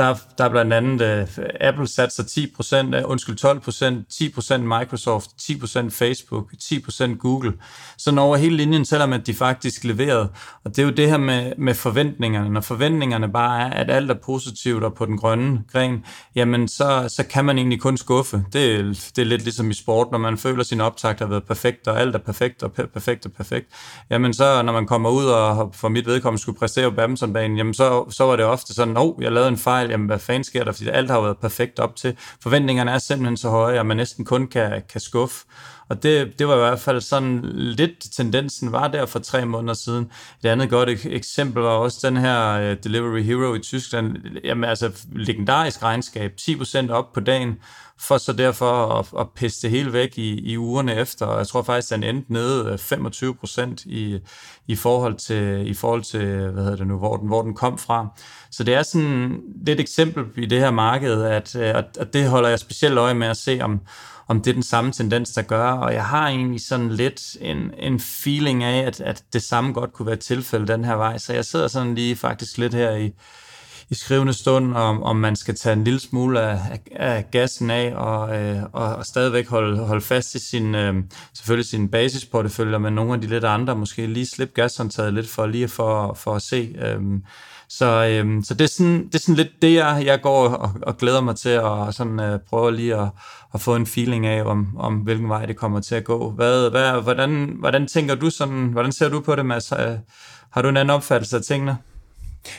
der, 0.02 0.16
der 0.38 0.45
er 0.45 0.49
blandt 0.49 0.74
andet 0.74 1.28
uh, 1.38 1.43
Apple 1.60 1.88
satser 1.88 2.24
10%, 2.24 2.88
uh, 2.88 2.93
øh, 2.93 3.02
undskyld 3.06 3.38
12%, 3.45 4.58
10% 4.58 4.58
Microsoft, 4.58 5.30
10% 5.41 5.89
Facebook, 5.89 6.54
10% 6.64 7.18
Google. 7.18 7.54
Så 7.97 8.16
over 8.20 8.38
hele 8.38 8.58
linjen, 8.58 8.86
selvom 8.86 9.14
at 9.14 9.28
de 9.28 9.34
faktisk 9.34 9.84
leverede. 9.84 10.30
Og 10.64 10.76
det 10.76 10.80
er 10.80 10.84
jo 10.84 10.89
det 10.89 11.10
her 11.10 11.18
med, 11.18 11.54
med 11.58 11.74
forventningerne. 11.74 12.49
Når 12.49 12.62
forventningerne 12.62 13.32
bare 13.32 13.62
er, 13.62 13.70
at 13.70 13.91
alt 13.91 14.12
er 14.12 14.16
positivt 14.26 14.84
og 14.84 14.93
på 14.93 15.06
den 15.06 15.18
grønne 15.18 15.64
gren, 15.72 16.06
jamen 16.36 16.68
så, 16.68 17.06
så 17.08 17.24
kan 17.24 17.45
man 17.45 17.58
egentlig 17.58 17.82
kun 17.82 17.97
skuffe. 17.97 18.45
Det, 18.54 18.76
er, 18.76 18.84
det 19.16 19.22
er 19.22 19.26
lidt 19.26 19.43
ligesom 19.43 19.70
i 19.70 19.74
sport, 19.74 20.08
når 20.12 20.18
man 20.18 20.38
føler, 20.38 20.60
at 20.60 20.66
sin 20.66 20.82
optakt 20.82 21.20
har 21.20 21.28
været 21.28 21.43
perfekt, 21.43 21.88
og 21.88 22.02
alt 22.02 22.16
er 22.16 22.20
perfekt 22.20 22.64
og 22.64 22.72
perfekt 22.72 23.26
og 23.26 23.32
perfekt. 23.32 23.68
Jamen 24.10 24.34
så, 24.34 24.62
når 24.62 24.74
man 24.74 24.88
kommer 24.88 25.10
ud 25.10 25.26
og 25.26 25.76
for 25.76 25.89
mit 25.89 26.06
vedkommende 26.06 26.41
skulle 26.41 26.60
præstere 26.60 26.89
på 26.89 26.95
badmintonbanen, 26.95 27.58
jamen 27.58 27.74
så, 27.74 28.06
så 28.10 28.24
var 28.24 28.36
det 28.36 28.45
ofte 28.45 28.74
sådan, 28.74 28.97
åh, 28.97 29.04
oh, 29.04 29.24
jeg 29.24 29.32
lavede 29.32 29.49
en 29.49 29.58
fejl, 29.58 29.91
jamen 29.92 30.08
hvad 30.08 30.20
fanden 30.20 30.44
sker 30.44 30.64
der, 30.64 30.72
fordi 30.72 30.89
alt 30.89 31.10
har 31.10 31.22
været 31.22 31.38
perfekt 31.38 31.80
op 31.80 31.96
til. 31.96 32.18
Forventningerne 32.44 32.92
er 32.92 32.98
simpelthen 32.98 33.38
så 33.38 33.50
høje, 33.50 33.80
at 33.80 33.86
man 33.86 33.98
næsten 33.98 34.26
kun 34.26 34.48
kan, 34.48 34.82
kan 34.89 35.02
skuffe. 35.02 35.46
Og 35.89 36.04
det, 36.04 36.39
det 36.39 36.48
var 36.48 36.56
i 36.56 36.60
hvert 36.60 36.80
fald 36.80 37.02
sådan 37.02 37.42
lidt 37.54 38.14
tendensen 38.16 38.72
var 38.72 38.88
der 38.88 39.06
for 39.06 39.20
tre 39.20 39.46
måneder 39.46 39.74
siden. 39.74 40.12
Et 40.44 40.50
andet 40.50 40.70
godt 40.70 40.89
eksempel 41.06 41.64
var 41.64 41.70
også 41.70 42.08
den 42.08 42.18
her 42.18 42.52
øh, 42.52 42.78
Delivery 42.84 43.22
Hero 43.22 43.54
i 43.54 43.60
Tyskland. 43.60 44.16
Jamen 44.44 44.64
altså 44.64 44.92
legendarisk 45.16 45.84
regnskab, 45.84 46.34
10% 46.42 46.92
op 46.92 47.14
på 47.14 47.20
dagen, 47.20 47.58
for 48.02 48.18
så 48.18 48.34
derfor 48.34 48.99
at, 48.99 49.08
at 49.20 49.28
pisse 49.36 49.62
det 49.62 49.70
hele 49.70 49.93
væk 49.93 50.18
i, 50.18 50.52
i 50.52 50.58
ugerne 50.58 50.95
efter. 50.95 51.26
Og 51.26 51.38
jeg 51.38 51.47
tror 51.47 51.62
faktisk, 51.62 51.89
den 51.93 52.04
endte 52.04 52.34
nede 52.34 52.72
øh, 52.72 52.78
25 52.78 53.36
procent 53.36 53.86
i, 53.86 54.20
i, 54.68 54.76
forhold 54.76 55.16
til, 55.16 55.68
i 55.68 55.74
forhold 55.74 56.04
til, 56.04 56.49
hvad 56.52 56.64
hedder 56.64 56.78
det 56.78 56.88
nu, 56.88 56.97
hvor 56.97 57.18
den, 57.18 57.28
hvor 57.28 57.41
den 57.41 57.54
kom 57.54 57.78
fra. 57.78 58.08
Så 58.52 58.64
det 58.64 58.74
er 58.74 58.84
sådan 58.84 59.41
lidt 59.66 59.80
eksempel 59.80 60.43
i 60.43 60.45
det 60.45 60.60
her 60.60 60.72
marked, 60.72 61.24
at, 61.24 61.56
øh, 61.56 61.76
at 61.76 62.14
det 62.14 62.30
holder 62.30 62.49
jeg 62.49 62.60
specielt 62.60 62.97
øje 62.97 63.14
med 63.14 63.28
at 63.28 63.38
se, 63.38 63.60
om, 63.62 63.82
om 64.28 64.41
det 64.41 64.49
er 64.49 64.54
den 64.54 64.64
samme 64.64 64.91
tendens, 64.91 65.30
der 65.30 65.41
gør, 65.41 65.72
og 65.72 65.93
jeg 65.93 66.06
har 66.06 66.28
egentlig 66.28 66.62
sådan 66.62 66.89
lidt 66.89 67.38
en, 67.41 67.72
en 67.78 67.99
feeling 67.99 68.64
af, 68.64 68.88
at, 68.88 69.02
at 69.02 69.24
det 69.34 69.43
samme 69.43 69.74
godt 69.74 69.93
kunne 69.93 70.06
være 70.06 70.16
tilfældet 70.16 70.68
den 70.68 70.86
her 70.86 70.95
vej, 70.95 71.18
så 71.18 71.34
jeg 71.34 71.45
sidder 71.45 71.68
sådan 71.68 71.95
lige 71.95 72.16
faktisk 72.16 72.58
lidt 72.58 72.74
her 72.74 72.91
i, 72.91 73.12
i 73.92 73.96
skrivende 73.96 74.34
stund, 74.34 74.76
om, 74.76 75.04
om 75.04 75.16
man 75.16 75.36
skal 75.36 75.56
tage 75.56 75.74
en 75.74 75.84
lille 75.84 76.00
smule 76.00 76.42
af, 76.42 76.80
af 76.96 77.26
gassen 77.32 77.70
af 77.70 77.94
og, 77.96 78.42
øh, 78.42 78.64
og, 78.74 78.96
og 78.96 79.06
stadigvæk 79.06 79.50
holde, 79.50 79.78
holde 79.86 80.02
fast 80.02 80.36
i 80.36 80.39
sin, 80.39 80.76
øh, 80.76 80.96
selvfølgelig 81.34 81.66
sin 81.66 81.89
basisportefølje, 81.89 82.80
men 82.80 82.94
nogle 82.94 83.14
af 83.14 83.22
de 83.22 83.28
lidt 83.28 83.44
andre 83.44 83.76
måske 83.76 84.08
lige 84.08 84.26
slippe 84.26 84.54
gashåndtaget 84.62 85.14
lidt 85.14 85.30
for 85.30 85.46
lige 85.46 85.68
for, 85.68 86.14
for 86.14 86.36
at 86.36 86.42
se. 86.42 86.76
Øh, 86.82 87.02
så, 87.70 87.86
øh, 87.86 88.44
så 88.44 88.54
det, 88.54 88.64
er 88.64 88.70
sådan, 88.70 89.06
det 89.06 89.16
er 89.16 89.20
sådan 89.20 89.36
lidt 89.36 89.62
det, 89.62 89.74
jeg, 89.74 90.04
jeg 90.06 90.22
går 90.22 90.48
og, 90.48 90.72
og 90.82 90.98
glæder 90.98 91.22
mig 91.22 91.36
til, 91.36 91.60
og 91.60 91.94
sådan 91.94 92.20
øh, 92.20 92.39
prøver 92.50 92.72
lige 92.72 92.96
at, 92.96 93.10
at 93.54 93.62
få 93.62 93.76
en 93.76 93.86
feeling 93.86 94.26
af, 94.26 94.44
om, 94.44 94.78
om 94.78 94.96
hvilken 94.96 95.30
vej 95.30 95.46
det 95.46 95.58
kommer 95.58 95.80
til 95.80 95.96
at 95.96 96.04
gå. 96.04 96.32
Hvad, 96.32 96.70
hvad, 96.70 97.02
hvordan, 97.02 97.56
hvordan 97.60 97.88
tænker 97.88 98.16
du 98.16 98.30
sådan, 98.30 98.66
hvordan 98.66 98.92
ser 98.92 99.09
du 99.09 99.20
på 99.20 99.36
det, 99.36 99.46
Mads? 99.46 99.70
Har 100.50 100.62
du 100.62 100.70
en 100.70 100.78
anden 100.78 100.96
opfattelse 100.96 101.38
af 101.38 101.43
tingene? 101.43 101.78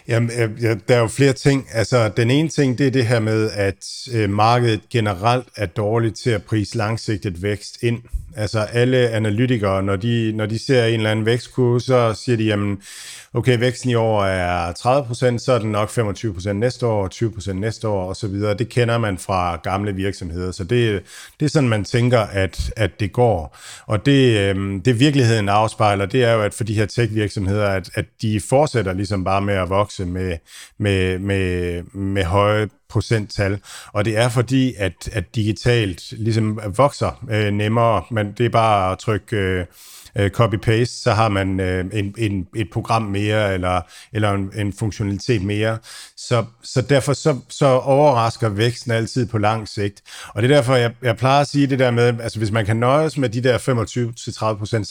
Jamen, 0.08 0.30
øh, 0.38 0.62
ja, 0.62 0.74
der 0.88 0.96
er 0.96 1.00
jo 1.00 1.06
flere 1.06 1.32
ting. 1.32 1.66
Altså, 1.72 2.08
den 2.08 2.30
ene 2.30 2.48
ting, 2.48 2.78
det 2.78 2.86
er 2.86 2.90
det 2.90 3.06
her 3.06 3.20
med, 3.20 3.50
at 3.50 3.86
øh, 4.12 4.30
markedet 4.30 4.80
generelt 4.90 5.46
er 5.56 5.66
dårligt 5.66 6.16
til 6.16 6.30
at 6.30 6.42
prise 6.42 6.76
langsigtet 6.76 7.42
vækst 7.42 7.82
ind. 7.82 8.02
Altså, 8.36 8.60
alle 8.60 9.08
analytikere, 9.08 9.82
når 9.82 9.96
de, 9.96 10.32
når 10.34 10.46
de 10.46 10.58
ser 10.58 10.84
en 10.84 10.94
eller 10.94 11.10
anden 11.10 11.26
vækstkurve, 11.26 11.80
så 11.80 12.14
siger 12.24 12.36
de, 12.36 12.44
jamen, 12.44 12.78
okay, 13.34 13.58
væksten 13.58 13.90
i 13.90 13.94
år 13.94 14.24
er 14.24 14.72
30%, 14.72 15.38
så 15.38 15.52
er 15.52 15.58
den 15.58 15.70
nok 15.70 15.88
25% 15.88 16.52
næste 16.52 16.86
år, 16.86 17.08
20% 17.48 17.52
næste 17.52 17.88
år 17.88 18.10
osv. 18.10 18.34
Det 18.34 18.68
kender 18.68 18.98
man 18.98 19.18
fra 19.18 19.56
gamle 19.56 19.94
virksomheder, 19.94 20.52
så 20.52 20.64
det, 20.64 21.02
det 21.40 21.46
er 21.46 21.50
sådan, 21.50 21.68
man 21.68 21.84
tænker, 21.84 22.20
at, 22.20 22.72
at 22.76 23.00
det 23.00 23.12
går. 23.12 23.56
Og 23.86 24.06
det, 24.06 24.38
øh, 24.38 24.80
det 24.84 25.00
virkeligheden 25.00 25.48
afspejler, 25.48 26.06
det 26.06 26.24
er 26.24 26.32
jo, 26.32 26.42
at 26.42 26.54
for 26.54 26.64
de 26.64 26.74
her 26.74 26.86
tech-virksomheder, 26.86 27.66
at, 27.66 27.90
at 27.94 28.04
de 28.22 28.40
fortsætter 28.48 28.92
ligesom 28.92 29.24
bare 29.24 29.40
med 29.40 29.54
at 29.54 29.68
vokse 29.68 30.04
med, 30.04 30.36
med, 30.78 31.18
med, 31.18 31.82
med 31.92 32.24
høje 32.24 32.68
procenttal, 32.88 33.60
og 33.92 34.04
det 34.04 34.18
er 34.18 34.28
fordi, 34.28 34.74
at, 34.78 35.08
at 35.12 35.34
digitalt 35.34 36.12
ligesom 36.12 36.60
vokser 36.76 37.24
øh, 37.30 37.52
nemmere, 37.52 38.02
men 38.10 38.32
det 38.32 38.46
er 38.46 38.50
bare 38.50 38.92
at 38.92 38.98
trykke 38.98 39.36
øh, 39.36 39.64
øh, 40.16 40.30
copy-paste, 40.30 41.02
så 41.02 41.12
har 41.12 41.28
man 41.28 41.60
øh, 41.60 41.84
en, 41.92 42.14
en, 42.18 42.46
et 42.56 42.70
program 42.72 43.02
mere, 43.02 43.54
eller, 43.54 43.80
eller 44.12 44.32
en, 44.32 44.50
en 44.56 44.72
funktionalitet 44.72 45.42
mere. 45.42 45.78
Så, 46.16 46.44
så 46.62 46.82
derfor 46.82 47.12
så, 47.12 47.38
så 47.48 47.66
overrasker 47.66 48.48
væksten 48.48 48.92
altid 48.92 49.26
på 49.26 49.38
lang 49.38 49.68
sigt. 49.68 50.02
Og 50.28 50.42
det 50.42 50.50
er 50.50 50.54
derfor, 50.54 50.74
jeg, 50.74 50.92
jeg 51.02 51.16
plejer 51.16 51.40
at 51.40 51.48
sige 51.48 51.66
det 51.66 51.78
der 51.78 51.90
med, 51.90 52.20
altså 52.20 52.38
hvis 52.38 52.50
man 52.50 52.66
kan 52.66 52.76
nøjes 52.76 53.18
med 53.18 53.28
de 53.28 53.42
der 53.42 53.58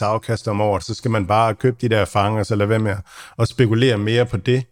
25-30% 0.02 0.06
afkast 0.06 0.48
om 0.48 0.62
året, 0.62 0.84
så 0.84 0.94
skal 0.94 1.12
man 1.12 1.28
bare 1.28 1.56
købe 1.56 1.78
de 1.82 1.90
der 1.90 2.06
fanger, 2.06 2.44
så 2.44 2.56
lade 2.56 2.70
være 2.70 2.80
med 2.80 2.96
at 3.40 3.48
spekulere 3.48 3.98
mere 3.98 4.26
på 4.26 4.38
det. 4.38 4.64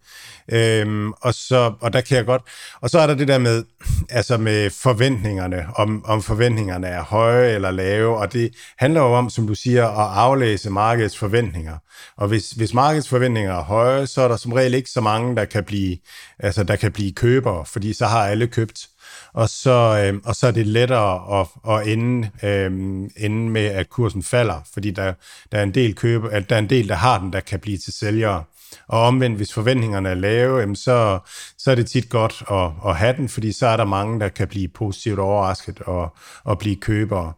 Øhm, 0.51 1.11
og, 1.11 1.33
så, 1.33 1.73
og 1.81 1.93
der 1.93 2.01
kan 2.01 2.17
jeg 2.17 2.25
godt... 2.25 2.41
Og 2.81 2.89
så 2.89 2.99
er 2.99 3.07
der 3.07 3.15
det 3.15 3.27
der 3.27 3.37
med, 3.37 3.63
altså 4.09 4.37
med 4.37 4.69
forventningerne, 4.69 5.65
om, 5.75 6.05
om 6.05 6.21
forventningerne 6.21 6.87
er 6.87 7.03
høje 7.03 7.51
eller 7.51 7.71
lave, 7.71 8.17
og 8.17 8.33
det 8.33 8.53
handler 8.77 9.01
jo 9.01 9.13
om, 9.13 9.29
som 9.29 9.47
du 9.47 9.55
siger, 9.55 9.87
at 9.87 10.17
aflæse 10.17 10.69
markedets 10.69 11.17
forventninger. 11.17 11.77
Og 12.17 12.27
hvis, 12.27 12.51
hvis 12.51 12.73
markedets 12.73 13.09
forventninger 13.09 13.53
er 13.53 13.63
høje, 13.63 14.07
så 14.07 14.21
er 14.21 14.27
der 14.27 14.37
som 14.37 14.53
regel 14.53 14.73
ikke 14.73 14.89
så 14.89 15.01
mange, 15.01 15.35
der 15.35 15.45
kan 15.45 15.63
blive, 15.63 15.97
altså 16.39 16.63
der 16.63 16.75
kan 16.75 16.91
blive 16.91 17.11
købere, 17.11 17.65
fordi 17.65 17.93
så 17.93 18.05
har 18.05 18.25
alle 18.25 18.47
købt 18.47 18.87
og 19.33 19.49
så, 19.49 20.03
øh, 20.05 20.21
og 20.25 20.35
så 20.35 20.47
er 20.47 20.51
det 20.51 20.67
lettere 20.67 21.39
at, 21.39 21.47
at 21.69 21.87
ende, 21.87 22.29
øh, 22.43 22.71
ende 23.17 23.49
med, 23.49 23.65
at 23.65 23.89
kursen 23.89 24.23
falder, 24.23 24.61
fordi 24.73 24.91
der, 24.91 25.13
der, 25.51 25.57
er 25.57 25.63
en 25.63 25.73
del 25.73 25.95
køber, 25.95 26.29
at 26.29 26.49
der 26.49 26.55
er 26.55 26.59
en 26.59 26.69
del, 26.69 26.87
der 26.87 26.95
har 26.95 27.19
den, 27.19 27.33
der 27.33 27.39
kan 27.39 27.59
blive 27.59 27.77
til 27.77 27.93
sælgere. 27.93 28.43
Og 28.87 29.01
omvendt, 29.01 29.37
hvis 29.37 29.53
forventningerne 29.53 30.09
er 30.09 30.13
lave, 30.13 30.75
så, 30.75 31.19
så 31.57 31.71
er 31.71 31.75
det 31.75 31.87
tit 31.87 32.09
godt 32.09 32.43
at, 32.51 32.89
at 32.89 32.95
have 32.95 33.17
den, 33.17 33.29
fordi 33.29 33.51
så 33.51 33.67
er 33.67 33.77
der 33.77 33.85
mange, 33.85 34.19
der 34.19 34.29
kan 34.29 34.47
blive 34.47 34.67
positivt 34.67 35.19
overrasket 35.19 35.81
og, 35.81 36.15
og 36.43 36.59
blive 36.59 36.75
købere. 36.75 37.33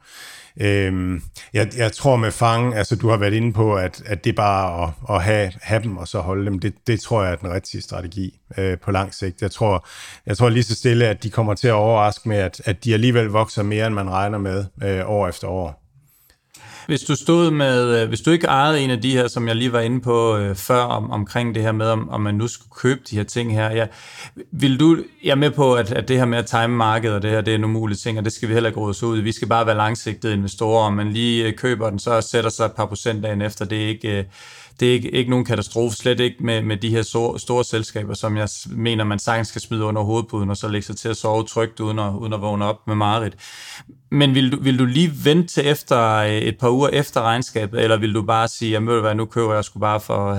Øhm, 0.61 1.21
jeg, 1.53 1.71
jeg 1.77 1.91
tror 1.91 2.15
med 2.15 2.31
fange, 2.31 2.77
altså 2.77 2.95
du 2.95 3.09
har 3.09 3.17
været 3.17 3.33
inde 3.33 3.53
på, 3.53 3.75
at, 3.75 4.03
at 4.05 4.23
det 4.23 4.29
er 4.29 4.35
bare 4.35 4.83
at, 4.83 5.15
at 5.15 5.23
have, 5.23 5.51
have 5.61 5.83
dem 5.83 5.97
og 5.97 6.07
så 6.07 6.19
holde 6.19 6.45
dem, 6.45 6.59
det, 6.59 6.73
det 6.87 6.99
tror 7.01 7.23
jeg 7.23 7.31
er 7.31 7.35
den 7.35 7.51
rigtige 7.51 7.81
strategi 7.81 8.39
øh, 8.57 8.77
på 8.79 8.91
lang 8.91 9.13
sigt. 9.13 9.41
Jeg 9.41 9.51
tror, 9.51 9.87
jeg 10.25 10.37
tror 10.37 10.49
lige 10.49 10.63
så 10.63 10.75
stille, 10.75 11.07
at 11.07 11.23
de 11.23 11.29
kommer 11.29 11.53
til 11.53 11.67
at 11.67 11.73
overraske 11.73 12.29
med, 12.29 12.37
at, 12.37 12.61
at 12.65 12.83
de 12.83 12.93
alligevel 12.93 13.25
vokser 13.25 13.63
mere, 13.63 13.87
end 13.87 13.95
man 13.95 14.09
regner 14.09 14.37
med 14.37 14.65
øh, 14.83 15.09
år 15.09 15.27
efter 15.27 15.47
år. 15.47 15.80
Hvis 16.91 17.01
du 17.01 17.15
stod 17.15 17.51
med, 17.51 18.01
øh, 18.01 18.07
hvis 18.07 18.21
du 18.21 18.31
ikke 18.31 18.47
ejede 18.47 18.81
en 18.81 18.89
af 18.89 19.01
de 19.01 19.11
her, 19.11 19.27
som 19.27 19.47
jeg 19.47 19.55
lige 19.55 19.71
var 19.71 19.79
inde 19.79 20.01
på 20.01 20.37
øh, 20.37 20.55
før, 20.55 20.81
om, 20.81 21.11
omkring 21.11 21.55
det 21.55 21.63
her 21.63 21.71
med, 21.71 21.85
om, 21.85 22.09
om 22.09 22.21
man 22.21 22.35
nu 22.35 22.47
skulle 22.47 22.69
købe 22.75 23.01
de 23.09 23.15
her 23.15 23.23
ting 23.23 23.53
her, 23.53 23.71
ja, 23.71 23.87
vil 24.51 24.79
du, 24.79 24.97
jeg 25.23 25.31
er 25.31 25.35
med 25.35 25.51
på, 25.51 25.73
at, 25.73 25.91
at 25.91 26.07
det 26.07 26.17
her 26.17 26.25
med 26.25 26.37
at 26.37 26.45
time 26.45 26.67
markedet 26.67 27.15
og 27.15 27.21
det 27.21 27.31
her, 27.31 27.41
det 27.41 27.51
er 27.51 27.55
en 27.55 27.63
umulig 27.63 27.97
ting, 27.97 28.17
og 28.17 28.25
det 28.25 28.33
skal 28.33 28.49
vi 28.49 28.53
heller 28.53 28.69
ikke 28.69 28.79
råde 28.79 28.89
os 28.89 29.03
ud 29.03 29.19
Vi 29.19 29.31
skal 29.31 29.47
bare 29.47 29.65
være 29.65 29.77
langsigtede 29.77 30.33
investorer, 30.33 30.85
om 30.85 30.93
man 30.93 31.11
lige 31.11 31.47
øh, 31.47 31.53
køber 31.53 31.89
den, 31.89 31.99
så 31.99 32.21
sætter 32.21 32.49
sig 32.49 32.65
et 32.65 32.71
par 32.71 32.85
procent 32.85 33.23
dagen 33.23 33.41
efter, 33.41 33.65
det 33.65 33.83
er 33.83 33.87
ikke... 33.87 34.17
Øh, 34.17 34.23
det 34.79 34.87
er 34.87 34.93
ikke, 34.93 35.09
ikke 35.09 35.29
nogen 35.29 35.45
katastrofe, 35.45 35.95
slet 35.95 36.19
ikke 36.19 36.43
med, 36.43 36.61
med 36.61 36.77
de 36.77 36.89
her 36.89 37.01
store, 37.01 37.39
store 37.39 37.63
selskaber, 37.63 38.13
som 38.13 38.37
jeg 38.37 38.49
mener, 38.69 39.03
man 39.03 39.19
sagtens 39.19 39.47
skal 39.47 39.61
smide 39.61 39.83
under 39.83 40.01
hovedpuden, 40.01 40.49
og 40.49 40.57
så 40.57 40.67
lægge 40.67 40.85
sig 40.85 40.97
til 40.97 41.09
at 41.09 41.17
sove 41.17 41.43
trygt, 41.43 41.79
uden 41.79 41.99
at, 41.99 42.13
uden 42.13 42.33
at 42.33 42.41
vågne 42.41 42.65
op 42.65 42.87
med 42.87 42.95
Marit. 42.95 43.33
Men 44.11 44.35
vil 44.35 44.51
du, 44.51 44.61
vil 44.61 44.79
du 44.79 44.85
lige 44.85 45.11
vente 45.25 45.47
til 45.47 45.67
efter 45.67 46.15
øh, 46.15 46.31
et 46.31 46.57
par 46.57 46.69
uger 46.69 46.89
efter 46.89 47.21
regnskabet, 47.21 47.81
eller 47.81 47.97
vil 47.97 48.13
du 48.13 48.21
bare 48.21 48.47
sige, 48.47 48.75
at 48.75 48.83
hvad, 48.83 49.15
nu 49.15 49.25
køber 49.25 49.53
jeg 49.53 49.63
sgu 49.63 49.79
bare 49.79 49.99
for 49.99 50.35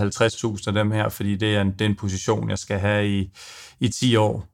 50.000 0.56 0.64
af 0.66 0.72
dem 0.72 0.90
her, 0.90 1.09
fordi 1.09 1.36
det 1.36 1.54
er, 1.56 1.60
en, 1.60 1.72
det 1.72 1.80
er 1.80 1.88
en 1.88 1.96
position, 1.96 2.50
jeg 2.50 2.59
skal 2.59 2.78
have 2.78 3.09
i, 3.09 3.30
i 3.80 3.88
10 3.88 4.16
år? 4.16 4.52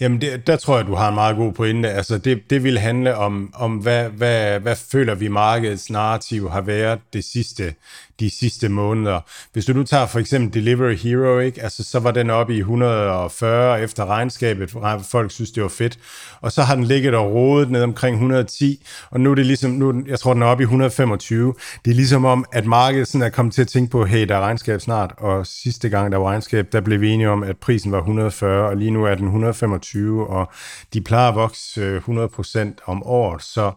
Jamen, 0.00 0.20
det, 0.20 0.46
der 0.46 0.56
tror 0.56 0.76
jeg, 0.76 0.86
du 0.86 0.94
har 0.94 1.08
en 1.08 1.14
meget 1.14 1.36
god 1.36 1.52
pointe. 1.52 1.90
Altså, 1.90 2.18
det, 2.18 2.50
det 2.50 2.64
vil 2.64 2.78
handle 2.78 3.16
om, 3.16 3.54
om 3.54 3.76
hvad, 3.76 4.08
hvad, 4.08 4.60
hvad 4.60 4.76
føler 4.76 5.14
vi 5.14 5.28
markedets 5.28 5.90
narrativ 5.90 6.50
har 6.50 6.60
været 6.60 7.00
det 7.12 7.24
sidste, 7.24 7.74
de 8.20 8.30
sidste 8.30 8.68
måneder. 8.68 9.20
Hvis 9.52 9.64
du 9.64 9.72
nu 9.72 9.82
tager 9.82 10.06
for 10.06 10.18
eksempel 10.18 10.54
Delivery 10.54 10.96
Hero, 10.96 11.38
ikke? 11.38 11.62
Altså, 11.62 11.84
så 11.84 11.98
var 11.98 12.10
den 12.10 12.30
oppe 12.30 12.54
i 12.54 12.58
140 12.58 13.82
efter 13.82 14.06
regnskabet, 14.06 14.70
folk 15.10 15.30
synes, 15.30 15.50
det 15.50 15.62
var 15.62 15.68
fedt. 15.68 15.98
Og 16.40 16.52
så 16.52 16.62
har 16.62 16.74
den 16.74 16.84
ligget 16.84 17.14
og 17.14 17.34
rodet 17.34 17.70
ned 17.70 17.82
omkring 17.82 18.14
110, 18.14 18.86
og 19.10 19.20
nu 19.20 19.30
er 19.30 19.34
det 19.34 19.46
ligesom, 19.46 19.70
nu, 19.70 20.02
jeg 20.06 20.18
tror, 20.18 20.32
den 20.34 20.42
er 20.42 20.46
oppe 20.46 20.62
i 20.62 20.64
125. 20.64 21.54
Det 21.84 21.90
er 21.90 21.94
ligesom 21.94 22.24
om, 22.24 22.44
at 22.52 22.66
markedet 22.66 23.08
sådan 23.08 23.26
er 23.26 23.30
kommet 23.30 23.54
til 23.54 23.62
at 23.62 23.68
tænke 23.68 23.90
på, 23.90 24.04
hey, 24.04 24.28
der 24.28 24.36
er 24.36 24.40
regnskab 24.40 24.80
snart, 24.80 25.14
og 25.18 25.46
sidste 25.46 25.88
gang, 25.88 26.12
der 26.12 26.18
var 26.18 26.28
regnskab, 26.28 26.72
der 26.72 26.80
blev 26.80 27.00
vi 27.00 27.10
enige 27.10 27.30
om, 27.30 27.42
at 27.42 27.56
prisen 27.56 27.92
var 27.92 27.98
140, 27.98 28.68
og 28.68 28.76
lige 28.76 28.90
nu 28.90 29.04
er 29.04 29.14
den 29.14 29.24
125, 29.24 30.26
og 30.26 30.48
de 30.94 31.00
plejer 31.00 31.28
at 31.28 31.34
vokse 31.34 31.80
øh, 31.80 32.02
100% 32.08 32.68
om 32.86 33.02
året, 33.02 33.42
så, 33.42 33.72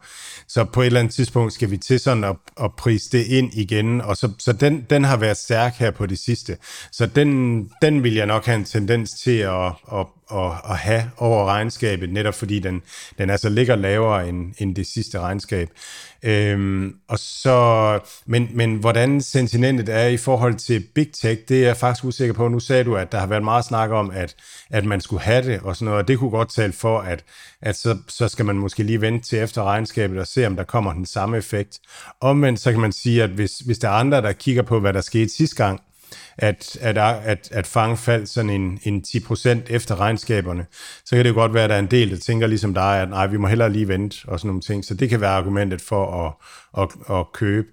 så 0.47 0.63
på 0.63 0.81
et 0.81 0.85
eller 0.85 0.99
andet 0.99 1.13
tidspunkt 1.13 1.53
skal 1.53 1.71
vi 1.71 1.77
til 1.77 1.99
sådan 1.99 2.23
at, 2.23 2.35
at 2.61 2.71
prise 2.77 3.17
det 3.17 3.25
ind 3.25 3.53
igen, 3.53 4.01
og 4.01 4.17
så 4.17 4.31
så 4.39 4.53
den, 4.53 4.85
den 4.89 5.03
har 5.03 5.17
været 5.17 5.37
stærk 5.37 5.75
her 5.75 5.91
på 5.91 6.05
det 6.05 6.19
sidste. 6.19 6.57
Så 6.91 7.05
den, 7.05 7.63
den 7.81 8.03
vil 8.03 8.13
jeg 8.13 8.25
nok 8.25 8.45
have 8.45 8.55
en 8.55 8.65
tendens 8.65 9.11
til 9.11 9.37
at, 9.37 9.65
at, 9.93 10.05
at, 10.33 10.71
at 10.71 10.77
have 10.77 11.03
over 11.17 11.45
regnskabet, 11.45 12.09
netop 12.09 12.33
fordi 12.33 12.59
den, 12.59 12.81
den 13.17 13.29
altså 13.29 13.49
ligger 13.49 13.75
lavere 13.75 14.29
end, 14.29 14.53
end 14.57 14.75
det 14.75 14.87
sidste 14.87 15.19
regnskab. 15.19 15.69
Øhm, 16.23 16.95
og 17.07 17.19
så, 17.19 17.99
men, 18.25 18.49
men 18.53 18.75
hvordan 18.75 19.21
sentimentet 19.21 19.89
er 19.89 20.07
i 20.07 20.17
forhold 20.17 20.55
til 20.55 20.87
Big 20.95 21.11
Tech, 21.13 21.41
det 21.47 21.63
er 21.63 21.67
jeg 21.67 21.77
faktisk 21.77 22.05
usikker 22.05 22.33
på. 22.33 22.47
Nu 22.47 22.59
sagde 22.59 22.83
du, 22.83 22.95
at 22.95 23.11
der 23.11 23.19
har 23.19 23.27
været 23.27 23.43
meget 23.43 23.65
snak 23.65 23.89
om, 23.89 24.11
at, 24.11 24.35
at 24.69 24.85
man 24.85 25.01
skulle 25.01 25.21
have 25.23 25.45
det 25.45 25.59
og 25.59 25.75
sådan 25.75 25.85
noget, 25.85 26.01
og 26.01 26.07
det 26.07 26.19
kunne 26.19 26.29
godt 26.29 26.51
tale 26.51 26.73
for, 26.73 26.99
at, 26.99 27.23
at 27.61 27.75
så, 27.75 27.97
så 28.07 28.27
skal 28.27 28.45
man 28.45 28.55
måske 28.55 28.83
lige 28.83 29.01
vente 29.01 29.29
til 29.29 29.39
efter 29.39 29.63
regnskabet 29.63 30.19
og 30.19 30.27
se, 30.27 30.47
om 30.47 30.55
der 30.55 30.63
kommer 30.63 30.93
den 30.93 31.05
samme 31.05 31.37
effekt. 31.37 31.79
Omvendt 32.21 32.59
så 32.59 32.71
kan 32.71 32.81
man 32.81 32.91
sige, 32.91 33.23
at 33.23 33.29
hvis, 33.29 33.59
hvis 33.59 33.79
der 33.79 33.87
er 33.87 33.93
andre, 33.93 34.21
der 34.21 34.31
kigger 34.31 34.61
på, 34.61 34.79
hvad 34.79 34.93
der 34.93 35.01
skete 35.01 35.29
sidste 35.29 35.55
gang, 35.55 35.81
at, 36.37 36.77
at, 36.81 36.97
at, 36.97 37.49
at 37.51 37.67
fange 37.67 37.97
faldt 37.97 38.29
sådan 38.29 38.49
en, 38.49 38.79
en 38.83 39.03
10% 39.07 39.49
efter 39.69 39.99
regnskaberne, 39.99 40.65
så 41.05 41.15
kan 41.15 41.25
det 41.25 41.29
jo 41.29 41.35
godt 41.35 41.53
være, 41.53 41.63
at 41.63 41.69
der 41.69 41.75
er 41.75 41.79
en 41.79 41.91
del, 41.91 42.11
der 42.11 42.17
tænker 42.17 42.47
ligesom 42.47 42.73
dig, 42.73 43.01
at 43.01 43.09
nej, 43.09 43.27
vi 43.27 43.37
må 43.37 43.47
hellere 43.47 43.69
lige 43.69 43.87
vente 43.87 44.17
og 44.27 44.39
sådan 44.39 44.47
nogle 44.47 44.61
ting. 44.61 44.85
Så 44.85 44.93
det 44.93 45.09
kan 45.09 45.21
være 45.21 45.31
argumentet 45.31 45.81
for 45.81 46.25
at, 46.25 46.33
at, 46.81 47.17
at 47.17 47.31
købe. 47.33 47.67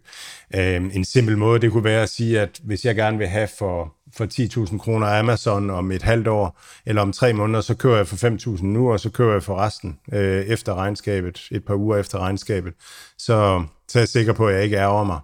Øhm, 0.55 0.91
en 0.95 1.05
simpel 1.05 1.39
måde, 1.39 1.61
det 1.61 1.73
kunne 1.73 1.85
være 1.85 2.03
at 2.03 2.09
sige, 2.09 2.41
at 2.41 2.61
hvis 2.65 2.85
jeg 2.85 2.95
gerne 2.95 3.19
vil 3.19 3.27
have 3.27 3.49
for, 3.59 3.95
for 4.17 4.27
10.000 4.71 4.79
kroner 4.79 5.19
Amazon 5.19 5.71
om 5.71 5.93
et 5.93 6.03
halvt 6.03 6.29
år, 6.29 6.61
eller 6.87 7.03
om 7.03 7.13
tre 7.13 7.33
måneder, 7.33 7.61
så 7.61 7.75
kører 7.75 7.97
jeg 7.97 8.07
for 8.07 8.57
5.000 8.57 8.65
nu, 8.65 8.93
og 8.93 9.01
så 9.01 9.11
kører 9.11 9.33
jeg 9.33 9.43
for 9.43 9.57
resten 9.57 9.99
øh, 10.13 10.45
efter 10.45 10.75
regnskabet, 10.75 11.49
et 11.51 11.65
par 11.65 11.75
uger 11.75 11.97
efter 11.97 12.19
regnskabet. 12.19 12.75
Så, 13.19 13.65
så 13.89 13.99
er 13.99 14.01
jeg 14.01 14.09
sikker 14.09 14.33
på, 14.33 14.49
at 14.49 14.55
jeg 14.55 14.65
ikke 14.65 14.77
ærger 14.77 15.05
mig. 15.05 15.21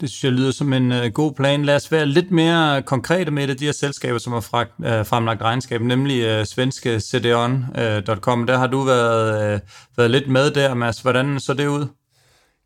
Det 0.00 0.10
synes 0.10 0.24
jeg 0.24 0.32
lyder 0.32 0.50
som 0.50 0.72
en 0.72 0.92
øh, 0.92 1.12
god 1.12 1.32
plan. 1.32 1.64
Lad 1.64 1.76
os 1.76 1.92
være 1.92 2.06
lidt 2.06 2.30
mere 2.30 2.82
konkrete 2.82 3.30
med 3.30 3.48
det, 3.48 3.60
de 3.60 3.64
her 3.64 3.72
selskaber, 3.72 4.18
som 4.18 4.32
har 4.32 4.40
fra, 4.40 4.60
øh, 4.62 5.06
fremlagt 5.06 5.42
regnskab, 5.42 5.80
nemlig 5.80 6.22
øh, 6.22 6.46
svenske 6.46 7.00
cdon.com. 7.00 8.42
Øh, 8.42 8.48
der 8.48 8.58
har 8.58 8.66
du 8.66 8.82
været, 8.82 9.54
øh, 9.54 9.60
været 9.96 10.10
lidt 10.10 10.28
med 10.28 10.50
der, 10.50 10.74
Mads. 10.74 11.00
Hvordan 11.00 11.40
så 11.40 11.54
det 11.54 11.66
ud? 11.66 11.86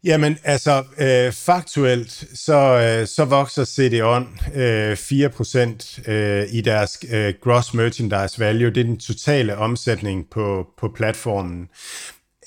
Jamen, 0.05 0.39
altså, 0.45 0.85
øh, 0.99 1.33
faktuelt, 1.33 2.25
så, 2.35 2.57
øh, 2.57 3.07
så 3.07 3.25
vokser 3.25 3.65
CDON 3.65 4.39
øh, 4.55 4.93
4% 4.93 6.11
øh, 6.11 6.47
i 6.53 6.61
deres 6.61 6.99
øh, 7.11 7.35
gross 7.43 7.75
merchandise 7.75 8.39
value. 8.39 8.71
Det 8.71 8.81
er 8.81 8.85
den 8.85 9.01
totale 9.01 9.57
omsætning 9.57 10.31
på, 10.31 10.67
på 10.79 10.89
platformen. 10.97 11.69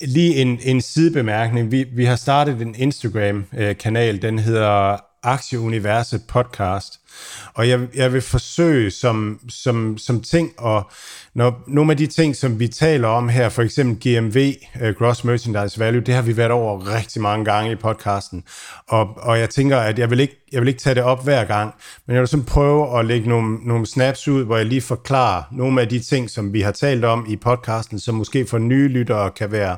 Lige 0.02 0.36
en, 0.36 0.60
en 0.62 0.82
sidebemærkning. 0.82 1.72
Vi, 1.72 1.84
vi 1.84 2.06
har 2.06 2.16
startet 2.16 2.62
en 2.62 2.76
Instagram-kanal, 2.78 4.16
øh, 4.16 4.22
den 4.22 4.40
hedder 4.40 4.98
Aktieuniverset 5.24 6.22
Podcast. 6.28 7.00
Og 7.54 7.70
jeg, 7.70 7.88
jeg 7.96 8.14
vil 8.14 8.22
forsøge 8.22 8.92
som, 8.92 9.40
som, 9.50 9.98
som 9.98 10.22
ting, 10.22 10.52
og 10.58 10.92
når 11.34 11.64
nogle 11.68 11.92
af 11.92 11.98
de 11.98 12.08
ting, 12.08 12.36
som 12.36 12.60
vi 12.60 12.68
taler 12.68 13.08
om 13.08 13.30
her, 13.30 13.50
for 13.50 13.62
eksempel 13.62 14.16
GMV, 14.16 14.54
uh, 14.76 14.88
øh, 14.88 14.96
Gross 14.96 15.24
Merchandise 15.24 15.80
Value, 15.80 16.02
det 16.02 16.14
har 16.14 16.22
vi 16.22 16.38
været 16.38 16.52
over 16.52 16.96
rigtig 16.96 17.22
mange 17.22 17.46
gange 17.46 17.72
i 17.72 17.76
podcasten. 17.76 18.44
Og, 18.88 19.18
og 19.18 19.40
jeg 19.40 19.50
tænker, 19.50 19.78
at 19.78 20.00
jeg 20.00 20.10
vil, 20.10 20.20
ikke, 20.20 20.44
jeg 20.52 20.62
vil 20.62 20.68
ikke 20.68 20.80
tage 20.80 20.96
det 20.96 21.04
op 21.04 21.24
hver 21.24 21.46
gang, 21.46 21.74
men 22.06 22.14
jeg 22.14 22.22
vil 22.22 22.28
sådan 22.28 22.46
prøve 22.46 23.00
at 23.00 23.06
lægge 23.06 23.30
nogle, 23.30 23.58
nogle 23.68 23.86
snaps 23.86 24.28
ud, 24.28 24.46
hvor 24.46 24.58
jeg 24.58 24.66
lige 24.66 24.82
forklarer 24.82 25.44
nogle 25.52 25.82
af 25.82 25.90
de 25.90 26.00
ting, 26.00 26.30
som 26.30 26.54
vi 26.54 26.62
har 26.62 26.72
talt 26.72 27.06
om 27.06 27.26
i 27.30 27.36
podcasten, 27.36 28.00
som 28.00 28.16
måske 28.16 28.48
for 28.48 28.58
nye 28.58 28.88
lyttere 28.88 29.32
kan 29.32 29.52
være 29.52 29.78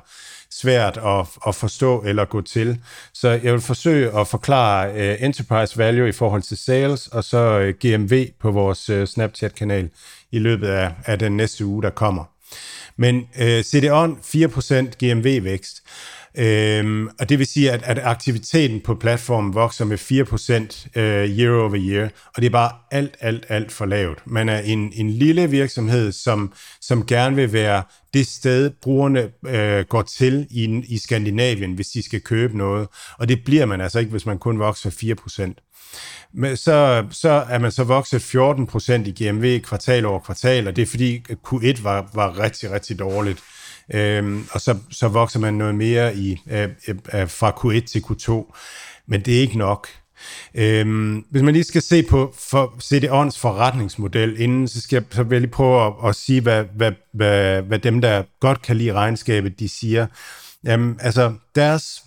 svært 0.61 0.98
at, 0.98 1.27
at 1.48 1.56
forstå 1.56 2.02
eller 2.02 2.26
gå 2.26 2.41
til. 2.41 2.80
Så 3.14 3.30
jeg 3.30 3.53
vil 3.53 3.61
forsøge 3.61 4.19
at 4.19 4.27
forklare 4.27 4.91
uh, 4.91 5.23
enterprise 5.23 5.77
value 5.77 6.10
i 6.10 6.11
forhold 6.11 6.41
til 6.41 6.57
sales, 6.57 7.07
og 7.07 7.23
så 7.23 7.38
øh, 7.38 7.68
uh, 7.68 7.73
GMV 7.80 8.27
på 8.40 8.52
vores 8.52 8.90
uh, 8.90 9.03
Snapchat-kanal 9.06 9.90
i 10.31 10.40
løbet 10.40 10.68
af, 10.68 10.91
af 11.06 11.19
den 11.19 11.38
næste 11.38 11.65
uge, 11.65 11.84
der 11.84 11.90
kommer. 11.90 12.23
Men 12.98 13.15
uh, 13.15 13.61
CD-ON 13.61 14.19
4% 14.23 14.73
GMV-vækst. 14.76 15.84
Øhm, 16.39 17.09
og 17.19 17.29
det 17.29 17.39
vil 17.39 17.47
sige, 17.47 17.71
at, 17.71 17.83
at 17.83 17.99
aktiviteten 18.03 18.81
på 18.81 18.95
platformen 18.95 19.53
vokser 19.53 19.85
med 19.85 19.97
4% 20.95 20.99
øh, 20.99 21.39
year 21.39 21.61
over 21.61 21.75
year, 21.75 22.03
og 22.35 22.41
det 22.41 22.45
er 22.45 22.49
bare 22.49 22.71
alt, 22.91 23.17
alt, 23.19 23.45
alt 23.49 23.71
for 23.71 23.85
lavt. 23.85 24.19
Man 24.25 24.49
er 24.49 24.59
en, 24.59 24.91
en 24.95 25.09
lille 25.09 25.49
virksomhed, 25.49 26.11
som, 26.11 26.53
som 26.81 27.05
gerne 27.05 27.35
vil 27.35 27.53
være 27.53 27.83
det 28.13 28.27
sted, 28.27 28.69
brugerne 28.81 29.29
øh, 29.47 29.85
går 29.85 30.01
til 30.01 30.47
i, 30.49 30.83
i 30.87 30.97
Skandinavien, 30.97 31.73
hvis 31.73 31.87
de 31.87 32.03
skal 32.03 32.21
købe 32.21 32.57
noget. 32.57 32.87
Og 33.17 33.27
det 33.27 33.43
bliver 33.45 33.65
man 33.65 33.81
altså 33.81 33.99
ikke, 33.99 34.11
hvis 34.11 34.25
man 34.25 34.37
kun 34.37 34.59
vokser 34.59 34.89
4%. 34.89 35.65
Men 36.33 36.57
så, 36.57 37.05
så 37.11 37.29
er 37.49 37.59
man 37.59 37.71
så 37.71 37.83
vokset 37.83 38.19
14% 38.19 38.91
i 38.93 39.23
GMV 39.23 39.59
kvartal 39.59 40.05
over 40.05 40.19
kvartal, 40.19 40.67
og 40.67 40.75
det 40.75 40.81
er 40.81 40.85
fordi 40.85 41.23
Q1 41.47 41.83
var, 41.83 42.09
var 42.13 42.39
rigtig, 42.39 42.71
rigtig 42.71 42.99
dårligt. 42.99 43.39
Øhm, 43.93 44.47
og 44.51 44.61
så, 44.61 44.77
så 44.91 45.07
vokser 45.07 45.39
man 45.39 45.53
noget 45.53 45.75
mere 45.75 46.15
i 46.15 46.37
øh, 46.51 46.69
øh, 47.13 47.29
fra 47.29 47.49
Q1 47.49 47.85
til 47.85 47.99
Q2. 47.99 48.53
Men 49.07 49.21
det 49.21 49.37
er 49.37 49.41
ikke 49.41 49.57
nok. 49.57 49.87
Øhm, 50.55 51.25
hvis 51.31 51.41
man 51.41 51.53
lige 51.53 51.63
skal 51.63 51.81
se 51.81 52.03
på 52.03 52.33
for 52.37 52.75
CD-ONs 52.81 53.39
forretningsmodel 53.39 54.41
inden, 54.41 54.67
så 54.67 54.81
skal 54.81 54.95
jeg 54.95 55.03
så 55.11 55.23
vil 55.23 55.35
jeg 55.35 55.41
lige 55.41 55.51
prøve 55.51 55.87
at, 55.87 55.93
at 56.09 56.15
sige, 56.15 56.41
hvad, 56.41 56.65
hvad, 56.75 56.91
hvad, 57.13 57.61
hvad 57.61 57.79
dem, 57.79 58.01
der 58.01 58.23
godt 58.39 58.61
kan 58.61 58.77
lide 58.77 58.93
regnskabet, 58.93 59.59
de 59.59 59.69
siger. 59.69 60.07
Jamen, 60.63 60.97
altså, 61.01 61.33
deres 61.55 62.03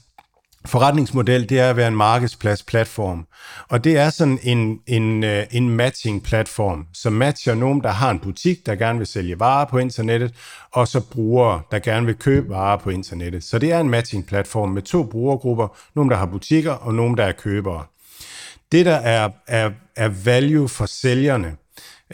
forretningsmodel, 0.65 1.49
det 1.49 1.59
er 1.59 1.71
at 1.71 1.77
være 1.77 1.89
en 1.89 1.97
markedsplads-platform. 1.97 3.27
Og 3.69 3.85
det 3.85 3.97
er 3.97 4.11
sådan 4.11 4.39
en, 4.43 4.81
en, 4.87 5.25
øh, 5.25 5.47
en 5.51 5.69
matching-platform, 5.69 6.87
som 6.93 7.13
matcher 7.13 7.55
nogen, 7.55 7.81
der 7.81 7.91
har 7.91 8.11
en 8.11 8.19
butik, 8.19 8.67
der 8.67 8.75
gerne 8.75 8.99
vil 8.99 9.07
sælge 9.07 9.41
varer 9.41 9.65
på 9.65 9.79
internettet, 9.79 10.35
og 10.73 10.89
så 10.89 11.01
brugere, 11.01 11.63
der 11.71 11.79
gerne 11.79 12.07
vil 12.07 12.15
købe 12.15 12.49
varer 12.49 12.77
på 12.77 12.91
internettet. 12.91 13.45
Så 13.45 13.59
det 13.59 13.73
er 13.73 13.81
en 13.81 13.91
matching-platform 13.91 14.69
med 14.69 14.83
to 14.83 15.03
brugergrupper, 15.03 15.77
nogen, 15.95 16.11
der 16.11 16.17
har 16.17 16.27
butikker, 16.27 16.73
og 16.73 16.95
nogen, 16.95 17.17
der 17.17 17.25
er 17.25 17.33
købere. 17.33 17.85
Det, 18.73 18.87
der 18.87 18.97
er, 18.97 19.31
er, 19.47 19.71
er 19.97 20.09
value 20.09 20.69
for 20.69 20.87
sælgerne, 20.87 21.57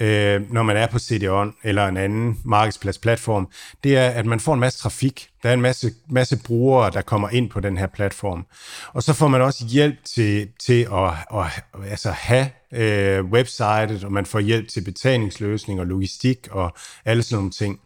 øh, 0.00 0.52
når 0.52 0.62
man 0.62 0.76
er 0.76 0.86
på 0.86 0.98
CDON 0.98 1.54
eller 1.62 1.86
en 1.86 1.96
anden 1.96 2.40
markedspladsplatform, 2.44 3.48
det 3.84 3.96
er, 3.96 4.08
at 4.08 4.26
man 4.26 4.40
får 4.40 4.54
en 4.54 4.60
masse 4.60 4.78
trafik. 4.78 5.28
Der 5.42 5.48
er 5.48 5.54
en 5.54 5.60
masse, 5.60 5.90
masse 6.10 6.38
brugere, 6.44 6.90
der 6.90 7.02
kommer 7.02 7.28
ind 7.28 7.50
på 7.50 7.60
den 7.60 7.78
her 7.78 7.86
platform. 7.86 8.46
Og 8.92 9.02
så 9.02 9.12
får 9.12 9.28
man 9.28 9.40
også 9.40 9.64
hjælp 9.66 10.04
til, 10.04 10.48
til 10.60 10.88
at, 10.92 11.38
at 11.38 11.64
altså 11.90 12.10
have 12.10 12.50
øh, 12.72 13.24
websitet, 13.24 14.04
og 14.04 14.12
man 14.12 14.26
får 14.26 14.40
hjælp 14.40 14.68
til 14.68 14.84
betalingsløsning 14.84 15.80
og 15.80 15.86
logistik 15.86 16.48
og 16.50 16.74
alle 17.04 17.22
sådan 17.22 17.36
nogle 17.36 17.50
ting. 17.50 17.80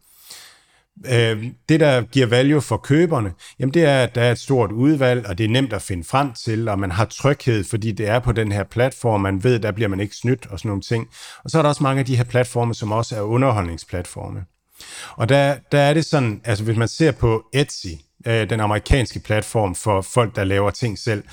Øh, 1.06 1.44
det, 1.68 1.80
der 1.80 2.02
giver 2.02 2.26
value 2.26 2.60
for 2.60 2.76
køberne, 2.76 3.32
jamen 3.58 3.74
det 3.74 3.84
er, 3.84 4.02
at 4.02 4.14
der 4.14 4.20
er 4.22 4.32
et 4.32 4.38
stort 4.38 4.72
udvalg, 4.72 5.26
og 5.26 5.38
det 5.38 5.44
er 5.44 5.48
nemt 5.48 5.72
at 5.72 5.82
finde 5.82 6.04
frem 6.04 6.32
til, 6.32 6.68
og 6.68 6.78
man 6.78 6.90
har 6.90 7.04
tryghed, 7.04 7.64
fordi 7.64 7.92
det 7.92 8.08
er 8.08 8.18
på 8.18 8.32
den 8.32 8.52
her 8.52 8.64
platform, 8.64 9.20
man 9.20 9.44
ved, 9.44 9.58
der 9.58 9.72
bliver 9.72 9.88
man 9.88 10.00
ikke 10.00 10.16
snydt 10.16 10.46
og 10.46 10.58
sådan 10.58 10.68
nogle 10.68 10.82
ting. 10.82 11.08
Og 11.44 11.50
så 11.50 11.58
er 11.58 11.62
der 11.62 11.68
også 11.68 11.82
mange 11.82 12.00
af 12.00 12.06
de 12.06 12.16
her 12.16 12.24
platforme, 12.24 12.74
som 12.74 12.92
også 12.92 13.16
er 13.16 13.20
underholdningsplatforme. 13.20 14.44
Og 15.16 15.28
der, 15.28 15.56
der 15.72 15.78
er 15.78 15.94
det 15.94 16.04
sådan, 16.04 16.40
altså 16.44 16.64
hvis 16.64 16.76
man 16.76 16.88
ser 16.88 17.12
på 17.12 17.44
Etsy, 17.52 17.86
øh, 18.26 18.50
den 18.50 18.60
amerikanske 18.60 19.20
platform 19.20 19.74
for 19.74 20.00
folk, 20.00 20.36
der 20.36 20.44
laver 20.44 20.70
ting 20.70 20.98
selv, 20.98 21.24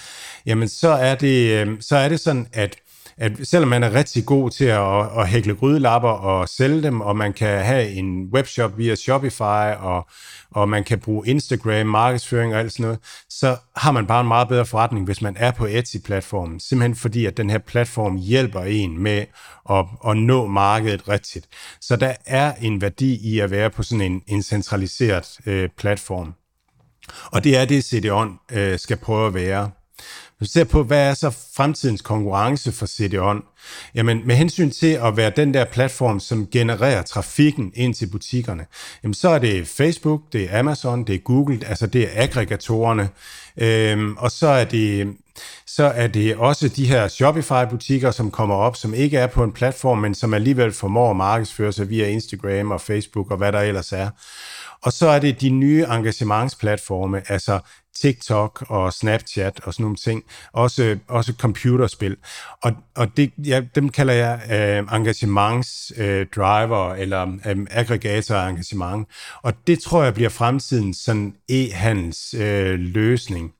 jamen 0.45 0.69
så 0.69 0.89
er 0.89 1.15
det, 1.15 1.67
øh, 1.67 1.77
så 1.81 1.95
er 1.95 2.09
det 2.09 2.19
sådan, 2.19 2.47
at 2.53 2.75
at 3.19 3.31
selvom 3.43 3.69
man 3.69 3.83
er 3.83 3.93
rigtig 3.93 4.25
god 4.25 4.51
til 4.51 4.65
at, 4.65 5.19
at 5.19 5.27
hækle 5.27 5.55
grydelapper 5.55 6.09
og 6.09 6.49
sælge 6.49 6.83
dem, 6.83 7.01
og 7.01 7.17
man 7.17 7.33
kan 7.33 7.65
have 7.65 7.89
en 7.89 8.29
webshop 8.33 8.77
via 8.77 8.95
Shopify, 8.95 9.75
og, 9.79 10.07
og 10.51 10.69
man 10.69 10.83
kan 10.83 10.99
bruge 10.99 11.27
Instagram, 11.27 11.87
markedsføring 11.87 12.53
og 12.53 12.59
alt 12.59 12.71
sådan 12.71 12.83
noget, 12.83 12.99
så 13.29 13.57
har 13.75 13.91
man 13.91 14.07
bare 14.07 14.21
en 14.21 14.27
meget 14.27 14.47
bedre 14.47 14.65
forretning, 14.65 15.05
hvis 15.05 15.21
man 15.21 15.35
er 15.37 15.51
på 15.51 15.65
Etsy-platformen. 15.65 16.59
Simpelthen 16.59 16.95
fordi, 16.95 17.25
at 17.25 17.37
den 17.37 17.49
her 17.49 17.57
platform 17.57 18.17
hjælper 18.17 18.61
en 18.61 19.03
med 19.03 19.25
at, 19.69 19.85
at 20.07 20.17
nå 20.17 20.47
markedet 20.47 21.09
rigtigt. 21.09 21.47
Så 21.81 21.95
der 21.95 22.13
er 22.25 22.53
en 22.61 22.81
værdi 22.81 23.33
i 23.33 23.39
at 23.39 23.51
være 23.51 23.69
på 23.69 23.83
sådan 23.83 24.11
en, 24.11 24.21
en 24.27 24.43
centraliseret 24.43 25.39
øh, 25.45 25.69
platform. 25.77 26.33
Og 27.25 27.43
det 27.43 27.57
er 27.57 27.65
det, 27.65 27.83
CD-ON 27.83 28.39
øh, 28.51 28.79
skal 28.79 28.97
prøve 28.97 29.27
at 29.27 29.33
være. 29.33 29.71
Hvis 30.39 30.49
du 30.49 30.53
ser 30.53 30.63
på, 30.63 30.83
hvad 30.83 31.09
er 31.09 31.13
så 31.13 31.29
fremtidens 31.55 32.01
konkurrence 32.01 32.71
for 32.71 32.85
CDON? 32.85 33.43
Jamen, 33.95 34.21
med 34.25 34.35
hensyn 34.35 34.71
til 34.71 34.99
at 35.03 35.17
være 35.17 35.31
den 35.35 35.53
der 35.53 35.65
platform, 35.65 36.19
som 36.19 36.47
genererer 36.51 37.01
trafikken 37.01 37.71
ind 37.75 37.93
til 37.93 38.07
butikkerne, 38.11 38.65
jamen, 39.03 39.13
så 39.13 39.29
er 39.29 39.39
det 39.39 39.67
Facebook, 39.67 40.21
det 40.33 40.47
er 40.53 40.59
Amazon, 40.59 41.03
det 41.03 41.15
er 41.15 41.19
Google, 41.19 41.59
altså 41.67 41.87
det 41.87 42.03
er 42.03 42.23
aggregatorerne, 42.23 43.09
øhm, 43.57 44.17
og 44.17 44.31
så 44.31 44.47
er 44.47 44.65
det 44.65 45.15
så 45.67 45.83
er 45.83 46.07
det 46.07 46.35
også 46.35 46.67
de 46.67 46.87
her 46.87 47.07
Shopify-butikker, 47.07 48.11
som 48.11 48.31
kommer 48.31 48.55
op, 48.55 48.75
som 48.75 48.93
ikke 48.93 49.17
er 49.17 49.27
på 49.27 49.43
en 49.43 49.51
platform, 49.51 49.97
men 49.97 50.15
som 50.15 50.33
alligevel 50.33 50.71
formår 50.71 51.09
at 51.09 51.15
markedsføre 51.15 51.71
sig 51.71 51.89
via 51.89 52.07
Instagram 52.07 52.71
og 52.71 52.81
Facebook 52.81 53.31
og 53.31 53.37
hvad 53.37 53.51
der 53.51 53.59
ellers 53.59 53.91
er. 53.91 54.09
Og 54.81 54.93
så 54.93 55.07
er 55.07 55.19
det 55.19 55.41
de 55.41 55.49
nye 55.49 55.85
engagementsplatforme, 55.89 57.21
altså 57.31 57.59
TikTok 58.01 58.65
og 58.67 58.93
Snapchat 58.93 59.59
og 59.63 59.73
sådan 59.73 59.83
nogle 59.83 59.97
ting. 59.97 60.23
Også, 60.53 60.97
også 61.07 61.33
computerspil. 61.39 62.15
Og, 62.63 62.71
og 62.95 63.17
det, 63.17 63.31
ja, 63.45 63.61
dem 63.75 63.89
kalder 63.89 64.13
jeg 64.13 64.41
øh, 64.51 64.95
engagementsdriver 64.97 66.87
øh, 66.87 66.99
eller 66.99 67.27
øh, 67.45 67.57
aggregator 67.69 68.35
engagement. 68.35 69.07
Og 69.41 69.53
det 69.67 69.79
tror 69.79 70.03
jeg 70.03 70.13
bliver 70.13 70.29
fremtidens 70.29 70.97
sådan 70.97 71.33
e-handels 71.51 72.37
øh, 72.37 72.79
løsning. 72.79 73.51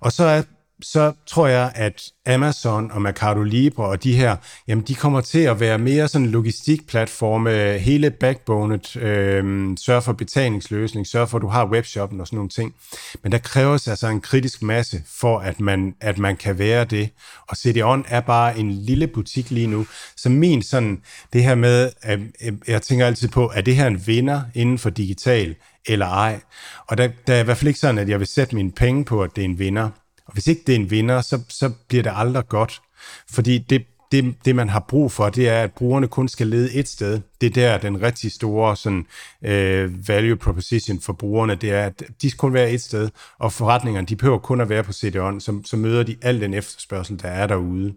Og 0.00 0.12
så 0.12 0.24
er 0.24 0.42
så 0.82 1.12
tror 1.26 1.46
jeg, 1.46 1.72
at 1.74 2.02
Amazon 2.26 2.90
og 2.90 3.02
Mercado 3.02 3.42
Libre 3.42 3.84
og 3.84 4.04
de 4.04 4.16
her, 4.16 4.36
jamen 4.68 4.84
de 4.84 4.94
kommer 4.94 5.20
til 5.20 5.38
at 5.38 5.60
være 5.60 5.78
mere 5.78 6.08
sådan 6.08 6.26
logistikplatforme, 6.26 7.78
hele 7.78 8.10
backbonet, 8.10 8.96
øh, 8.96 9.68
sørge 9.76 10.02
for 10.02 10.12
betalingsløsning, 10.12 11.06
sørge 11.06 11.26
for, 11.26 11.38
at 11.38 11.42
du 11.42 11.48
har 11.48 11.66
webshoppen 11.66 12.20
og 12.20 12.26
sådan 12.26 12.36
nogle 12.36 12.50
ting. 12.50 12.74
Men 13.22 13.32
der 13.32 13.38
kræves 13.38 13.88
altså 13.88 14.08
en 14.08 14.20
kritisk 14.20 14.62
masse 14.62 15.02
for, 15.20 15.38
at 15.38 15.60
man, 15.60 15.94
at 16.00 16.18
man 16.18 16.36
kan 16.36 16.58
være 16.58 16.84
det. 16.84 17.10
Og 17.48 17.56
CD-ON 17.56 18.04
er 18.08 18.20
bare 18.20 18.58
en 18.58 18.70
lille 18.70 19.06
butik 19.06 19.50
lige 19.50 19.66
nu. 19.66 19.86
Så 20.16 20.28
min 20.28 20.62
sådan, 20.62 21.02
det 21.32 21.44
her 21.44 21.54
med, 21.54 21.90
at 22.02 22.20
jeg 22.68 22.82
tænker 22.82 23.06
altid 23.06 23.28
på, 23.28 23.50
er 23.54 23.60
det 23.60 23.76
her 23.76 23.86
en 23.86 24.06
vinder 24.06 24.42
inden 24.54 24.78
for 24.78 24.90
digital 24.90 25.54
eller 25.86 26.06
ej? 26.06 26.40
Og 26.86 26.98
der, 26.98 27.08
der 27.26 27.34
er 27.34 27.40
i 27.40 27.44
hvert 27.44 27.56
fald 27.56 27.68
ikke 27.68 27.80
sådan, 27.80 27.98
at 27.98 28.08
jeg 28.08 28.18
vil 28.18 28.26
sætte 28.26 28.54
mine 28.54 28.72
penge 28.72 29.04
på, 29.04 29.22
at 29.22 29.30
det 29.36 29.42
er 29.42 29.48
en 29.48 29.58
vinder. 29.58 29.90
Og 30.34 30.36
hvis 30.36 30.46
ikke 30.46 30.62
det 30.66 30.74
er 30.74 30.78
en 30.78 30.90
vinder, 30.90 31.20
så, 31.20 31.40
så 31.48 31.70
bliver 31.88 32.02
det 32.02 32.12
aldrig 32.14 32.48
godt. 32.48 32.82
Fordi 33.30 33.58
det, 33.58 33.82
det, 34.12 34.34
det, 34.44 34.56
man 34.56 34.68
har 34.68 34.84
brug 34.88 35.12
for, 35.12 35.28
det 35.28 35.48
er, 35.48 35.62
at 35.62 35.72
brugerne 35.72 36.08
kun 36.08 36.28
skal 36.28 36.46
lede 36.46 36.74
et 36.74 36.88
sted. 36.88 37.20
Det 37.40 37.46
er 37.46 37.50
der, 37.50 37.78
den 37.78 38.02
rigtig 38.02 38.32
store 38.32 38.76
sådan, 38.76 39.06
øh, 39.44 40.08
value 40.08 40.36
proposition 40.36 41.00
for 41.00 41.12
brugerne, 41.12 41.54
det 41.54 41.70
er, 41.70 41.86
at 41.86 42.02
de 42.22 42.30
skal 42.30 42.38
kun 42.38 42.52
være 42.52 42.70
et 42.70 42.82
sted, 42.82 43.10
og 43.38 43.52
forretningerne, 43.52 44.06
de 44.06 44.16
behøver 44.16 44.38
kun 44.38 44.60
at 44.60 44.68
være 44.68 44.82
på 44.82 44.92
CD-ON, 44.92 45.40
så, 45.40 45.60
så 45.64 45.76
møder 45.76 46.02
de 46.02 46.16
al 46.22 46.40
den 46.40 46.54
efterspørgsel, 46.54 47.22
der 47.22 47.28
er 47.28 47.46
derude 47.46 47.94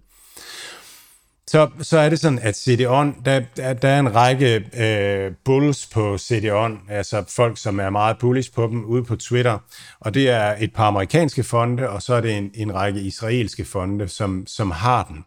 så, 1.47 1.69
så 1.81 1.97
er 1.97 2.09
det 2.09 2.19
sådan, 2.19 2.39
at 2.39 2.55
CD-ON, 2.57 3.15
der, 3.25 3.41
der, 3.57 3.73
der 3.73 3.89
er 3.89 3.99
en 3.99 4.15
række 4.15 4.65
øh, 4.77 5.31
bulls 5.45 5.85
på 5.85 6.17
CD-ON, 6.17 6.79
altså 6.89 7.23
folk, 7.35 7.57
som 7.57 7.79
er 7.79 7.89
meget 7.89 8.17
bullish 8.17 8.53
på 8.53 8.67
dem 8.67 8.85
ude 8.85 9.03
på 9.03 9.15
Twitter, 9.15 9.57
og 9.99 10.13
det 10.13 10.29
er 10.29 10.55
et 10.59 10.73
par 10.73 10.87
amerikanske 10.87 11.43
fonde, 11.43 11.89
og 11.89 12.01
så 12.01 12.13
er 12.13 12.21
det 12.21 12.37
en, 12.37 12.51
en 12.53 12.75
række 12.75 13.01
israelske 13.01 13.65
fonde, 13.65 14.07
som, 14.07 14.47
som 14.47 14.71
har 14.71 15.03
den. 15.03 15.25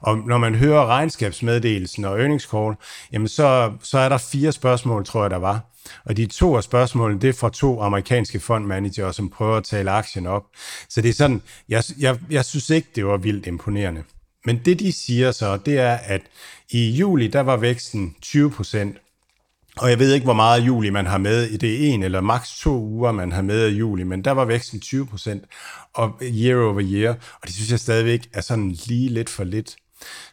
Og 0.00 0.18
når 0.18 0.38
man 0.38 0.54
hører 0.54 0.86
regnskabsmeddelelsen 0.86 2.04
og 2.04 2.20
earnings 2.20 2.44
call, 2.44 2.74
jamen 3.12 3.28
så, 3.28 3.72
så 3.82 3.98
er 3.98 4.08
der 4.08 4.18
fire 4.18 4.52
spørgsmål, 4.52 5.04
tror 5.04 5.22
jeg, 5.22 5.30
der 5.30 5.38
var. 5.38 5.60
Og 6.04 6.16
de 6.16 6.26
to 6.26 6.56
af 6.56 6.62
spørgsmålene, 6.62 7.20
det 7.20 7.28
er 7.28 7.32
fra 7.40 7.50
to 7.50 7.80
amerikanske 7.82 8.40
fondmanager, 8.40 9.12
som 9.12 9.30
prøver 9.30 9.56
at 9.56 9.64
tale 9.64 9.90
aktien 9.90 10.26
op. 10.26 10.42
Så 10.88 11.00
det 11.00 11.08
er 11.08 11.12
sådan, 11.12 11.42
jeg, 11.68 11.84
jeg, 11.98 12.18
jeg 12.30 12.44
synes 12.44 12.70
ikke, 12.70 12.88
det 12.94 13.06
var 13.06 13.16
vildt 13.16 13.46
imponerende. 13.46 14.02
Men 14.44 14.60
det, 14.64 14.78
de 14.78 14.92
siger 14.92 15.32
så, 15.32 15.56
det 15.56 15.78
er, 15.78 15.94
at 15.94 16.22
i 16.70 16.90
juli, 16.90 17.26
der 17.28 17.40
var 17.40 17.56
væksten 17.56 18.16
20 18.22 18.50
procent. 18.50 18.96
Og 19.76 19.90
jeg 19.90 19.98
ved 19.98 20.12
ikke, 20.14 20.24
hvor 20.24 20.34
meget 20.34 20.66
juli 20.66 20.90
man 20.90 21.06
har 21.06 21.18
med. 21.18 21.48
i 21.48 21.56
Det 21.56 21.74
er 21.74 21.92
en 21.92 22.02
eller 22.02 22.20
maks 22.20 22.58
to 22.58 22.70
uger, 22.70 23.12
man 23.12 23.32
har 23.32 23.42
med 23.42 23.68
i 23.68 23.76
juli, 23.76 24.02
men 24.02 24.24
der 24.24 24.30
var 24.30 24.44
væksten 24.44 24.80
20 24.80 25.06
procent 25.06 25.44
og 25.94 26.18
year 26.22 26.62
over 26.62 26.80
year. 26.82 27.10
Og 27.12 27.46
det 27.46 27.54
synes 27.54 27.70
jeg 27.70 27.80
stadigvæk 27.80 28.28
er 28.32 28.40
sådan 28.40 28.70
lige 28.70 29.08
lidt 29.08 29.30
for 29.30 29.44
lidt. 29.44 29.76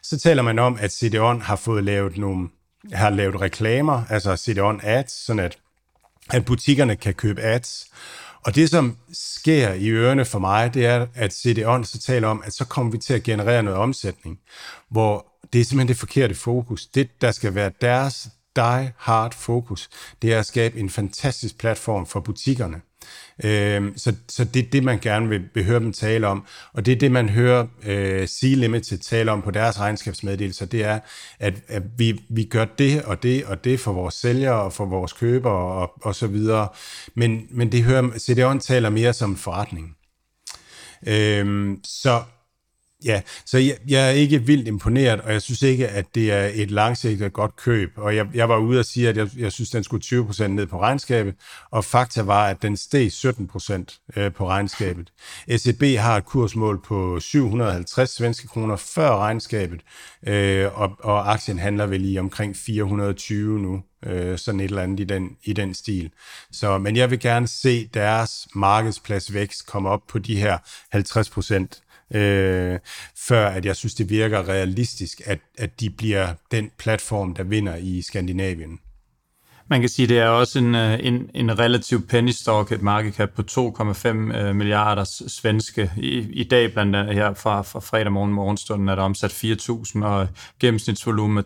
Så 0.02 0.18
taler 0.18 0.42
man 0.42 0.58
om, 0.58 0.78
at 0.80 0.92
CDON 0.92 1.40
har 1.40 1.56
fået 1.56 1.84
lavet 1.84 2.16
nogle, 2.16 2.48
har 2.92 3.10
lavet 3.10 3.40
reklamer, 3.40 4.02
altså 4.10 4.36
CDON 4.36 4.80
ads, 4.82 5.12
sådan 5.26 5.40
at, 5.40 5.58
at 6.30 6.44
butikkerne 6.44 6.96
kan 6.96 7.14
købe 7.14 7.40
ads. 7.40 7.86
Og 8.44 8.54
det, 8.54 8.70
som 8.70 8.96
sker 9.12 9.72
i 9.72 9.88
ørerne 9.88 10.24
for 10.24 10.38
mig, 10.38 10.74
det 10.74 10.86
er, 10.86 11.06
at 11.14 11.32
CD-ON 11.32 11.84
så 11.84 11.98
taler 11.98 12.28
om, 12.28 12.42
at 12.46 12.52
så 12.52 12.64
kommer 12.64 12.92
vi 12.92 12.98
til 12.98 13.14
at 13.14 13.22
generere 13.22 13.62
noget 13.62 13.78
omsætning, 13.78 14.38
hvor 14.90 15.26
det 15.52 15.60
er 15.60 15.64
simpelthen 15.64 15.88
det 15.88 15.96
forkerte 15.96 16.34
fokus. 16.34 16.86
Det, 16.86 17.20
der 17.20 17.30
skal 17.30 17.54
være 17.54 17.70
deres 17.80 18.28
die 18.56 18.92
hard 18.96 19.34
fokus, 19.34 19.88
det 20.22 20.34
er 20.34 20.38
at 20.38 20.46
skabe 20.46 20.78
en 20.78 20.90
fantastisk 20.90 21.58
platform 21.58 22.06
for 22.06 22.20
butikkerne. 22.20 22.80
Øh, 23.44 23.92
så, 23.96 24.14
så 24.28 24.44
det 24.44 24.66
er 24.66 24.70
det, 24.70 24.84
man 24.84 24.98
gerne 24.98 25.28
vil, 25.28 25.42
vil 25.54 25.64
høre 25.64 25.80
dem 25.80 25.92
tale 25.92 26.26
om, 26.26 26.44
og 26.72 26.86
det 26.86 26.92
er 26.92 26.98
det, 26.98 27.12
man 27.12 27.28
hører 27.28 27.66
øh, 27.86 28.26
C-Limited 28.28 28.98
tale 28.98 29.32
om 29.32 29.42
på 29.42 29.50
deres 29.50 29.80
regnskabsmeddelelser, 29.80 30.66
det 30.66 30.84
er, 30.84 30.98
at, 31.38 31.54
at 31.68 31.82
vi, 31.98 32.20
vi 32.28 32.44
gør 32.44 32.64
det 32.64 33.02
og 33.02 33.22
det 33.22 33.44
og 33.44 33.64
det 33.64 33.80
for 33.80 33.92
vores 33.92 34.14
sælgere 34.14 34.62
og 34.62 34.72
for 34.72 34.84
vores 34.84 35.12
købere 35.12 35.52
og, 35.52 35.92
og 36.02 36.14
så 36.14 36.26
videre, 36.26 36.68
men, 37.14 37.46
men 37.50 37.72
det 37.72 37.82
hører, 37.82 38.02
CDO'en 38.02 38.58
taler 38.58 38.90
mere 38.90 39.12
som 39.12 39.36
forretning. 39.36 39.96
Øh, 41.06 41.76
så 41.84 42.22
Ja, 43.04 43.20
så 43.46 43.58
jeg, 43.58 43.76
jeg 43.88 44.06
er 44.06 44.10
ikke 44.10 44.42
vildt 44.42 44.68
imponeret, 44.68 45.20
og 45.20 45.32
jeg 45.32 45.42
synes 45.42 45.62
ikke, 45.62 45.88
at 45.88 46.14
det 46.14 46.32
er 46.32 46.50
et 46.54 46.70
langsigtet 46.70 47.32
godt 47.32 47.56
køb. 47.56 47.92
Og 47.96 48.16
jeg, 48.16 48.26
jeg 48.34 48.48
var 48.48 48.58
ude 48.58 48.78
og 48.78 48.84
sige, 48.84 49.08
at 49.08 49.16
jeg, 49.16 49.28
jeg 49.38 49.52
synes, 49.52 49.70
den 49.70 49.84
skulle 49.84 50.04
20% 50.04 50.46
ned 50.46 50.66
på 50.66 50.80
regnskabet, 50.80 51.34
og 51.70 51.84
fakta 51.84 52.22
var, 52.22 52.46
at 52.46 52.62
den 52.62 52.76
steg 52.76 53.06
17% 53.06 54.12
øh, 54.16 54.32
på 54.32 54.48
regnskabet. 54.48 55.12
SEB 55.56 55.82
har 55.82 56.16
et 56.16 56.24
kursmål 56.24 56.82
på 56.82 57.20
750 57.20 58.10
svenske 58.10 58.48
kroner 58.48 58.76
før 58.76 59.16
regnskabet, 59.16 59.80
øh, 60.26 60.80
og, 60.80 60.96
og 61.00 61.32
aktien 61.32 61.58
handler 61.58 61.86
vel 61.86 62.12
i 62.12 62.18
omkring 62.18 62.56
420 62.56 63.58
nu 63.58 63.82
øh, 64.06 64.38
sådan 64.38 64.60
et 64.60 64.64
eller 64.64 64.82
andet 64.82 65.00
i 65.00 65.04
den, 65.04 65.36
i 65.44 65.52
den 65.52 65.74
stil. 65.74 66.10
Så, 66.52 66.78
men 66.78 66.96
jeg 66.96 67.10
vil 67.10 67.20
gerne 67.20 67.48
se 67.48 67.86
deres 67.94 68.48
markedspladsvækst 68.54 69.66
komme 69.66 69.88
op 69.88 70.02
på 70.08 70.18
de 70.18 70.36
her 70.36 70.58
50 70.90 71.30
procent 71.30 71.82
øh, 72.14 72.78
før 73.16 73.48
at 73.48 73.64
jeg 73.64 73.76
synes, 73.76 73.94
det 73.94 74.10
virker 74.10 74.48
realistisk, 74.48 75.22
at, 75.24 75.38
at 75.58 75.80
de 75.80 75.90
bliver 75.90 76.34
den 76.50 76.70
platform, 76.78 77.34
der 77.34 77.42
vinder 77.42 77.76
i 77.76 78.02
Skandinavien. 78.02 78.80
Man 79.70 79.80
kan 79.80 79.88
sige, 79.88 80.08
det 80.08 80.18
er 80.18 80.28
også 80.28 80.58
en, 80.58 80.74
øh, 80.74 80.98
en, 81.02 81.30
en 81.34 81.58
relativ 81.58 82.06
penny 82.06 82.30
stock, 82.30 82.72
et 82.72 82.82
market 82.82 83.14
cap 83.14 83.30
på 83.30 83.42
2,5 83.50 84.08
øh, 84.08 84.56
milliarder 84.56 85.04
svenske. 85.28 85.92
I, 85.96 86.18
I 86.18 86.44
dag 86.44 86.72
blandt 86.72 86.96
andet 86.96 87.14
her 87.14 87.34
fra, 87.34 87.62
fra 87.62 87.80
fredag 87.80 88.12
morgen 88.12 88.32
morgenstunden 88.32 88.88
er 88.88 88.94
der 88.94 89.02
omsat 89.02 89.30
4.000 89.30 90.04
og 90.04 90.28
gennemsnitsvolumen 90.60 91.38
er 91.38 91.42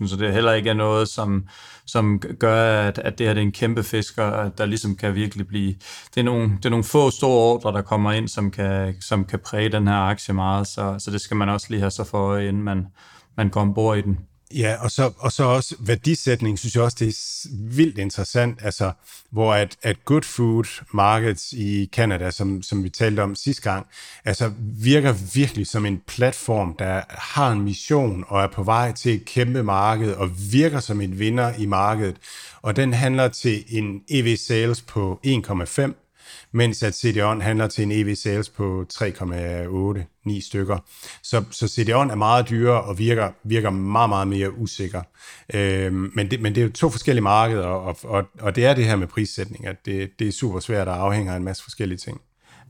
32.000, 0.00 0.08
så 0.08 0.16
det 0.18 0.28
er 0.28 0.32
heller 0.32 0.52
ikke 0.52 0.74
noget, 0.74 1.08
som, 1.08 1.48
som 1.86 2.20
gør, 2.38 2.88
at, 2.88 2.98
at 2.98 3.18
det 3.18 3.26
her 3.26 3.34
det 3.34 3.40
er 3.40 3.46
en 3.46 3.52
kæmpe 3.52 3.82
fisker, 3.82 4.48
der 4.48 4.66
ligesom 4.66 4.96
kan 4.96 5.14
virkelig 5.14 5.46
blive... 5.46 5.74
Det 6.14 6.20
er 6.20 6.24
nogle, 6.24 6.50
det 6.56 6.64
er 6.64 6.70
nogle 6.70 6.84
få 6.84 7.10
store 7.10 7.54
ordre, 7.54 7.72
der 7.72 7.82
kommer 7.82 8.12
ind, 8.12 8.28
som 8.28 8.50
kan, 8.50 8.94
som 9.00 9.24
kan 9.24 9.38
præge 9.38 9.68
den 9.68 9.88
her 9.88 9.96
aktie 9.96 10.34
meget, 10.34 10.66
så, 10.66 10.96
så 10.98 11.10
det 11.10 11.20
skal 11.20 11.36
man 11.36 11.48
også 11.48 11.66
lige 11.70 11.80
have 11.80 11.90
så 11.90 12.04
for, 12.04 12.36
inden 12.36 12.62
man, 12.62 12.86
man 13.36 13.48
går 13.48 13.60
ombord 13.60 13.98
i 13.98 14.00
den. 14.00 14.18
Ja, 14.54 14.76
og 14.80 14.90
så, 14.90 15.12
og 15.18 15.32
så 15.32 15.44
også 15.44 15.74
værdisætning, 15.78 16.58
synes 16.58 16.74
jeg 16.74 16.82
også, 16.82 16.96
det 17.00 17.08
er 17.08 17.48
vildt 17.52 17.98
interessant, 17.98 18.58
altså, 18.62 18.92
hvor 19.30 19.54
at, 19.54 19.76
at 19.82 20.04
Good 20.04 20.22
Food 20.22 20.84
Markets 20.92 21.52
i 21.52 21.88
Canada, 21.92 22.30
som, 22.30 22.62
som 22.62 22.84
vi 22.84 22.88
talte 22.88 23.20
om 23.22 23.34
sidste 23.34 23.62
gang, 23.62 23.86
altså 24.24 24.52
virker 24.58 25.12
virkelig 25.34 25.66
som 25.66 25.86
en 25.86 26.02
platform, 26.06 26.76
der 26.78 27.02
har 27.08 27.52
en 27.52 27.60
mission 27.60 28.24
og 28.28 28.42
er 28.42 28.46
på 28.46 28.62
vej 28.62 28.92
til 28.92 29.14
et 29.14 29.24
kæmpe 29.24 29.62
marked 29.62 30.12
og 30.12 30.30
virker 30.52 30.80
som 30.80 31.00
en 31.00 31.18
vinder 31.18 31.52
i 31.58 31.66
markedet. 31.66 32.16
Og 32.62 32.76
den 32.76 32.92
handler 32.92 33.28
til 33.28 33.64
en 33.68 34.02
EV 34.08 34.36
sales 34.36 34.82
på 34.82 35.20
1,5 35.26 36.05
mens 36.52 36.82
at 36.82 36.94
CDON 36.94 37.40
handler 37.40 37.66
til 37.66 37.84
en 37.84 37.92
EV 37.92 38.14
sales 38.14 38.48
på 38.48 38.86
3,89 38.94 40.46
stykker. 40.46 40.78
Så, 41.22 41.44
så 41.50 41.68
CDON 41.68 42.10
er 42.10 42.14
meget 42.14 42.48
dyrere 42.48 42.82
og 42.82 42.98
virker, 42.98 43.30
virker 43.44 43.70
meget, 43.70 44.08
meget 44.08 44.28
mere 44.28 44.58
usikker. 44.58 45.02
Øhm, 45.54 46.12
men, 46.14 46.30
det, 46.30 46.40
men 46.40 46.54
det 46.54 46.60
er 46.60 46.64
jo 46.66 46.72
to 46.72 46.90
forskellige 46.90 47.22
markeder, 47.22 47.66
og, 47.66 47.96
og, 48.02 48.24
og 48.40 48.56
det 48.56 48.66
er 48.66 48.74
det 48.74 48.84
her 48.84 48.96
med 48.96 49.06
prissætning, 49.06 49.66
at 49.66 49.76
det, 49.86 50.10
det 50.18 50.28
er 50.28 50.32
super 50.32 50.60
svært 50.60 50.88
at 50.88 50.94
afhænge 50.94 51.32
af 51.32 51.36
en 51.36 51.44
masse 51.44 51.62
forskellige 51.62 51.98
ting. 51.98 52.20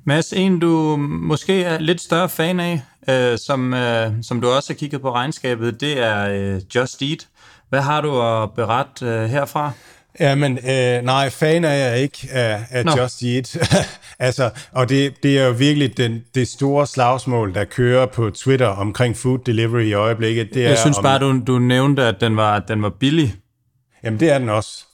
Mads, 0.05 0.33
en 0.33 0.59
du 0.59 0.97
måske 0.97 1.63
er 1.63 1.79
lidt 1.79 2.01
større 2.01 2.29
fan 2.29 2.61
af, 2.61 2.83
øh, 3.09 3.39
som, 3.39 3.75
øh, 3.75 4.13
som 4.23 4.41
du 4.41 4.49
også 4.49 4.73
har 4.73 4.77
kigget 4.77 5.01
på 5.01 5.13
regnskabet, 5.13 5.81
det 5.81 5.99
er 5.99 6.29
øh, 6.29 6.63
Just 6.75 7.03
Eat. 7.03 7.29
Hvad 7.69 7.81
har 7.81 8.01
du 8.01 8.23
at 8.23 8.53
berette 8.53 9.07
øh, 9.07 9.25
herfra? 9.25 9.73
Ja, 10.21 10.35
men 10.35 10.59
øh, 10.59 11.05
nej, 11.05 11.31
fan 11.31 11.65
er 11.65 11.73
jeg 11.73 11.99
ikke 11.99 12.29
af, 12.31 12.61
af 12.71 12.85
no. 12.85 12.97
Just 12.97 13.23
Eat. 13.23 13.57
altså, 14.19 14.51
og 14.73 14.89
det, 14.89 15.23
det 15.23 15.39
er 15.39 15.47
jo 15.47 15.53
virkelig 15.53 15.97
den, 15.97 16.25
det 16.35 16.49
store 16.49 16.87
slagsmål, 16.87 17.55
der 17.55 17.65
kører 17.65 18.07
på 18.07 18.31
Twitter 18.31 18.67
omkring 18.67 19.17
food 19.17 19.39
delivery 19.39 19.83
i 19.83 19.93
øjeblikket. 19.93 20.55
Det 20.55 20.63
jeg 20.63 20.73
er 20.73 20.77
synes 20.77 20.97
om, 20.99 21.03
bare, 21.03 21.19
du, 21.19 21.43
du 21.47 21.59
nævnte, 21.59 22.03
at 22.03 22.21
den 22.21 22.37
var, 22.37 22.59
den 22.59 22.83
var 22.83 22.91
billig. 22.91 23.35
Jamen, 24.05 24.21
det 24.21 24.31
er 24.31 24.39
den 24.39 24.49
også. 24.49 24.85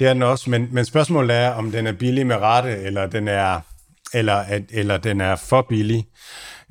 Det 0.00 0.08
er 0.08 0.12
den 0.12 0.22
også, 0.22 0.50
men, 0.50 0.68
men 0.70 0.84
spørgsmålet 0.84 1.36
er, 1.36 1.50
om 1.50 1.72
den 1.72 1.86
er 1.86 1.92
billig 1.92 2.26
med 2.26 2.36
rette, 2.36 2.76
eller 2.76 3.06
den 3.06 3.28
er, 3.28 3.60
eller, 4.14 4.44
eller 4.70 4.96
den 4.96 5.20
er 5.20 5.36
for 5.36 5.66
billig. 5.68 6.06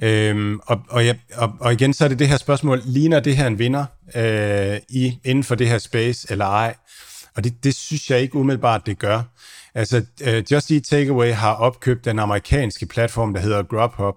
Øhm, 0.03 0.59
og, 0.65 0.81
og, 0.89 1.05
ja, 1.05 1.13
og, 1.35 1.53
og 1.59 1.73
igen, 1.73 1.93
så 1.93 2.03
er 2.03 2.07
det 2.07 2.19
det 2.19 2.27
her 2.27 2.37
spørgsmål, 2.37 2.81
ligner 2.85 3.19
det 3.19 3.37
her 3.37 3.47
en 3.47 3.59
vinder 3.59 3.85
øh, 4.15 4.77
i, 4.89 5.19
inden 5.23 5.43
for 5.43 5.55
det 5.55 5.67
her 5.67 5.77
space, 5.77 6.27
eller 6.29 6.45
ej? 6.45 6.75
Og 7.35 7.43
det, 7.43 7.63
det 7.63 7.75
synes 7.75 8.11
jeg 8.11 8.19
ikke 8.19 8.35
umiddelbart, 8.35 8.85
det 8.85 8.99
gør. 8.99 9.21
Altså, 9.75 10.05
uh, 10.27 10.51
Just 10.51 10.71
Eat 10.71 10.83
Takeaway 10.83 11.33
har 11.33 11.53
opkøbt 11.53 12.05
den 12.05 12.19
amerikanske 12.19 12.85
platform, 12.85 13.33
der 13.33 13.41
hedder 13.41 13.63
Grubhub. 13.63 14.15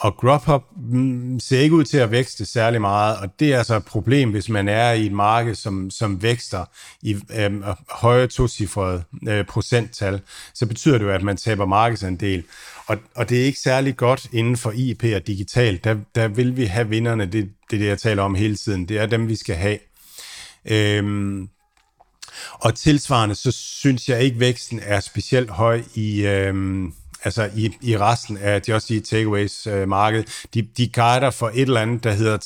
Og 0.00 0.16
Grubhub 0.16 0.62
mm, 0.76 1.40
ser 1.40 1.60
ikke 1.60 1.74
ud 1.74 1.84
til 1.84 1.98
at 1.98 2.10
vækste 2.10 2.46
særlig 2.46 2.80
meget, 2.80 3.16
og 3.16 3.40
det 3.40 3.52
er 3.52 3.58
altså 3.58 3.76
et 3.76 3.84
problem, 3.84 4.30
hvis 4.30 4.48
man 4.48 4.68
er 4.68 4.92
i 4.92 5.06
et 5.06 5.12
marked, 5.12 5.54
som, 5.54 5.90
som 5.90 6.22
vækster 6.22 6.64
i 7.02 7.16
øh, 7.38 7.62
høje 7.90 8.26
tocifrede 8.26 9.04
øh, 9.28 9.44
procenttal, 9.44 10.20
så 10.54 10.66
betyder 10.66 10.98
det 10.98 11.04
jo, 11.04 11.10
at 11.10 11.22
man 11.22 11.36
taber 11.36 11.66
markedsandel. 11.66 12.44
Og, 12.86 12.96
og 13.14 13.28
det 13.28 13.40
er 13.40 13.44
ikke 13.44 13.58
særlig 13.58 13.96
godt 13.96 14.26
inden 14.32 14.56
for 14.56 14.72
IP 14.74 15.04
og 15.14 15.26
digital. 15.26 15.80
Der, 15.84 15.96
der 16.14 16.28
vil 16.28 16.56
vi 16.56 16.64
have 16.64 16.88
vinderne, 16.88 17.26
det, 17.26 17.32
det 17.70 17.76
er 17.76 17.80
det, 17.80 17.86
jeg 17.86 17.98
taler 17.98 18.22
om 18.22 18.34
hele 18.34 18.56
tiden. 18.56 18.88
Det 18.88 18.98
er 18.98 19.06
dem, 19.06 19.28
vi 19.28 19.36
skal 19.36 19.56
have. 19.56 19.78
Øhm, 20.64 21.48
og 22.52 22.74
tilsvarende, 22.74 23.34
så 23.34 23.52
synes 23.52 24.08
jeg 24.08 24.22
ikke, 24.22 24.40
væksten 24.40 24.80
er 24.82 25.00
specielt 25.00 25.50
høj 25.50 25.82
i, 25.94 26.26
Øh, 26.26 26.54
altså 27.24 27.50
i, 27.56 27.70
i 27.82 27.98
resten 27.98 28.36
af 28.36 28.60
Just 28.68 28.90
Eat 28.90 29.02
Takeaways 29.02 29.66
øh, 29.66 29.88
marked. 29.88 30.24
De, 30.54 30.62
de 30.62 30.88
guider 30.88 31.30
for 31.30 31.50
et 31.54 31.60
eller 31.60 31.80
andet, 31.80 32.04
der 32.04 32.12
hedder 32.12 32.38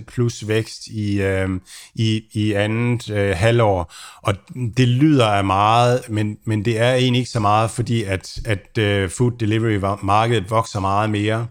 30% 0.00 0.04
plus 0.04 0.48
vækst 0.48 0.86
i, 0.86 1.20
øh, 1.20 1.48
i, 1.94 2.22
i 2.32 2.52
andet 2.52 3.10
øh, 3.10 3.36
halvår. 3.36 3.92
Og 4.22 4.34
det 4.76 4.88
lyder 4.88 5.26
af 5.26 5.44
meget, 5.44 6.08
men, 6.08 6.38
men 6.44 6.64
det 6.64 6.78
er 6.78 6.94
egentlig 6.94 7.18
ikke 7.18 7.30
så 7.30 7.40
meget, 7.40 7.70
fordi 7.70 8.02
at, 8.02 8.38
at 8.44 8.78
øh, 8.78 9.10
food 9.10 9.32
delivery-markedet 9.40 10.50
vokser 10.50 10.80
meget 10.80 11.10
mere. 11.10 11.46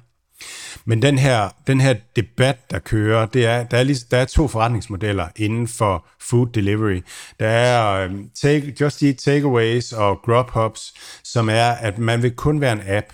Men 0.86 1.02
den 1.02 1.18
her, 1.18 1.50
den 1.68 1.82
her 1.82 1.96
debat, 2.16 2.72
der 2.72 2.80
kører, 2.80 3.26
det 3.26 3.46
er, 3.46 3.64
der, 3.64 3.78
er 3.78 3.84
lige, 3.84 4.00
der 4.12 4.18
er 4.18 4.26
to 4.26 4.48
forretningsmodeller 4.48 5.28
inden 5.36 5.68
for 5.68 6.06
food 6.22 6.48
delivery. 6.48 7.02
Der 7.40 7.48
er 7.48 8.04
øhm, 8.04 8.30
take, 8.42 8.76
Just 8.82 9.04
Eat 9.04 9.18
Takeaways 9.18 9.92
og 9.92 10.20
Grubhubs, 10.26 10.94
som 11.24 11.50
er, 11.50 11.70
at 11.70 11.98
man 11.98 12.24
vil 12.24 12.36
kun 12.36 12.62
være 12.62 12.74
en 12.74 12.82
app. 12.88 13.06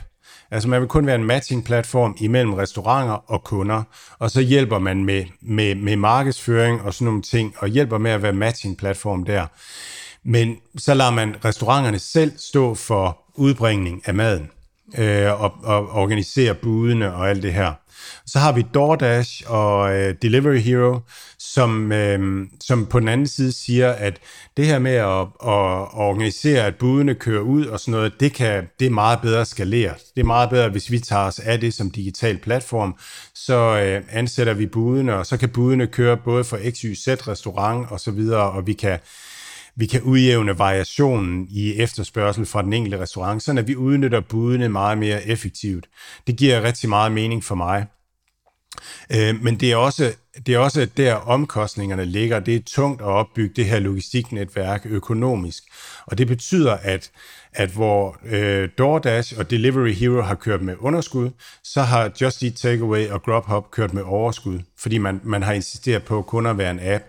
Altså 0.52 0.70
man 0.70 0.82
vil 0.82 0.88
kun 0.88 1.06
være 1.06 1.16
en 1.16 1.24
matching-platform 1.24 2.16
imellem 2.20 2.54
restauranter 2.54 3.32
og 3.32 3.44
kunder, 3.44 3.84
og 4.20 4.32
så 4.32 4.42
hjælper 4.42 4.80
man 4.80 5.06
med, 5.06 5.26
med, 5.42 5.76
med 5.76 5.96
markedsføring 5.96 6.82
og 6.82 6.94
sådan 6.94 7.06
nogle 7.06 7.22
ting, 7.22 7.56
og 7.58 7.68
hjælper 7.68 7.98
med 7.98 8.12
at 8.12 8.24
være 8.24 8.34
matching-platform 8.34 9.26
der. 9.26 9.48
Men 10.24 10.58
så 10.78 10.94
lader 10.94 11.12
man 11.12 11.36
restauranterne 11.46 12.00
selv 12.00 12.32
stå 12.38 12.76
for 12.76 13.18
udbringning 13.36 14.02
af 14.06 14.14
maden 14.14 14.50
øh, 14.98 15.42
og, 15.42 15.54
og 15.64 15.90
organisere 15.90 16.56
budene 16.56 17.14
og 17.14 17.30
alt 17.30 17.44
det 17.44 17.54
her. 17.54 17.74
Så 18.26 18.40
har 18.40 18.52
vi 18.52 18.66
DoorDash 18.74 19.44
og 19.48 19.96
øh, 19.96 20.16
Delivery 20.22 20.58
Hero, 20.58 21.00
som, 21.40 21.92
øh, 21.92 22.48
som 22.64 22.86
på 22.86 23.00
den 23.00 23.08
anden 23.08 23.28
side 23.28 23.52
siger, 23.52 23.92
at 23.92 24.20
det 24.58 24.66
her 24.66 24.80
med 24.80 24.92
at, 24.92 25.22
at 25.22 25.88
organisere, 25.94 26.66
at 26.66 26.76
budene 26.76 27.16
kører 27.16 27.42
ud 27.42 27.66
og 27.66 27.80
sådan 27.80 27.92
noget, 27.92 28.20
det, 28.20 28.34
kan, 28.34 28.68
det 28.80 28.86
er 28.86 28.92
meget 28.92 29.22
bedre 29.22 29.46
skaleret. 29.46 29.98
Det 30.16 30.22
er 30.22 30.26
meget 30.26 30.50
bedre, 30.50 30.70
hvis 30.70 30.92
vi 30.92 31.00
tager 31.00 31.24
os 31.24 31.40
af 31.40 31.60
det 31.60 31.74
som 31.74 31.92
digital 31.92 32.38
platform, 32.38 32.96
så 33.36 33.80
øh, 33.84 34.04
ansætter 34.10 34.54
vi 34.54 34.66
budene, 34.66 35.16
og 35.16 35.26
så 35.26 35.38
kan 35.38 35.50
budene 35.50 35.88
køre 35.88 36.18
både 36.18 36.44
for 36.44 36.60
XYZ 36.72 37.08
restaurant 37.08 37.92
og 37.92 38.00
så 38.00 38.12
videre, 38.12 38.52
og 38.52 38.68
vi 38.68 38.74
kan 38.74 39.00
vi 39.76 39.86
kan 39.86 40.02
udjævne 40.02 40.60
variationen 40.60 41.48
i 41.50 41.76
efterspørgsel 41.78 42.46
fra 42.46 42.62
den 42.62 42.74
enkelte 42.74 43.00
restaurant, 43.00 43.44
så 43.44 43.52
at 43.58 43.68
vi 43.68 43.76
udnytter 43.76 44.20
budene 44.20 44.70
meget 44.70 44.98
mere 44.98 45.28
effektivt. 45.28 45.90
Det 46.28 46.38
giver 46.38 46.62
rigtig 46.62 46.90
meget 46.90 47.12
mening 47.12 47.44
for 47.44 47.56
mig. 47.56 47.86
Øh, 49.16 49.44
men 49.44 49.56
det 49.56 49.72
er, 49.72 49.76
også, 49.76 50.14
det 50.46 50.56
er 50.56 50.60
også 50.60 50.88
der 50.98 51.14
omkostningerne 51.14 52.06
ligger. 52.06 52.40
Det 52.40 52.56
er 52.56 52.60
tungt 52.68 53.02
at 53.02 53.08
opbygge 53.08 53.54
det 53.56 53.66
her 53.66 53.80
logistiknetværk 53.80 54.86
økonomisk. 54.86 55.64
Og 56.06 56.18
det 56.18 56.28
betyder, 56.28 56.74
at, 56.74 57.12
at 57.54 57.70
hvor 57.70 58.18
øh, 58.26 58.70
DoorDash 58.78 59.38
og 59.38 59.52
Delivery 59.52 59.94
Hero 59.94 60.22
har 60.22 60.36
kørt 60.36 60.62
med 60.62 60.76
underskud, 60.80 61.30
så 61.64 61.82
har 61.82 62.12
Just 62.22 62.44
Eat 62.44 62.54
Takeaway 62.54 63.10
og 63.10 63.24
Grubhub 63.24 63.72
kørt 63.72 63.94
med 63.94 64.04
overskud, 64.04 64.60
fordi 64.80 64.98
man, 64.98 65.22
man 65.24 65.44
har 65.44 65.54
insisteret 65.54 66.04
på 66.04 66.22
kun 66.22 66.46
at 66.46 66.58
være 66.58 66.72
en 66.72 66.80
app. 66.84 67.04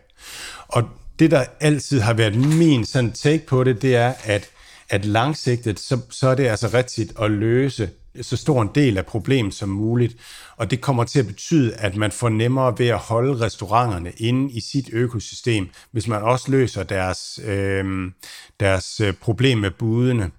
Og 0.69 0.89
det, 1.23 1.31
der 1.31 1.45
altid 1.61 2.01
har 2.01 2.13
været 2.15 2.37
min 2.37 2.85
sådan 2.85 3.13
take 3.13 3.47
på 3.47 3.65
det, 3.65 3.83
det 3.83 3.97
er, 3.97 4.15
at, 4.25 4.51
at 4.89 5.05
langsigtet, 5.05 5.81
så, 5.81 5.99
så 6.11 6.29
er 6.29 6.35
det 6.35 6.47
altså 6.47 6.71
rigtigt 6.75 7.13
at 7.21 7.31
løse 7.31 7.91
så 8.21 8.37
stor 8.37 8.63
en 8.63 8.71
del 8.75 8.99
af 8.99 9.07
problemet 9.07 9.55
som 9.55 9.69
muligt. 9.69 10.17
Og 10.57 10.71
det 10.71 10.81
kommer 10.81 11.05
til 11.05 11.19
at 11.19 11.27
betyde, 11.27 11.75
at 11.75 11.97
man 11.97 12.13
får 12.13 12.29
nemmere 12.29 12.79
ved 12.79 12.89
at 12.89 12.99
holde 12.99 13.41
restauranterne 13.41 14.13
inde 14.17 14.53
i 14.53 14.61
sit 14.61 14.91
økosystem, 14.93 15.69
hvis 15.91 16.09
man 16.09 16.23
også 16.23 16.51
løser 16.51 16.83
deres, 16.83 17.41
øhm, 17.45 18.07
øh, 18.07 18.13
deres 18.61 19.01
problem 19.21 19.59
med 19.59 19.71
budene. 19.71 20.31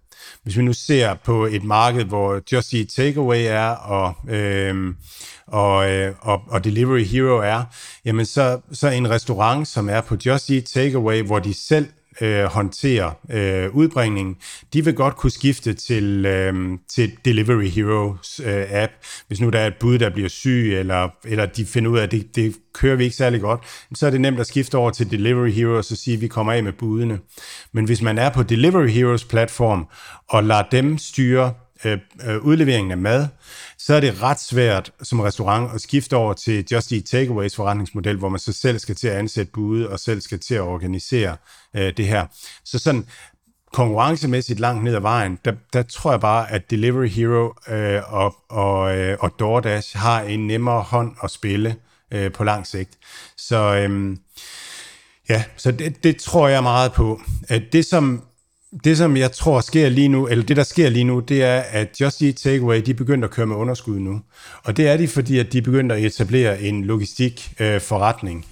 Hvis 0.44 0.58
vi 0.58 0.62
nu 0.62 0.74
ser 0.74 1.14
på 1.14 1.46
et 1.46 1.64
marked, 1.64 2.06
hvor 2.06 2.42
Just 2.52 2.74
Eat 2.74 2.88
Takeaway 2.88 3.46
er, 3.48 3.68
og, 3.70 4.16
øh, 4.30 4.94
og, 5.48 5.92
øh, 5.92 6.16
og, 6.22 6.42
og 6.48 6.64
Delivery 6.64 7.04
Hero 7.04 7.38
er, 7.38 7.64
jamen 8.06 8.26
så, 8.26 8.60
så 8.72 8.88
en 8.88 9.10
restaurant, 9.10 9.68
som 9.68 9.90
er 9.90 10.02
på 10.02 10.18
Just 10.26 10.50
Eat 10.50 10.64
Takeaway, 10.64 11.22
hvor 11.22 11.40
de 11.40 11.54
selv 11.54 11.88
øh, 12.22 12.44
håndtere 12.44 13.14
øh, 13.32 13.76
udbringningen, 13.76 14.36
de 14.74 14.86
vil 14.86 14.94
godt 14.94 15.16
kunne 15.16 15.32
skifte 15.32 15.74
til, 15.74 16.26
øh, 16.26 16.78
til 16.90 17.12
Delivery 17.26 17.68
Heroes 17.68 18.42
øh, 18.46 18.66
app, 18.70 18.92
hvis 19.28 19.42
nu 19.42 19.50
der 19.50 19.60
er 19.60 19.68
et 19.68 19.76
bud, 19.80 20.00
der 20.00 20.10
bliver 20.10 20.30
syg, 20.30 20.80
eller, 20.80 21.10
eller 21.26 21.46
de 21.46 21.66
finder 21.66 21.92
ud 21.92 21.98
af, 21.98 22.04
at 22.04 22.12
det, 22.12 22.36
det 22.36 22.56
kører 22.74 22.96
vi 22.96 23.04
ikke 23.04 23.16
særlig 23.16 23.42
godt, 23.42 23.60
så 23.94 24.08
er 24.08 24.12
det 24.12 24.22
nemt 24.22 24.40
at 24.40 24.48
skifte 24.48 24.76
over 24.76 24.92
til 24.92 25.12
Delivery 25.12 25.52
Heroes 25.52 25.92
og 25.92 25.98
sige, 25.98 26.16
at 26.16 26.22
vi 26.22 26.28
kommer 26.28 26.54
af 26.54 26.64
med 26.64 26.74
budene. 26.74 27.20
Men 27.72 27.86
hvis 27.86 28.02
man 28.02 28.18
er 28.18 28.30
på 28.30 28.44
Delivery 28.44 28.88
Heroes 28.88 29.26
platform 29.26 29.88
og 30.30 30.44
lader 30.44 30.64
dem 30.72 30.98
styre 30.98 31.54
øh, 31.86 31.98
øh, 32.26 32.38
udleveringen 32.38 32.92
af 32.92 32.98
mad, 32.98 33.28
så 33.78 33.94
er 33.94 34.00
det 34.00 34.22
ret 34.22 34.40
svært 34.40 34.92
som 35.04 35.20
restaurant 35.20 35.76
at 35.76 35.82
skifte 35.82 36.16
over 36.16 36.34
til 36.34 36.66
Just 36.72 36.92
Eat 36.92 37.04
Takeaways 37.04 37.56
forretningsmodel, 37.56 38.18
hvor 38.18 38.30
man 38.30 38.40
så 38.40 38.54
selv 38.54 38.80
skal 38.80 38.96
til 38.96 39.08
at 39.08 39.18
ansætte 39.18 39.52
bude 39.52 39.90
og 39.90 40.00
selv 40.00 40.22
skal 40.22 40.40
til 40.40 40.56
at 40.56 40.62
organisere 40.62 41.38
øh, 41.76 41.94
det 41.98 42.08
her. 42.08 42.26
Så 42.66 42.80
sådan 42.80 43.06
konkurrencemæssigt 43.74 44.60
langt 44.60 44.84
ned 44.84 44.96
ad 44.96 45.00
vejen, 45.00 45.40
der, 45.46 45.54
der 45.74 45.84
tror 45.84 46.12
jeg 46.12 46.20
bare, 46.20 46.52
at 46.52 46.72
Delivery 46.72 47.08
Hero 47.08 47.54
øh, 47.68 48.14
og, 48.14 48.36
og, 48.50 48.98
øh, 48.98 49.18
og 49.20 49.40
DoorDash 49.40 49.98
har 49.98 50.22
en 50.22 50.48
nemmere 50.48 50.82
hånd 50.82 51.16
at 51.24 51.32
spille 51.32 51.76
øh, 52.12 52.32
på 52.32 52.44
lang 52.44 52.68
sigt. 52.68 52.90
Så 53.38 53.76
øh, 53.76 54.18
ja, 55.30 55.44
så 55.58 55.72
det, 55.72 56.04
det 56.04 56.18
tror 56.18 56.48
jeg 56.48 56.64
meget 56.64 56.94
på. 56.94 57.22
At 57.50 57.64
det, 57.72 57.86
som 57.86 58.24
det, 58.84 58.98
som 58.98 59.18
jeg 59.18 59.32
tror 59.32 59.62
sker 59.62 59.90
lige 59.90 60.08
nu, 60.08 60.28
eller 60.28 60.46
det, 60.46 60.58
der 60.58 60.64
sker 60.64 60.90
lige 60.90 61.04
nu, 61.04 61.20
det 61.20 61.44
er, 61.44 61.60
at 61.60 62.02
Just 62.02 62.22
Eat 62.22 62.36
Takeaway, 62.36 62.82
de 62.82 62.94
begynder 62.94 63.28
at 63.28 63.34
køre 63.34 63.46
med 63.46 63.56
underskud 63.56 64.00
nu. 64.00 64.22
Og 64.64 64.78
det 64.78 64.88
er 64.88 64.98
de, 64.98 65.08
fordi 65.08 65.40
at 65.40 65.54
de 65.54 65.62
begynder 65.62 65.96
at 65.96 66.04
etablere 66.04 66.62
en 66.62 66.86
logistik 66.86 67.54
øh. 67.60 67.82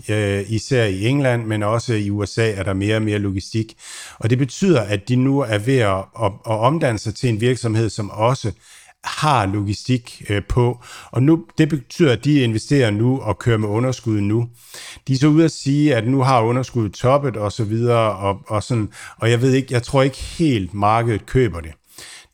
Øh, 0.10 0.44
især 0.48 0.86
i 0.86 1.06
England, 1.06 1.46
men 1.46 1.64
også 1.64 1.94
i 1.94 2.10
USA 2.10 2.52
er 2.52 2.64
der 2.64 2.74
mere 2.74 2.96
og 2.96 3.02
mere 3.02 3.20
logistik. 3.20 3.76
Og 4.20 4.30
det 4.30 4.38
betyder, 4.38 4.82
at 4.82 5.10
de 5.10 5.16
nu 5.16 5.40
er 5.40 5.58
ved 5.58 5.78
at, 5.78 5.98
at, 5.98 6.32
at 6.48 6.60
omdanne 6.60 7.00
sig 7.00 7.16
til 7.16 7.30
en 7.30 7.42
virksomhed, 7.42 7.90
som 7.90 8.10
også 8.10 8.52
har 9.04 9.46
logistik 9.46 10.22
øh, 10.30 10.42
på, 10.50 10.84
og 11.12 11.24
nu, 11.24 11.46
det 11.58 11.70
betyder, 11.70 12.12
at 12.12 12.26
de 12.26 12.42
investerer 12.42 12.92
nu 12.92 13.20
og 13.20 13.40
kører 13.40 13.58
med 13.58 13.70
underskud 13.70 14.22
nu. 14.22 14.50
De 15.08 15.14
er 15.14 15.18
så 15.18 15.28
ude 15.28 15.46
at 15.46 15.52
sige, 15.52 15.96
at 15.96 16.08
nu 16.08 16.22
har 16.22 16.42
underskuddet 16.42 16.94
toppet 16.94 17.38
og 17.38 17.52
så 17.52 17.64
videre, 17.64 18.16
og, 18.16 18.42
og, 18.48 18.64
sådan, 18.64 18.90
og 19.18 19.30
jeg 19.30 19.42
ved 19.42 19.54
ikke, 19.54 19.74
jeg 19.74 19.84
tror 19.84 20.02
ikke 20.02 20.18
helt 20.18 20.74
markedet 20.74 21.26
køber 21.26 21.60
det. 21.60 21.72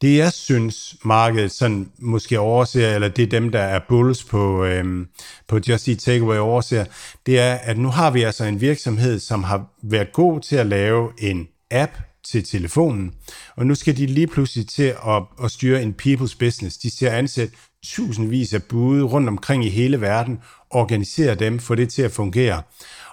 Det 0.01 0.17
jeg 0.17 0.33
synes, 0.33 0.95
markedet 1.05 1.51
sådan 1.51 1.91
måske 1.99 2.39
overser, 2.39 2.95
eller 2.95 3.07
det 3.07 3.23
er 3.23 3.27
dem, 3.27 3.51
der 3.51 3.59
er 3.59 3.79
bulls 3.89 4.23
på, 4.23 4.65
øhm, 4.65 5.07
på 5.47 5.59
Just 5.69 5.87
Eat 5.87 5.97
Takeaway 5.97 6.37
overser, 6.37 6.85
det 7.25 7.39
er, 7.39 7.53
at 7.53 7.77
nu 7.77 7.89
har 7.89 8.11
vi 8.11 8.23
altså 8.23 8.43
en 8.45 8.61
virksomhed, 8.61 9.19
som 9.19 9.43
har 9.43 9.65
været 9.83 10.13
god 10.13 10.41
til 10.41 10.55
at 10.55 10.65
lave 10.65 11.09
en 11.17 11.47
app, 11.71 11.91
til 12.31 12.43
telefonen. 12.43 13.13
Og 13.55 13.65
nu 13.65 13.75
skal 13.75 13.97
de 13.97 14.05
lige 14.05 14.27
pludselig 14.27 14.67
til 14.67 14.95
at, 15.07 15.23
at 15.43 15.51
styre 15.51 15.83
en 15.83 15.95
people's 16.01 16.37
business. 16.39 16.77
De 16.77 16.89
ser 16.89 17.11
ansat 17.11 17.49
tusindvis 17.85 18.53
af 18.53 18.63
bude 18.63 19.03
rundt 19.03 19.29
omkring 19.29 19.65
i 19.65 19.69
hele 19.69 20.01
verden, 20.01 20.39
organisere 20.69 21.35
dem, 21.35 21.59
få 21.59 21.75
det 21.75 21.89
til 21.89 22.01
at 22.01 22.11
fungere. 22.11 22.61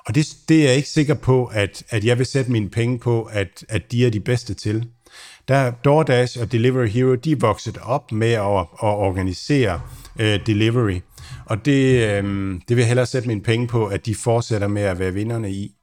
Og 0.06 0.14
det, 0.14 0.36
det 0.48 0.60
er 0.60 0.64
jeg 0.64 0.76
ikke 0.76 0.88
sikker 0.88 1.14
på, 1.14 1.44
at, 1.44 1.82
at 1.88 2.04
jeg 2.04 2.18
vil 2.18 2.26
sætte 2.26 2.52
mine 2.52 2.70
penge 2.70 2.98
på, 2.98 3.22
at, 3.22 3.64
at 3.68 3.92
de 3.92 4.06
er 4.06 4.10
de 4.10 4.20
bedste 4.20 4.54
til. 4.54 4.88
Der 5.48 5.70
DoorDash 5.70 6.40
og 6.40 6.52
Delivery 6.52 6.88
Hero, 6.88 7.14
de 7.14 7.32
er 7.32 7.36
vokset 7.36 7.78
op 7.82 8.12
med 8.12 8.32
at, 8.32 8.60
at 8.60 8.66
organisere 8.80 9.80
øh, 10.20 10.46
delivery. 10.46 11.00
Og 11.46 11.64
det, 11.64 12.08
øh, 12.08 12.54
det 12.68 12.76
vil 12.76 12.78
jeg 12.78 12.86
hellere 12.86 13.06
sætte 13.06 13.28
mine 13.28 13.42
penge 13.42 13.66
på, 13.66 13.86
at 13.86 14.06
de 14.06 14.14
fortsætter 14.14 14.68
med 14.68 14.82
at 14.82 14.98
være 14.98 15.12
vinderne 15.12 15.50
i. 15.50 15.74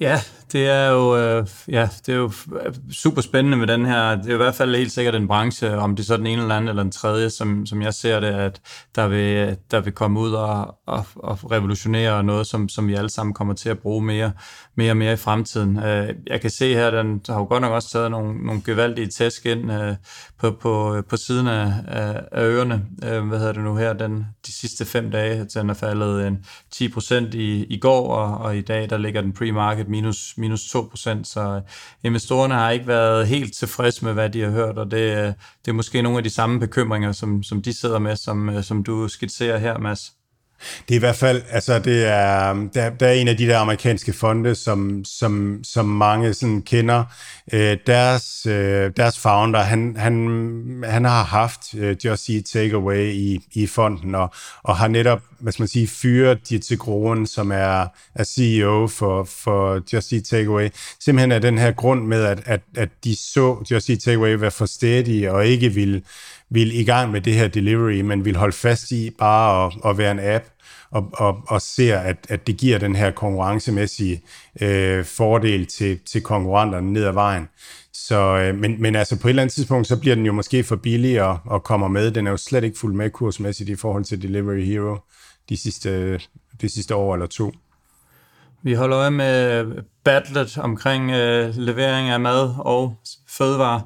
Ja, 0.00 0.20
det 0.52 0.68
er 0.68 0.88
jo 0.88 1.16
øh, 1.16 1.46
ja, 1.68 1.88
det 2.06 2.12
er 2.12 2.16
jo 2.16 2.32
øh, 2.66 2.74
super 2.92 3.22
spændende 3.22 3.56
med 3.56 3.66
den 3.66 3.86
her. 3.86 4.16
Det 4.16 4.30
er 4.30 4.34
i 4.34 4.36
hvert 4.36 4.54
fald 4.54 4.76
helt 4.76 4.92
sikkert 4.92 5.14
en 5.14 5.28
branche, 5.28 5.78
om 5.78 5.96
det 5.96 6.02
er 6.02 6.06
så 6.06 6.16
den 6.16 6.26
ene 6.26 6.42
eller 6.42 6.54
anden 6.54 6.68
eller 6.68 6.82
den 6.82 6.92
tredje, 6.92 7.30
som, 7.30 7.66
som 7.66 7.82
jeg 7.82 7.94
ser 7.94 8.20
det, 8.20 8.28
at 8.28 8.60
der 8.94 9.08
vil, 9.08 9.56
der 9.70 9.80
vil 9.80 9.92
komme 9.92 10.20
ud 10.20 10.32
og, 10.32 10.78
og, 10.86 11.06
og 11.16 11.50
revolutionere 11.50 12.24
noget, 12.24 12.46
som, 12.46 12.68
som 12.68 12.88
vi 12.88 12.94
alle 12.94 13.10
sammen 13.10 13.34
kommer 13.34 13.54
til 13.54 13.68
at 13.68 13.78
bruge 13.78 14.04
mere, 14.04 14.32
mere 14.76 14.92
og 14.92 14.96
mere 14.96 15.12
i 15.12 15.16
fremtiden. 15.16 15.78
Øh, 15.78 16.14
jeg 16.26 16.40
kan 16.40 16.50
se 16.50 16.74
her, 16.74 16.90
den 16.90 17.20
har 17.28 17.38
jo 17.38 17.44
godt 17.44 17.60
nok 17.60 17.72
også 17.72 17.90
taget 17.90 18.10
nogle, 18.10 18.46
nogle 18.46 18.62
gevaldige 18.64 19.06
tæsk 19.06 19.46
ind 19.46 19.72
øh, 19.72 19.94
på, 20.38 20.50
på, 20.50 21.02
på 21.08 21.16
siden 21.16 21.48
af, 21.48 21.72
af, 21.88 22.42
ørerne. 22.42 22.86
Øh, 23.04 23.28
hvad 23.28 23.38
hedder 23.38 23.52
det 23.52 23.62
nu 23.62 23.76
her? 23.76 23.92
Den, 23.92 24.26
de 24.46 24.52
sidste 24.52 24.84
fem 24.84 25.10
dage, 25.10 25.46
den 25.54 25.70
er 25.70 25.74
faldet 25.74 26.26
en 26.26 26.44
10 26.70 26.88
procent 26.88 27.34
i, 27.34 27.64
i 27.64 27.78
går, 27.78 28.14
og, 28.14 28.38
og 28.38 28.56
i 28.56 28.60
dag 28.60 28.90
der 28.90 28.98
ligger 28.98 29.20
den 29.20 29.32
pre-market 29.32 29.88
minus, 29.88 30.34
minus 30.38 30.70
2 30.70 30.82
procent, 30.90 31.26
så 31.26 31.40
øh, 31.40 31.62
investorerne 32.04 32.54
har 32.54 32.70
ikke 32.70 32.86
været 32.86 33.26
helt 33.26 33.54
tilfredse 33.54 34.04
med, 34.04 34.12
hvad 34.12 34.30
de 34.30 34.40
har 34.40 34.50
hørt, 34.50 34.78
og 34.78 34.90
det, 34.90 35.16
øh, 35.16 35.32
det 35.64 35.68
er 35.68 35.72
måske 35.72 36.02
nogle 36.02 36.18
af 36.18 36.24
de 36.24 36.30
samme 36.30 36.60
bekymringer, 36.60 37.12
som, 37.12 37.42
som 37.42 37.62
de 37.62 37.72
sidder 37.72 37.98
med, 37.98 38.16
som, 38.16 38.48
øh, 38.48 38.64
som 38.64 38.84
du 38.84 39.08
skitserer 39.08 39.58
her, 39.58 39.78
Mads. 39.78 40.17
Det 40.88 40.94
er 40.94 40.98
i 40.98 40.98
hvert 40.98 41.16
fald, 41.16 41.42
altså 41.50 41.78
det 41.78 42.06
er, 42.06 42.68
der, 42.74 42.90
der 42.90 43.06
er 43.06 43.12
en 43.12 43.28
af 43.28 43.36
de 43.36 43.46
der 43.46 43.58
amerikanske 43.58 44.12
fonde, 44.12 44.54
som, 44.54 45.04
som, 45.04 45.60
som 45.64 45.86
mange 45.86 46.34
sådan 46.34 46.62
kender. 46.62 47.04
Øh, 47.52 47.76
deres, 47.86 48.46
øh, 48.46 48.90
deres 48.96 49.18
founder, 49.18 49.60
han, 49.60 49.96
han, 49.98 50.84
han 50.86 51.04
har 51.04 51.24
haft 51.24 51.74
øh, 51.74 51.96
Just 52.04 52.28
Eat 52.30 52.44
Takeaway 52.44 53.12
i, 53.12 53.40
i 53.52 53.66
fonden, 53.66 54.14
og, 54.14 54.34
og 54.62 54.76
har 54.76 54.88
netop, 54.88 55.22
hvad 55.38 55.52
skal 55.52 55.62
man 55.62 55.68
sige, 55.68 55.88
fyret 55.88 56.48
de 56.48 56.58
til 56.58 56.78
Groen, 56.78 57.26
som 57.26 57.52
er, 57.52 57.86
er 58.14 58.24
CEO 58.24 58.86
for, 58.86 59.24
for 59.24 59.82
Just 59.92 60.12
Eat 60.12 60.24
Takeaway. 60.24 60.68
Simpelthen 61.00 61.32
af 61.32 61.40
den 61.40 61.58
her 61.58 61.72
grund 61.72 62.06
med, 62.06 62.24
at, 62.24 62.40
at, 62.46 62.60
at 62.76 62.88
de 63.04 63.16
så 63.16 63.64
Just 63.70 63.90
Eat 63.90 63.98
Takeaway 63.98 64.34
være 64.34 64.50
for 64.50 64.66
stedige, 64.66 65.32
og 65.32 65.46
ikke 65.46 65.68
ville 65.68 66.02
vil 66.50 66.80
i 66.80 66.84
gang 66.84 67.12
med 67.12 67.20
det 67.20 67.34
her 67.34 67.48
delivery, 67.48 68.00
men 68.00 68.24
vil 68.24 68.36
holde 68.36 68.56
fast 68.56 68.90
i 68.90 69.10
bare 69.18 69.66
at, 69.66 69.72
at 69.84 69.98
være 69.98 70.10
en 70.10 70.20
app, 70.20 70.44
og, 70.90 71.10
og, 71.12 71.42
og 71.48 71.62
ser, 71.62 71.98
at, 71.98 72.16
at 72.28 72.46
det 72.46 72.56
giver 72.56 72.78
den 72.78 72.96
her 72.96 73.10
konkurrencemæssige 73.10 74.22
øh, 74.60 75.04
fordel 75.04 75.66
til, 75.66 75.98
til 76.06 76.22
konkurrenterne 76.22 76.92
ned 76.92 77.04
ad 77.04 77.12
vejen. 77.12 77.48
Så, 77.92 78.20
øh, 78.20 78.54
men, 78.58 78.82
men 78.82 78.96
altså 78.96 79.20
på 79.20 79.28
et 79.28 79.30
eller 79.30 79.42
andet 79.42 79.54
tidspunkt, 79.54 79.86
så 79.86 80.00
bliver 80.00 80.14
den 80.14 80.26
jo 80.26 80.32
måske 80.32 80.64
for 80.64 80.76
billig 80.76 81.22
og, 81.22 81.38
og 81.44 81.64
kommer 81.64 81.88
med. 81.88 82.10
Den 82.10 82.26
er 82.26 82.30
jo 82.30 82.36
slet 82.36 82.64
ikke 82.64 82.78
fuld 82.78 82.94
med 82.94 83.10
kursmæssigt 83.10 83.70
i 83.70 83.76
forhold 83.76 84.04
til 84.04 84.22
Delivery 84.22 84.64
Hero 84.64 84.96
de 85.48 85.56
sidste, 85.56 86.20
de 86.60 86.68
sidste 86.68 86.94
år 86.94 87.14
eller 87.14 87.26
to. 87.26 87.52
Vi 88.62 88.74
holder 88.74 88.98
øje 88.98 89.10
med 89.10 89.64
battlet 90.04 90.58
omkring 90.58 91.10
øh, 91.10 91.54
levering 91.56 92.08
af 92.08 92.20
mad 92.20 92.54
og 92.58 92.96
fødevarer 93.28 93.80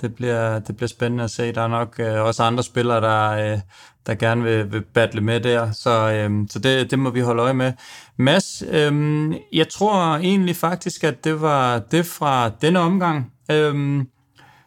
det 0.00 0.14
bliver, 0.14 0.58
det 0.58 0.76
bliver 0.76 0.88
spændende 0.88 1.24
at 1.24 1.30
se. 1.30 1.52
Der 1.52 1.62
er 1.62 1.68
nok 1.68 1.94
øh, 1.98 2.22
også 2.22 2.42
andre 2.42 2.62
spillere, 2.62 3.00
der, 3.00 3.30
øh, 3.30 3.60
der 4.06 4.14
gerne 4.14 4.42
vil, 4.42 4.72
vil 4.72 4.82
battle 4.82 5.20
med 5.20 5.40
der, 5.40 5.72
så, 5.72 5.90
øh, 5.90 6.30
så 6.50 6.58
det, 6.58 6.90
det 6.90 6.98
må 6.98 7.10
vi 7.10 7.20
holde 7.20 7.42
øje 7.42 7.54
med. 7.54 7.72
Mads, 8.16 8.62
øh, 8.70 9.34
jeg 9.52 9.68
tror 9.68 10.16
egentlig 10.16 10.56
faktisk, 10.56 11.04
at 11.04 11.24
det 11.24 11.40
var 11.40 11.78
det 11.78 12.06
fra 12.06 12.48
denne 12.48 12.78
omgang. 12.78 13.32
Øh, 13.50 14.04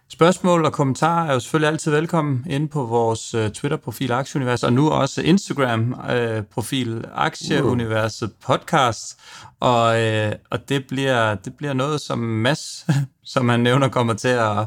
Spørgsmål 0.09 0.65
og 0.65 0.73
kommentarer 0.73 1.29
er 1.29 1.33
jo 1.33 1.39
selvfølgelig 1.39 1.67
altid 1.67 1.91
velkommen 1.91 2.45
inde 2.49 2.67
på 2.67 2.85
vores 2.85 3.35
uh, 3.35 3.47
Twitter-profil 3.47 4.11
Aktieunivers, 4.11 4.63
og 4.63 4.73
nu 4.73 4.89
også 4.89 5.21
Instagram-profil 5.21 6.97
uh, 6.97 7.03
Aktieuniverset 7.13 8.31
Podcast. 8.45 9.19
Og, 9.59 9.85
uh, 9.87 10.31
og 10.49 10.69
det, 10.69 10.87
bliver, 10.87 11.35
det 11.35 11.53
bliver 11.53 11.73
noget, 11.73 12.01
som 12.01 12.19
Mads, 12.19 12.85
som 13.33 13.49
han 13.49 13.59
nævner, 13.59 13.87
kommer 13.87 14.13
til 14.13 14.27
at, 14.27 14.57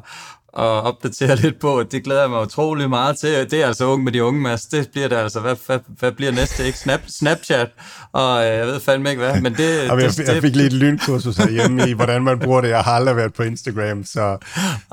og 0.52 0.82
opdatere 0.82 1.36
lidt 1.36 1.60
på. 1.60 1.82
Det 1.90 2.04
glæder 2.04 2.20
jeg 2.20 2.30
mig 2.30 2.42
utrolig 2.42 2.88
meget 2.88 3.18
til. 3.18 3.50
Det 3.50 3.62
er 3.62 3.66
altså 3.66 3.84
unge 3.84 4.04
med 4.04 4.12
de 4.12 4.24
unge, 4.24 4.40
Mads. 4.40 4.66
Det 4.66 4.88
bliver 4.92 5.08
det 5.08 5.16
altså. 5.16 5.40
Hvad, 5.40 5.56
hvad, 5.66 5.78
hvad 5.98 6.12
bliver 6.12 6.32
næste? 6.32 6.66
Ikke? 6.66 6.78
Snap, 6.78 7.00
Snapchat? 7.08 7.68
Og 8.12 8.46
øh, 8.46 8.46
jeg 8.46 8.66
ved 8.66 8.80
fandme 8.80 9.10
ikke 9.10 9.22
hvad. 9.22 9.40
Men 9.40 9.54
det, 9.54 9.84
Jamen, 9.84 10.04
jeg, 10.04 10.10
det, 10.10 10.28
jeg 10.28 10.42
fik 10.42 10.56
lige 10.56 10.66
et 10.66 10.72
lynkursus 10.72 11.36
herhjemme 11.36 11.88
i, 11.88 11.92
hvordan 11.92 12.22
man 12.22 12.38
bruger 12.38 12.60
det. 12.60 12.68
Jeg 12.68 12.80
har 12.80 12.92
aldrig 12.92 13.16
været 13.16 13.34
på 13.34 13.42
Instagram, 13.42 14.04
så 14.04 14.38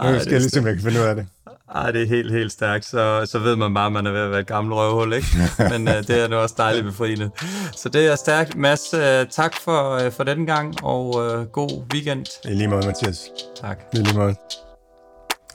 nu 0.04 0.08
Ej, 0.10 0.20
skal 0.20 0.32
jeg 0.32 0.42
ligesom, 0.42 0.68
jeg 0.68 0.76
kan 0.76 0.84
finde 0.84 1.00
ud 1.00 1.06
af 1.06 1.16
det. 1.16 1.28
Ej, 1.76 1.92
det 1.92 2.02
er 2.02 2.08
helt, 2.08 2.32
helt 2.32 2.52
stærkt. 2.52 2.86
Så, 2.86 3.26
så 3.26 3.40
ved 3.40 3.56
man 3.56 3.74
bare, 3.74 3.86
at 3.86 3.92
man 3.92 4.08
er 4.08 4.12
ved 4.12 4.22
at 4.22 4.32
være 4.32 4.40
et 4.40 4.48
gammelt 4.48 4.76
røvhul, 4.76 5.14
ikke? 5.14 5.28
Men 5.72 5.88
uh, 5.88 5.94
det 5.94 6.10
er 6.24 6.28
nu 6.28 6.36
også 6.36 6.56
dejligt 6.58 6.86
befriende. 6.86 7.30
Så 7.76 7.90
det 7.90 8.08
er 8.08 8.16
stærkt. 8.16 8.56
Mads, 8.56 8.94
uh, 8.94 9.30
tak 9.32 9.54
for, 9.64 10.06
uh, 10.06 10.12
for 10.12 10.24
den 10.24 10.46
gang, 10.46 10.84
og 10.84 11.16
uh, 11.16 11.46
god 11.46 11.84
weekend. 11.94 12.26
I 12.46 12.54
lige 12.54 12.68
måde, 12.68 12.88
Mathias. 12.88 13.22
Tak. 13.62 13.78
I 13.94 13.98
lige 13.98 14.18
måde. 14.18 14.36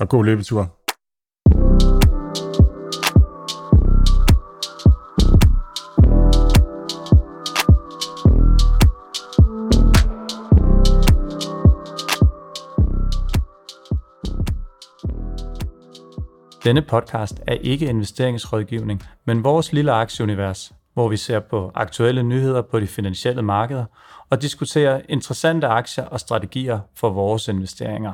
Og 0.02 0.08
god 0.08 0.24
løbetur. 0.24 0.62
Denne 16.64 16.82
podcast 16.82 17.40
er 17.46 17.54
ikke 17.54 17.86
investeringsrådgivning, 17.86 19.02
men 19.26 19.44
vores 19.44 19.72
lille 19.72 19.92
aktieunivers, 19.92 20.72
hvor 20.94 21.08
vi 21.08 21.16
ser 21.16 21.40
på 21.40 21.70
aktuelle 21.74 22.22
nyheder 22.22 22.62
på 22.62 22.80
de 22.80 22.86
finansielle 22.86 23.42
markeder 23.42 23.84
og 24.30 24.42
diskuterer 24.42 25.00
interessante 25.08 25.66
aktier 25.66 26.04
og 26.04 26.20
strategier 26.20 26.80
for 26.94 27.10
vores 27.10 27.48
investeringer. 27.48 28.12